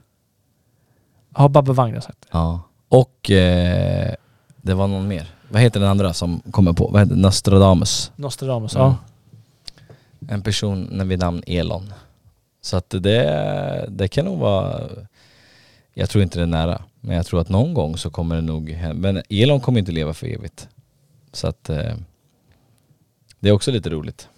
Har 1.33 1.49
Babbe 1.49 1.73
Wagner 1.73 1.99
sagt 1.99 2.21
det? 2.21 2.27
Ja. 2.31 2.61
Och 2.89 3.31
eh, 3.31 4.13
det 4.61 4.73
var 4.73 4.87
någon 4.87 5.07
mer. 5.07 5.27
Vad 5.49 5.61
heter 5.61 5.79
den 5.79 5.89
andra 5.89 6.13
som 6.13 6.39
kommer 6.51 6.73
på? 6.73 6.87
Vad 6.87 7.01
heter? 7.01 7.15
Nostradamus. 7.15 8.11
Nostradamus, 8.15 8.75
Mm. 8.75 8.87
ja. 8.87 8.95
En 10.29 10.41
person 10.41 11.07
vid 11.07 11.19
namn 11.19 11.43
Elon. 11.47 11.93
Så 12.61 12.77
att 12.77 12.89
det, 12.89 13.85
det 13.89 14.07
kan 14.07 14.25
nog 14.25 14.37
vara... 14.39 14.81
Jag 15.99 16.09
tror 16.09 16.23
inte 16.23 16.39
det 16.39 16.43
är 16.43 16.47
nära. 16.47 16.81
Men 17.01 17.15
jag 17.15 17.25
tror 17.25 17.41
att 17.41 17.49
någon 17.49 17.73
gång 17.73 17.97
så 17.97 18.09
kommer 18.09 18.35
det 18.35 18.41
nog 18.41 18.69
hända. 18.69 19.11
Men 19.11 19.23
Elon 19.29 19.61
kommer 19.61 19.79
inte 19.79 19.91
leva 19.91 20.13
för 20.13 20.27
evigt. 20.27 20.67
Så 21.31 21.47
att 21.47 21.69
eh, 21.69 21.95
det 23.39 23.49
är 23.49 23.53
också 23.53 23.71
lite 23.71 23.89
roligt. 23.89 24.29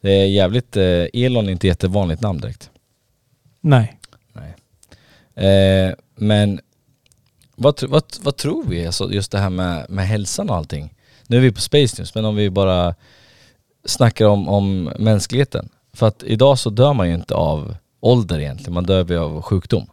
Det 0.00 0.10
är 0.10 0.26
jävligt... 0.26 0.76
Eh, 0.76 1.06
Elon 1.12 1.48
är 1.48 1.52
inte 1.52 1.66
jättevanligt 1.66 2.22
namn 2.22 2.40
direkt. 2.40 2.70
Nej. 3.60 3.98
Eh, 5.34 5.94
men 6.14 6.60
vad, 7.56 7.82
vad, 7.88 8.04
vad 8.22 8.36
tror 8.36 8.64
vi? 8.64 8.86
Alltså 8.86 9.12
just 9.12 9.32
det 9.32 9.38
här 9.38 9.50
med, 9.50 9.90
med 9.90 10.06
hälsan 10.06 10.50
och 10.50 10.56
allting. 10.56 10.94
Nu 11.26 11.36
är 11.36 11.40
vi 11.40 11.52
på 11.52 11.60
Space 11.60 12.02
News, 12.02 12.14
men 12.14 12.24
om 12.24 12.36
vi 12.36 12.50
bara 12.50 12.94
snackar 13.84 14.26
om, 14.26 14.48
om 14.48 14.84
mänskligheten. 14.98 15.68
För 15.92 16.08
att 16.08 16.22
idag 16.22 16.58
så 16.58 16.70
dör 16.70 16.92
man 16.92 17.08
ju 17.08 17.14
inte 17.14 17.34
av 17.34 17.76
ålder 18.00 18.40
egentligen, 18.40 18.74
man 18.74 18.84
dör 18.84 19.10
ju 19.10 19.18
av 19.18 19.42
sjukdom. 19.42 19.86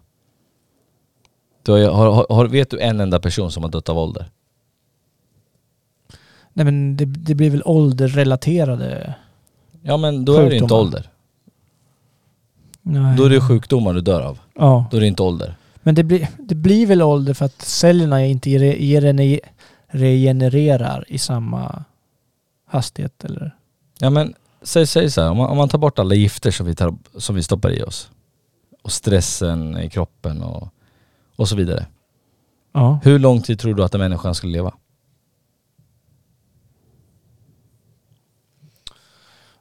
Du 1.64 1.72
har, 1.72 1.91
har, 1.91 2.26
har, 2.30 2.45
vet 2.45 2.70
du 2.70 2.80
en 2.80 2.99
enda 2.99 3.20
person 3.20 3.51
som 3.51 3.64
har 3.64 3.70
dött 3.70 3.89
av 3.89 3.97
ålder? 3.97 4.30
Nej 6.53 6.66
men 6.66 6.97
det, 6.97 7.05
det 7.05 7.36
blir 7.36 7.49
väl 7.49 7.62
ålderrelaterade 7.66 9.16
Ja 9.82 9.97
men 9.97 10.26
då 10.26 10.34
är 10.34 10.38
det 10.38 10.45
inte 10.45 10.59
sjukdomar. 10.59 10.82
ålder. 10.82 11.09
Nej. 12.82 13.18
Då 13.18 13.26
är 13.26 13.30
det 13.30 13.41
sjukdomar 13.41 13.93
du 13.93 14.01
dör 14.01 14.22
av. 14.22 14.39
Ja. 14.55 14.86
Då 14.91 14.97
är 14.97 15.01
det 15.01 15.07
inte 15.07 15.24
ålder. 15.24 15.55
Men 15.84 15.95
det 15.95 16.03
blir, 16.03 16.28
det 16.38 16.55
blir 16.55 16.86
väl 16.86 17.01
ålder 17.01 17.34
för 17.34 17.45
att 17.45 17.62
cellerna 17.62 18.26
inte 18.26 18.49
regenererar 19.88 21.05
i 21.07 21.18
samma 21.18 21.84
hastighet 22.68 23.24
eller? 23.24 23.55
Ja 23.99 24.09
men 24.09 24.34
säg, 24.62 24.88
säg 24.88 25.12
så 25.12 25.22
här, 25.22 25.30
om 25.30 25.38
man, 25.38 25.49
om 25.49 25.57
man 25.57 25.70
tar 25.70 25.78
bort 25.78 25.99
alla 25.99 26.16
gifter 26.16 26.51
som 26.51 26.66
vi, 26.66 26.76
tar, 26.76 26.95
som 27.18 27.36
vi 27.36 27.43
stoppar 27.43 27.72
i 27.72 27.84
oss 27.84 28.12
och 28.82 28.91
stressen 28.91 29.78
i 29.78 29.89
kroppen 29.89 30.41
och, 30.43 30.68
och 31.41 31.47
så 31.49 31.55
vidare. 31.55 31.85
Ja. 32.73 32.99
Hur 33.03 33.19
lång 33.19 33.41
tid 33.41 33.59
tror 33.59 33.73
du 33.73 33.83
att 33.83 33.93
en 33.93 33.99
människa 33.99 34.33
skulle 34.33 34.53
leva? 34.53 34.73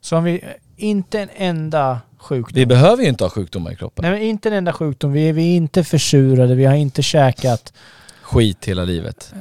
Så 0.01 0.17
om 0.17 0.25
vi, 0.25 0.45
inte 0.77 1.21
en 1.21 1.29
enda 1.37 2.01
sjukdom. 2.19 2.55
Vi 2.55 2.67
behöver 2.67 3.03
ju 3.03 3.09
inte 3.09 3.25
ha 3.25 3.31
sjukdomar 3.31 3.73
i 3.73 3.77
kroppen. 3.77 4.03
Nej 4.03 4.13
men 4.13 4.23
inte 4.23 4.49
en 4.49 4.55
enda 4.55 4.73
sjukdom. 4.73 5.13
Vi 5.13 5.29
är, 5.29 5.33
vi 5.33 5.53
är 5.53 5.57
inte 5.57 5.85
försurade, 5.85 6.55
vi 6.55 6.65
har 6.65 6.75
inte 6.75 7.03
käkat, 7.03 7.73
Skit 8.23 8.65
hela 8.65 8.85
livet. 8.85 9.35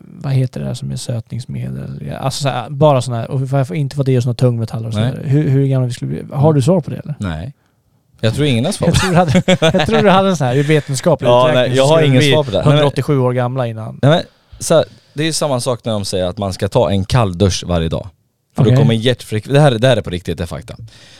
vad 0.00 0.32
heter 0.32 0.60
det 0.60 0.66
där 0.66 0.74
som 0.74 0.90
är 0.90 0.96
sötningsmedel? 0.96 2.12
Alltså 2.20 2.42
så 2.42 2.48
här, 2.48 2.70
bara 2.70 3.02
sådana 3.02 3.20
här, 3.22 3.30
och 3.30 3.42
vi 3.42 3.56
har 3.56 3.74
inte 3.74 3.96
fått 3.96 4.08
i 4.08 4.18
oss 4.18 4.24
några 4.26 4.34
tungmetaller 4.34 4.88
och 4.88 4.94
så 4.94 5.00
Nej. 5.00 5.12
där. 5.12 5.24
Hur, 5.24 5.48
hur 5.48 5.66
gamla 5.66 5.86
vi 5.86 5.92
skulle 5.92 6.10
bli. 6.10 6.34
Har 6.36 6.52
du 6.52 6.62
svar 6.62 6.80
på 6.80 6.90
det 6.90 6.96
eller? 6.96 7.14
Nej. 7.18 7.54
Jag 8.24 8.34
tror 8.34 8.46
ingen 8.46 8.64
har 8.64 8.72
svar 8.72 8.88
Jag 8.88 8.94
på 8.94 9.00
tror 9.00 9.10
du 9.10 9.16
hade, 9.16 9.42
jag 9.78 9.86
tror 9.86 10.02
du 10.02 10.10
hade 10.10 10.28
en 10.28 10.36
sån 10.36 10.46
här 10.46 10.62
vetenskaplig 10.62 11.28
Ja, 11.28 11.48
uträkning. 11.50 11.68
nej, 11.70 11.76
jag 11.76 11.86
har 11.86 12.02
ingen 12.02 12.22
svar 12.22 12.44
på 12.44 12.50
det. 12.50 12.56
Nej, 12.58 12.66
men- 12.66 12.74
187 12.76 13.18
år 13.18 13.32
gamla 13.32 13.66
innan. 13.66 13.98
Nej, 14.02 14.10
men, 14.10 14.22
så 14.58 14.74
här, 14.74 14.84
det 15.14 15.24
är 15.24 15.32
samma 15.32 15.60
sak 15.60 15.84
när 15.84 15.92
de 15.92 16.04
säger 16.04 16.24
att 16.24 16.38
man 16.38 16.52
ska 16.52 16.68
ta 16.68 16.90
en 16.90 17.04
kall 17.04 17.38
dusch 17.38 17.64
varje 17.66 17.88
dag. 17.88 18.08
För 18.56 18.62
Okej. 18.62 18.72
då 18.74 18.80
kommer 18.80 18.94
hjärtfrekvensen, 18.94 19.54
det 19.54 19.60
här, 19.60 19.70
det 19.78 19.88
här 19.88 19.96
är 19.96 20.00
på 20.02 20.10
riktigt, 20.10 20.38
det 20.38 20.44
är 20.44 20.46
fakta. 20.46 20.76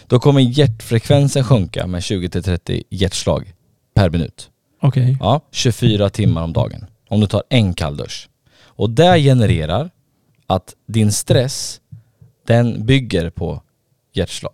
Då 0.07 0.20
kommer 0.20 0.40
hjärtfrekvensen 0.40 1.44
sjunka 1.44 1.86
med 1.86 2.00
20-30 2.00 2.82
hjärtslag 2.90 3.53
per 3.94 4.11
minut. 4.11 4.48
Okej. 4.82 5.16
Ja, 5.20 5.40
24 5.53 6.11
timmar 6.11 6.42
om 6.42 6.53
dagen. 6.53 6.86
Om 7.09 7.20
du 7.20 7.26
tar 7.26 7.42
en 7.48 7.74
kall 7.74 7.96
dusch. 7.96 8.28
Och 8.64 8.90
det 8.90 9.18
genererar 9.18 9.90
att 10.46 10.74
din 10.88 11.12
stress, 11.12 11.80
den 12.46 12.86
bygger 12.86 13.30
på 13.30 13.62
hjärtslag. 14.14 14.53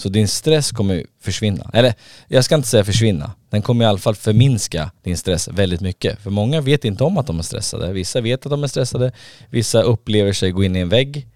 Så 0.00 0.08
din 0.08 0.28
stress 0.28 0.70
kommer 0.70 0.94
ju 0.94 1.06
försvinna. 1.20 1.70
Eller 1.72 1.94
jag 2.28 2.44
ska 2.44 2.54
inte 2.54 2.68
säga 2.68 2.84
försvinna. 2.84 3.32
Den 3.50 3.62
kommer 3.62 3.84
i 3.84 3.88
alla 3.88 3.98
fall 3.98 4.14
förminska 4.14 4.90
din 5.02 5.16
stress 5.16 5.48
väldigt 5.48 5.80
mycket. 5.80 6.18
För 6.20 6.30
många 6.30 6.60
vet 6.60 6.84
inte 6.84 7.04
om 7.04 7.18
att 7.18 7.26
de 7.26 7.38
är 7.38 7.42
stressade. 7.42 7.92
Vissa 7.92 8.20
vet 8.20 8.46
att 8.46 8.50
de 8.50 8.62
är 8.62 8.68
stressade. 8.68 9.12
Vissa 9.50 9.82
upplever 9.82 10.32
sig 10.32 10.50
gå 10.50 10.64
in 10.64 10.76
i 10.76 10.80
en 10.80 10.88
vägg. 10.88 11.28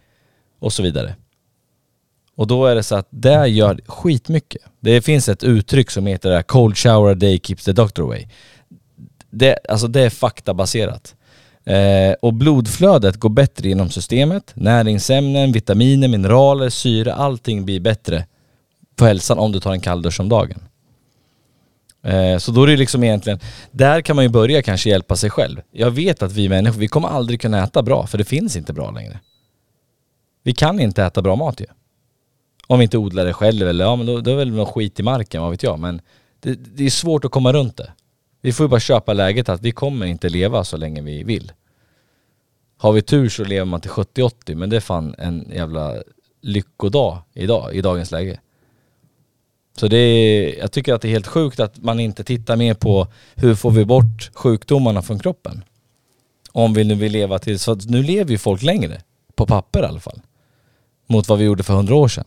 Och 0.60 0.72
så 0.72 0.82
vidare. 0.82 1.14
Och 2.36 2.46
då 2.46 2.66
är 2.66 2.74
det 2.74 2.82
så 2.82 2.94
att 2.94 3.08
det 3.10 3.46
gör 3.46 3.80
skitmycket. 3.86 4.62
Det 4.80 5.02
finns 5.02 5.28
ett 5.28 5.44
uttryck 5.44 5.90
som 5.90 6.06
heter 6.06 6.28
det 6.28 6.36
här, 6.36 6.42
cold 6.42 6.76
shower 6.76 7.12
a 7.12 7.14
day 7.14 7.40
keeps 7.42 7.64
the 7.64 7.72
doctor 7.72 8.02
away. 8.02 8.26
Det, 9.30 9.58
alltså 9.68 9.88
det 9.88 10.00
är 10.00 10.10
faktabaserat. 10.10 11.14
Eh, 11.64 12.12
och 12.22 12.34
blodflödet 12.34 13.16
går 13.16 13.30
bättre 13.30 13.68
inom 13.68 13.90
systemet. 13.90 14.52
Näringsämnen, 14.54 15.52
vitaminer, 15.52 16.08
mineraler, 16.08 16.68
syre, 16.68 17.14
allting 17.14 17.64
blir 17.64 17.80
bättre 17.80 18.26
på 18.96 19.04
hälsan 19.04 19.38
om 19.38 19.52
du 19.52 19.60
tar 19.60 19.72
en 19.72 19.80
kall 19.80 20.02
dusch 20.02 20.20
om 20.20 20.28
dagen. 20.28 20.60
Eh, 22.02 22.38
så 22.38 22.52
då 22.52 22.62
är 22.62 22.66
det 22.66 22.76
liksom 22.76 23.04
egentligen, 23.04 23.38
där 23.70 24.00
kan 24.00 24.16
man 24.16 24.24
ju 24.24 24.28
börja 24.28 24.62
kanske 24.62 24.90
hjälpa 24.90 25.16
sig 25.16 25.30
själv. 25.30 25.60
Jag 25.70 25.90
vet 25.90 26.22
att 26.22 26.32
vi 26.32 26.48
människor, 26.48 26.78
vi 26.78 26.88
kommer 26.88 27.08
aldrig 27.08 27.40
kunna 27.40 27.64
äta 27.64 27.82
bra 27.82 28.06
för 28.06 28.18
det 28.18 28.24
finns 28.24 28.56
inte 28.56 28.72
bra 28.72 28.90
längre. 28.90 29.20
Vi 30.42 30.54
kan 30.54 30.80
inte 30.80 31.04
äta 31.04 31.22
bra 31.22 31.36
mat 31.36 31.60
ju. 31.60 31.66
Om 32.66 32.78
vi 32.78 32.82
inte 32.82 32.98
odlar 32.98 33.24
det 33.24 33.32
själv 33.32 33.68
eller 33.68 33.84
ja 33.84 33.96
men 33.96 34.06
då, 34.06 34.20
då 34.20 34.30
är 34.30 34.34
det 34.34 34.38
väl 34.38 34.50
någon 34.50 34.66
skit 34.66 35.00
i 35.00 35.02
marken, 35.02 35.42
vad 35.42 35.50
vet 35.50 35.62
jag. 35.62 35.78
Men 35.78 36.00
det, 36.40 36.54
det 36.54 36.84
är 36.84 36.90
svårt 36.90 37.24
att 37.24 37.30
komma 37.30 37.52
runt 37.52 37.76
det. 37.76 37.92
Vi 38.40 38.52
får 38.52 38.64
ju 38.64 38.68
bara 38.68 38.80
köpa 38.80 39.12
läget 39.12 39.48
att 39.48 39.62
vi 39.62 39.72
kommer 39.72 40.06
inte 40.06 40.28
leva 40.28 40.64
så 40.64 40.76
länge 40.76 41.02
vi 41.02 41.22
vill. 41.22 41.52
Har 42.78 42.92
vi 42.92 43.02
tur 43.02 43.28
så 43.28 43.44
lever 43.44 43.64
man 43.64 43.80
till 43.80 43.90
70-80 43.90 44.54
men 44.54 44.70
det 44.70 44.76
är 44.76 44.80
fan 44.80 45.14
en 45.18 45.50
jävla 45.52 45.94
lyckodag 46.42 47.22
idag, 47.32 47.74
i 47.74 47.80
dagens 47.80 48.10
läge. 48.10 48.40
Så 49.76 49.88
det 49.88 49.96
är, 49.96 50.58
jag 50.58 50.72
tycker 50.72 50.94
att 50.94 51.02
det 51.02 51.08
är 51.08 51.12
helt 51.12 51.26
sjukt 51.26 51.60
att 51.60 51.82
man 51.82 52.00
inte 52.00 52.24
tittar 52.24 52.56
mer 52.56 52.74
på 52.74 53.06
hur 53.34 53.54
får 53.54 53.70
vi 53.70 53.84
bort 53.84 54.30
sjukdomarna 54.34 55.02
från 55.02 55.18
kroppen. 55.18 55.64
Om 56.52 56.74
vi 56.74 56.84
nu 56.84 56.94
vill 56.94 57.12
leva 57.12 57.38
till, 57.38 57.58
så 57.58 57.74
nu 57.74 58.02
lever 58.02 58.30
ju 58.30 58.38
folk 58.38 58.62
längre. 58.62 59.00
På 59.34 59.46
papper 59.46 59.82
i 59.82 59.86
alla 59.86 60.00
fall. 60.00 60.20
Mot 61.06 61.28
vad 61.28 61.38
vi 61.38 61.44
gjorde 61.44 61.62
för 61.62 61.74
hundra 61.74 61.94
år 61.94 62.08
sedan. 62.08 62.24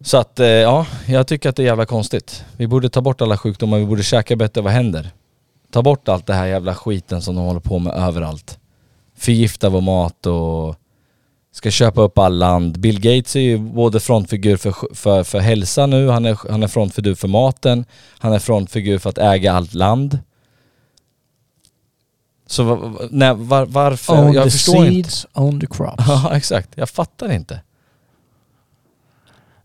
Så 0.00 0.16
att 0.16 0.40
eh, 0.40 0.46
ja, 0.46 0.86
jag 1.06 1.26
tycker 1.26 1.48
att 1.48 1.56
det 1.56 1.62
är 1.62 1.66
jävla 1.66 1.86
konstigt. 1.86 2.44
Vi 2.56 2.66
borde 2.66 2.88
ta 2.88 3.00
bort 3.00 3.20
alla 3.20 3.38
sjukdomar, 3.38 3.78
vi 3.78 3.86
borde 3.86 4.02
käka 4.02 4.36
bättre, 4.36 4.60
vad 4.60 4.72
händer? 4.72 5.10
Ta 5.70 5.82
bort 5.82 6.08
allt 6.08 6.26
det 6.26 6.34
här 6.34 6.46
jävla 6.46 6.74
skiten 6.74 7.22
som 7.22 7.34
de 7.34 7.44
håller 7.44 7.60
på 7.60 7.78
med 7.78 7.92
överallt. 7.92 8.58
Förgifta 9.16 9.68
vår 9.68 9.80
mat 9.80 10.26
och 10.26 10.76
ska 11.52 11.70
köpa 11.70 12.02
upp 12.02 12.18
all 12.18 12.38
land. 12.38 12.80
Bill 12.80 13.00
Gates 13.00 13.36
är 13.36 13.40
ju 13.40 13.58
både 13.58 14.00
frontfigur 14.00 14.56
för, 14.56 14.94
för, 14.94 15.24
för 15.24 15.38
hälsa 15.38 15.86
nu, 15.86 16.08
han 16.08 16.26
är, 16.26 16.50
han 16.50 16.62
är 16.62 16.68
frontfigur 16.68 17.14
för 17.14 17.28
maten, 17.28 17.84
han 18.18 18.32
är 18.32 18.38
frontfigur 18.38 18.98
för 18.98 19.10
att 19.10 19.18
äga 19.18 19.52
allt 19.52 19.74
land. 19.74 20.18
Så 22.46 22.94
nej, 23.10 23.34
var, 23.34 23.66
varför? 23.66 24.24
On 24.24 24.32
jag 24.32 24.44
the 24.44 24.50
förstår 24.50 24.86
inte. 24.86 25.10
seeds, 25.10 25.26
on 25.32 25.60
the 25.60 25.66
crops. 25.66 26.04
Ja 26.06 26.30
exakt, 26.36 26.70
jag 26.74 26.90
fattar 26.90 27.32
inte. 27.32 27.60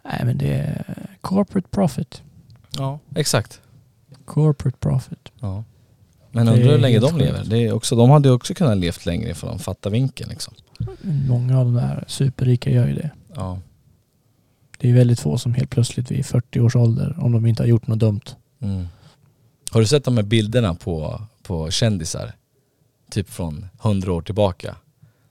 Nej 0.03 0.21
men 0.23 0.38
det 0.38 0.53
är 0.53 1.07
corporate 1.21 1.67
profit. 1.67 2.21
Ja, 2.77 2.99
exakt. 3.15 3.61
Corporate 4.25 4.77
profit. 4.77 5.31
Ja. 5.39 5.63
Men 6.32 6.47
undrar 6.47 6.71
hur 6.71 6.78
länge 6.78 6.99
de 6.99 7.17
lever. 7.17 7.43
Det 7.45 7.57
är 7.57 7.71
också, 7.73 7.95
de 7.95 8.09
hade 8.09 8.30
ju 8.30 8.36
också 8.36 8.53
kunnat 8.53 8.78
levt 8.78 9.05
längre 9.05 9.34
för 9.34 9.47
de 9.47 9.59
fattar 9.59 9.89
vinkeln 9.89 10.30
liksom. 10.30 10.53
Många 11.01 11.59
av 11.59 11.65
de 11.65 11.73
där 11.73 12.03
superrika 12.07 12.69
gör 12.69 12.88
ju 12.88 12.93
det. 12.93 13.09
Ja. 13.36 13.59
Det 14.78 14.89
är 14.89 14.93
väldigt 14.93 15.19
få 15.19 15.38
som 15.38 15.53
helt 15.53 15.69
plötsligt 15.69 16.11
vid 16.11 16.25
40 16.25 16.59
års 16.59 16.75
ålder, 16.75 17.15
om 17.19 17.32
de 17.32 17.45
inte 17.45 17.63
har 17.63 17.67
gjort 17.67 17.88
något 17.88 17.99
dumt. 17.99 18.21
Mm. 18.61 18.88
Har 19.71 19.80
du 19.82 19.88
sett 19.88 20.03
de 20.03 20.17
här 20.17 20.23
bilderna 20.23 20.75
på, 20.75 21.21
på 21.43 21.71
kändisar? 21.71 22.32
Typ 23.11 23.30
från 23.30 23.65
100 23.84 24.13
år 24.13 24.21
tillbaka. 24.21 24.75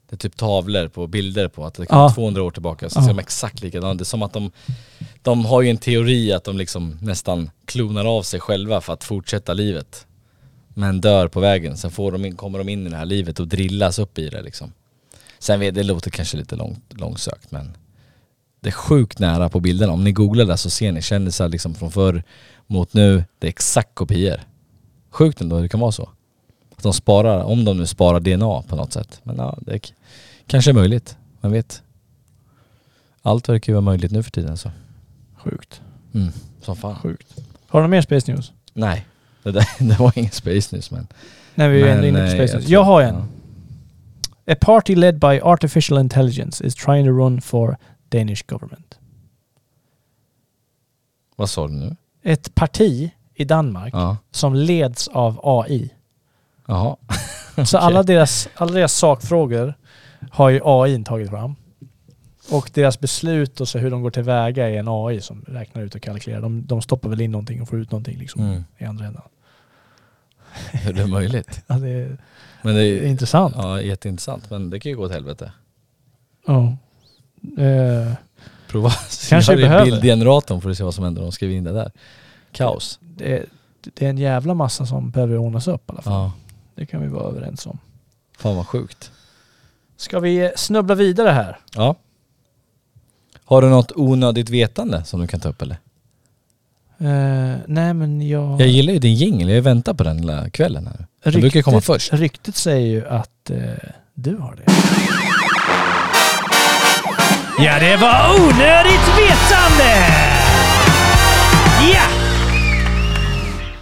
Det 0.08 0.16
är 0.16 0.18
typ 0.18 0.36
tavlor 0.36 0.88
på 0.88 1.06
bilder 1.06 1.48
på 1.48 1.64
att 1.66 1.74
det 1.74 1.86
kan 1.86 1.98
Ja. 1.98 2.02
vara 2.02 2.12
200 2.14 2.42
år 2.42 2.50
tillbaka 2.50 2.88
så 2.90 2.98
Ja. 2.98 3.02
ser 3.02 3.08
de 3.08 3.18
exakt 3.18 3.62
likadana 3.62 3.94
Det 3.94 4.02
är 4.02 4.04
som 4.04 4.22
att 4.22 4.32
de, 4.32 4.50
de 5.22 5.44
har 5.44 5.62
ju 5.62 5.70
en 5.70 5.76
teori 5.76 6.32
att 6.32 6.44
de 6.44 6.56
liksom 6.58 6.98
nästan 7.02 7.50
klonar 7.64 8.04
av 8.18 8.22
sig 8.22 8.40
själva 8.40 8.80
för 8.80 8.92
att 8.92 9.04
fortsätta 9.04 9.52
livet. 9.52 10.06
Men 10.78 11.00
dör 11.00 11.28
på 11.28 11.40
vägen, 11.40 11.76
sen 11.76 11.90
får 11.90 12.12
de 12.12 12.24
in, 12.24 12.36
kommer 12.36 12.58
de 12.58 12.68
in 12.68 12.86
i 12.86 12.90
det 12.90 12.96
här 12.96 13.04
livet 13.04 13.40
och 13.40 13.48
drillas 13.48 13.98
upp 13.98 14.18
i 14.18 14.28
det 14.28 14.42
liksom. 14.42 14.72
Sen 15.38 15.60
vet 15.60 15.74
det 15.74 15.82
låter 15.82 16.10
kanske 16.10 16.36
lite 16.36 16.56
långt, 16.56 16.84
långsökt 16.88 17.50
men 17.50 17.76
det 18.60 18.68
är 18.68 18.72
sjukt 18.72 19.18
nära 19.18 19.48
på 19.48 19.60
bilderna. 19.60 19.92
Om 19.92 20.04
ni 20.04 20.12
googlar 20.12 20.44
där 20.44 20.56
så 20.56 20.70
ser 20.70 20.92
ni 20.92 21.02
kändisar 21.02 21.48
liksom 21.48 21.74
från 21.74 21.90
förr 21.90 22.22
mot 22.66 22.94
nu. 22.94 23.24
Det 23.38 23.46
är 23.46 23.48
exakt 23.48 23.94
kopior. 23.94 24.40
Sjukt 25.10 25.40
ändå 25.40 25.60
det 25.60 25.68
kan 25.68 25.80
vara 25.80 25.92
så. 25.92 26.10
Att 26.76 26.82
de 26.82 26.92
sparar, 26.92 27.44
om 27.44 27.64
de 27.64 27.78
nu 27.78 27.86
sparar 27.86 28.20
DNA 28.20 28.62
på 28.62 28.76
något 28.76 28.92
sätt. 28.92 29.20
Men 29.22 29.36
ja, 29.36 29.58
det 29.60 29.72
är 29.72 29.80
kanske 30.46 30.70
är 30.70 30.74
möjligt. 30.74 31.16
Man 31.40 31.52
vet. 31.52 31.82
Allt 33.22 33.48
verkar 33.48 33.72
ju 33.72 33.74
vara 33.74 33.84
möjligt 33.84 34.12
nu 34.12 34.22
för 34.22 34.30
tiden 34.30 34.56
så. 34.56 34.70
Sjukt. 35.36 35.80
Mm, 36.14 36.32
som 36.62 36.76
fan. 36.76 36.96
Sjukt. 36.96 37.34
Har 37.66 37.80
du 37.80 37.82
någon 37.82 37.90
mer 37.90 38.02
Space 38.02 38.32
News? 38.32 38.52
Nej, 38.72 39.06
det, 39.46 39.52
där, 39.52 39.66
det 39.88 39.98
var 39.98 40.12
ingen 40.18 40.30
space 40.30 40.76
news 40.76 40.90
men... 40.90 41.06
Nej, 41.54 41.68
vi 41.68 41.82
är 41.82 41.86
ändå 41.86 42.06
inne 42.06 42.18
på 42.18 42.24
eh, 42.24 42.30
Space 42.30 42.42
jag 42.42 42.54
News. 42.54 42.64
tror- 42.64 42.72
Jag 42.72 42.82
har 42.84 43.02
en. 43.02 43.14
ja. 43.14 44.52
A 44.52 44.56
party 44.60 44.94
led 44.96 45.18
by 45.18 45.40
artificial 45.42 45.98
intelligence 46.00 46.66
is 46.66 46.74
trying 46.74 47.06
to 47.06 47.10
run 47.12 47.40
for 47.40 47.76
Danish 48.08 48.42
government. 48.46 48.98
Vad 51.36 51.50
sa 51.50 51.66
du 51.66 51.72
nu? 51.74 51.96
Ett 52.22 52.54
parti 52.54 53.10
i 53.34 53.44
Danmark 53.44 53.94
Ja. 53.94 54.16
som 54.30 54.54
leds 54.54 55.08
av 55.08 55.40
AI. 55.42 55.90
Jaha. 56.66 56.96
Så 57.66 57.78
alla, 57.78 58.02
deras, 58.02 58.48
alla 58.54 58.72
deras 58.72 58.92
sakfrågor 58.94 59.74
har 60.30 60.48
ju 60.50 60.60
AI 60.64 61.04
tagit 61.04 61.30
fram. 61.30 61.54
Och 62.50 62.70
deras 62.74 63.00
beslut 63.00 63.60
och 63.60 63.68
så 63.68 63.78
hur 63.78 63.90
de 63.90 64.02
går 64.02 64.10
tillväga 64.10 64.68
är 64.70 64.78
en 64.78 64.88
AI 64.88 65.20
som 65.20 65.42
räknar 65.48 65.82
ut 65.82 65.94
och 65.94 66.02
kalkylerar. 66.02 66.40
De, 66.42 66.66
de 66.66 66.82
stoppar 66.82 67.08
väl 67.08 67.20
in 67.20 67.30
någonting 67.30 67.62
och 67.62 67.68
får 67.68 67.78
ut 67.78 67.90
någonting 67.90 68.18
liksom 68.18 68.42
Mm. 68.42 68.64
i 68.78 68.84
andra 68.84 69.06
änden. 69.06 69.22
Hur 70.72 70.92
det 70.92 71.02
är 71.02 71.06
möjligt. 71.06 71.60
Ja, 71.66 71.74
det, 71.74 71.88
är, 71.88 72.16
Men 72.62 72.74
det 72.74 72.80
det 72.80 73.04
är 73.04 73.08
intressant. 73.08 73.54
ja, 73.58 73.80
jätteintressant. 73.80 74.50
Men 74.50 74.70
det 74.70 74.80
kan 74.80 74.90
ju 74.90 74.96
gå 74.96 75.04
åt 75.04 75.12
helvete. 75.12 75.52
Ja. 76.46 76.76
Eh, 77.58 78.12
Prova 78.68 78.90
Kanske 79.28 79.52
det 79.52 79.62
behöver. 79.62 79.84
bildgeneratorn 79.84 80.60
för 80.60 80.70
att 80.70 80.76
se 80.78 80.84
vad 80.84 80.94
som 80.94 81.04
händer 81.04 81.20
om 81.22 81.26
de 81.26 81.32
skriver 81.32 81.54
in 81.54 81.64
det 81.64 81.72
där. 81.72 81.92
Kaos. 82.52 82.98
det, 83.00 83.44
det 83.94 84.04
är 84.06 84.10
en 84.10 84.18
jävla 84.18 84.54
massa 84.54 84.86
som 84.86 85.10
behöver 85.10 85.36
ordnas 85.38 85.68
upp 85.68 85.90
i 85.90 85.92
alla 85.92 86.02
fall. 86.02 86.12
Ja. 86.12 86.32
Det 86.74 86.86
kan 86.86 87.00
vi 87.02 87.08
vara 87.08 87.28
överens 87.28 87.66
om. 87.66 87.78
Fan 88.38 88.56
vad 88.56 88.66
sjukt. 88.66 89.10
Ska 89.96 90.20
vi 90.20 90.52
snubbla 90.56 90.94
vidare 90.94 91.28
här? 91.30 91.58
Ja. 91.74 91.94
Har 93.44 93.62
du 93.62 93.68
något 93.68 93.92
onödigt 93.94 94.50
vetande 94.50 95.04
som 95.04 95.20
du 95.20 95.26
kan 95.26 95.40
ta 95.40 95.48
upp 95.48 95.62
eller? 95.62 95.76
Eh, 97.00 97.56
nej 97.66 97.94
men 97.94 98.28
jag... 98.28 98.60
Jag 98.60 98.68
gillar 98.68 98.92
ju 98.92 98.98
din 98.98 99.14
jingel, 99.14 99.48
jag 99.48 99.62
väntar 99.62 99.94
på 99.94 100.04
den 100.04 100.18
hela 100.18 100.50
kvällen 100.50 100.86
här. 100.86 101.06
Den 101.32 101.40
brukar 101.40 101.62
komma 101.62 101.80
först. 101.80 102.12
Ryktet 102.12 102.56
säger 102.56 102.86
ju 102.86 103.06
att 103.08 103.50
eh, 103.50 103.56
du 104.14 104.36
har 104.36 104.54
det. 104.56 104.72
Ja, 107.64 107.78
det 107.80 107.96
var 107.96 108.34
onödigt 108.40 109.08
vetande! 109.18 110.06
Ja! 111.94 112.02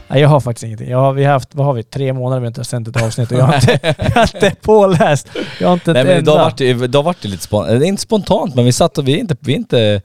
Nej, 0.09 0.21
jag 0.23 0.29
har 0.29 0.41
faktiskt 0.41 0.65
ingenting. 0.65 0.91
Jag 0.91 0.99
har, 0.99 1.12
vi 1.12 1.25
har 1.25 1.33
haft, 1.33 1.55
vad 1.55 1.67
har 1.67 1.73
vi, 1.75 1.83
tre 1.83 2.12
månader 2.12 2.41
vi 2.41 2.47
inte 2.47 2.61
har 2.61 2.65
sänt 2.65 2.89
ett 2.89 3.03
avsnitt 3.03 3.33
och 3.33 3.39
jag 3.39 3.45
har 3.45 3.55
inte, 3.55 3.79
jag 3.99 4.11
har 4.11 4.23
inte 4.35 4.53
påläst. 4.62 5.29
Jag 5.61 5.69
har 5.69 5.75
inte 5.75 5.91
ett 5.91 5.95
Nej 5.95 6.05
men 6.05 6.17
idag 6.17 6.35
enda. 6.35 6.45
vart 6.45 6.57
det, 6.59 6.65
idag 6.69 7.03
vart 7.03 7.23
det 7.23 7.29
lite 7.29 7.43
spontant, 7.43 7.81
det 7.81 7.87
är 7.87 7.89
inte 7.89 8.03
spontant 8.03 8.55
men 8.55 8.65
vi 8.65 8.73
satt 8.73 8.99
och 8.99 9.09
vi 9.09 9.12
är 9.15 9.19
inte, 9.19 9.37
vi 9.41 9.53
är 9.53 9.57
inte, 9.57 10.03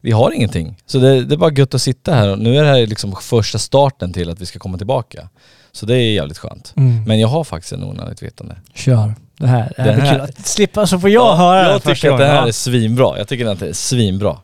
vi 0.00 0.10
har 0.10 0.32
ingenting. 0.32 0.76
Så 0.86 0.98
det, 0.98 1.24
det 1.24 1.34
är 1.34 1.36
bara 1.36 1.52
gött 1.52 1.74
att 1.74 1.82
sitta 1.82 2.14
här 2.14 2.36
nu 2.36 2.56
är 2.56 2.62
det 2.62 2.68
här 2.68 2.86
liksom 2.86 3.16
första 3.22 3.58
starten 3.58 4.12
till 4.12 4.30
att 4.30 4.40
vi 4.40 4.46
ska 4.46 4.58
komma 4.58 4.78
tillbaka. 4.78 5.28
Så 5.72 5.86
det 5.86 5.94
är 5.94 6.12
jävligt 6.12 6.38
skönt. 6.38 6.72
Mm. 6.76 7.04
Men 7.04 7.20
jag 7.20 7.28
har 7.28 7.44
faktiskt 7.44 7.72
en 7.72 7.84
onödigt 7.84 8.22
vetande. 8.22 8.56
Kör. 8.74 9.14
Det 9.38 9.46
här. 9.46 9.72
Det 9.76 9.82
här 9.82 9.94
blir 9.94 10.04
här- 10.04 10.12
kul 10.12 10.20
att 10.20 10.46
slippa 10.46 10.86
så 10.86 10.98
får 10.98 11.10
jag 11.10 11.22
Ja, 11.22 11.34
höra 11.34 11.62
det 11.62 11.72
Jag 11.72 11.82
tycker 11.82 12.12
att 12.12 12.18
det 12.18 12.26
här 12.26 12.46
är 12.46 12.52
svinbra. 12.52 13.18
Jag 13.18 13.28
tycker 13.28 13.46
att 13.46 13.60
det 13.60 13.68
är 13.68 13.72
svinbra. 13.72 14.38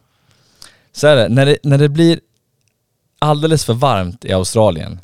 Så 0.92 1.06
är 1.06 1.16
det, 1.16 1.28
när 1.28 1.46
det, 1.46 1.58
när 1.62 1.78
det 1.78 1.88
blir 1.88 2.20
alldeles 3.18 3.64
för 3.64 3.74
varmt 3.74 4.24
i 4.24 4.32
Australien 4.32 5.00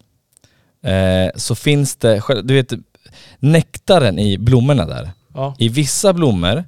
eh, 0.82 1.30
så 1.36 1.54
finns 1.54 1.96
det, 1.96 2.22
du 2.44 2.54
vet 2.54 2.72
nektaren 3.38 4.18
i 4.18 4.38
blommorna 4.38 4.86
där. 4.86 5.10
Ja. 5.34 5.54
I 5.58 5.68
vissa 5.68 6.12
blommor 6.12 6.64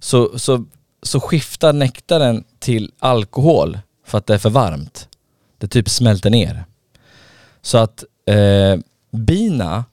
så, 0.00 0.38
så, 0.38 0.64
så 1.08 1.20
skiftar 1.20 1.72
nektaren 1.72 2.44
till 2.58 2.92
alkohol 2.98 3.78
för 4.06 4.18
att 4.18 4.26
det 4.26 4.34
är 4.34 4.38
för 4.38 4.50
varmt. 4.50 5.08
Det 5.58 5.68
typ 5.68 5.88
smälter 5.88 6.30
ner. 6.30 6.64
Så 7.62 7.78
att 7.78 8.04
eh, 8.26 8.80
bina 9.10 9.84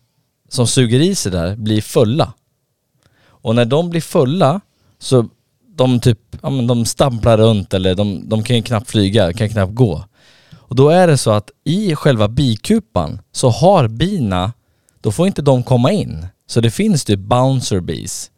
som 0.49 0.68
suger 0.68 0.99
i 0.99 1.16
sig 1.16 1.32
där 1.32 1.55
blir 1.55 1.82
fulla. 1.82 2.34
Och 3.26 3.55
när 3.55 3.66
de 3.66 3.89
blir 3.89 4.01
fulla 4.01 4.61
så 4.99 5.30
de 5.76 5.99
typ, 5.99 6.20
ja 6.41 6.49
men 6.49 6.68
de 6.68 6.86
stamplar 6.86 7.38
runt 7.38 7.74
eller 7.74 7.95
de, 7.95 8.30
de 8.30 8.43
kan 8.43 8.55
ju 8.55 8.61
knappt 8.61 8.89
flyga, 8.89 9.34
kan 9.34 9.49
knappt 9.49 9.74
gå. 9.76 10.03
Och 10.55 10.76
då 10.76 10.89
är 10.89 11.07
det 11.07 11.18
så 11.18 11.32
att 11.32 11.51
i 11.63 11.95
själva 11.95 12.28
bikupan 12.28 13.22
så 13.32 13.49
har 13.49 13.88
bina, 13.88 14.53
då 15.01 15.11
får 15.11 15.28
inte 15.28 15.41
de 15.41 15.63
komma 15.63 15.91
in. 15.91 16.28
Så 16.47 16.61
det 16.61 16.72
finns 16.72 17.05
typ 17.05 17.20
bouncer 17.20 17.80
bees. 17.80 18.32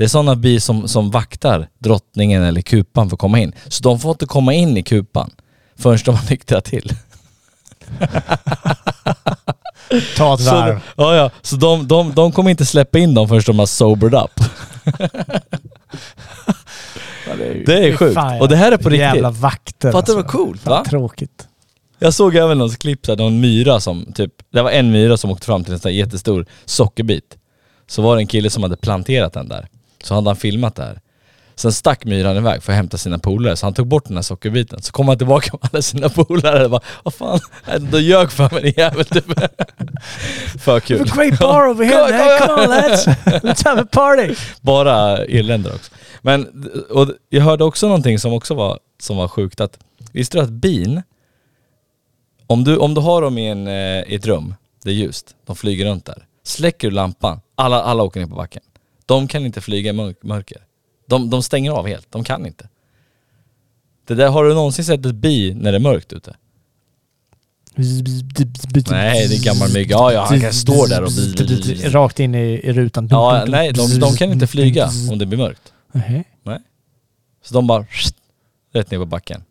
Det 0.00 0.04
är 0.04 0.08
sådana 0.08 0.36
bi 0.36 0.60
som, 0.60 0.88
som 0.88 1.10
vaktar 1.10 1.68
drottningen 1.78 2.42
eller 2.42 2.60
kupan 2.60 3.08
för 3.08 3.16
att 3.16 3.20
komma 3.20 3.38
in. 3.38 3.52
Så 3.68 3.82
de 3.82 4.00
får 4.00 4.10
inte 4.10 4.26
komma 4.26 4.54
in 4.54 4.76
i 4.76 4.82
kupan 4.82 5.30
förrän 5.78 5.98
de 6.04 6.14
har 6.14 6.30
nyktrat 6.30 6.64
till. 6.64 6.92
Ta 10.16 10.34
ett 10.34 10.40
Så, 10.40 10.50
varv. 10.50 10.80
ja, 10.96 11.16
ja. 11.16 11.30
så 11.42 11.56
de, 11.56 11.88
de, 11.88 12.14
de 12.14 12.32
kommer 12.32 12.50
inte 12.50 12.66
släppa 12.66 12.98
in 12.98 13.14
dem 13.14 13.28
förrän 13.28 13.42
de 13.46 13.58
har 13.58 13.66
sobered 13.66 14.14
up. 14.14 14.30
det 17.66 17.88
är 17.88 17.96
sjukt. 17.96 18.14
Fan, 18.14 18.36
ja. 18.36 18.40
Och 18.40 18.48
det 18.48 18.56
här 18.56 18.72
är 18.72 18.76
på 18.76 18.88
riktigt. 18.88 19.00
Jävla 19.00 19.30
vakter. 19.30 19.92
Fattar 19.92 20.06
du 20.06 20.14
vad 20.14 20.24
alltså. 20.24 20.38
coolt 20.38 20.60
Fan, 20.60 20.70
va? 20.70 20.84
Tråkigt. 20.84 21.48
Jag 21.98 22.14
såg 22.14 22.36
även 22.36 22.58
något 22.58 22.78
klipp 22.78 23.02
där, 23.02 23.16
någon 23.16 23.40
myra 23.40 23.80
som 23.80 24.12
typ, 24.12 24.32
det 24.52 24.62
var 24.62 24.70
en 24.70 24.90
myra 24.90 25.16
som 25.16 25.30
åkte 25.30 25.46
fram 25.46 25.64
till 25.64 25.72
en 25.72 25.80
sån 25.80 25.90
här 25.90 25.96
jättestor 25.96 26.46
sockerbit. 26.64 27.36
Så 27.86 28.02
var 28.02 28.16
det 28.16 28.22
en 28.22 28.26
kille 28.26 28.50
som 28.50 28.62
hade 28.62 28.76
planterat 28.76 29.32
den 29.32 29.48
där. 29.48 29.68
Så 30.02 30.14
hade 30.14 30.28
han 30.28 30.36
filmat 30.36 30.76
det 30.76 30.82
här. 30.82 31.00
Sen 31.60 31.72
stack 31.72 32.04
myran 32.04 32.36
iväg 32.36 32.62
för 32.62 32.72
att 32.72 32.76
hämta 32.76 32.98
sina 32.98 33.18
polare, 33.18 33.56
så 33.56 33.66
han 33.66 33.74
tog 33.74 33.86
bort 33.86 34.04
den 34.04 34.16
här 34.16 34.22
sockerbiten. 34.22 34.82
Så 34.82 34.92
kom 34.92 35.08
han 35.08 35.18
tillbaka 35.18 35.50
med 35.52 35.68
alla 35.72 35.82
sina 35.82 36.08
polare 36.08 36.64
och 36.64 36.70
bara 36.70 36.80
Vad 37.02 37.14
fan, 37.14 37.40
då 37.90 37.98
ljög 37.98 38.32
för 38.32 38.50
mig 38.54 38.62
din 38.62 38.74
jävel 38.76 39.04
typ. 39.04 39.24
För 40.60 40.80
kul. 40.80 40.98
Have 40.98 41.10
a 41.10 41.14
great 41.16 41.38
bar 41.40 41.70
over 41.70 41.84
here 41.84 42.38
man. 42.38 42.48
Come 42.48 42.62
on 42.62 42.70
lads. 42.70 43.06
Let's 43.24 43.64
have 43.64 43.80
a 43.80 43.86
party. 43.90 44.34
Bara 44.60 45.26
irländare 45.26 45.74
också. 45.74 45.92
Men, 46.22 46.70
och 46.90 47.08
jag 47.28 47.42
hörde 47.42 47.64
också 47.64 47.86
någonting 47.86 48.18
som 48.18 48.32
också 48.32 48.54
var, 48.54 48.78
som 49.02 49.16
var 49.16 49.28
sjukt 49.28 49.60
att, 49.60 49.78
visste 50.12 50.38
du 50.38 50.42
att 50.42 50.50
bin, 50.50 51.02
om 52.46 52.64
du, 52.64 52.76
om 52.76 52.94
du 52.94 53.00
har 53.00 53.22
dem 53.22 53.38
i, 53.38 53.48
en, 53.48 53.66
eh, 53.66 54.12
i 54.12 54.14
ett 54.14 54.26
rum, 54.26 54.54
det 54.84 54.90
är 54.90 54.94
ljust, 54.94 55.34
de 55.46 55.56
flyger 55.56 55.86
runt 55.86 56.06
där. 56.06 56.26
Släcker 56.44 56.88
du 56.88 56.94
lampan, 56.94 57.40
alla, 57.54 57.82
alla 57.82 58.02
åker 58.02 58.20
ner 58.20 58.26
på 58.26 58.36
backen. 58.36 58.62
De 59.10 59.28
kan 59.28 59.46
inte 59.46 59.60
flyga 59.60 59.90
i 59.90 59.92
mörk, 59.92 60.16
mörker. 60.22 60.58
De, 61.06 61.30
de 61.30 61.42
stänger 61.42 61.70
av 61.70 61.86
helt, 61.86 62.06
de 62.10 62.24
kan 62.24 62.46
inte. 62.46 62.68
Det 64.06 64.14
där, 64.14 64.28
har 64.28 64.44
du 64.44 64.54
någonsin 64.54 64.84
sett 64.84 65.06
ett 65.06 65.14
bi 65.14 65.54
när 65.54 65.72
det 65.72 65.78
är 65.78 65.80
mörkt 65.80 66.12
ute? 66.12 66.36
Nej, 68.90 69.28
det 69.28 69.34
är 69.34 69.44
gammal 69.44 69.72
mygga. 69.72 69.96
Ja, 69.96 70.12
ja, 70.12 70.24
han 70.28 70.40
kan 70.40 70.52
stå 70.52 70.86
där 70.86 71.02
och... 71.02 71.10
Rakt 71.92 72.20
in 72.20 72.34
i, 72.34 72.38
i 72.38 72.72
rutan. 72.72 73.08
Ja, 73.10 73.44
nej, 73.48 73.72
de, 73.72 73.98
de 73.98 74.16
kan 74.16 74.32
inte 74.32 74.46
flyga 74.46 74.90
om 75.10 75.18
det 75.18 75.26
blir 75.26 75.38
mörkt. 75.38 75.72
Nej. 75.92 76.24
Nej. 76.42 76.58
Så 77.44 77.54
de 77.54 77.66
bara 77.66 77.86
rätt 78.72 78.90
ner 78.90 78.98
på 78.98 79.06
backen. 79.06 79.44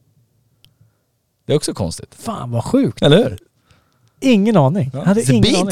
Det 1.45 1.53
är 1.53 1.57
också 1.57 1.73
konstigt. 1.73 2.15
Fan 2.15 2.51
vad 2.51 2.63
sjukt. 2.63 3.01
Eller 3.01 3.17
hur? 3.17 3.37
Ingen 4.19 4.57
aning. 4.57 4.91
Ja. 4.93 5.03
Hade 5.03 5.33
ingen 5.33 5.55
aning. 5.55 5.69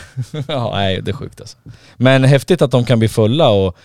ja, 0.48 0.70
nej 0.74 1.00
det 1.02 1.10
är 1.10 1.12
sjukt 1.14 1.40
alltså. 1.40 1.56
Men 1.96 2.24
häftigt 2.24 2.62
att 2.62 2.70
de 2.70 2.84
kan 2.84 2.98
bli 2.98 3.08
fulla 3.08 3.48
och 3.48 3.76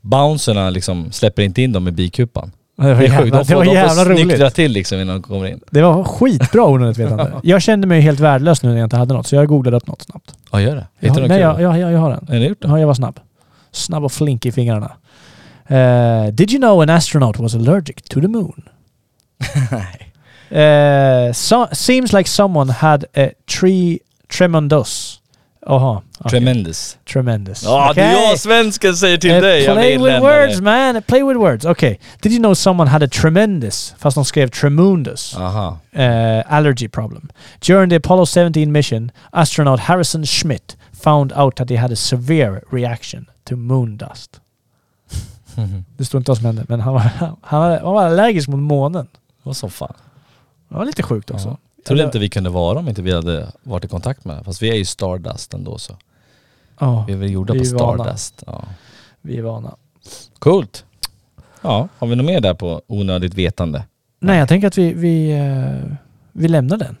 bouncerna 0.00 0.70
liksom 0.70 1.12
släpper 1.12 1.42
inte 1.42 1.62
in 1.62 1.72
dem 1.72 1.88
i 1.88 1.90
bikupan. 1.90 2.52
Det 2.76 2.82
var 2.82 2.90
är 2.90 3.02
jävla- 3.02 3.18
sjukt. 3.18 3.32
De 3.32 3.38
det 3.38 3.44
får, 3.44 3.64
de 3.64 4.04
får 4.04 4.04
roligt. 4.10 4.26
nyktra 4.26 4.50
till 4.50 4.72
liksom 4.72 4.98
innan 5.00 5.14
de 5.16 5.22
kommer 5.22 5.46
in. 5.46 5.60
Det 5.70 5.82
var 5.82 6.04
skitbra 6.04 6.64
onödigt 6.64 6.98
vetande. 6.98 7.32
Jag 7.42 7.62
kände 7.62 7.86
mig 7.86 8.00
helt 8.00 8.20
värdelös 8.20 8.62
nu 8.62 8.68
när 8.70 8.76
jag 8.76 8.86
inte 8.86 8.96
hade 8.96 9.14
något, 9.14 9.26
så 9.26 9.36
jag 9.36 9.48
googlade 9.48 9.76
upp 9.76 9.86
något 9.86 10.02
snabbt. 10.02 10.34
Ja, 10.52 10.60
gör 10.60 10.76
det. 10.76 10.86
Jag 10.98 11.08
Hittar 11.08 11.14
har, 11.20 11.28
du 11.28 11.34
nej, 11.34 11.40
jag, 11.40 11.60
jag, 11.62 11.78
jag, 11.78 11.92
jag 11.92 11.98
har 11.98 12.10
den. 12.10 12.26
Har 12.28 12.34
ni 12.34 12.46
gjort 12.46 12.62
det? 12.62 12.68
Ja, 12.68 12.78
jag 12.80 12.86
var 12.86 12.94
snabb. 12.94 13.20
Snabb 13.72 14.04
och 14.04 14.12
flink 14.12 14.46
i 14.46 14.52
fingrarna. 14.52 14.92
Eh, 15.68 16.32
did 16.32 16.50
you 16.50 16.58
know 16.60 16.80
an 16.82 16.90
astronaut 16.90 17.38
was 17.38 17.54
allergic 17.54 17.96
to 18.10 18.20
the 18.20 18.28
moon? 18.28 18.62
Eh, 20.50 21.32
so, 21.32 21.66
seems 21.72 22.12
like 22.12 22.28
someone 22.30 22.72
had 22.72 23.04
a 23.16 23.28
tree 23.60 23.98
tremendous. 24.38 25.20
Jaha. 25.68 26.02
okej. 26.18 26.30
Tremendous. 26.30 26.98
Tremendous. 27.12 27.62
Ja, 27.64 27.92
det 27.94 28.00
är 28.02 28.14
Okej. 28.14 28.28
jag 28.30 28.38
svensken 28.38 28.96
säger 28.96 29.18
till 29.18 29.30
Eh, 29.30 29.40
dig. 29.40 29.64
Play 29.64 29.98
with 29.98 30.20
words 30.20 30.60
man, 30.60 31.02
play 31.02 31.22
with 31.22 31.38
words. 31.40 31.64
Okay. 31.64 31.96
Did 32.20 32.32
you 32.32 32.38
know 32.38 32.54
someone 32.54 32.90
had 32.90 33.02
a 33.02 33.08
tremendous, 33.08 33.94
fast 33.98 34.14
de 34.14 34.24
skrev 34.24 34.48
tremendous, 34.48 35.36
Aha. 35.36 35.78
uh, 35.96 36.52
allergy 36.54 36.88
problem? 36.88 37.28
During 37.60 37.90
the 37.90 37.96
Apollo 37.96 38.24
17 38.26 38.72
mission, 38.72 39.10
astronaut 39.32 39.80
Harrison 39.80 40.26
Schmitt 40.26 40.76
found 41.04 41.32
out 41.36 41.56
that 41.56 41.70
he 41.70 41.76
had 41.76 41.92
a 41.92 41.96
severe 41.96 42.60
reaction 42.72 43.26
to 43.44 43.56
moon 43.56 43.96
dust. 43.96 44.40
Det 45.96 46.04
står 46.04 46.18
inte 46.18 46.30
vad 46.30 46.36
som 46.38 46.46
hände, 46.46 46.64
men 46.68 46.80
han 46.80 46.92
var, 46.94 47.00
han 47.42 47.60
var, 47.60 47.70
han 47.70 47.92
var 47.94 48.04
allergisk 48.04 48.48
mot 48.48 48.60
månen. 48.60 49.06
Vad 49.42 49.56
som 49.56 49.70
fan. 49.70 49.94
Det 50.68 50.74
var 50.74 50.84
lite 50.84 51.02
sjukt 51.02 51.30
också. 51.30 51.56
Trodde 51.86 52.04
inte 52.04 52.18
vi 52.18 52.28
kunde 52.28 52.50
vara 52.50 52.78
om 52.78 52.88
inte 52.88 53.02
vi 53.02 53.12
hade 53.12 53.46
varit 53.62 53.84
i 53.84 53.88
kontakt 53.88 54.24
med 54.24 54.44
Fast 54.44 54.62
vi 54.62 54.70
är 54.70 54.74
ju 54.74 54.84
Stardust 54.84 55.54
ändå 55.54 55.78
så. 55.78 55.96
Ja, 56.78 57.04
Vi 57.06 57.12
är 57.12 57.16
väl 57.16 57.30
gjorda 57.30 57.52
vi 57.52 57.58
på. 57.58 57.64
Stardust. 57.64 58.42
Ja. 58.46 58.64
Vi 59.20 59.36
är 59.38 59.42
vana. 59.42 59.76
Coolt. 60.38 60.84
Ja, 61.62 61.88
har 61.98 62.06
vi 62.06 62.16
något 62.16 62.26
mer 62.26 62.40
där 62.40 62.54
på 62.54 62.82
onödigt 62.86 63.34
vetande? 63.34 63.82
Nej, 64.20 64.38
jag 64.38 64.48
tänker 64.48 64.66
att 64.68 64.78
vi, 64.78 64.92
vi, 64.92 65.30
eh, 65.32 65.92
vi 66.32 66.48
lämnar 66.48 66.76
den. 66.76 66.96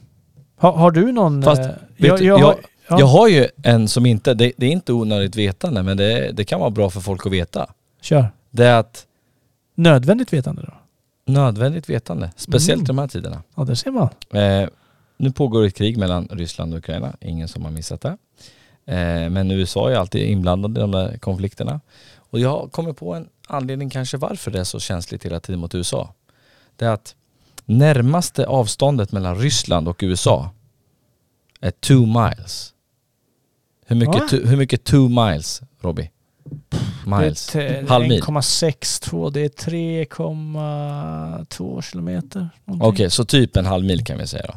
Har, 0.56 0.72
har 0.72 0.90
du 0.90 1.12
någon... 1.12 1.42
Fast, 1.42 1.60
eh, 1.62 1.68
du, 1.96 2.06
jag, 2.06 2.38
har- 2.38 2.56
ja, 2.88 2.98
jag 3.00 3.06
har 3.06 3.28
ju 3.28 3.46
en 3.62 3.88
som 3.88 4.06
inte, 4.06 4.34
det, 4.34 4.52
det 4.56 4.66
är 4.66 4.70
inte 4.70 4.92
onödigt 4.92 5.36
vetande 5.36 5.82
men 5.82 5.96
det, 5.96 6.32
det 6.32 6.44
kan 6.44 6.60
vara 6.60 6.70
bra 6.70 6.90
för 6.90 7.00
folk 7.00 7.26
att 7.26 7.32
veta. 7.32 7.66
Kör. 8.00 8.26
Det 8.50 8.64
är 8.66 8.74
att 8.78 9.06
Nödvändigt 9.74 10.32
vetande 10.32 10.62
då? 10.62 10.72
Nödvändigt 11.26 11.88
vetande, 11.90 12.30
speciellt 12.36 12.78
Mm. 12.80 12.84
i 12.84 12.86
de 12.86 12.98
här 12.98 13.08
tiderna. 13.08 13.42
Ja, 13.54 13.64
det 13.64 13.76
ser 13.76 13.90
man. 13.90 14.08
Eh, 14.32 14.68
nu 15.16 15.32
pågår 15.32 15.64
ett 15.64 15.74
krig 15.76 15.98
mellan 15.98 16.28
Ryssland 16.32 16.72
och 16.72 16.78
Ukraina, 16.78 17.16
ingen 17.20 17.48
som 17.48 17.64
har 17.64 17.70
missat 17.70 18.00
det. 18.00 18.16
Eh, 18.94 19.30
men 19.30 19.50
USA 19.50 19.90
är 19.90 19.94
alltid 19.96 20.28
inblandad 20.28 20.78
i 20.78 20.80
de 20.80 20.90
där 20.90 21.18
konflikterna. 21.18 21.80
Och 22.16 22.38
jag 22.40 22.72
kommer 22.72 22.92
på 22.92 23.14
en 23.14 23.28
anledning 23.48 23.90
kanske 23.90 24.16
varför 24.16 24.50
det 24.50 24.60
är 24.60 24.64
så 24.64 24.80
känsligt 24.80 25.24
hela 25.24 25.40
tiden 25.40 25.60
mot 25.60 25.74
USA. 25.74 26.14
Det 26.76 26.84
är 26.84 26.90
att 26.90 27.14
närmaste 27.64 28.46
avståndet 28.46 29.12
mellan 29.12 29.36
Ryssland 29.38 29.88
och 29.88 29.98
USA 30.02 30.50
är 31.60 31.70
two 31.70 32.06
miles. 32.06 32.72
Hur 33.86 33.96
mycket, 33.96 34.14
Va? 34.22 34.28
two, 34.30 34.36
hur 34.46 34.56
mycket 34.56 34.84
two 34.84 35.08
miles, 35.08 35.62
Robby? 35.80 36.10
Miles? 37.06 37.46
Det 37.52 37.62
är 37.62 37.86
Halvmil? 37.86 38.22
1,62. 38.22 39.30
Det 39.30 39.40
är 39.40 39.48
3,2 39.48 41.82
kilometer. 41.82 42.48
Okej, 42.80 43.10
så 43.10 43.24
typ 43.24 43.56
en 43.56 43.66
halv 43.66 43.84
mil 43.84 44.04
kan 44.04 44.18
vi 44.18 44.26
säga 44.26 44.44
då. 44.48 44.54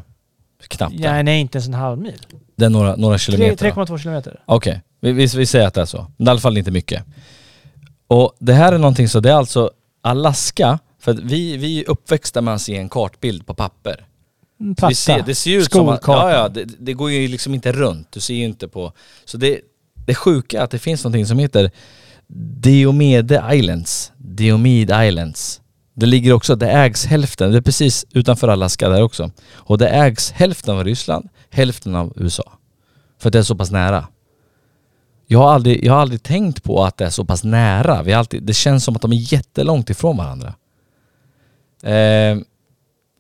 Knappt 0.67 0.97
det. 0.97 1.03
Ja, 1.03 1.23
nej, 1.23 1.41
inte 1.41 1.57
ens 1.57 1.67
en 1.67 1.73
halv 1.73 1.97
mil. 1.99 2.21
Det 2.55 2.65
är 2.65 2.69
några, 2.69 2.95
några 2.95 3.17
kilometer. 3.17 3.71
då. 3.76 3.84
3,2 3.84 3.97
kilometer. 3.97 4.39
Okej, 4.45 4.81
vi, 5.01 5.11
vi, 5.11 5.26
vi 5.26 5.45
säger 5.45 5.67
att 5.67 5.73
det 5.73 5.81
är 5.81 5.85
så. 5.85 6.07
Men 6.17 6.27
i 6.27 6.30
alla 6.30 6.39
fall 6.39 6.57
inte 6.57 6.71
mycket. 6.71 7.03
Och 8.07 8.35
det 8.39 8.53
här 8.53 8.73
är 8.73 8.77
någonting 8.77 9.09
så, 9.09 9.19
det 9.19 9.30
är 9.30 9.34
alltså 9.35 9.71
Alaska, 10.01 10.80
för 10.99 11.11
att 11.11 11.19
vi, 11.19 11.57
vi 11.57 11.80
är 11.80 11.89
uppväxta 11.89 12.41
med 12.41 12.53
att 12.53 12.61
se 12.61 12.77
en 12.77 12.89
kartbild 12.89 13.45
på 13.45 13.53
papper. 13.53 14.05
Mm, 14.59 14.71
Vi 14.71 14.76
Platta. 14.76 14.95
ser, 14.95 15.21
det 15.26 15.35
ser 15.35 15.51
ju 15.51 15.57
ut 15.59 15.71
som 15.71 15.89
att, 15.89 16.03
ja, 16.07 16.31
ja, 16.31 16.49
det, 16.49 16.65
det 16.80 16.93
går 16.93 17.11
ju 17.11 17.27
liksom 17.27 17.53
inte 17.53 17.71
runt. 17.71 18.11
Du 18.11 18.19
ser 18.19 18.34
ju 18.34 18.45
inte 18.45 18.67
på... 18.67 18.93
Så 19.26 19.38
det, 19.38 19.59
det 20.05 20.15
sjuka 20.15 20.59
är 20.59 20.63
att 20.63 20.71
det 20.71 20.80
finns 20.80 21.03
någonting 21.03 21.26
som 21.26 21.39
heter 21.39 21.71
Diomede 22.34 23.43
Islands. 23.51 24.11
Diomede 24.18 25.07
Islands. 25.07 25.61
Det 25.93 26.06
ligger 26.06 26.34
också, 26.34 26.56
det 26.56 26.72
ägs 26.72 27.06
hälften, 27.06 27.51
det 27.51 27.57
är 27.57 27.61
precis 27.61 28.06
utanför 28.11 28.47
Alaska 28.47 28.89
där 28.89 29.03
också. 29.03 29.31
Och 29.51 29.77
det 29.77 29.89
ägs 29.89 30.31
hälften 30.31 30.76
av 30.76 30.84
Ryssland, 30.84 31.30
hälften 31.49 31.95
av 31.95 32.14
USA. 32.15 32.51
För 33.19 33.30
att 33.30 33.34
det 33.34 33.39
är 33.39 33.43
så 33.43 33.56
pass 33.56 33.72
nära. 33.72 34.07
Jag 35.27 35.39
har 35.39 35.51
aldrig, 35.51 35.85
jag 35.85 35.93
har 35.93 35.99
aldrig 35.99 36.23
tänkt 36.23 36.64
på 36.64 36.84
att 36.84 36.97
det 36.97 37.06
är 37.06 37.10
så 37.10 37.26
pass 37.26 37.43
nära. 37.43 38.03
Vi 38.03 38.14
alltid, 38.14 38.43
det 38.43 38.53
känns 38.53 38.84
som 38.84 38.95
att 38.95 39.01
de 39.01 39.11
är 39.11 39.34
jättelångt 39.34 39.89
ifrån 39.89 40.18
varandra. 40.18 40.53
Eh, 41.84 42.38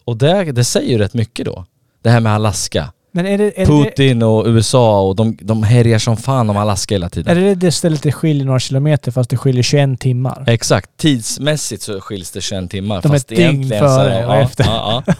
och 0.05 0.17
det, 0.17 0.51
det 0.51 0.63
säger 0.63 0.89
ju 0.89 0.97
rätt 0.97 1.13
mycket 1.13 1.45
då. 1.45 1.65
Det 2.01 2.09
här 2.09 2.19
med 2.19 2.33
Alaska. 2.33 2.93
Är 3.13 3.23
det, 3.23 3.29
är 3.29 3.37
det, 3.37 3.65
Putin 3.65 4.23
och 4.23 4.45
USA 4.47 5.01
och 5.01 5.15
de, 5.15 5.37
de 5.41 5.63
härjar 5.63 5.99
som 5.99 6.17
fan 6.17 6.49
om 6.49 6.57
Alaska 6.57 6.95
hela 6.95 7.09
tiden. 7.09 7.37
är 7.37 7.41
det 7.41 7.55
det 7.55 7.71
stället 7.71 8.03
det 8.03 8.11
skiljer 8.11 8.45
några 8.45 8.59
kilometer 8.59 9.11
fast 9.11 9.29
det 9.29 9.37
skiljer 9.37 9.63
21 9.63 9.99
timmar? 9.99 10.43
Exakt. 10.47 10.89
Tidsmässigt 10.97 11.81
så 11.83 12.01
skiljs 12.01 12.31
det 12.31 12.41
21 12.41 12.69
timmar. 12.71 13.01
De 13.01 13.07
är 13.07 13.13
fast 13.13 13.31
ett 13.31 13.37
dygn 13.37 13.69
före 13.69 14.13
är- 14.13 14.27
och 14.27 14.33
ja, 14.33 14.37
efter. 14.39 14.63
Ja, 14.63 15.03
ja. 15.05 15.13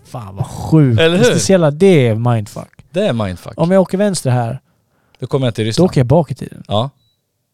Fan 0.04 0.36
vad 0.36 0.46
sjukt. 0.46 1.00
Eller 1.00 1.18
hur? 1.18 1.30
Är 1.30 1.50
jävla, 1.50 1.70
det 1.70 2.06
är 2.06 2.14
mindfuck. 2.14 2.84
Det 2.90 3.06
är 3.06 3.12
mindfuck. 3.12 3.52
Om 3.56 3.70
jag 3.70 3.82
åker 3.82 3.98
vänster 3.98 4.30
här, 4.30 4.60
Då 5.18 5.26
kommer 5.26 5.46
jag 5.46 5.54
till 5.54 5.64
då 5.64 5.68
Ryssland. 5.68 5.90
åker 5.90 6.00
jag 6.00 6.06
bak 6.06 6.30
i 6.30 6.34
tiden. 6.34 6.62
Ja, 6.68 6.90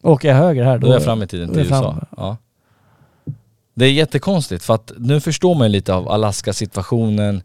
Åker 0.02 0.28
jag 0.28 0.36
höger 0.36 0.64
här, 0.64 0.78
då 0.78 0.86
är 0.88 0.92
jag 0.92 1.04
fram 1.04 1.22
i 1.22 1.26
tiden 1.26 1.48
då 1.48 1.52
till 1.54 1.60
är 1.62 1.64
USA. 1.66 1.82
framme. 1.82 2.04
Ja. 2.16 2.36
Det 3.74 3.84
är 3.84 3.92
jättekonstigt 3.92 4.64
för 4.64 4.74
att 4.74 4.92
nu 4.98 5.20
förstår 5.20 5.54
man 5.54 5.72
lite 5.72 5.94
av 5.94 6.08
Alaska-situationen, 6.08 7.42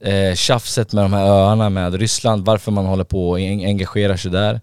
eh, 0.00 0.34
tjafset 0.34 0.92
med 0.92 1.04
de 1.04 1.12
här 1.12 1.26
öarna 1.26 1.70
med 1.70 1.94
Ryssland, 1.94 2.44
varför 2.44 2.72
man 2.72 2.86
håller 2.86 3.04
på 3.04 3.30
och 3.30 3.40
en- 3.40 3.60
engagerar 3.66 4.16
sig 4.16 4.30
där. 4.30 4.60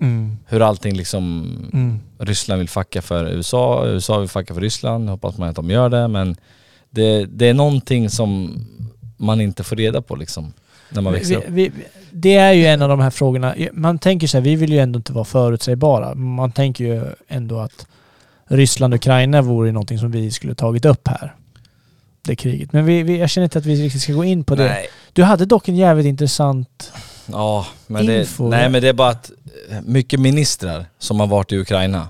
Mm. 0.00 0.36
Hur 0.46 0.62
allting 0.62 0.96
liksom, 0.96 1.42
Mm. 1.72 1.98
Ryssland 2.18 2.58
vill 2.58 2.68
fucka 2.68 3.02
för 3.02 3.24
USA, 3.24 3.86
USA 3.86 4.18
vill 4.18 4.28
fucka 4.28 4.54
för 4.54 4.60
Ryssland, 4.60 5.08
hoppas 5.08 5.38
man 5.38 5.48
att 5.48 5.56
de 5.56 5.70
gör 5.70 5.88
det 5.88 6.08
men 6.08 6.36
det, 6.90 7.24
det 7.26 7.46
är 7.48 7.54
någonting 7.54 8.10
som 8.10 8.54
man 9.16 9.40
inte 9.40 9.64
får 9.64 9.76
reda 9.76 10.02
på 10.02 10.16
liksom 10.16 10.52
när 10.90 11.02
man 11.02 11.12
växer 11.12 11.30
vi, 11.34 11.36
upp. 11.36 11.44
vi, 11.48 11.72
det 12.10 12.34
är 12.34 12.52
ju 12.52 12.66
en 12.66 12.82
av 12.82 12.88
de 12.88 13.00
här 13.00 13.10
frågorna. 13.10 13.54
Man 13.72 13.98
tänker 13.98 14.26
så 14.26 14.36
här, 14.36 14.42
vi 14.44 14.56
vill 14.56 14.72
ju 14.72 14.78
ändå 14.78 14.96
inte 14.96 15.12
vara 15.12 15.24
förutsägbara. 15.24 16.14
Man 16.14 16.52
tänker 16.52 16.84
ju 16.84 17.02
ändå 17.28 17.58
att 17.60 17.86
Ryssland 18.46 18.94
och 18.94 18.98
Ukraina 18.98 19.42
vore 19.42 19.72
någonting 19.72 19.98
som 19.98 20.10
vi 20.10 20.30
skulle 20.30 20.54
tagit 20.54 20.84
upp 20.84 21.08
här. 21.08 21.34
Det 22.28 22.36
kriget. 22.36 22.72
Men 22.72 22.84
vi, 22.84 23.02
vi, 23.02 23.18
jag 23.18 23.30
känner 23.30 23.44
inte 23.44 23.58
att 23.58 23.66
vi 23.66 23.84
riktigt 23.84 24.02
ska 24.02 24.12
gå 24.12 24.24
in 24.24 24.44
på 24.44 24.54
det. 24.54 24.64
Nej. 24.64 24.86
Du 25.12 25.22
hade 25.22 25.44
dock 25.46 25.68
en 25.68 25.76
jävligt 25.76 26.06
intressant... 26.06 26.92
Ja, 27.26 27.66
men 27.86 28.06
det, 28.06 28.20
Info. 28.20 28.48
nej 28.48 28.68
men 28.70 28.82
det 28.82 28.88
är 28.88 28.92
bara 28.92 29.10
att 29.10 29.30
eh, 29.70 29.80
mycket 29.84 30.20
ministrar 30.20 30.86
som 30.98 31.20
har 31.20 31.26
varit 31.26 31.52
i 31.52 31.56
Ukraina 31.56 32.08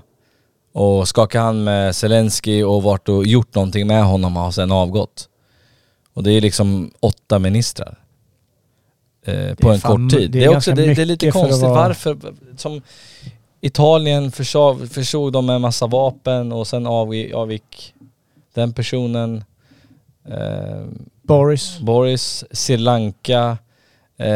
och 0.73 1.07
skakat 1.07 1.41
hand 1.41 1.63
med 1.63 1.95
Zelensky 1.95 2.63
och 2.63 2.83
varit 2.83 3.09
och 3.09 3.25
gjort 3.25 3.55
någonting 3.55 3.87
med 3.87 4.03
honom 4.03 4.35
har 4.35 4.51
sen 4.51 4.71
avgått. 4.71 5.29
Och 6.13 6.23
det 6.23 6.31
är 6.31 6.41
liksom 6.41 6.91
åtta 6.99 7.39
ministrar. 7.39 7.97
Eh, 9.25 9.55
på 9.55 9.69
är 9.69 9.73
en 9.73 9.79
kort 9.81 10.11
tid. 10.11 10.31
det 10.31 10.39
Det 10.39 10.45
är 10.45 10.51
är, 10.51 10.57
också, 10.57 10.71
det, 10.71 10.93
det 10.93 11.01
är 11.01 11.05
lite 11.05 11.31
konstigt 11.31 11.61
vara- 11.61 11.73
varför, 11.87 12.17
som 12.57 12.81
Italien 13.61 14.31
försåg, 14.31 14.89
försåg 14.91 15.31
dem 15.31 15.45
med 15.45 15.55
en 15.55 15.61
massa 15.61 15.87
vapen 15.87 16.51
och 16.51 16.67
sen 16.67 16.87
avgick, 16.87 17.33
avgick 17.33 17.93
den 18.53 18.73
personen. 18.73 19.43
Eh, 20.27 20.85
Boris. 21.23 21.79
Boris, 21.79 22.43
Sri 22.51 22.77
Lanka, 22.77 23.57
eh, 24.17 24.29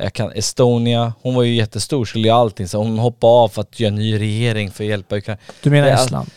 jag 0.00 0.12
kan, 0.12 0.32
Estonia. 0.32 1.12
Hon 1.22 1.34
var 1.34 1.42
ju 1.42 1.54
jättestor, 1.54 2.04
skulle 2.04 2.28
göra 2.28 2.38
allting. 2.38 2.68
Så 2.68 2.78
hon 2.78 2.98
hoppade 2.98 3.32
av 3.32 3.48
för 3.48 3.60
att 3.60 3.80
göra 3.80 3.88
en 3.88 3.94
ny 3.94 4.18
regering 4.18 4.70
för 4.70 4.84
att 4.84 4.90
hjälpa 4.90 5.16
Ukraina. 5.16 5.40
Du 5.62 5.70
menar 5.70 5.88
är- 5.88 5.94
Estland? 5.94 6.30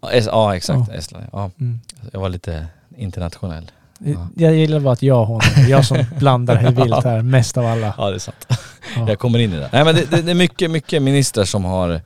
Ja, 0.00 0.10
Es- 0.10 0.26
Ja, 0.26 0.56
exakt. 0.56 0.88
Ja. 0.88 0.94
Estland. 0.94 1.26
Ja. 1.32 1.50
Mm. 1.60 1.80
Jag 2.12 2.20
var 2.20 2.28
lite 2.28 2.66
internationell. 2.96 3.70
Ja. 3.98 4.28
Jag 4.36 4.54
gillar 4.54 4.80
bara 4.80 4.92
att 4.92 5.02
jag 5.02 5.24
honom. 5.24 5.40
Jag 5.68 5.84
som 5.86 6.04
blandar 6.18 6.56
hej 6.56 6.72
vilt 6.74 7.04
här 7.04 7.22
mest 7.22 7.56
av 7.56 7.66
alla. 7.66 7.94
Ja, 7.98 8.10
det 8.10 8.16
är 8.16 8.18
sant. 8.18 8.46
Ja. 8.48 8.56
Jag 9.08 9.18
kommer 9.18 9.38
in 9.38 9.52
i 9.52 9.56
det. 9.56 9.68
Nej 9.72 9.84
men 9.84 9.94
det, 9.94 10.10
det, 10.10 10.22
det 10.22 10.30
är 10.30 10.34
mycket, 10.34 10.70
mycket 10.70 11.02
ministrar 11.02 11.44
som 11.44 11.64
har, 11.64 12.00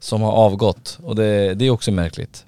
som 0.00 0.22
har 0.22 0.32
avgått. 0.32 0.98
Och 1.02 1.16
det, 1.16 1.54
det 1.54 1.64
är 1.64 1.70
också 1.70 1.90
märkligt. 1.92 2.44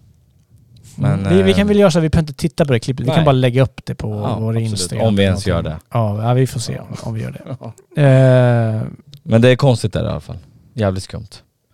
Men, 0.97 1.29
vi, 1.29 1.43
vi 1.43 1.53
kan 1.53 1.61
eh, 1.61 1.67
väl 1.69 1.79
göra 1.79 1.91
så 1.91 1.99
att 1.99 2.05
vi 2.05 2.09
behöver 2.09 2.23
inte 2.31 2.41
titta 2.41 2.65
på 2.65 2.73
det 2.73 2.79
klippet. 2.81 3.05
Vi 3.05 3.07
nej. 3.07 3.17
kan 3.17 3.25
bara 3.25 3.33
lägga 3.33 3.63
upp 3.63 3.81
det 3.85 3.95
på 3.95 4.09
Ja, 4.09 4.39
vår 4.41 4.51
absolut. 4.51 4.71
Instagram. 4.71 5.07
Om 5.07 5.17
vi 5.17 5.23
ens 5.23 5.47
gör 5.47 5.63
det. 5.63 5.77
Ja, 5.93 6.23
ja, 6.23 6.35
vi 6.35 6.47
får 6.47 6.61
se 6.61 6.79
om, 6.79 6.87
om 7.03 7.15
vi 7.15 7.23
gör 7.23 7.31
det. 7.31 7.57
Eh, 8.03 8.83
Men 9.23 9.41
det 9.41 9.49
är 9.49 9.57
konstigt 9.57 9.93
där 9.93 10.05
i 10.05 10.09
alla 10.09 10.21
fall. 10.21 10.39
Jävligt 10.75 11.03
skumt. 11.05 11.29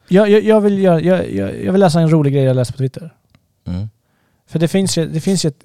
jag, 0.09 0.31
jag, 0.31 0.43
jag, 0.43 0.61
vill 0.61 0.79
jag, 0.83 1.05
jag, 1.05 1.33
jag 1.65 1.73
vill 1.73 1.81
läsa 1.81 2.01
en 2.01 2.11
rolig 2.11 2.33
grej 2.33 2.43
jag 2.45 2.57
läste 2.57 2.73
på 2.73 2.79
Twitter. 2.79 3.15
Mm. 3.67 3.89
För 4.47 4.59
det 4.59 4.69
finns 4.69 4.99
ju, 4.99 5.07
det 5.07 5.21
finns 5.21 5.45
ju 5.45 5.49
ett, 5.49 5.65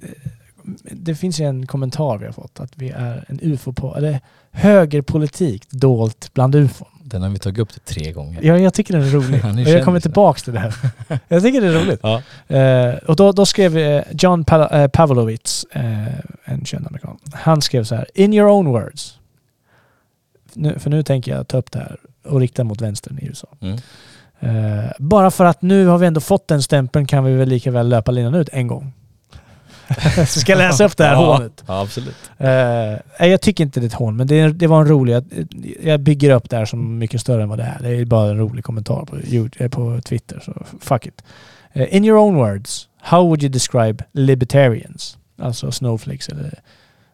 det 0.92 1.16
finns 1.16 1.40
ju 1.40 1.46
en 1.46 1.68
kommentar 1.68 2.18
vi 2.18 2.26
har 2.26 2.34
fått 2.34 2.60
att 2.60 2.72
vi 2.76 2.90
är 2.90 3.26
en 3.28 3.40
ufo 3.42 3.74
på, 3.74 3.96
eller 3.96 4.20
högerpolitik 4.52 5.70
dolt 5.70 6.30
bland 6.34 6.56
ufon. 6.56 6.88
Den 7.08 7.22
har 7.22 7.30
vi 7.30 7.40
tagit 7.40 7.60
upp 7.60 7.86
tre 7.86 8.12
gånger. 8.12 8.40
Ja, 8.44 8.58
jag 8.58 8.74
tycker 8.74 8.94
den 8.94 9.04
är 9.04 9.10
rolig. 9.10 9.40
Han 9.44 9.60
är 9.60 9.66
och 9.66 9.70
jag 9.72 9.84
kommer 9.84 10.00
kändis. 10.00 10.04
tillbaks 10.04 10.44
till 10.44 10.54
det 10.54 10.60
här. 10.60 10.76
jag 11.28 11.44
tycker 11.44 11.62
det 11.62 11.68
är 11.68 11.72
roligt. 11.86 12.00
Ja. 12.04 12.22
Eh, 12.56 12.96
och 12.96 13.16
då, 13.16 13.32
då 13.32 13.46
skrev 13.46 13.78
eh, 13.78 14.04
John 14.12 14.44
pa- 14.46 14.70
eh, 14.70 14.88
Pavlovitz, 14.88 15.66
en 16.46 16.66
känd 16.66 16.88
amerikan, 16.88 17.18
han 17.34 17.62
skrev 17.62 17.84
så 17.84 17.96
här. 17.96 18.08
In 18.14 18.34
your 18.34 18.50
own 18.50 18.66
words. 18.68 19.18
Nu, 20.54 20.80
för 20.80 20.90
nu 20.90 21.04
tänker 21.04 21.36
jag 21.36 21.48
ta 21.48 21.58
upp 21.58 21.72
det 21.72 21.80
här 21.80 21.98
och 22.24 22.40
rikta 22.40 22.64
mot 22.64 22.82
vänstern 22.82 23.20
i 23.22 23.26
USA. 23.26 23.48
Mm. 23.62 23.78
Bara 25.00 25.32
för 25.32 25.46
att 25.46 25.62
nu 25.62 25.86
har 25.88 25.98
vi 25.98 26.08
ändå 26.08 26.22
fått 26.22 26.48
den 26.48 26.62
stämpeln 26.62 27.08
kan 27.08 27.24
vi 27.24 27.34
väl 27.34 27.50
lika 27.50 27.72
väl 27.72 27.90
löpa 27.90 28.12
linan 28.12 28.36
ut 28.36 28.50
en 28.52 28.68
gång. 28.68 28.94
så 30.28 30.40
ska 30.40 30.52
jag 30.52 30.58
läsa 30.60 30.86
upp 30.86 30.98
det 30.98 31.04
här 31.04 31.14
ja, 31.14 31.36
hånet. 31.36 31.64
Ja, 31.68 31.82
absolut. 31.82 32.16
Nej, 32.38 33.02
jag 33.20 33.42
tycker 33.42 33.64
inte 33.64 33.80
det 33.80 33.84
är 33.84 33.88
ett 33.88 33.94
hån, 33.94 34.16
men 34.18 34.28
det, 34.28 34.48
det 34.48 34.68
var 34.68 34.82
en 34.82 34.88
rolig... 34.88 35.14
Jag, 35.14 35.26
jag 35.84 36.00
bygger 36.00 36.30
upp 36.32 36.50
det 36.50 36.58
här 36.58 36.66
som 36.66 36.98
mycket 36.98 37.22
större 37.22 37.44
än 37.44 37.50
vad 37.50 37.58
det 37.58 37.64
är. 37.64 37.78
Det 37.82 37.90
är 37.90 38.06
bara 38.06 38.30
en 38.30 38.38
rolig 38.38 38.64
kommentar 38.64 39.06
på, 39.06 39.18
eh, 39.64 39.70
på 39.70 40.02
Twitter, 40.02 40.40
så 40.46 40.66
fuck 40.82 41.06
it. 41.06 41.24
Eh, 41.74 41.96
in 41.96 42.06
your 42.06 42.18
own 42.18 42.36
words, 42.36 42.88
how 43.02 43.24
would 43.24 43.44
you 43.44 43.52
describe 43.52 44.04
libertarians? 44.12 45.18
Alltså 45.42 45.72
snowflakes 45.72 46.30
eller 46.30 46.60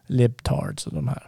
libtards 0.06 0.86
och 0.86 0.94
de 0.94 1.08
här. 1.08 1.22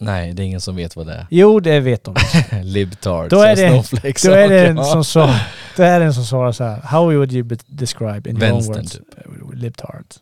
Nej, 0.00 0.32
det 0.32 0.42
är 0.42 0.44
ingen 0.44 0.60
som 0.60 0.76
vet 0.76 0.96
vad 0.96 1.06
det 1.06 1.12
är. 1.12 1.26
Jo, 1.30 1.60
det 1.60 1.80
vet 1.80 2.04
de. 2.04 2.14
Libtards 2.62 3.30
Då 3.30 3.40
är 3.42 3.50
och 3.50 3.56
det, 3.56 3.68
snowflakes. 3.70 4.22
då 4.22 4.32
är 4.32 4.48
det 4.48 4.66
en 4.66 4.84
som 4.84 5.04
så, 5.04 5.34
då 5.76 5.82
är 5.82 6.00
det 6.00 6.06
en 6.06 6.14
som 6.14 6.24
svarar 6.24 6.52
så 6.52 6.64
här. 6.64 6.80
How 6.80 7.04
would 7.04 7.32
you 7.32 7.42
be- 7.42 7.56
describe 7.66 8.30
in 8.30 8.42
your 8.42 8.52
own 8.52 8.66
words? 8.66 8.92
typ. 8.92 9.02
Libtards. 9.54 10.20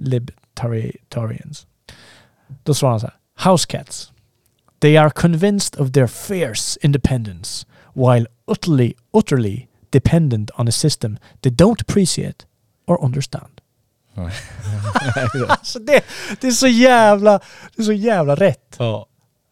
Libtarians. 0.00 1.66
Då 2.62 2.74
svarar 2.74 2.90
han 2.90 3.00
så 3.00 3.06
här. 3.06 3.50
House 3.50 3.66
cats. 3.66 4.12
They 4.80 4.96
are 4.96 5.10
convinced 5.10 5.80
of 5.80 5.92
their 5.92 6.06
fierce 6.06 6.78
independence 6.82 7.66
while 7.94 8.26
utterly, 8.46 8.94
utterly 9.12 9.66
dependent 9.90 10.50
on 10.58 10.68
a 10.68 10.72
system 10.72 11.18
they 11.42 11.50
don't 11.50 11.82
appreciate 11.82 12.46
or 12.86 13.04
understand. 13.04 13.60
alltså 15.48 15.78
det, 15.86 16.04
det 16.40 16.46
är 16.46 16.50
så 16.50 16.66
jävla, 16.66 17.40
det 17.76 17.82
är 17.82 17.84
så 17.84 17.92
jävla 17.92 18.34
rätt. 18.34 18.76
Ja. 18.78 19.06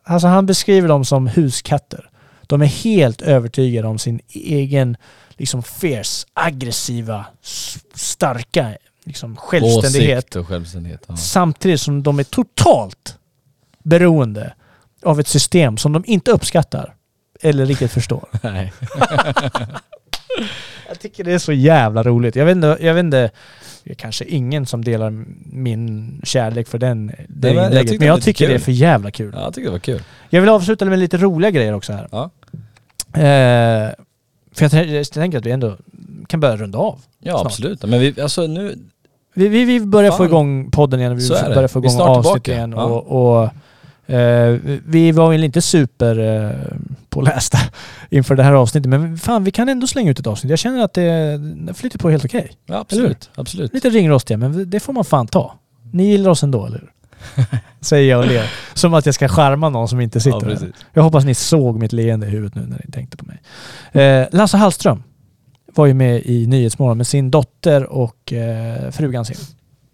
Alltså 0.04 0.28
han 0.28 0.46
beskriver 0.46 0.88
dem 0.88 1.04
som 1.04 1.26
huskatter. 1.26 2.10
De 2.46 2.62
är 2.62 2.66
helt 2.66 3.22
övertygade 3.22 3.88
om 3.88 3.98
sin 3.98 4.20
egen 4.28 4.96
liksom 5.30 5.62
fierce, 5.62 6.26
aggressiva, 6.34 7.26
starka 7.94 8.76
liksom 9.09 9.36
självständighet. 9.36 10.18
Åsikt 10.24 10.36
och 10.36 10.48
självständighet. 10.48 11.05
Ja. 11.06 11.16
Samtidigt 11.16 11.80
som 11.80 12.02
de 12.02 12.18
är 12.18 12.24
totalt 12.24 13.18
beroende 13.82 14.55
av 15.02 15.20
ett 15.20 15.28
system 15.28 15.76
som 15.76 15.93
de 15.93 16.05
inte 16.06 16.30
uppskattar 16.30 16.94
eller 17.40 17.66
riktigt 17.66 17.93
förstår. 17.93 18.28
Nej. 18.43 18.72
Jag 20.89 21.01
tycker 21.01 21.24
det 21.24 21.32
är 21.32 21.39
så 21.39 21.52
jävla 21.52 22.02
roligt. 22.02 22.36
Jag 22.36 22.44
vet 22.44 22.56
inte, 22.56 22.76
jag 22.80 22.94
vet 22.94 23.05
inte 23.05 23.30
det 23.85 23.90
är 23.90 23.94
kanske 23.94 24.24
ingen 24.24 24.66
som 24.66 24.85
delar 24.85 25.24
min 25.52 26.20
kärlek 26.24 26.68
för 26.68 26.78
den, 26.78 27.06
det 27.06 27.14
men 27.28 27.55
jag 27.56 27.66
inlägget. 27.66 27.89
tyckte 27.90 27.98
men 28.05 28.09
jag 28.09 28.22
tycker 28.22 28.48
det 28.48 28.55
är 28.55 28.59
för 28.59 28.72
jävla 28.72 29.10
kul. 29.10 29.32
Ja, 29.35 29.43
jag 29.43 29.55
tycker 29.55 29.66
det 29.66 29.72
var 29.72 29.78
kul. 29.78 30.02
Jag 30.28 30.40
vill 30.40 30.51
avsluta 30.51 30.85
med 30.85 30.98
lite 30.98 31.16
roliga 31.16 31.51
grejer 31.51 31.72
också 31.72 31.93
här. 31.93 32.09
Ja. 32.12 32.30
Eh, 33.12 33.90
för 34.52 34.76
jag, 34.76 34.86
jag 34.86 35.10
tänker 35.10 35.39
att 35.39 35.47
vi 35.47 35.51
ändå 35.51 35.76
kan 36.26 36.40
börja 36.40 36.56
runda 36.56 36.78
av. 36.78 37.01
Ja, 37.18 37.32
snart. 37.32 37.47
absolut. 37.47 37.82
Men 37.82 38.01
vi, 38.01 38.20
alltså 38.20 38.47
nu... 38.47 38.78
Vi, 39.39 39.48
vi, 39.48 39.65
vi 39.65 39.81
börjar 39.81 40.10
få 40.10 40.16
Fan. 40.16 40.27
igång 40.27 40.70
podden 40.70 41.01
igen. 41.01 41.15
Vi 41.16 41.20
Så 41.20 41.35
är 41.35 41.48
det. 41.48 41.55
börjar 41.55 41.69
få 41.69 41.81
Vi 41.81 41.86
är 41.89 41.90
igång 41.90 41.97
snart 42.05 42.16
avsnitt 42.16 42.44
tillbaka. 42.44 42.52
igen. 42.59 42.74
Ja. 42.77 42.85
Och, 42.85 43.43
och, 44.06 44.15
eh, 44.15 44.59
vi 44.86 45.12
var 45.12 45.31
väl 45.31 45.44
inte 45.44 45.62
super 45.62 46.19
eh, 46.19 46.51
pålästa 47.09 47.59
inför 48.10 48.35
det 48.36 48.43
här 48.43 48.52
avsnittet. 48.52 48.90
Men 48.90 49.19
fan, 49.19 49.44
vi 49.44 49.51
kan 49.51 49.69
ändå 49.69 49.86
slänga 49.86 50.10
ut 50.10 50.19
ett 50.20 50.27
avsnitt. 50.27 50.51
Jag 50.51 50.59
känner 50.59 50.85
att 50.85 50.94
det, 50.94 51.39
det 51.39 51.74
flyter 51.74 51.98
på 51.98 52.10
helt 52.10 52.24
okej. 52.24 52.51
Ja, 52.66 52.77
absolut. 52.78 53.31
absolut. 53.35 53.74
Lite 53.74 53.90
ringrostiga, 53.90 54.36
men 54.39 54.70
det 54.70 54.81
får 54.81 54.93
man 54.93 55.05
fan 55.05 55.27
ta. 55.27 55.55
Ni 55.93 56.05
gillar 56.10 56.31
oss 56.31 56.43
ändå, 56.43 56.66
eller 56.66 56.78
hur? 56.78 56.90
Säger 57.81 58.10
jag 58.10 58.20
och 58.20 58.27
ler. 58.27 58.51
Som 58.74 58.94
att 58.94 59.06
jag 59.06 59.15
ska 59.15 59.28
charma 59.28 59.69
någon 59.69 59.89
som 59.89 60.01
inte 60.01 60.20
sitter 60.20 60.36
Ja, 60.36 60.40
där. 60.44 60.51
precis. 60.51 60.74
Jag 60.93 61.02
hoppas 61.02 61.24
ni 61.24 61.35
såg 61.35 61.78
mitt 61.78 61.93
leende 61.93 62.27
i 62.27 62.31
huvudet 62.31 62.55
nu 62.55 62.60
när 62.62 62.81
ni 62.86 62.93
tänkte 62.93 63.16
på 63.16 63.24
mig. 63.24 63.40
Eh, 64.05 64.27
Lasse 64.32 64.56
Hallström 64.56 65.02
var 65.74 65.86
ju 65.86 65.94
med 65.94 66.22
i 66.24 66.46
Nyhetsmorgon 66.46 66.96
med 66.96 67.06
sin 67.06 67.30
dotter 67.30 67.92
och 67.92 68.32
eh, 68.32 68.90
frugan 68.90 69.24
sin. 69.24 69.36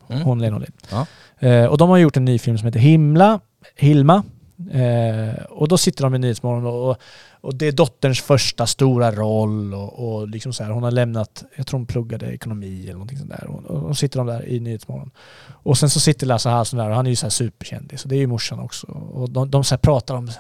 Mm. 0.09 0.23
Hon 0.23 0.39
Lena 0.43 0.57
Olin. 0.57 0.73
Ja. 0.91 1.07
Eh, 1.39 1.67
och 1.67 1.79
de 1.79 1.91
har 1.91 1.99
gjort 1.99 2.17
en 2.17 2.25
ny 2.25 2.39
film 2.39 2.59
som 2.59 2.67
heter 2.67 2.81
Himla, 2.81 3.41
Hilma. 3.77 4.23
Eh, 4.71 5.45
och 5.45 5.69
då 5.69 5.79
sitter 5.79 6.05
de 6.05 6.15
i 6.15 6.19
Nyhetsmorgon 6.19 6.67
och, 6.67 6.97
och, 7.41 7.55
det 7.55 7.67
är 7.67 7.73
dotterns 7.73 8.21
första 8.21 8.67
stora 8.67 9.13
roll 9.13 9.75
och, 9.75 10.17
och 10.17 10.29
liksom 10.29 10.53
så 10.53 10.65
här, 10.65 10.71
hon 10.71 10.83
har 10.83 10.91
lämnat, 10.91 11.45
jag 11.57 11.67
tror 11.67 11.79
hon 11.79 11.87
pluggade 11.87 12.27
ekonomi 12.27 12.83
eller 12.83 12.93
någonting 12.93 13.19
sånt 13.19 13.31
där. 13.31 13.47
Och, 13.47 13.65
och, 13.65 13.83
och 13.83 13.97
sitter 13.97 14.19
de 14.19 14.27
där 14.27 14.49
i 14.49 14.61
Nyhetsmorgon. 14.61 15.11
Och 15.47 15.79
sen 15.79 15.91
så 15.91 16.01
sitter 16.01 16.27
Lasse 16.27 16.49
Hallström 16.49 16.79
där 16.79 16.91
och 16.91 16.97
han 16.97 17.07
är 17.07 17.11
ju 17.11 17.17
så 17.17 17.27
här 17.27 17.31
superkändis 17.31 18.03
och 18.03 18.09
det 18.09 18.17
är 18.17 18.21
ju 18.21 18.27
morsan 18.27 18.61
också. 18.61 18.87
Och 18.87 19.31
de, 19.31 19.51
de 19.51 19.65
så 19.65 19.77
pratar 19.77 20.15
om 20.15 20.31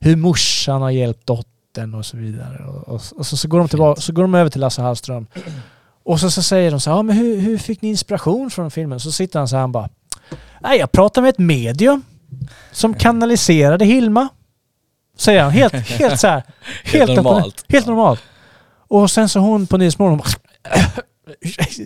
hur 0.00 0.16
morsan 0.16 0.82
har 0.82 0.90
hjälpt 0.90 1.26
dottern 1.26 1.51
och 1.94 2.06
så 2.06 2.16
vidare. 2.16 2.64
Och, 2.64 2.88
och, 2.88 3.02
och 3.16 3.26
så, 3.26 3.36
så, 3.36 3.48
går 3.48 3.58
de 3.58 3.68
tillbaka, 3.68 4.00
så 4.00 4.12
går 4.12 4.22
de 4.22 4.34
över 4.34 4.50
till 4.50 4.60
Lasse 4.60 4.82
Hallström. 4.82 5.26
Och 6.04 6.20
så, 6.20 6.30
så 6.30 6.42
säger 6.42 6.70
de 6.70 6.80
så 6.80 6.90
här, 6.90 6.96
ja, 6.96 7.02
men 7.02 7.16
hur, 7.16 7.40
hur 7.40 7.58
fick 7.58 7.82
ni 7.82 7.88
inspiration 7.88 8.50
från 8.50 8.70
filmen? 8.70 9.00
Så 9.00 9.12
sitter 9.12 9.38
han 9.38 9.48
så 9.48 9.56
här, 9.56 9.60
han 9.60 9.72
bara, 9.72 9.88
nej 10.60 10.78
jag 10.78 10.92
pratade 10.92 11.22
med 11.22 11.28
ett 11.28 11.38
medium 11.38 12.02
som 12.72 12.94
kanaliserade 12.94 13.84
Hilma. 13.84 14.28
Säger 15.16 15.42
han, 15.42 15.50
helt, 15.50 15.74
helt 15.74 16.20
så 16.20 16.26
här, 16.26 16.42
helt, 16.84 17.10
öppen- 17.10 17.16
normalt. 17.16 17.64
Helt 17.68 17.86
normalt. 17.86 18.20
Och 18.88 19.10
sen 19.10 19.28
så 19.28 19.40
hon 19.40 19.66
på 19.66 19.76
Nyhetsmorgon, 19.76 20.22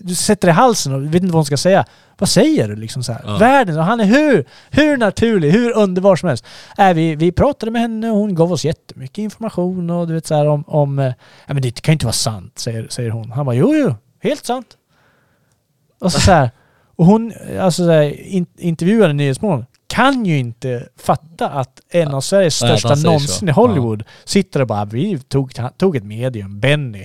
du 0.03 0.15
sätter 0.15 0.49
i 0.49 0.51
halsen 0.51 0.93
och 0.93 1.05
vet 1.05 1.15
inte 1.15 1.27
vad 1.27 1.35
hon 1.35 1.45
ska 1.45 1.57
säga. 1.57 1.85
Vad 2.19 2.29
säger 2.29 2.69
du 2.69 2.77
liksom 2.77 3.03
så 3.03 3.13
här? 3.13 3.23
Ja. 3.25 3.37
Världen, 3.37 3.79
och 3.79 3.85
han 3.85 4.01
är 4.01 4.05
hur, 4.05 4.45
hur 4.71 4.97
naturlig, 4.97 5.51
hur 5.51 5.77
underbar 5.77 6.17
som 6.17 6.29
helst. 6.29 6.45
Äh, 6.79 6.93
vi, 6.93 7.15
vi 7.15 7.33
pratade 7.33 7.73
med 7.73 7.83
henne 7.83 8.11
och 8.11 8.17
hon 8.17 8.35
gav 8.35 8.53
oss 8.53 8.65
jättemycket 8.65 9.19
information 9.19 9.91
och 9.91 10.07
du 10.07 10.15
vet 10.15 10.27
så 10.27 10.35
här 10.35 10.47
om, 10.47 10.65
om 10.67 10.99
ja, 11.47 11.55
men 11.55 11.63
det 11.63 11.81
kan 11.81 11.93
ju 11.93 11.95
inte 11.95 12.07
vara 12.07 12.13
sant, 12.13 12.59
säger, 12.59 12.89
säger 12.89 13.11
hon. 13.11 13.31
Han 13.31 13.47
bara, 13.47 13.57
jo 13.57 13.75
jo, 13.75 13.95
helt 14.23 14.45
sant. 14.45 14.67
Och 16.01 16.13
så, 16.13 16.21
så 16.21 16.33
här, 16.33 16.51
och 16.97 17.07
hon, 17.07 17.33
alltså 17.61 17.85
så 17.85 17.91
här, 17.91 18.21
in, 18.21 18.47
intervjuade 18.59 19.13
Nyhetsmorgon, 19.13 19.67
kan 19.87 20.27
ju 20.27 20.39
inte 20.39 20.89
fatta 20.97 21.49
att 21.49 21.81
en 21.89 22.15
av 22.15 22.21
Sveriges 22.21 22.63
Nej, 22.63 22.71
största 22.71 22.97
säger 22.97 23.07
någonsin 23.07 23.29
så. 23.29 23.47
i 23.47 23.51
Hollywood 23.51 24.05
sitter 24.25 24.61
och 24.61 24.67
bara, 24.67 24.85
vi 24.85 25.19
tog, 25.19 25.53
tog 25.77 25.97
ett 25.97 26.05
medium, 26.05 26.61
Benny. 26.61 27.05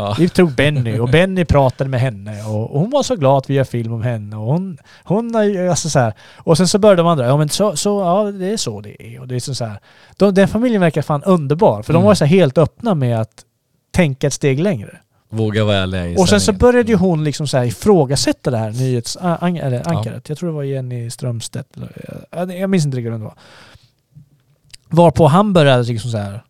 Ja. 0.00 0.16
Vi 0.18 0.28
tog 0.28 0.52
Benny 0.52 0.98
och 0.98 1.08
Benny 1.08 1.44
pratade 1.44 1.90
med 1.90 2.00
henne 2.00 2.42
och, 2.44 2.70
och 2.70 2.80
hon 2.80 2.90
var 2.90 3.02
så 3.02 3.16
glad 3.16 3.38
att 3.38 3.50
vi 3.50 3.54
gör 3.54 3.64
film 3.64 3.92
om 3.92 4.02
henne 4.02 4.36
och 4.36 4.46
hon, 4.46 4.78
hon 5.04 5.36
alltså 5.70 5.90
så 5.90 5.98
här, 5.98 6.12
Och 6.36 6.56
sen 6.56 6.68
så 6.68 6.78
började 6.78 7.02
de 7.02 7.06
andra, 7.08 7.26
ja 7.26 7.36
men 7.36 7.48
så, 7.48 7.76
så 7.76 8.00
ja 8.00 8.30
det 8.32 8.52
är 8.52 8.56
så 8.56 8.80
det 8.80 9.02
är. 9.14 9.20
Och 9.20 9.28
det 9.28 9.36
är 9.36 9.40
så 9.40 9.54
så 9.54 9.64
här, 9.64 9.78
de, 10.16 10.34
den 10.34 10.48
familjen 10.48 10.80
verkar 10.80 11.02
fan 11.02 11.22
underbar 11.22 11.82
för 11.82 11.92
de 11.92 11.96
Mm. 11.96 12.06
var 12.06 12.14
så 12.14 12.24
helt 12.24 12.58
öppna 12.58 12.94
med 12.94 13.20
att 13.20 13.44
tänka 13.92 14.26
ett 14.26 14.32
steg 14.32 14.60
längre. 14.60 14.96
Våga 15.32 15.64
vara 15.64 15.76
ärlig 15.76 16.12
i 16.12 16.16
Och 16.16 16.28
sen 16.28 16.40
så 16.40 16.52
började 16.52 16.88
ju 16.92 16.96
hon 16.96 17.24
liksom 17.24 17.46
så 17.46 17.56
här 17.58 17.64
ifrågasätta 17.64 18.50
det 18.50 18.56
här 18.58 18.70
nyhets... 18.70 19.16
a- 19.20 19.38
an- 19.40 19.56
eller 19.56 19.88
ankaret. 19.88 20.28
Jag 20.28 20.38
tror 20.38 20.48
det 20.48 20.54
var 20.54 20.62
Jenny 20.62 21.10
Strömstedt. 21.10 21.68
jag 22.58 22.70
minns 22.70 22.84
inte 22.86 22.96
riktigt 22.96 23.12
vem 23.12 23.20
det 23.20 23.24
var. 23.26 23.34
Varpå 24.88 25.26
han 25.26 25.52
började 25.52 25.82
liksom 25.82 26.10
så 26.10 26.18
här 26.18 26.42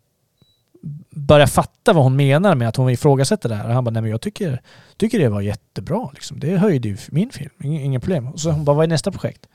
börja 1.27 1.47
fatta 1.47 1.93
vad 1.93 2.05
hon 2.05 2.17
menar 2.17 2.55
med 2.55 2.69
att 2.69 2.77
hon 2.77 2.91
ifrågasätter 2.91 3.49
det 3.49 3.55
här. 3.55 3.69
Och 3.69 3.75
han 3.75 3.85
bara, 3.85 3.91
nej 3.91 4.03
men 4.03 4.11
jag 4.11 4.21
tycker, 4.21 4.63
tycker 4.97 5.19
det 5.19 5.29
var 5.29 5.41
jättebra. 5.41 6.09
Liksom. 6.15 6.41
Det 6.41 6.57
höjde 6.57 6.89
ju 6.89 6.97
min 7.09 7.31
film, 7.31 7.51
inga, 7.61 8.01
problem. 8.01 8.29
Och 8.29 8.41
så 8.41 8.51
hon 8.51 8.65
bara, 8.65 8.77
vad 8.77 8.85
är 8.85 8.89
nästa 8.89 9.11
projekt? 9.11 9.47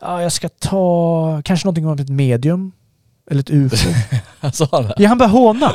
Ja, 0.00 0.22
jag 0.22 0.32
ska 0.32 0.48
ta 0.48 1.42
kanske 1.44 1.66
någonting 1.66 1.86
om 1.86 1.98
ett 1.98 2.08
medium. 2.08 2.72
Eller 3.30 3.40
ett 3.40 3.50
UFO. 3.50 3.88
Sa 4.52 4.68
han 4.72 4.82
det? 4.84 4.94
Ja, 4.96 5.08
han 5.08 5.18
börjar 5.18 5.30
håna. 5.30 5.72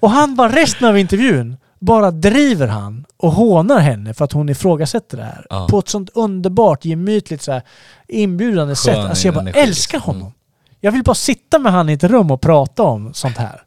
Och 0.00 0.10
han 0.10 0.36
bara 0.36 0.48
resten 0.48 0.88
av 0.88 0.98
intervjun 0.98 1.56
bara 1.78 2.10
driver 2.10 2.66
han 2.66 3.04
och 3.16 3.32
hånar 3.32 3.78
henne 3.78 4.14
för 4.14 4.24
att 4.24 4.32
hon 4.32 4.48
ifrågasätter 4.48 5.16
det 5.16 5.24
här. 5.24 5.46
Ja. 5.50 5.68
På 5.70 5.78
ett 5.78 5.88
sånt 5.88 6.10
underbart, 6.14 6.84
gemytligt, 6.84 7.42
så 7.42 7.52
här, 7.52 7.62
inbjudande 8.08 8.74
Skön 8.74 8.94
sätt. 8.94 8.96
Alltså 8.96 9.26
jag 9.26 9.34
bara 9.34 9.40
energi, 9.40 9.60
älskar 9.60 9.98
liksom. 9.98 10.14
honom. 10.14 10.32
Jag 10.80 10.92
vill 10.92 11.02
bara 11.02 11.14
sitta 11.14 11.58
med 11.58 11.72
han 11.72 11.88
i 11.88 11.92
ett 11.92 12.04
rum 12.04 12.30
och 12.30 12.40
prata 12.40 12.82
om 12.82 13.14
sånt 13.14 13.36
här. 13.36 13.62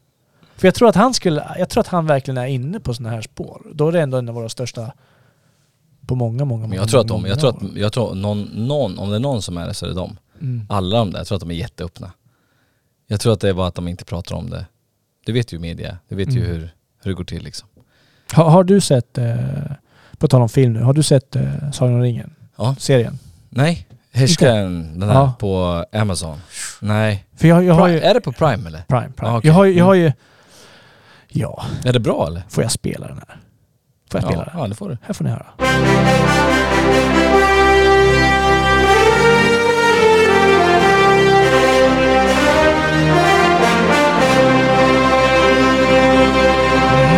För 0.60 0.68
jag 0.68 0.76
tror 0.76 0.90
att 0.90 0.96
han 0.96 1.14
skulle, 1.14 1.56
jag 1.60 1.70
tror 1.70 1.82
att 1.82 1.88
han 1.88 2.06
verkligen 2.06 2.38
är 2.38 2.46
inne 2.46 2.80
på 2.80 2.94
såna 2.94 3.10
här 3.10 3.22
spår. 3.22 3.62
Då 3.74 3.88
är 3.88 3.92
det 3.92 4.02
ändå 4.02 4.18
en 4.18 4.30
av 4.30 4.36
våra 4.36 4.50
största 4.50 4.92
på 6.08 6.16
många, 6.16 6.46
många, 6.46 6.62
Men 6.62 6.70
många 6.70 6.82
jag 6.82 6.90
tror 6.90 7.02
att 7.02 7.08
de, 7.08 7.26
jag 7.26 7.40
tror 7.40 7.50
att, 7.50 7.76
jag 7.78 7.94
tror 7.94 8.16
någon, 8.16 8.42
någon, 8.42 9.00
om 9.00 9.10
det 9.10 9.16
är 9.16 9.20
någon 9.20 9.42
som 9.42 9.58
är 9.58 9.68
det 9.68 9.74
så 9.74 9.86
är 9.86 9.90
det 9.90 9.96
de. 9.96 10.18
Mm. 10.42 10.66
Alla 10.70 10.98
de 10.98 11.12
där, 11.12 11.20
jag 11.20 11.28
tror 11.28 11.36
att 11.36 11.40
de 11.42 11.52
är 11.52 11.56
jätteöppna. 11.56 12.12
Jag 13.08 13.20
tror 13.20 13.34
att 13.34 13.40
det 13.40 13.50
är 13.50 13.54
bara 13.54 13.68
att 13.68 13.76
de 13.76 13.88
inte 13.88 14.06
pratar 14.06 14.36
om 14.36 14.50
det. 14.50 14.66
Du 15.26 15.32
vet 15.34 15.54
ju 15.54 15.60
media, 15.60 15.98
du 16.10 16.16
vet 16.16 16.30
ju 16.36 16.40
Mm. 16.40 16.52
hur, 16.52 16.60
hur 17.04 17.12
det 17.12 17.14
går 17.16 17.24
till 17.24 17.44
liksom. 17.44 17.68
Har, 18.34 18.50
har 18.50 18.64
du 18.64 18.82
sett, 18.82 19.18
eh, 19.18 19.36
på 20.18 20.28
tal 20.28 20.42
om 20.42 20.50
film 20.50 20.74
nu, 20.74 20.82
har 20.82 20.94
du 20.94 21.04
sett 21.04 21.36
eh, 21.36 21.72
Sagan 21.74 21.94
om 21.96 22.02
ringen? 22.02 22.36
Ja. 22.58 22.76
Serien? 22.80 23.20
Nej, 23.50 23.88
Härskaren, 24.12 25.00
den 25.00 25.08
där 25.08 25.16
Ja. 25.16 25.34
på 25.40 25.86
Amazon. 25.94 26.38
Nej. 26.82 27.26
För 27.36 27.48
jag, 27.48 27.64
jag 27.64 27.74
har 27.74 27.88
Pri- 27.90 27.92
ju... 27.92 28.00
Är 28.00 28.14
det 28.14 28.22
på 28.22 28.32
Prime 28.32 28.68
eller? 28.68 28.82
Prime, 28.88 29.12
Prime. 29.16 29.32
Ja, 29.32 29.38
okej. 29.38 29.48
jag, 29.48 29.54
har, 29.56 29.66
ju- 29.66 29.78
jag 29.78 29.86
har 29.86 29.96
Mm. 29.96 30.06
ju... 30.06 30.14
Ja, 31.32 31.66
Är 31.86 31.94
det 31.94 32.00
bra 32.00 32.28
eller? 32.28 32.44
får 32.50 32.64
jag 32.64 32.72
spela 32.72 33.08
den 33.08 33.18
här? 33.18 33.38
Får 34.12 34.22
jag 34.22 34.24
spela 34.24 34.42
Ja, 34.46 34.52
den? 34.52 34.62
ja, 34.62 34.68
det 34.68 34.76
får 34.76 34.90
du. 34.90 34.98
Här 35.02 35.14
får 35.14 35.24
ni 35.24 35.30
höra. 35.30 35.46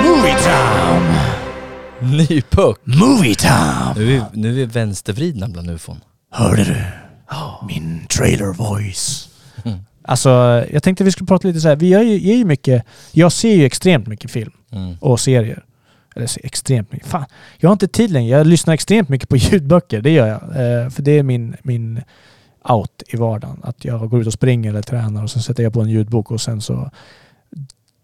Movie 0.04 0.36
time! 0.38 1.18
Ny 2.18 2.42
puck! 2.42 2.80
Movie 2.84 3.36
time! 3.36 3.94
Nu 3.96 4.16
är 4.18 4.26
nu 4.34 4.50
är 4.50 4.54
vi 4.54 4.66
vänstervridna 4.66 5.48
bland 5.48 5.70
ufon. 5.70 6.02
Hörde 6.32 6.64
du? 6.64 6.78
Min 7.68 8.06
trailer 8.08 8.54
voice. 8.54 9.30
Alltså, 10.04 10.30
jag 10.72 10.84
tänkte 10.84 11.04
vi 11.04 11.12
skulle 11.12 11.28
prata 11.28 11.48
lite 11.48 11.60
så 11.62 11.68
här. 11.68 11.76
Vi 11.76 11.88
gör 11.88 12.02
ju, 12.02 12.18
ger 12.20 12.36
ju 12.36 12.46
mycket... 12.46 12.84
Jag 13.12 13.32
ser 13.32 13.56
ju 13.56 13.66
extremt 13.66 14.08
mycket 14.08 14.32
film 14.32 14.52
Mm. 14.74 14.96
och 15.02 15.20
serier. 15.20 15.64
Eller 16.16 16.28
ser 16.28 16.46
extremt 16.46 16.92
mycket. 16.92 17.08
Fan, 17.08 17.26
jag 17.58 17.70
har 17.70 17.74
inte 17.74 17.88
tid 17.88 18.12
längre. 18.12 18.30
Jag 18.38 18.48
lyssnar 18.48 18.74
extremt 18.74 19.10
mycket 19.10 19.30
på 19.30 19.36
ljudböcker. 19.38 20.02
Det 20.02 20.12
gör 20.12 20.28
jag. 20.28 20.42
Eh, 20.42 20.90
för 20.90 21.02
det 21.02 21.12
är 21.12 21.24
min, 21.24 21.56
min 21.64 22.02
out 22.70 23.04
i 23.08 23.18
vardagen. 23.18 23.60
Att 23.64 23.86
jag 23.86 24.10
går 24.10 24.22
ut 24.22 24.28
och 24.28 24.34
springer 24.34 24.70
eller 24.70 24.82
tränar 24.82 25.24
och 25.24 25.32
sen 25.32 25.42
sätter 25.42 25.64
jag 25.64 25.74
på 25.74 25.82
en 25.82 25.90
ljudbok 25.90 26.32
och 26.32 26.42
sen 26.42 26.62
så 26.62 26.90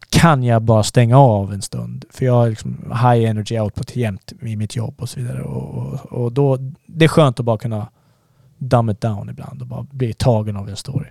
kan 0.10 0.44
jag 0.44 0.62
bara 0.62 0.84
stänga 0.84 1.18
av 1.18 1.54
en 1.54 1.62
stund. 1.62 2.06
För 2.10 2.26
jag 2.26 2.34
har 2.34 2.50
liksom 2.50 2.78
high 2.92 3.30
energy 3.30 3.60
output 3.60 3.96
jämt 3.96 4.34
i 4.42 4.56
mitt 4.56 4.76
jobb 4.76 4.96
och 4.98 5.10
så 5.10 5.20
vidare. 5.20 5.42
Och, 5.42 5.76
och, 5.78 6.06
och 6.24 6.32
då, 6.32 6.58
det 6.86 7.06
är 7.06 7.10
skönt 7.10 7.40
att 7.40 7.46
bara 7.46 7.58
kunna 7.58 7.88
dumb 8.58 8.90
it 8.90 9.02
down 9.02 9.30
ibland 9.30 9.62
och 9.62 9.68
bara 9.68 9.84
bli 9.92 10.14
tagen 10.14 10.58
av 10.58 10.70
en 10.70 10.76
story. 10.76 11.08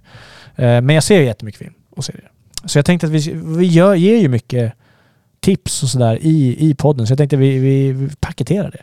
Eh, 0.56 0.80
men 0.80 0.88
jag 0.90 1.04
ser 1.04 1.20
jättemycket 1.20 1.58
film 1.58 1.74
och 1.90 2.04
serier. 2.04 2.30
Så 2.64 2.78
jag 2.78 2.84
tänkte 2.84 3.06
att 3.06 3.12
vi, 3.12 3.32
vi 3.58 3.66
gör, 3.66 3.94
ger 3.94 4.16
ju 4.18 4.28
mycket 4.28 4.72
tips 5.40 5.82
och 5.82 5.88
sådär 5.88 6.18
i, 6.22 6.56
i 6.70 6.74
podden, 6.74 7.06
så 7.06 7.10
jag 7.10 7.18
tänkte 7.18 7.36
vi, 7.36 7.58
vi, 7.58 7.92
vi 7.92 8.10
paketerar 8.20 8.70
det. 8.70 8.82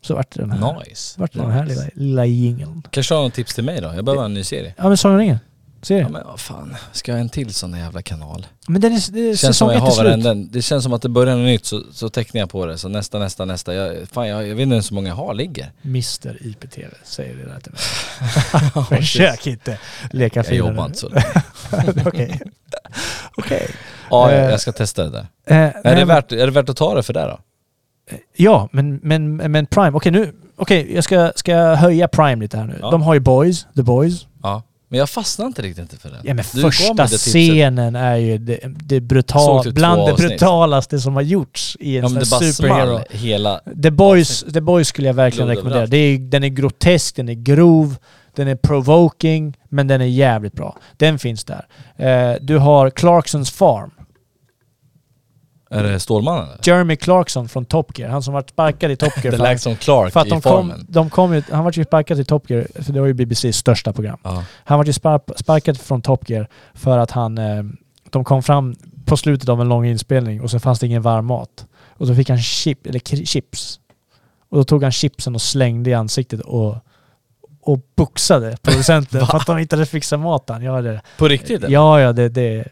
Så 0.00 0.14
vart 0.14 0.34
det 0.34 0.40
den 0.42 0.50
här, 0.50 0.78
Nice. 0.88 1.20
vart 1.20 1.32
det 1.32 1.38
den 1.40 1.50
här 1.50 1.64
Nice. 1.64 1.74
lilla, 1.74 1.90
lilla 1.94 2.24
jingeln. 2.26 2.82
Kanske 2.90 3.14
har 3.14 3.22
någon 3.22 3.30
tips 3.30 3.54
till 3.54 3.64
mig 3.64 3.80
då? 3.80 3.92
Jag 3.94 4.04
behöver 4.04 4.24
en 4.24 4.34
ny 4.34 4.44
serie. 4.44 4.74
Ja 4.78 4.88
men 4.88 4.96
Sagan 4.96 5.14
om 5.14 5.20
ringen. 5.20 5.38
Serie. 5.82 6.02
Ja 6.02 6.08
men 6.08 6.26
vad 6.26 6.40
fan, 6.40 6.76
ska 6.92 7.12
jag 7.12 7.16
ha 7.16 7.20
en 7.20 7.28
till 7.28 7.54
sån 7.54 7.70
där 7.70 7.78
jävla 7.78 8.02
kanal? 8.02 8.46
Men 8.68 8.80
den 8.80 8.92
är, 8.92 9.12
det 9.12 9.20
är 9.30 9.36
känns 9.36 9.56
som 9.56 9.70
jag 9.70 9.80
har 9.80 9.96
varenda, 10.04 10.34
det 10.34 10.62
känns 10.62 10.84
som 10.84 10.92
att 10.92 11.02
det 11.02 11.08
börjar 11.08 11.36
något 11.36 11.44
nytt 11.46 11.64
så, 11.66 11.82
så 11.92 12.08
tecknar 12.08 12.38
jag 12.38 12.50
på 12.50 12.66
det. 12.66 12.78
Så 12.78 12.88
nästa, 12.88 13.18
nästa, 13.18 13.44
nästa. 13.44 13.74
Jag, 13.74 14.08
fan 14.08 14.28
jag, 14.28 14.48
jag 14.48 14.54
vet 14.54 14.62
inte 14.62 14.72
ens 14.74 14.90
hur 14.90 14.94
många 14.94 15.08
jag 15.08 15.14
har 15.14 15.34
ligger. 15.34 15.72
Mr 15.84 16.36
IPTV 16.46 16.94
säger 17.04 17.36
det 17.36 17.44
där 17.44 17.60
till 17.60 17.72
mig. 17.72 18.84
Försök 19.00 19.46
inte 19.46 19.78
leka 20.10 20.38
Jag 20.38 20.46
fin. 20.46 20.56
jobbar 20.58 20.86
inte 20.86 20.98
så 20.98 21.08
länge. 21.72 22.04
Okej. 22.06 22.40
Okej. 23.36 23.70
Ja, 24.10 24.30
Eh, 24.32 24.50
jag 24.50 24.60
ska 24.60 24.72
testa 24.72 25.04
det 25.04 25.10
där. 25.10 25.26
eh, 25.46 25.56
är, 25.56 25.80
nej, 25.84 25.94
det 25.94 26.04
värt, 26.04 26.32
är 26.32 26.46
det 26.46 26.50
värt 26.52 26.68
att 26.68 26.76
ta 26.76 26.94
det 26.94 27.02
för 27.02 27.12
det 27.12 27.20
då? 27.20 27.38
Ja, 28.36 28.68
men, 28.72 28.96
men, 29.02 29.36
men 29.36 29.66
Prime. 29.66 29.90
Okej, 29.96 30.12
nu... 30.12 30.34
Okej, 30.56 30.94
jag 30.94 31.04
ska, 31.04 31.32
ska 31.36 31.52
jag 31.52 31.76
höja 31.76 32.08
Prime 32.08 32.36
lite 32.36 32.56
här 32.56 32.64
nu. 32.64 32.78
Ja. 32.80 32.90
De 32.90 33.02
har 33.02 33.14
ju 33.14 33.20
Boys, 33.20 33.66
The 33.76 33.82
Boys. 33.82 34.26
Ja. 34.42 34.62
Men 34.90 34.98
jag 35.00 35.10
fastnar 35.10 35.46
inte 35.46 35.62
riktigt 35.62 36.00
för 36.02 36.08
den. 36.10 36.18
Ja 36.24 36.34
men 36.34 36.44
Du 36.54 36.60
första 36.60 37.06
scenen 37.06 37.96
är 37.96 38.16
ju 38.16 38.38
det, 38.38 38.58
det 38.64 38.96
Såg 38.96 39.02
brutal, 39.02 39.64
typ 39.64 39.74
bland 39.74 40.00
det 40.06 40.12
avsnitt. 40.12 40.28
brutalaste 40.28 41.00
som 41.00 41.14
har 41.14 41.22
gjorts 41.22 41.76
i 41.80 41.96
en 41.96 42.02
Ja, 42.02 42.08
sån 42.24 42.42
här 42.42 42.52
superhero. 42.52 43.00
hela... 43.10 43.60
The 43.82 43.90
Boys, 43.90 44.44
The 44.54 44.60
Boys 44.60 44.88
skulle 44.88 45.06
jag 45.06 45.14
verkligen 45.14 45.48
rekommendera. 45.48 45.86
Det 45.86 45.96
är, 45.96 46.18
den 46.18 46.44
är 46.44 46.48
grotesk, 46.48 47.16
den 47.16 47.28
är 47.28 47.34
grov, 47.34 47.96
den 48.34 48.48
är 48.48 48.56
provoking, 48.56 49.56
men 49.68 49.86
den 49.86 50.00
är 50.00 50.04
jävligt 50.06 50.52
bra. 50.52 50.76
Den 50.96 51.18
finns 51.18 51.44
där. 51.44 51.66
Eh, 51.96 52.36
du 52.40 52.58
har 52.58 52.90
Clarksons 52.90 53.50
Farm. 53.50 53.90
Är 55.70 55.82
det 55.82 56.00
Stålmannen 56.00 56.44
eller? 56.44 56.58
Jeremy 56.62 56.96
Clarkson 56.96 57.48
från 57.48 57.64
Top 57.64 57.98
Gear, 57.98 58.10
han 58.10 58.22
som 58.22 58.34
varit 58.34 58.50
sparkad 58.50 58.90
i 58.90 58.96
Top 58.96 59.24
Gear. 59.24 59.32
Det 59.36 59.42
lät 59.42 59.60
som 59.62 59.76
Clark 59.76 60.12
för 60.12 60.20
att 60.20 60.26
i 60.26 60.30
de 60.30 60.40
kom, 60.40 60.68
Farmen. 60.68 60.86
de 60.88 61.10
kom 61.10 61.34
ju, 61.34 61.42
Han 61.52 61.64
var 61.64 61.72
ju 61.72 61.84
sparkad 61.84 62.20
i 62.20 62.24
Top 62.24 62.50
Gear, 62.50 62.66
för 62.82 62.92
det 62.92 63.00
var 63.00 63.06
ju 63.06 63.14
BBCs 63.14 63.56
största 63.56 63.92
program. 63.92 64.18
Ja. 64.22 64.44
Han 64.64 64.78
var 64.78 64.84
ju 64.84 64.92
spar- 64.92 65.36
sparkad 65.36 65.80
från 65.80 66.02
Top 66.02 66.30
Gear 66.30 66.48
för 66.74 66.98
att 66.98 67.10
han... 67.10 67.38
Eh, 67.38 67.62
de 68.10 68.24
kom 68.24 68.42
fram 68.42 68.76
på 69.04 69.16
slutet 69.16 69.48
av 69.48 69.60
en 69.60 69.68
lång 69.68 69.86
inspelning 69.86 70.40
och 70.40 70.50
så 70.50 70.58
fanns 70.58 70.78
det 70.78 70.86
ingen 70.86 71.02
varm 71.02 71.26
mat. 71.26 71.66
Och 71.88 72.06
så 72.06 72.14
fick 72.14 72.28
han 72.28 72.38
chip, 72.38 72.86
eller 72.86 73.24
chips. 73.24 73.80
Och 74.50 74.56
då 74.56 74.64
tog 74.64 74.82
han 74.82 74.92
chipsen 74.92 75.34
och 75.34 75.42
slängde 75.42 75.90
i 75.90 75.94
ansiktet 75.94 76.40
och, 76.40 76.76
och 77.62 77.80
boxade 77.96 78.56
producenten 78.62 79.26
för 79.26 79.36
att 79.36 79.46
de 79.46 79.58
inte 79.58 79.76
hade 79.76 79.86
fixat 79.86 80.20
maten. 80.20 80.62
Ja, 80.62 80.82
det, 80.82 81.00
På 81.18 81.28
riktigt, 81.28 81.62
eller? 81.62 81.74
Ja, 81.74 82.00
ja, 82.00 82.12
det, 82.12 82.28
det... 82.28 82.64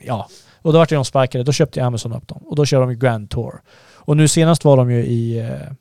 Ja. 0.00 0.28
Och 0.64 0.72
då 0.72 0.78
vart 0.78 0.88
de 0.88 1.04
sparkade. 1.04 1.44
Då 1.44 1.52
köpte 1.52 1.84
Amazon 1.84 2.12
upp 2.12 2.28
dem. 2.28 2.42
Och 2.46 2.56
då 2.56 2.64
kör 2.64 2.80
de 2.80 2.90
ju 2.90 2.96
Grand 2.96 3.30
Tour. 3.30 3.60
Och 3.94 4.16
nu 4.16 4.28
senast 4.28 4.64
var 4.64 4.76
de 4.76 4.90
ju 4.90 5.04
i, 5.04 5.38
eh, 5.38 5.72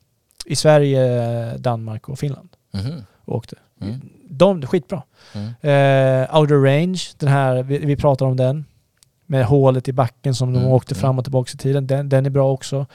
i 0.46 0.56
Sverige, 0.56 1.58
Danmark 1.58 2.10
och 2.10 2.20
Finland. 2.20 2.50
Mhm. 2.74 3.04
Och 3.26 3.36
åkte. 3.36 3.56
Mm. 3.82 4.02
De, 4.30 4.62
skitbra. 4.68 5.04
Mm. 5.34 5.48
Eh, 5.48 6.36
Outer 6.40 6.56
Range, 6.64 7.00
den 7.18 7.30
här, 7.30 7.64
vi, 7.64 7.78
vi 7.78 7.96
pratar 7.96 8.26
om 8.26 8.38
den. 8.38 8.66
Med 9.26 9.46
hålet 9.46 9.88
i 9.88 9.94
backen 9.94 10.36
som 10.36 10.54
de 10.54 10.60
Mm, 10.60 10.72
åkte 10.72 10.94
mm. 10.94 11.02
fram 11.02 11.18
och 11.20 11.26
tillbaka 11.26 11.52
i 11.54 11.58
tiden. 11.58 11.88
Den, 11.88 12.10
den 12.10 12.26
är 12.26 12.30
bra 12.30 12.52
också. 12.52 12.86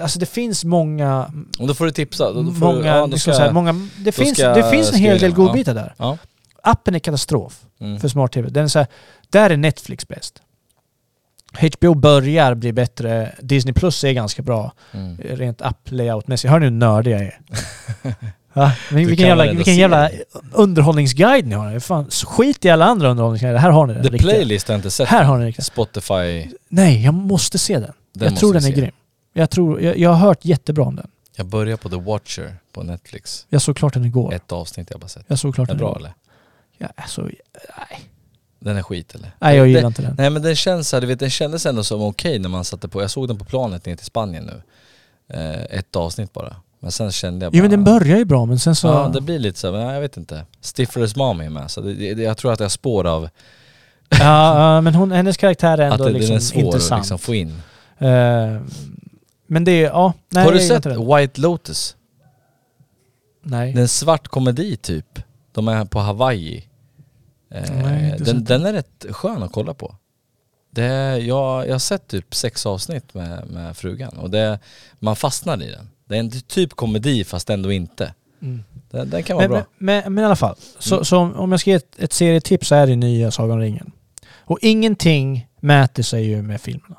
Alltså 0.00 0.18
det 0.18 0.26
finns 0.26 0.64
många... 0.64 1.32
Och 1.58 1.66
då 1.68 1.74
får 1.74 1.84
du 1.84 1.90
tipsa. 1.90 2.32
Då, 2.32 2.42
då 2.42 2.52
får 2.52 2.66
många, 2.66 2.80
du, 2.80 2.86
ja, 2.86 3.00
då 3.00 3.06
liksom 3.06 3.32
ska, 3.32 3.38
så 3.38 3.42
här, 3.42 3.52
många 3.52 3.74
det, 3.98 4.12
finns, 4.12 4.38
det 4.38 4.70
finns 4.70 4.92
en 4.92 4.98
hel 4.98 5.18
del 5.18 5.32
godbitar 5.34 5.74
där. 5.74 5.94
Ja. 5.96 6.18
Appen 6.62 6.94
är 6.94 6.98
katastrof 6.98 7.66
Mm. 7.80 8.00
för 8.00 8.08
smart-tv. 8.08 8.48
Den 8.50 8.64
är 8.64 8.68
så 8.68 8.78
här, 8.78 8.88
där 9.30 9.50
är 9.50 9.56
Netflix 9.56 10.08
bäst. 10.08 10.42
HBO 11.52 11.94
börjar 11.94 12.54
bli 12.54 12.72
bättre. 12.72 13.34
Disney 13.40 13.74
Plus 13.74 14.04
är 14.04 14.12
ganska 14.12 14.42
bra. 14.42 14.72
Mm. 14.92 15.16
Rent 15.16 15.62
app-layout-mässigt. 15.62 16.50
Hör 16.50 16.58
ni 16.58 16.66
hur 16.66 16.70
nördig 16.70 17.12
jag 17.12 17.20
är? 17.20 17.40
Men 18.52 18.72
vilken 18.90 19.16
kan 19.16 19.26
jävla, 19.26 19.52
vilken 19.52 19.76
jävla 19.76 20.00
det. 20.00 20.22
underhållningsguide 20.52 21.46
ni 21.46 21.54
har. 21.54 21.80
Fan, 21.80 22.10
skit 22.10 22.64
i 22.64 22.70
alla 22.70 22.84
andra 22.84 23.08
underhållningsguider. 23.08 23.58
Här 23.58 23.70
har 23.70 23.86
ni 23.86 23.94
den 23.94 24.02
The 24.02 24.08
riktiga. 24.08 24.30
Playlist 24.30 24.68
har 24.68 24.74
jag 24.74 24.78
inte 24.78 24.90
sett. 24.90 25.08
Här 25.08 25.24
har 25.24 25.38
ni 25.38 25.46
riktiga. 25.46 25.64
Spotify. 25.64 26.46
Nej, 26.68 27.04
jag 27.04 27.14
måste 27.14 27.58
se 27.58 27.78
den. 27.78 27.92
Den 28.14 28.28
jag 28.28 28.40
tror 28.40 28.54
den 28.54 28.64
är 28.64 28.70
grym. 28.70 28.90
Jag, 29.32 29.50
tror, 29.50 29.80
jag, 29.80 29.98
jag 29.98 30.10
har 30.10 30.16
hört 30.28 30.44
jättebra 30.44 30.84
om 30.84 30.96
den. 30.96 31.10
Jag 31.36 31.46
börjar 31.46 31.76
på 31.76 31.88
The 31.88 31.96
Watcher 31.96 32.56
på 32.72 32.82
Netflix. 32.82 33.46
Jag 33.48 33.62
såg 33.62 33.76
klart 33.76 33.94
den 33.94 34.04
igår. 34.04 34.34
Ett 34.34 34.52
avsnitt 34.52 34.90
jag 34.90 35.00
bara 35.00 35.08
sett. 35.08 35.24
Jag 35.26 35.38
såg 35.38 35.54
klart 35.54 35.68
är 35.68 35.72
den 35.72 35.78
bra 35.78 35.88
igår. 35.90 35.98
eller? 35.98 36.14
Ja, 36.78 36.88
alltså, 36.96 37.22
nej. 37.22 38.09
Den 38.60 38.76
är 38.76 38.82
skit 38.82 39.14
eller? 39.14 39.30
Nej, 39.38 39.56
jag 39.56 39.68
gillar 39.68 39.80
den, 39.80 39.88
inte 39.88 40.02
den. 40.02 40.14
Nej 40.18 40.30
men 40.30 40.42
den 40.42 40.56
känns 40.56 40.88
så 40.88 40.96
här, 40.96 41.00
du 41.00 41.06
vet 41.06 41.18
den 41.18 41.30
kändes 41.30 41.66
ändå 41.66 41.84
som 41.84 42.02
okej 42.02 42.38
när 42.38 42.48
man 42.48 42.64
satte 42.64 42.88
på, 42.88 43.02
jag 43.02 43.10
såg 43.10 43.28
den 43.28 43.38
på 43.38 43.44
planet 43.44 43.86
ner 43.86 43.96
till 43.96 44.06
Spanien 44.06 44.44
nu. 44.44 44.62
Eh, 45.36 45.78
ett 45.78 45.96
avsnitt 45.96 46.32
bara. 46.32 46.56
Men 46.80 46.92
sen 46.92 47.12
kände 47.12 47.46
jag 47.46 47.52
bara... 47.52 47.56
Jo 47.56 47.62
men 47.62 47.70
den 47.70 47.84
börjar 47.84 48.18
ju 48.18 48.24
bra 48.24 48.46
men 48.46 48.58
sen 48.58 48.76
så... 48.76 48.88
Ja 48.88 49.10
det 49.14 49.20
blir 49.20 49.38
lite 49.38 49.58
så, 49.58 49.66
här, 49.66 49.84
men 49.84 49.94
jag 49.94 50.00
vet 50.00 50.16
inte. 50.16 50.44
Stiffer's 50.62 51.18
mom 51.18 51.40
är 51.40 51.50
med 51.50 51.70
så 51.70 51.80
det, 51.80 52.14
det, 52.14 52.22
jag 52.22 52.36
tror 52.36 52.52
att 52.52 52.60
jag 52.60 52.70
spår 52.70 53.06
av 53.06 53.28
Ja, 54.08 54.80
men 54.80 54.94
hon, 54.94 55.12
hennes 55.12 55.36
karaktär 55.36 55.78
är 55.78 55.86
att 55.86 55.92
ändå 55.92 56.04
det, 56.04 56.10
liksom 56.10 56.28
den 56.28 56.36
är 56.36 56.40
svår 56.40 56.76
att 56.76 56.98
liksom 56.98 57.18
få 57.18 57.34
in. 57.34 57.62
Eh, 57.98 58.60
men 59.46 59.64
det 59.64 59.72
är, 59.72 59.84
ja... 59.84 60.12
Nej, 60.28 60.44
har 60.44 60.52
du 60.52 60.60
sett. 60.60 60.86
White 60.86 61.40
Lotus? 61.40 61.96
Nej. 63.42 63.72
Det 63.72 63.78
är 63.78 63.82
en 63.82 63.88
svart 63.88 64.28
komedi 64.28 64.76
typ. 64.76 65.18
De 65.52 65.68
är 65.68 65.84
på 65.84 65.98
Hawaii. 65.98 66.69
Eh, 67.50 67.70
Nej, 67.82 68.16
den, 68.18 68.44
den 68.44 68.66
är 68.66 68.72
rätt 68.72 69.06
skön 69.10 69.42
att 69.42 69.52
kolla 69.52 69.74
på. 69.74 69.94
Det, 70.70 71.18
jag, 71.18 71.66
jag 71.68 71.74
har 71.74 71.78
sett 71.78 72.08
typ 72.08 72.34
sex 72.34 72.66
avsnitt 72.66 73.14
med, 73.14 73.46
med 73.50 73.76
frugan 73.76 74.18
och 74.18 74.30
det, 74.30 74.58
man 74.98 75.16
fastnar 75.16 75.62
i 75.62 75.70
den. 75.70 75.90
Det 76.08 76.14
är 76.16 76.20
en 76.20 76.30
typ 76.30 76.72
komedi 76.74 77.24
fast 77.24 77.50
ändå 77.50 77.72
inte. 77.72 78.14
Mm. 78.42 78.64
Den, 78.90 79.10
den 79.10 79.22
kan 79.22 79.36
vara 79.36 79.48
Men, 79.48 79.56
bra. 79.56 79.64
men, 79.78 80.02
men, 80.04 80.14
men 80.14 80.22
i 80.22 80.26
alla 80.26 80.36
fall. 80.36 80.56
Så, 80.78 80.94
Mm. 80.94 81.04
så 81.04 81.16
om- 81.18 81.34
om 81.36 81.50
jag 81.50 81.60
ska 81.60 81.70
ge 81.70 81.76
ett, 81.76 81.98
ett 81.98 82.12
serietips 82.12 82.68
så 82.68 82.74
är 82.74 82.86
det 82.86 82.96
nya 82.96 83.30
Sagan 83.30 83.50
om 83.50 83.58
ringen. 83.60 83.92
Och 84.32 84.58
ingenting 84.62 85.48
mäter 85.60 86.02
sig 86.02 86.24
ju 86.24 86.42
med 86.42 86.60
filmerna. 86.60 86.96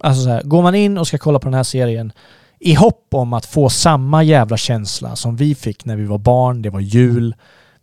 Alltså 0.00 0.22
så 0.24 0.30
här, 0.30 0.42
går 0.42 0.62
man 0.62 0.74
in 0.74 0.98
och 0.98 1.06
ska 1.06 1.18
kolla 1.18 1.38
på 1.38 1.44
den 1.46 1.54
här 1.54 1.62
serien 1.62 2.12
i 2.60 2.74
hopp 2.74 3.08
om 3.14 3.32
att 3.32 3.46
få 3.46 3.68
samma 3.70 4.22
jävla 4.22 4.56
känsla 4.56 5.16
som 5.16 5.36
vi 5.36 5.54
fick 5.54 5.84
när 5.84 5.96
vi 5.96 6.04
var 6.04 6.18
barn, 6.18 6.62
det 6.62 6.70
var 6.70 6.80
jul, 6.80 7.34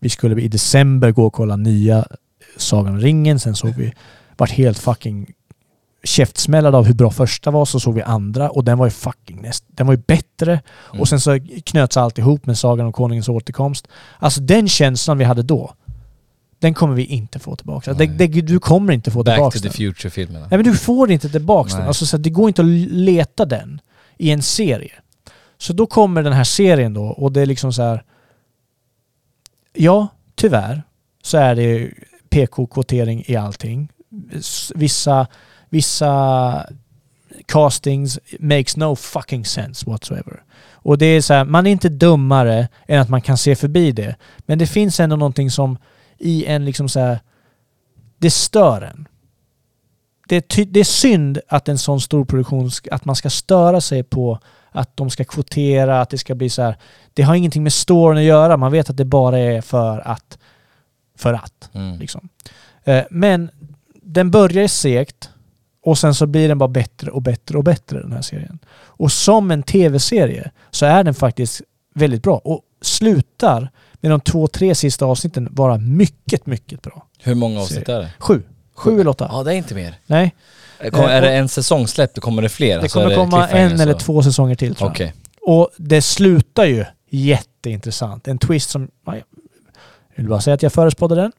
vi 0.04 0.10
skulle 0.10 0.42
i 0.42 0.48
december 0.48 1.12
gå 1.12 1.26
och 1.26 1.34
kolla 1.34 1.56
nya 1.56 2.06
Sagan 2.58 2.94
om 2.94 3.00
ringen, 3.00 3.40
sen 3.40 3.56
såg 3.56 3.74
vi, 3.74 3.94
vart 4.38 4.52
helt 4.52 4.80
fucking 4.80 5.28
käftsmällade 6.04 6.78
av 6.78 6.86
hur 6.86 6.94
bra 6.94 7.12
första 7.12 7.52
var, 7.52 7.66
så 7.66 7.80
såg 7.80 7.94
vi 7.94 8.02
andra 8.02 8.50
och 8.50 8.64
den 8.64 8.78
var 8.78 8.86
ju 8.86 8.92
fucking 8.92 9.42
näst, 9.42 9.66
den 9.68 9.88
var 9.88 9.94
ju 9.94 10.02
bättre. 10.08 10.52
Mm. 10.52 11.02
Och 11.02 11.08
sen 11.08 11.20
så 11.20 11.40
knöts 11.66 11.98
allt 11.98 12.18
ihop 12.18 12.46
med 12.46 12.58
Sagan 12.58 12.86
om 12.86 12.94
Konungens 12.94 13.30
återkomst. 13.30 13.88
Alltså 14.20 14.42
den 14.42 14.68
känslan 14.70 15.18
vi 15.18 15.24
hade 15.24 15.44
då, 15.44 15.74
den 16.60 16.74
kommer 16.74 16.96
vi 16.96 17.06
inte 17.06 17.40
få 17.40 17.56
tillbaka. 17.56 17.94
Det, 17.94 18.06
det, 18.06 18.28
du 18.28 18.60
kommer 18.60 18.94
inte 18.94 19.12
få 19.12 19.24
Back 19.24 19.36
tillbaka 19.36 19.58
to 19.58 19.62
the 19.62 19.68
den. 19.68 19.74
future-filmerna. 19.74 20.48
Nej 20.50 20.58
men 20.58 20.64
du 20.64 20.76
får 20.76 21.12
inte 21.12 21.30
tillbaka 21.30 21.78
den. 21.78 21.88
Alltså, 21.88 22.06
så 22.06 22.18
det 22.18 22.30
går 22.30 22.48
inte 22.48 22.62
att 22.62 22.68
leta 22.92 23.46
den 23.46 23.82
i 24.18 24.32
en 24.32 24.42
serie. 24.42 24.92
Så 25.58 25.74
då 25.74 25.86
kommer 25.86 26.24
den 26.24 26.34
här 26.34 26.44
serien 26.44 26.94
då 26.94 27.04
och 27.04 27.32
det 27.32 27.42
är 27.42 27.46
liksom 27.46 27.74
så 27.74 27.82
här. 27.82 28.04
Ja, 29.74 30.08
tyvärr 30.36 30.84
så 31.24 31.38
är 31.38 31.56
det 31.56 31.92
PK-kvotering 32.30 33.24
i 33.28 33.36
allting. 33.36 33.90
Vissa, 34.76 35.28
vissa 35.70 36.66
castings 37.46 38.20
makes 38.40 38.78
no 38.78 38.96
fucking 38.96 39.46
sense 39.46 39.86
whatsoever. 39.90 40.44
Och 40.72 40.98
det 40.98 41.06
är 41.06 41.22
så 41.22 41.34
här, 41.34 41.46
man 41.46 41.68
är 41.68 41.72
inte 41.72 41.90
dummare 41.90 42.68
än 42.88 43.02
att 43.02 43.10
man 43.10 43.22
kan 43.22 43.38
se 43.38 43.56
förbi 43.56 43.92
det. 43.92 44.16
Men 44.46 44.60
det 44.60 44.68
finns 44.68 45.00
ändå 45.00 45.16
någonting 45.16 45.52
som 45.52 45.78
i 46.18 46.46
en 46.46 46.66
liksom 46.66 46.90
så 46.90 47.00
här, 47.00 47.20
det 48.18 48.30
stör 48.32 48.82
en. 48.82 49.08
Det 50.28 50.36
är, 50.36 50.42
ty- 50.42 50.66
det 50.66 50.80
är 50.80 50.84
synd 50.84 51.40
att 51.48 51.70
en 51.70 51.78
sån 51.78 52.02
stor 52.02 52.26
produktion, 52.26 52.72
att 52.92 53.06
man 53.06 53.16
ska 53.16 53.30
störa 53.30 53.82
sig 53.82 54.04
på 54.04 54.40
att 54.74 54.98
de 54.98 55.10
ska 55.10 55.24
kvotera, 55.24 56.02
att 56.02 56.10
det 56.10 56.18
ska 56.18 56.36
bli 56.36 56.50
så 56.50 56.62
här. 56.62 56.78
Det 57.14 57.22
har 57.24 57.36
ingenting 57.36 57.64
med 57.64 57.74
storyn 57.74 58.18
att 58.18 58.24
göra. 58.24 58.58
Man 58.58 58.72
vet 58.72 58.90
att 58.90 58.98
det 58.98 59.06
bara 59.06 59.40
är 59.40 59.62
för 59.62 60.00
att. 60.08 60.38
För 61.18 61.34
att. 61.34 61.70
Mm. 61.74 62.00
Liksom. 62.00 62.30
Eh, 62.84 63.04
Men 63.10 63.50
den 64.02 64.32
börjar 64.32 64.68
segt 64.68 65.30
och 65.86 65.98
sen 65.98 66.16
så 66.16 66.26
blir 66.26 66.48
den 66.48 66.58
bara 66.58 66.70
bättre 66.70 67.12
och 67.12 67.22
bättre 67.22 67.58
och 67.58 67.64
bättre 67.64 68.02
den 68.02 68.12
här 68.12 68.22
serien. 68.22 68.60
Och 68.76 69.12
som 69.12 69.52
en 69.52 69.64
tv-serie 69.64 70.52
så 70.72 70.86
är 70.86 71.04
den 71.04 71.14
faktiskt 71.14 71.62
väldigt 71.96 72.24
bra 72.24 72.38
och 72.38 72.62
slutar 72.82 73.70
med 74.02 74.12
de 74.12 74.20
två, 74.22 74.48
tre 74.48 74.76
sista 74.76 75.06
avsnitten 75.06 75.48
vara 75.52 75.78
mycket, 75.78 76.46
mycket 76.46 76.82
bra. 76.82 77.08
Hur 77.20 77.36
många 77.36 77.62
avsnitt 77.62 77.86
Serie. 77.86 77.98
är 77.98 78.02
det? 78.02 78.14
Sju. 78.20 78.44
Sju 78.76 79.00
eller 79.00 79.12
åtta. 79.12 79.30
Ja 79.32 79.44
det 79.44 79.54
är 79.54 79.56
inte 79.58 79.76
mer. 79.76 79.96
Nej. 80.06 80.36
Kom, 80.92 81.06
Eh, 81.06 81.12
är 81.12 81.22
det 81.22 81.32
en 81.32 81.50
säsongsläpp, 81.50 82.14
då 82.16 82.22
kommer 82.22 82.42
det 82.42 82.50
fler? 82.50 82.76
Det 82.76 82.82
Alltså, 82.82 83.00
kommer 83.00 83.12
är 83.12 83.16
komma 83.16 83.48
cliffhangers 83.48 83.72
en 83.74 83.80
eller 83.80 83.94
två 83.94 84.24
säsonger 84.24 84.56
till 84.56 84.76
tror 84.76 84.94
jag. 85.00 85.12
Och 85.42 85.70
det 85.78 86.02
slutar 86.02 86.66
ju 86.66 86.86
Jätteintressant. 87.10 88.28
En 88.28 88.38
twist 88.38 88.70
som... 88.70 88.88
ja, 89.06 89.16
Jag 89.16 89.24
vill 90.16 90.28
bara 90.28 90.42
säga 90.42 90.54
att 90.54 90.64
jag 90.64 90.74
förespådde 90.74 91.16
den. 91.16 91.32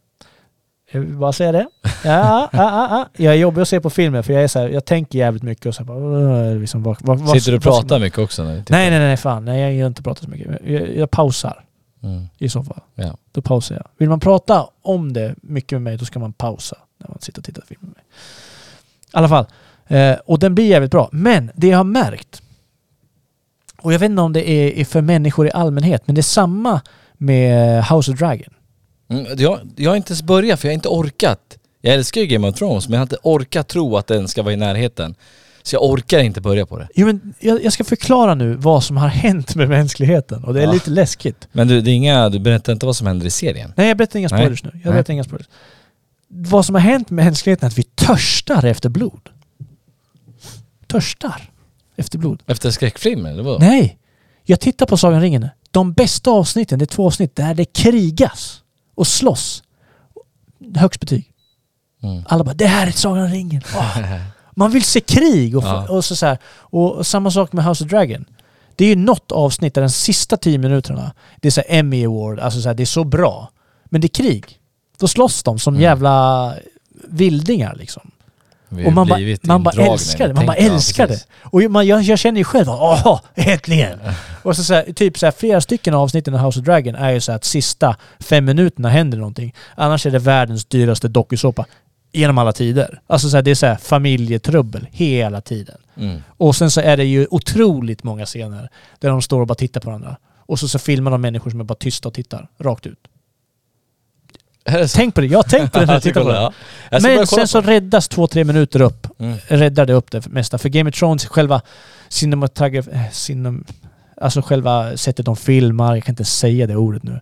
Jag 0.92 1.00
vill 1.00 1.14
bara 1.16 1.32
säga 1.32 1.52
det. 1.52 1.66
Ja, 1.82 1.90
ja, 2.04 2.48
ja, 2.52 2.88
ja. 2.90 3.08
Jag 3.24 3.32
är 3.34 3.38
jobbig 3.38 3.62
att 3.62 3.68
se 3.68 3.80
på 3.80 3.90
filmer 3.90 4.22
för 4.22 4.32
jag 4.32 4.42
är 4.42 4.48
så 4.48 4.58
här, 4.58 4.68
jag 4.68 4.84
tänker 4.84 5.18
jävligt 5.18 5.42
mycket 5.42 5.66
och 5.66 5.74
så 5.74 5.84
bara, 5.84 6.50
liksom, 6.50 6.82
vad, 6.82 6.96
vad, 7.00 7.30
Sitter 7.30 7.50
du 7.50 7.56
och 7.56 7.62
pratar 7.62 7.98
mycket 7.98 8.18
också? 8.18 8.44
När 8.44 8.52
du 8.54 8.58
tittar? 8.60 8.74
Nej, 8.74 8.90
nej, 8.90 8.98
nej, 8.98 9.16
fan. 9.16 9.44
Nej, 9.44 9.60
jag 9.60 9.72
gillar 9.72 9.86
inte 9.86 10.00
att 10.00 10.04
prata 10.04 10.24
så 10.24 10.30
mycket. 10.30 10.48
Jag, 10.64 10.96
jag 10.96 11.10
pausar 11.10 11.60
Mm. 12.02 12.22
i 12.38 12.48
så 12.48 12.62
fall. 12.62 12.80
Ja. 12.94 13.16
Då 13.32 13.42
pausar 13.42 13.74
jag. 13.74 13.86
Vill 13.98 14.08
man 14.08 14.20
prata 14.20 14.66
om 14.82 15.12
det 15.12 15.34
mycket 15.42 15.72
med 15.76 15.82
mig, 15.82 15.96
då 15.96 16.04
ska 16.04 16.18
man 16.18 16.32
pausa 16.32 16.76
när 16.98 17.08
man 17.08 17.18
sitter 17.20 17.40
och 17.40 17.44
tittar 17.44 17.60
på 17.60 17.66
film 17.66 17.80
med 17.82 17.90
mig. 17.90 18.02
I 19.14 19.16
alla 19.18 19.28
fall. 19.28 19.46
Eh, 19.86 20.12
och 20.26 20.38
den 20.38 20.54
blir 20.54 20.64
jävligt 20.66 20.90
bra. 20.90 21.08
Men 21.12 21.50
det 21.54 21.66
jag 21.66 21.76
har 21.76 21.84
märkt, 21.84 22.42
och 23.82 23.92
jag 23.92 23.98
vet 23.98 24.10
inte 24.10 24.22
om 24.22 24.32
det 24.32 24.50
är 24.50 24.84
för 24.84 25.00
människor 25.00 25.46
i 25.46 25.50
allmänhet, 25.50 26.02
men 26.06 26.14
det 26.14 26.20
är 26.20 26.22
samma 26.22 26.80
med 27.18 27.84
House 27.84 28.12
of 28.12 28.18
Dragon. 28.18 28.54
Mm, 29.10 29.26
jag, 29.36 29.58
jag 29.76 29.90
har 29.90 29.96
inte 29.96 30.10
ens 30.10 30.22
börjat 30.22 30.60
för 30.60 30.68
jag 30.68 30.70
har 30.72 30.74
inte 30.74 30.88
orkat. 30.88 31.58
Jag 31.80 31.94
älskar 31.94 32.20
ju 32.20 32.26
Game 32.26 32.48
of 32.48 32.54
Thrones 32.58 32.88
men 32.88 32.92
jag 32.92 32.98
har 33.00 33.04
inte 33.04 33.16
orkat 33.22 33.68
tro 33.68 33.96
att 33.96 34.06
den 34.06 34.28
ska 34.28 34.42
vara 34.42 34.52
i 34.54 34.56
närheten. 34.56 35.14
Så 35.62 35.76
jag 35.76 35.82
orkar 35.84 36.18
inte 36.18 36.40
börja 36.40 36.66
på 36.66 36.78
det. 36.78 36.88
Jo, 36.94 37.06
men 37.06 37.34
jag, 37.40 37.64
jag 37.64 37.72
ska 37.72 37.84
förklara 37.84 38.34
nu 38.34 38.54
vad 38.54 38.84
som 38.84 38.96
har 38.96 39.08
hänt 39.24 39.54
med 39.54 39.68
mänskligheten 39.68 40.44
och 40.44 40.54
det 40.54 40.60
är 40.60 40.64
Ja. 40.66 40.72
lite 40.72 40.90
läskigt. 40.90 41.48
Men 41.52 41.68
du, 41.68 41.80
det 41.80 41.90
är 41.90 41.94
inga, 41.94 42.28
du 42.28 42.38
berättar 42.38 42.72
inte 42.72 42.86
vad 42.86 42.96
som 42.96 43.06
händer 43.06 43.26
i 43.26 43.30
serien? 43.30 43.72
Nej, 43.76 43.88
jag 43.88 43.96
berättar 43.96 44.18
inga 44.18 44.28
Nej. 44.30 44.40
spoilers 44.40 44.64
nu. 44.64 44.70
Jag 44.74 44.84
Nej. 44.84 44.92
berättar 44.92 45.12
inga 45.12 45.24
spoilers. 45.24 45.48
Vad 46.36 46.66
som 46.66 46.74
har 46.74 46.82
hänt 46.82 47.10
med 47.10 47.24
mänskligheten 47.24 47.66
är 47.66 47.70
att 47.70 47.78
vi 47.78 47.82
törstar 47.82 48.64
efter 48.64 48.88
blod. 48.88 49.28
Törstar 50.86 51.50
efter 51.96 52.18
blod. 52.18 52.42
Efter 52.46 52.70
skräckfilmer 52.70 53.30
eller 53.30 53.42
vadå? 53.42 53.58
Nej! 53.58 53.98
Jag 54.44 54.60
tittar 54.60 54.86
på 54.86 54.96
Sagan 54.96 55.20
ringen. 55.20 55.48
De 55.70 55.92
bästa 55.92 56.30
avsnitten, 56.30 56.78
det 56.78 56.84
är 56.84 56.86
två 56.86 57.06
avsnitt 57.06 57.36
där 57.36 57.54
det 57.54 57.64
krigas 57.64 58.62
och 58.94 59.06
slåss. 59.06 59.62
Högst 60.76 61.00
betyg. 61.00 61.30
Mm. 62.02 62.22
Alla 62.28 62.44
bara, 62.44 62.54
det 62.54 62.66
här 62.66 62.86
är 62.86 62.90
Sagan 62.90 63.30
ringen. 63.30 63.62
Åh. 63.76 63.98
Man 64.56 64.70
vill 64.70 64.84
se 64.84 65.00
krig 65.00 65.56
och, 65.56 65.64
Ja. 65.64 65.88
och 65.88 66.04
så, 66.04 66.16
så 66.16 66.26
här. 66.26 66.38
Och 66.46 67.06
samma 67.06 67.30
sak 67.30 67.52
med 67.52 67.64
House 67.64 67.84
of 67.84 67.90
Dragon. 67.90 68.24
Det 68.76 68.84
är 68.84 68.88
ju 68.88 68.96
något 68.96 69.32
avsnitt 69.32 69.74
där 69.74 69.82
de 69.82 69.90
sista 69.90 70.36
tio 70.36 70.58
minuterna, 70.58 71.12
det 71.40 71.48
är 71.48 71.52
så 71.52 71.62
Emmy 71.68 72.04
Award, 72.06 72.40
alltså 72.40 72.60
så 72.60 72.68
här, 72.68 72.74
det 72.74 72.82
är 72.82 72.86
så 72.86 73.04
bra. 73.04 73.50
Men 73.84 74.00
det 74.00 74.06
är 74.06 74.22
krig. 74.22 74.58
Då 74.98 75.08
slåss 75.08 75.42
de 75.42 75.58
som 75.58 75.80
jävla 75.80 76.54
vildingar 77.08 77.74
liksom. 77.74 78.10
Och 78.86 78.92
man 78.92 79.08
bara, 79.08 79.20
man 79.42 79.62
bara 79.62 79.74
i 79.74 79.88
älskar 79.88 80.28
det. 80.28 80.34
Man 80.34 80.46
bara 80.46 80.56
älskar 80.56 81.08
det. 81.08 81.26
Och 81.42 81.62
man, 81.62 81.86
jag, 81.86 82.02
jag 82.02 82.18
känner 82.18 82.38
ju 82.38 82.44
själv 82.44 82.68
åh, 82.68 83.20
äntligen! 83.34 83.98
Och 84.42 84.56
så, 84.56 84.64
så 84.64 84.74
här, 84.74 84.92
typ 84.92 85.18
så 85.18 85.26
här, 85.26 85.32
flera 85.32 85.60
stycken 85.60 85.94
av 85.94 86.02
avsnitten 86.02 86.34
av 86.34 86.40
House 86.40 86.60
of 86.60 86.64
Dragon 86.64 86.94
är 86.94 87.10
ju 87.10 87.20
så 87.20 87.32
här 87.32 87.36
att 87.36 87.44
sista 87.44 87.96
fem 88.20 88.44
minuterna 88.44 88.88
händer 88.88 89.18
någonting. 89.18 89.54
Annars 89.74 90.06
är 90.06 90.10
det 90.10 90.18
världens 90.18 90.64
dyraste 90.64 91.08
dokusåpa 91.08 91.66
genom 92.12 92.38
alla 92.38 92.52
tider. 92.52 93.00
Alltså 93.06 93.28
så 93.28 93.36
här, 93.36 93.42
det 93.42 93.50
är 93.50 93.54
så 93.54 93.66
här 93.66 93.76
familjetrubbel 93.76 94.86
hela 94.90 95.40
tiden. 95.40 95.76
Mm. 95.96 96.22
Och 96.26 96.56
sen 96.56 96.70
så 96.70 96.80
är 96.80 96.96
det 96.96 97.04
ju 97.04 97.26
otroligt 97.30 98.04
många 98.04 98.26
scener 98.26 98.70
där 98.98 99.08
de 99.08 99.22
står 99.22 99.40
och 99.40 99.46
bara 99.46 99.54
tittar 99.54 99.80
på 99.80 99.86
varandra. 99.86 100.16
Och 100.46 100.58
så, 100.58 100.68
så 100.68 100.78
filmar 100.78 101.10
de 101.10 101.20
människor 101.20 101.50
som 101.50 101.60
är 101.60 101.64
bara 101.64 101.74
tysta 101.74 102.08
och 102.08 102.14
tittar 102.14 102.48
rakt 102.58 102.86
ut. 102.86 102.98
Tänk 104.94 105.14
på 105.14 105.20
det, 105.20 105.26
jag 105.26 105.38
har 105.38 105.42
tänkt 105.42 105.72
på 105.72 105.78
det 105.80 105.86
när 105.86 105.92
jag 105.94 106.02
tittar 106.02 106.22
på 106.22 106.28
det. 106.28 106.34
ja. 106.34 106.52
Men 107.02 107.26
sen 107.26 107.48
så 107.48 107.60
räddas 107.60 108.08
två, 108.08 108.26
tre 108.26 108.44
minuter 108.44 108.80
upp. 108.80 109.06
Mm. 109.18 109.36
Räddar 109.48 109.86
det 109.86 109.92
upp 109.92 110.10
det 110.10 110.26
mesta. 110.26 110.58
För 110.58 110.68
Game 110.68 110.90
of 110.90 110.96
Thrones, 110.96 111.26
själva 111.26 111.60
cinematograf... 112.08 112.88
eh, 112.88 113.10
Cinem, 113.12 113.64
alltså 114.20 114.42
själva 114.42 114.96
sättet 114.96 115.26
de 115.26 115.36
filmar, 115.36 115.94
jag 115.94 116.04
kan 116.04 116.12
inte 116.12 116.24
säga 116.24 116.66
det 116.66 116.76
ordet 116.76 117.02
nu. 117.02 117.20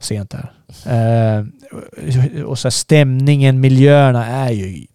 Sent 0.00 0.32
här. 0.34 0.52
Eh, 0.86 1.44
och 2.44 2.58
så 2.58 2.68
här, 2.68 2.70
stämningen, 2.70 3.60
miljöerna 3.60 4.26
är 4.26 4.50
ju... 4.50 4.86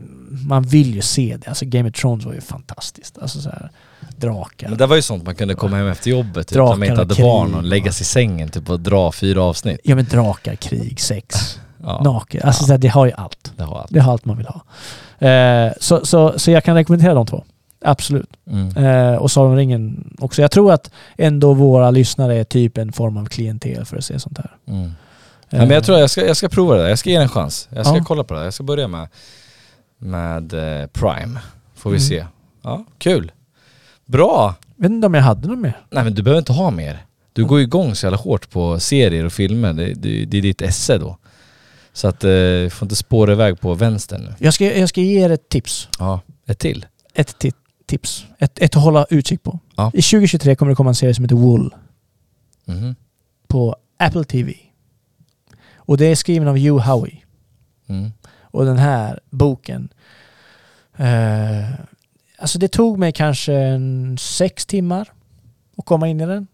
Man 0.47 0.63
vill 0.63 0.95
ju 0.95 1.01
se 1.01 1.37
det. 1.41 1.47
Alltså 1.47 1.65
Game 1.65 1.89
of 1.89 1.95
Thrones 1.95 2.25
var 2.25 2.33
ju 2.33 2.41
fantastiskt. 2.41 3.17
Alltså 3.17 3.41
så 3.41 3.49
här, 3.49 3.69
drakar. 4.17 4.69
Men 4.69 4.77
det 4.77 4.85
var 4.85 4.95
ju 4.95 5.01
sånt 5.01 5.23
man 5.25 5.35
kunde 5.35 5.55
komma 5.55 5.77
hem 5.77 5.87
efter 5.87 6.11
jobbet, 6.11 6.47
typ, 6.47 6.55
när 6.57 6.63
man 6.65 6.83
inte 6.83 7.01
hade 7.01 7.15
barn 7.15 7.55
och 7.55 7.63
lägga 7.63 7.91
sig 7.91 8.01
i 8.01 8.05
sängen 8.05 8.49
typ 8.49 8.69
och 8.69 8.79
dra 8.79 9.11
fyra 9.11 9.43
avsnitt. 9.43 9.79
Ja 9.83 9.95
men 9.95 10.05
drakar, 10.05 10.55
krig, 10.55 10.99
sex, 10.99 11.59
Ja. 11.83 12.01
naken. 12.03 12.41
Alltså 12.43 12.63
så 12.63 12.71
här, 12.71 12.77
det 12.77 12.87
har 12.87 13.05
ju 13.05 13.11
allt. 13.11 13.53
Det 13.57 13.63
har 13.63 13.79
allt. 13.79 13.87
Det 13.93 13.99
har 13.99 14.11
allt 14.13 14.25
man 14.25 14.37
vill 14.37 14.47
ha. 14.47 14.61
Eh, 15.27 15.71
så, 15.79 16.05
så, 16.05 16.39
så 16.39 16.51
jag 16.51 16.63
kan 16.63 16.75
rekommendera 16.75 17.13
de 17.13 17.25
två. 17.25 17.43
Absolut. 17.85 18.29
Mm. 18.51 18.77
Eh, 18.85 19.15
och 19.15 19.31
Sagan 19.31 19.51
om 19.51 19.57
ringen 19.57 20.13
också. 20.19 20.41
Jag 20.41 20.51
tror 20.51 20.71
att 20.71 20.91
ändå 21.17 21.53
våra 21.53 21.91
lyssnare 21.91 22.35
är 22.35 22.43
typ 22.43 22.77
en 22.77 22.91
form 22.91 23.17
av 23.17 23.25
klientel 23.25 23.85
för 23.85 23.97
att 23.97 24.03
se 24.05 24.19
sånt 24.19 24.37
här. 24.37 24.55
Mm. 24.67 24.91
Ja, 25.49 25.57
men 25.57 25.69
jag 25.69 25.83
tror 25.83 25.99
jag 25.99 26.09
ska, 26.09 26.25
jag 26.27 26.37
ska 26.37 26.49
prova 26.49 26.75
det 26.75 26.81
där. 26.81 26.89
Jag 26.89 26.99
ska 26.99 27.09
ge 27.09 27.17
det 27.17 27.23
en 27.23 27.29
chans. 27.29 27.67
Jag 27.71 27.85
ska 27.85 27.97
Ja. 27.97 28.03
kolla 28.07 28.23
på 28.23 28.33
det. 28.33 28.43
Jag 28.43 28.53
ska 28.53 28.63
börja 28.63 28.87
med, 28.87 29.07
med 29.97 30.53
eh, 30.53 30.87
Prime. 30.87 31.39
Får 31.75 31.89
vi 31.89 31.97
Mm. 31.97 32.07
se. 32.07 32.25
Ja, 32.61 32.85
kul. 32.97 33.31
Bra! 34.05 34.55
vet 34.75 34.91
inte 34.91 35.07
om 35.07 35.13
jag 35.13 35.21
hade 35.21 35.47
något 35.47 35.59
mer. 35.59 35.77
Nej 35.89 36.03
men 36.03 36.13
du 36.13 36.23
behöver 36.23 36.39
inte 36.39 36.53
ha 36.53 36.71
mer. 36.71 37.05
Du 37.33 37.45
går 37.45 37.59
igång 37.61 37.95
så 37.95 38.05
jävla 38.05 38.17
hårt 38.17 38.49
på 38.49 38.79
serier 38.79 39.25
och 39.25 39.33
filmer. 39.33 39.73
Det, 39.73 39.93
det, 39.93 40.25
det 40.25 40.37
är 40.37 40.41
ditt 40.41 40.61
esse 40.61 40.97
då. 40.97 41.17
Så 41.93 42.07
att 42.07 42.23
eh, 42.23 42.29
får 42.69 42.85
inte 42.85 42.95
spåra 42.95 43.31
iväg 43.31 43.59
på 43.59 43.73
vänster 43.73 44.17
nu. 44.19 44.33
Jag 44.39 44.53
ska, 44.53 44.77
jag 44.77 44.89
ska 44.89 45.01
ge 45.01 45.23
er 45.25 45.29
ett 45.29 45.49
tips. 45.49 45.89
Ja, 45.99 46.21
ett 46.45 46.59
till. 46.59 46.85
Ett 47.13 47.35
ti- 47.43 47.53
tips. 47.85 48.25
Ett, 48.39 48.59
ett 48.59 48.75
att 48.75 48.83
hålla 48.83 49.05
utkik 49.09 49.43
på. 49.43 49.59
Ja. 49.75 49.87
I 49.93 50.01
2023 50.01 50.55
kommer 50.55 50.69
det 50.69 50.75
komma 50.75 50.89
en 50.89 50.95
serie 50.95 51.13
som 51.13 51.23
heter 51.25 51.35
Wool 51.35 51.75
Mhm. 52.65 52.95
på 53.47 53.75
Apple 53.99 54.23
TV. 54.23 54.53
Och 55.75 55.97
det 55.97 56.05
är 56.05 56.15
skriven 56.15 56.47
av 56.47 56.57
Hugh 56.57 56.79
Howey. 56.89 57.15
Mm. 57.87 58.11
Och 58.41 58.65
den 58.65 58.77
här 58.77 59.19
boken. 59.29 59.89
Eh, 60.97 61.69
alltså 62.37 62.59
det 62.59 62.67
tog 62.67 62.99
mig 62.99 63.11
kanske 63.11 63.53
en 63.53 64.17
sex 64.17 64.65
timmar 64.65 65.09
att 65.77 65.85
komma 65.85 66.07
in 66.07 66.21
i 66.21 66.25
den. 66.25 66.47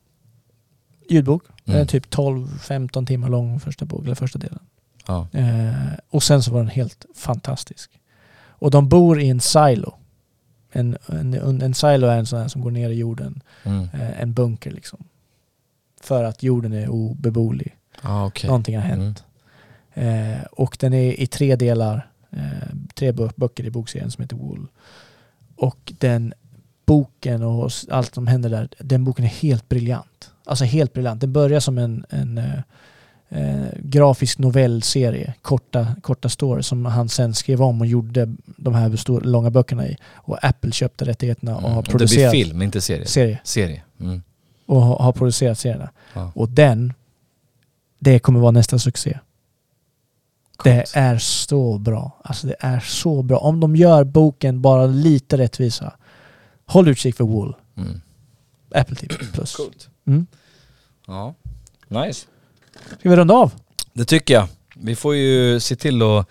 Ljudbok. 1.09 1.43
Den 1.63 1.75
är 1.75 1.79
Mm. 1.79 1.87
typ 1.87 2.09
12-15 2.09 3.05
timmar 3.05 3.29
lång 3.29 3.59
första 3.59 3.85
bok, 3.85 4.05
eller 4.05 4.15
första 4.15 4.39
delen. 4.39 4.59
Ja. 5.07 5.27
Eh, 5.31 5.93
och 6.09 6.23
sen 6.23 6.43
så 6.43 6.51
var 6.51 6.59
den 6.59 6.67
helt 6.69 7.05
fantastisk. 7.15 7.99
Och 8.47 8.71
de 8.71 8.89
bor 8.89 9.21
i 9.21 9.29
en 9.29 9.39
silo. 9.39 9.95
En, 10.71 10.97
en, 11.07 11.61
en 11.61 11.73
silo 11.73 12.07
är 12.07 12.17
en 12.17 12.25
sån 12.25 12.39
här 12.39 12.47
som 12.47 12.61
går 12.61 12.71
ner 12.71 12.89
i 12.89 12.93
jorden. 12.93 13.41
Mm. 13.63 13.83
Eh, 13.93 14.21
en 14.21 14.33
bunker 14.33 14.71
liksom. 14.71 15.03
För 16.01 16.23
att 16.23 16.43
jorden 16.43 16.73
är 16.73 16.89
obeboelig. 16.89 17.75
Ah, 18.01 18.25
okej. 18.25 18.47
Någonting 18.47 18.75
har 18.75 18.83
hänt. 18.83 19.23
Eh, 19.93 20.43
och 20.51 20.77
den 20.79 20.93
är 20.93 21.19
i 21.19 21.27
tre 21.27 21.55
delar. 21.55 22.09
Eh, 22.31 22.75
tre 22.95 23.11
bö- 23.11 23.33
böcker 23.35 23.63
i 23.65 23.71
bokserien 23.71 24.11
som 24.11 24.21
heter 24.21 24.35
Wool. 24.35 24.67
Och 25.55 25.93
den 25.99 26.33
boken 26.85 27.43
och 27.43 27.71
allt 27.89 28.13
som 28.15 28.27
händer 28.27 28.49
där, 28.49 28.69
den 28.79 29.03
boken 29.03 29.25
är 29.25 29.29
helt 29.29 29.69
briljant. 29.69 30.31
Alltså 30.45 30.65
helt 30.65 30.93
briljant. 30.93 31.21
Den 31.21 31.33
börjar 31.33 31.59
som 31.59 31.77
en, 31.77 32.05
en 32.09 32.41
eh, 33.29 33.65
grafisk 33.79 34.37
novellserie, 34.39 35.33
korta, 35.41 35.95
korta 36.01 36.29
stories 36.29 36.67
som 36.67 36.85
han 36.85 37.09
sen 37.09 37.33
skrev 37.33 37.61
om 37.61 37.81
och 37.81 37.87
gjorde 37.87 38.35
de 38.45 38.73
här 38.73 38.95
stor, 38.95 39.21
långa 39.21 39.49
böckerna 39.49 39.87
i. 39.87 39.97
Och 40.13 40.43
Apple 40.45 40.71
köpte 40.71 41.05
rättigheterna 41.05 41.55
och 41.55 41.61
Mm. 41.61 41.71
har 41.71 41.77
Och 41.79 41.83
det 41.83 41.91
producerat 41.91 42.31
blir 42.31 42.43
film, 42.45 42.61
inte 42.61 42.81
serie? 42.81 43.05
Serie. 43.05 43.39
Serie. 43.43 43.83
Mm. 43.99 44.21
och 44.65 44.81
har, 44.81 44.97
har 44.99 45.11
producerat 45.11 45.59
serierna. 45.59 45.89
Ja. 46.13 46.31
Och 46.35 46.49
den, 46.49 46.93
det 47.99 48.19
kommer 48.19 48.39
vara 48.39 48.51
nästa 48.51 48.79
succé. 48.79 49.19
Det 50.63 50.85
är 50.93 51.17
så 51.17 51.77
bra. 51.77 52.21
Alltså 52.23 52.47
det 52.47 52.55
är 52.59 52.79
så 52.79 53.21
bra. 53.23 53.37
Om 53.37 53.59
de 53.59 53.75
gör 53.75 54.03
boken 54.03 54.61
bara 54.61 54.85
lite 54.85 55.37
rättvisa. 55.37 55.93
Håll 56.65 56.87
utkik 56.87 57.15
för 57.15 57.23
Wool. 57.23 57.55
Mm. 57.77 58.01
Apple 58.75 58.95
TV 58.95 59.15
plus. 59.33 59.55
Coolt. 59.55 59.89
Mm. 60.07 60.27
Ja. 61.07 61.33
Nice. 61.87 62.25
Ska 62.99 63.09
vi 63.09 63.15
runda 63.15 63.33
av? 63.33 63.51
Det 63.93 64.05
tycker 64.05 64.33
jag. 64.33 64.47
Vi 64.75 64.95
får 64.95 65.15
ju 65.15 65.59
se 65.59 65.75
till 65.75 66.01
att... 66.01 66.27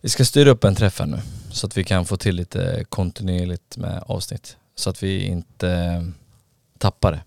Vi 0.00 0.08
ska 0.08 0.24
styra 0.24 0.50
upp 0.50 0.64
en 0.64 0.74
träff 0.74 0.98
här 0.98 1.06
nu. 1.06 1.18
Så 1.50 1.66
att 1.66 1.76
vi 1.76 1.84
kan 1.84 2.04
få 2.04 2.16
till 2.16 2.34
lite 2.36 2.84
kontinuerligt 2.88 3.76
med 3.76 4.02
avsnitt. 4.06 4.56
Så 4.76 4.90
att 4.90 5.02
vi 5.02 5.24
inte 5.24 5.68
eh, 5.68 6.02
tappar 6.78 7.12
det. 7.12 7.20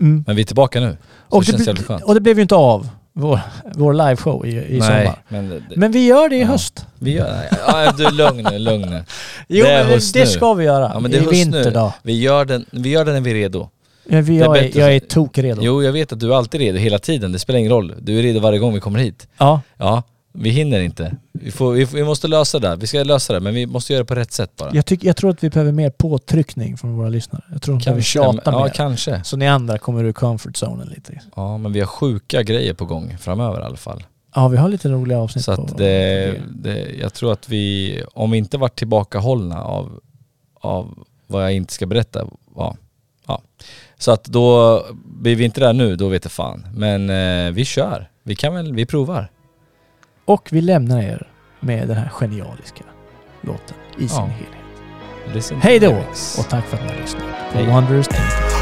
Mm. 0.00 0.24
Men 0.26 0.36
vi 0.36 0.42
är 0.42 0.46
tillbaka 0.46 0.80
nu. 0.80 0.96
Och 1.28 1.44
det 1.44 1.64
det, 1.64 1.90
och 2.04 2.14
det 2.14 2.20
blev 2.20 2.36
ju 2.38 2.42
inte 2.42 2.54
av, 2.54 2.88
vår, 3.12 3.40
vår 3.74 3.92
liveshow 3.94 4.46
i, 4.46 4.50
i 4.50 4.78
Nej, 4.78 4.80
sommar. 5.06 5.22
men 5.28 5.48
det- 5.48 5.76
Men 5.76 5.92
vi 5.92 6.06
gör 6.06 6.28
det 6.28 6.36
i 6.36 6.40
Ja. 6.40 6.46
höst. 6.46 6.86
Vi 6.98 7.12
gör, 7.12 7.48
ja, 7.66 7.92
du 7.92 8.10
lugn 8.10 8.46
nu, 8.50 8.58
lugn 8.58 8.90
nu. 8.90 9.04
Jo, 9.48 9.64
det 9.64 9.70
är 9.72 9.84
men 9.88 10.00
det 10.12 10.20
nu. 10.20 10.26
ska 10.26 10.54
vi 10.54 10.64
göra. 10.64 10.90
Ja, 10.94 11.00
det 11.08 11.18
är 11.18 11.22
I 11.22 11.26
vinter 11.26 11.70
då. 11.70 11.94
Vi 12.02 12.20
gör, 12.20 12.44
den, 12.44 12.66
vi 12.70 12.88
gör 12.90 13.04
den 13.04 13.14
när 13.14 13.20
vi 13.20 13.30
är 13.30 13.34
redo. 13.34 13.68
Ja, 14.04 14.20
vi, 14.20 14.36
är 14.38 14.44
jag, 14.44 14.58
är, 14.58 14.78
jag 14.78 14.94
är 14.94 15.00
tokredo. 15.00 15.60
Jo, 15.62 15.82
jag 15.82 15.92
vet 15.92 16.12
att 16.12 16.20
du 16.20 16.32
är 16.32 16.36
alltid 16.36 16.60
redo 16.60 16.78
hela 16.78 16.98
tiden. 16.98 17.32
Det 17.32 17.38
spelar 17.38 17.58
ingen 17.58 17.72
roll. 17.72 17.94
Du 18.00 18.18
är 18.18 18.22
redo 18.22 18.40
varje 18.40 18.58
gång 18.58 18.74
vi 18.74 18.80
kommer 18.80 18.98
hit. 18.98 19.28
Ja. 19.38 19.60
Ja, 19.76 20.02
Vi 20.32 20.50
hinner 20.50 20.80
inte. 20.80 21.16
Vi, 21.32 21.50
får, 21.50 21.72
vi, 21.72 21.84
vi 21.84 22.04
måste 22.04 22.28
lösa 22.28 22.58
det. 22.58 22.76
Vi 22.76 22.86
ska 22.86 23.02
lösa 23.04 23.32
det, 23.32 23.40
men 23.40 23.54
vi 23.54 23.66
måste 23.66 23.92
göra 23.92 24.02
det 24.02 24.06
på 24.06 24.14
rätt 24.14 24.32
sätt 24.32 24.56
bara. 24.56 24.70
Jag, 24.74 24.86
tycker, 24.86 25.06
jag 25.06 25.16
tror 25.16 25.30
att 25.30 25.44
vi 25.44 25.50
behöver 25.50 25.72
mer 25.72 25.90
påtryckning 25.90 26.76
från 26.76 26.96
våra 26.96 27.08
lyssnare. 27.08 27.42
Jag 27.52 27.62
tror 27.62 27.74
de 27.74 27.78
behöver 27.84 28.00
Kanske, 28.00 28.12
tjata 28.18 28.50
ja, 28.50 28.64
mer. 28.64 28.72
kanske. 28.72 29.20
Så 29.24 29.36
ni 29.36 29.48
andra 29.48 29.78
kommer 29.78 30.04
ur 30.04 30.12
comfort 30.12 30.56
zonen 30.56 30.88
lite. 30.88 31.20
Ja, 31.36 31.58
men 31.58 31.72
vi 31.72 31.80
har 31.80 31.86
sjuka 31.86 32.42
grejer 32.42 32.74
på 32.74 32.84
gång 32.84 33.16
framöver 33.20 33.60
i 33.60 33.64
alla 33.64 33.76
fall. 33.76 34.04
Ja, 34.34 34.48
vi 34.48 34.56
har 34.56 34.68
lite 34.68 34.88
roliga 34.88 35.18
avsnitt 35.18 35.44
Så 35.44 35.52
att 35.52 35.78
det, 35.78 36.40
det, 36.50 36.86
jag 37.00 37.14
tror 37.14 37.32
att 37.32 37.48
vi, 37.48 38.02
om 38.14 38.30
vi 38.30 38.38
inte 38.38 38.58
varit 38.58 38.76
tillbakahållna 38.78 39.62
av, 39.62 40.00
av 40.60 41.04
vad 41.26 41.44
jag 41.44 41.52
inte 41.52 41.72
ska 41.72 41.86
berätta, 41.86 42.26
ja. 42.56 42.76
Ja. 43.32 43.42
Så 43.98 44.12
att 44.12 44.24
då, 44.24 44.82
blir 45.04 45.36
vi 45.36 45.44
inte 45.44 45.60
där 45.60 45.72
nu, 45.72 45.96
då 45.96 46.08
vet 46.08 46.24
jag 46.24 46.32
fan. 46.32 46.66
Men 46.74 47.10
eh, 47.10 47.52
vi 47.52 47.64
kör. 47.64 48.10
Vi 48.22 48.34
kan 48.36 48.54
väl, 48.54 48.72
vi 48.74 48.86
provar. 48.86 49.30
Och 50.24 50.48
vi 50.52 50.60
lämnar 50.60 51.02
er 51.02 51.28
med 51.60 51.88
den 51.88 51.96
här 51.96 52.08
genialiska 52.08 52.84
låten 53.40 53.76
i 53.98 54.08
sin 54.08 54.18
Ja. 54.18 54.24
helhet. 54.26 55.34
Listen 55.34 55.60
Hej 55.60 55.78
då! 55.78 55.90
Och 56.38 56.48
tack 56.50 56.66
för 56.66 56.76
att 56.76 56.82
ni 56.82 56.88
har 56.88 57.00
lyssnat 57.00 57.22
på 57.52 57.58
Hej. 57.58 57.66
Wanderers. 57.66 58.06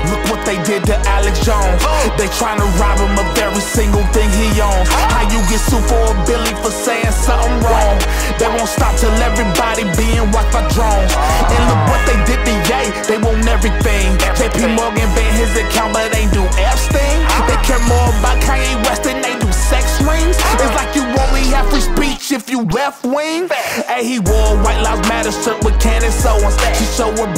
Look 0.09 0.23
what 0.33 0.41
they 0.49 0.57
did 0.65 0.87
to 0.89 0.97
Alex 1.05 1.45
Jones. 1.45 1.83
They 2.17 2.29
trying 2.41 2.57
to 2.57 2.69
rob 2.81 2.97
him 2.97 3.13
of 3.21 3.29
every 3.37 3.61
single 3.61 4.05
thing 4.17 4.29
he 4.33 4.49
owns. 4.61 4.89
How 4.89 5.29
you 5.29 5.41
get 5.53 5.61
sued 5.61 5.85
for 5.85 6.01
a 6.01 6.15
Billy 6.25 6.55
for 6.65 6.73
saying 6.73 7.13
something 7.13 7.61
wrong? 7.61 7.97
They 8.41 8.49
won't 8.49 8.71
stop 8.71 8.97
till 8.97 9.13
everybody 9.21 9.85
being 10.01 10.25
watched 10.33 10.53
by 10.57 10.65
drones. 10.73 11.13
And 11.53 11.63
look 11.69 11.83
what 11.93 12.03
they 12.09 12.17
did 12.25 12.41
to 12.49 12.55
Ye. 12.71 12.81
They 13.05 13.19
want 13.21 13.45
everything. 13.45 14.17
JP 14.41 14.73
Morgan 14.73 15.09
banned 15.13 15.37
his 15.37 15.53
account, 15.53 15.93
but 15.93 16.09
they 16.13 16.25
do 16.33 16.47
Epstein. 16.57 17.21
They 17.45 17.59
care 17.67 17.83
more 17.85 18.09
about 18.17 18.41
Kanye 18.41 18.81
West 18.89 19.05
than 19.05 19.21
they 19.21 19.37
do 19.37 19.51
sex 19.53 20.01
rings. 20.01 20.37
It's 20.57 20.75
like 20.77 20.97
you 20.97 21.05
only 21.05 21.45
have 21.53 21.69
free 21.69 21.85
speech 21.85 22.33
if 22.33 22.49
you 22.49 22.65
left 22.73 23.05
wing. 23.05 23.49
Hey, 23.87 24.05
he 24.05 24.19
wore 24.19 24.57
a 24.57 24.63
White 24.65 24.81
Lives 24.81 25.07
Matter 25.09 25.33
shirt 25.33 25.63
with 25.65 25.79
Candace 25.81 26.25
Owens. 26.25 26.57
She 26.79 26.85
showed 26.97 27.19
her 27.19 27.29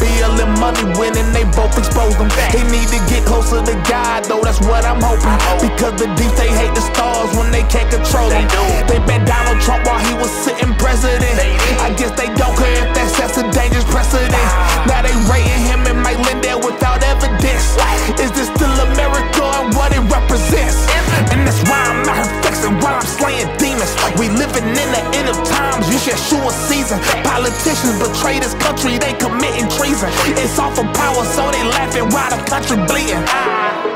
and 0.43 0.59
money 0.59 0.85
winning, 0.99 1.31
they 1.33 1.45
both 1.55 1.77
exposed 1.79 2.17
him. 2.17 2.31
They 2.53 2.63
need 2.69 2.89
to 2.93 3.01
get 3.09 3.25
closer 3.25 3.65
to 3.65 3.75
God, 3.89 4.29
though, 4.29 4.45
that's 4.45 4.61
what 4.61 4.85
I'm 4.85 5.01
hoping. 5.01 5.33
Because 5.65 5.97
the 5.97 6.07
deep, 6.21 6.33
they 6.37 6.53
hate 6.53 6.75
the 6.77 6.85
stars 6.85 7.33
when 7.33 7.51
they 7.51 7.65
can't 7.73 7.89
control 7.89 8.29
them. 8.29 8.45
They 8.87 9.01
bet 9.09 9.27
Donald 9.27 9.57
Trump 9.65 9.89
while 9.89 9.99
he 10.05 10.13
was 10.21 10.29
sitting 10.29 10.77
president. 10.77 11.41
I 11.81 11.89
guess 11.97 12.13
they 12.13 12.29
don't 12.37 12.53
care 12.61 12.85
if 12.85 12.93
that 12.93 13.09
sets 13.17 13.41
a 13.41 13.45
dangerous 13.57 13.89
precedent. 13.89 14.37
Now 14.85 15.01
they 15.01 15.17
rating 15.33 15.65
him 15.65 15.81
and 15.89 16.05
Mike 16.05 16.21
Lindell 16.29 16.61
without 16.61 17.01
evidence. 17.03 17.73
Is 18.21 18.31
this 18.37 18.53
still 18.53 18.77
America 18.93 19.45
and 19.65 19.73
what 19.73 19.97
it 19.97 20.05
represents? 20.13 20.85
And 21.33 21.49
that's 21.49 21.65
why 21.65 21.81
I'm 21.89 22.05
out 22.05 22.42
while 22.83 23.01
I'm 23.01 23.07
slaying 23.07 23.49
demons. 23.59 23.91
We 24.19 24.29
living 24.29 24.67
in 24.67 24.89
the 24.95 25.03
end 25.19 25.29
of 25.29 25.37
times, 25.49 25.91
you 25.91 25.99
should 25.99 26.15
a 26.15 26.53
season. 26.69 26.99
Politicians 27.25 27.99
betray 27.99 28.39
this 28.39 28.55
country, 28.55 28.99
they 28.99 29.15
committing 29.15 29.69
treason. 29.69 30.11
It's 30.39 30.59
all 30.59 30.71
for 30.71 30.85
power, 30.95 31.25
so 31.25 31.51
they 31.51 31.65
laughing 31.65 32.09
while 32.11 32.31
the 32.31 32.43
country 32.49 32.77
bleeding. 32.87 33.92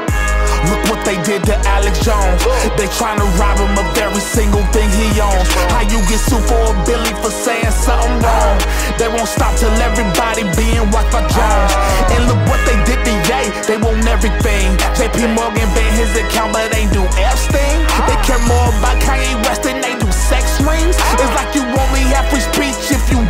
Look 0.70 0.82
what 0.90 1.05
they 1.05 1.18
did 1.22 1.44
to 1.47 1.55
Alex 1.66 2.02
Jones. 2.02 2.43
They 2.76 2.88
trying 2.98 3.18
to 3.18 3.28
rob 3.38 3.59
him 3.59 3.74
of 3.78 3.88
every 3.98 4.20
single 4.20 4.64
thing 4.74 4.88
he 4.90 5.09
owns. 5.20 5.47
How 5.70 5.86
you 5.86 5.98
get 6.10 6.20
sued 6.20 6.43
for 6.47 6.59
a 6.59 6.74
Billy 6.84 7.12
for 7.22 7.30
saying 7.30 7.70
something 7.70 8.18
wrong? 8.22 8.56
They 8.98 9.09
won't 9.09 9.28
stop 9.28 9.55
till 9.59 9.72
everybody 9.78 10.43
being 10.59 10.86
watched 10.90 11.12
by 11.14 11.22
drones. 11.30 11.72
And 12.14 12.26
look 12.26 12.40
what 12.51 12.60
they 12.66 12.78
did 12.88 13.01
to 13.05 13.14
Ye. 13.30 13.40
They 13.66 13.78
want 13.78 14.06
everything. 14.06 14.74
JP 14.98 15.34
Morgan 15.34 15.68
banned 15.74 15.97
his 15.97 16.12
account, 16.18 16.52
but 16.52 16.70
they 16.72 16.86
do 16.90 17.02
Epstein. 17.18 17.86
They 18.09 18.18
care 18.26 18.43
more 18.47 18.68
about 18.76 18.98
Kanye 19.02 19.34
West 19.47 19.62
than 19.64 19.80
they 19.80 19.94
do 19.98 20.09
sex 20.12 20.60
rings. 20.62 20.97
It's 21.16 21.34
like 21.38 21.55
you 21.55 21.62
only 21.62 22.05
have 22.12 22.26
free 22.30 22.43
speech 22.43 22.76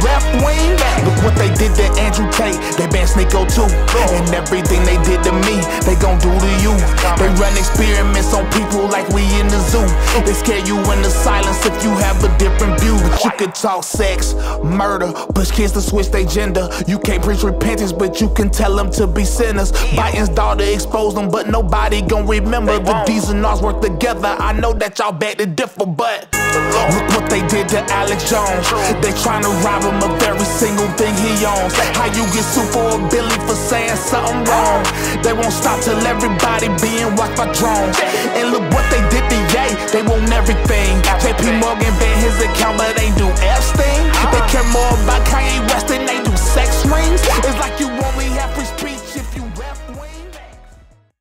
left 0.07 0.31
wing. 0.47 0.79
Look 1.03 1.19
what 1.27 1.35
they 1.35 1.51
did 1.59 1.75
to 1.77 1.87
Andrew 1.99 2.31
Tate. 2.31 2.59
They 2.79 2.87
banned 2.87 3.11
Sneako 3.11 3.51
too. 3.51 3.69
And 4.15 4.27
everything 4.35 4.83
they 4.87 4.99
did 5.03 5.23
to 5.27 5.33
me, 5.47 5.59
they 5.83 5.99
gon' 5.99 6.19
do 6.23 6.31
to 6.31 6.51
you. 6.63 6.75
They 7.19 7.29
run 7.43 7.55
experiments 7.59 8.33
on 8.33 8.47
people 8.55 8.87
like 8.87 9.09
we 9.11 9.23
in 9.41 9.47
the 9.49 9.61
zoo. 9.71 9.87
They 10.25 10.33
scare 10.33 10.65
you 10.67 10.79
into 10.93 11.11
silence 11.11 11.65
if 11.67 11.77
you 11.83 11.91
have 11.99 12.23
a 12.23 12.31
different 12.39 12.81
view. 12.81 12.97
But 13.03 13.25
you 13.25 13.31
could 13.33 13.55
talk 13.55 13.85
sex, 13.85 14.35
murder, 14.63 15.13
push 15.35 15.51
kids 15.51 15.73
to 15.73 15.83
switch 15.83 16.09
their 16.11 16.25
gender. 16.25 16.69
You 16.87 16.99
can't 16.99 17.23
preach 17.23 17.43
repentance, 17.43 17.93
but 17.93 18.21
you 18.21 18.29
can 18.31 18.51
tell 18.51 18.75
them 18.75 18.91
to 18.93 19.07
be 19.07 19.25
sinners. 19.25 19.73
Biden's 19.73 20.29
daughter 20.31 20.65
exposed 20.65 21.17
them, 21.17 21.31
but 21.31 21.49
nobody 21.49 22.03
gon' 22.03 22.27
remember 22.27 22.79
the 22.79 22.95
D's 23.07 23.29
and 23.31 23.45
R's 23.45 23.61
work 23.61 23.81
together. 23.81 24.37
I 24.39 24.53
know 24.53 24.73
that 24.75 24.99
y'all 24.99 25.13
beg 25.13 25.39
to 25.39 25.47
differ, 25.47 25.87
but 25.87 26.29
look 26.33 27.07
what 27.15 27.31
they 27.31 27.47
did 27.49 27.69
to 27.71 27.81
Alex 27.93 28.31
Jones. 28.31 28.71
They 29.03 29.13
trying 29.23 29.43
to 29.43 29.51
rob 29.65 29.83
him 29.83 29.96
him 29.97 30.11
of 30.11 30.23
every 30.23 30.45
single 30.45 30.89
thing 30.97 31.15
he 31.17 31.33
owns. 31.45 31.75
How 31.97 32.07
you 32.13 32.25
get 32.33 32.45
sued 32.45 32.69
for 32.73 32.85
a 32.85 32.99
Billy 33.09 33.39
for 33.47 33.57
saying 33.57 33.97
something 33.97 34.45
wrong? 34.45 34.83
They 35.23 35.33
won't 35.33 35.53
stop 35.53 35.81
till 35.81 35.99
everybody 36.07 36.69
being 36.81 37.15
watched 37.17 37.37
by 37.37 37.49
drones. 37.53 37.97
And 38.37 38.53
look 38.53 38.65
what 38.73 38.85
they 38.93 39.03
did 39.09 39.25
to 39.31 39.39
Ye, 39.55 39.67
they 39.93 40.03
want 40.03 40.31
everything. 40.33 41.01
JP 41.23 41.61
Morgan 41.61 41.93
banned 42.01 42.21
his 42.21 42.37
account, 42.43 42.79
but 42.79 42.95
they 42.97 43.11
do 43.17 43.29
Epstein. 43.41 44.03
They 44.33 44.43
care 44.53 44.67
more 44.73 44.93
about 45.05 45.23
Kanye 45.27 45.61
West 45.69 45.89
than 45.89 46.05
they 46.05 46.21
do 46.23 46.35
sex 46.37 46.85
rings. 46.87 47.21
It's 47.47 47.59
like 47.59 47.79
you 47.81 47.89
only 47.89 48.36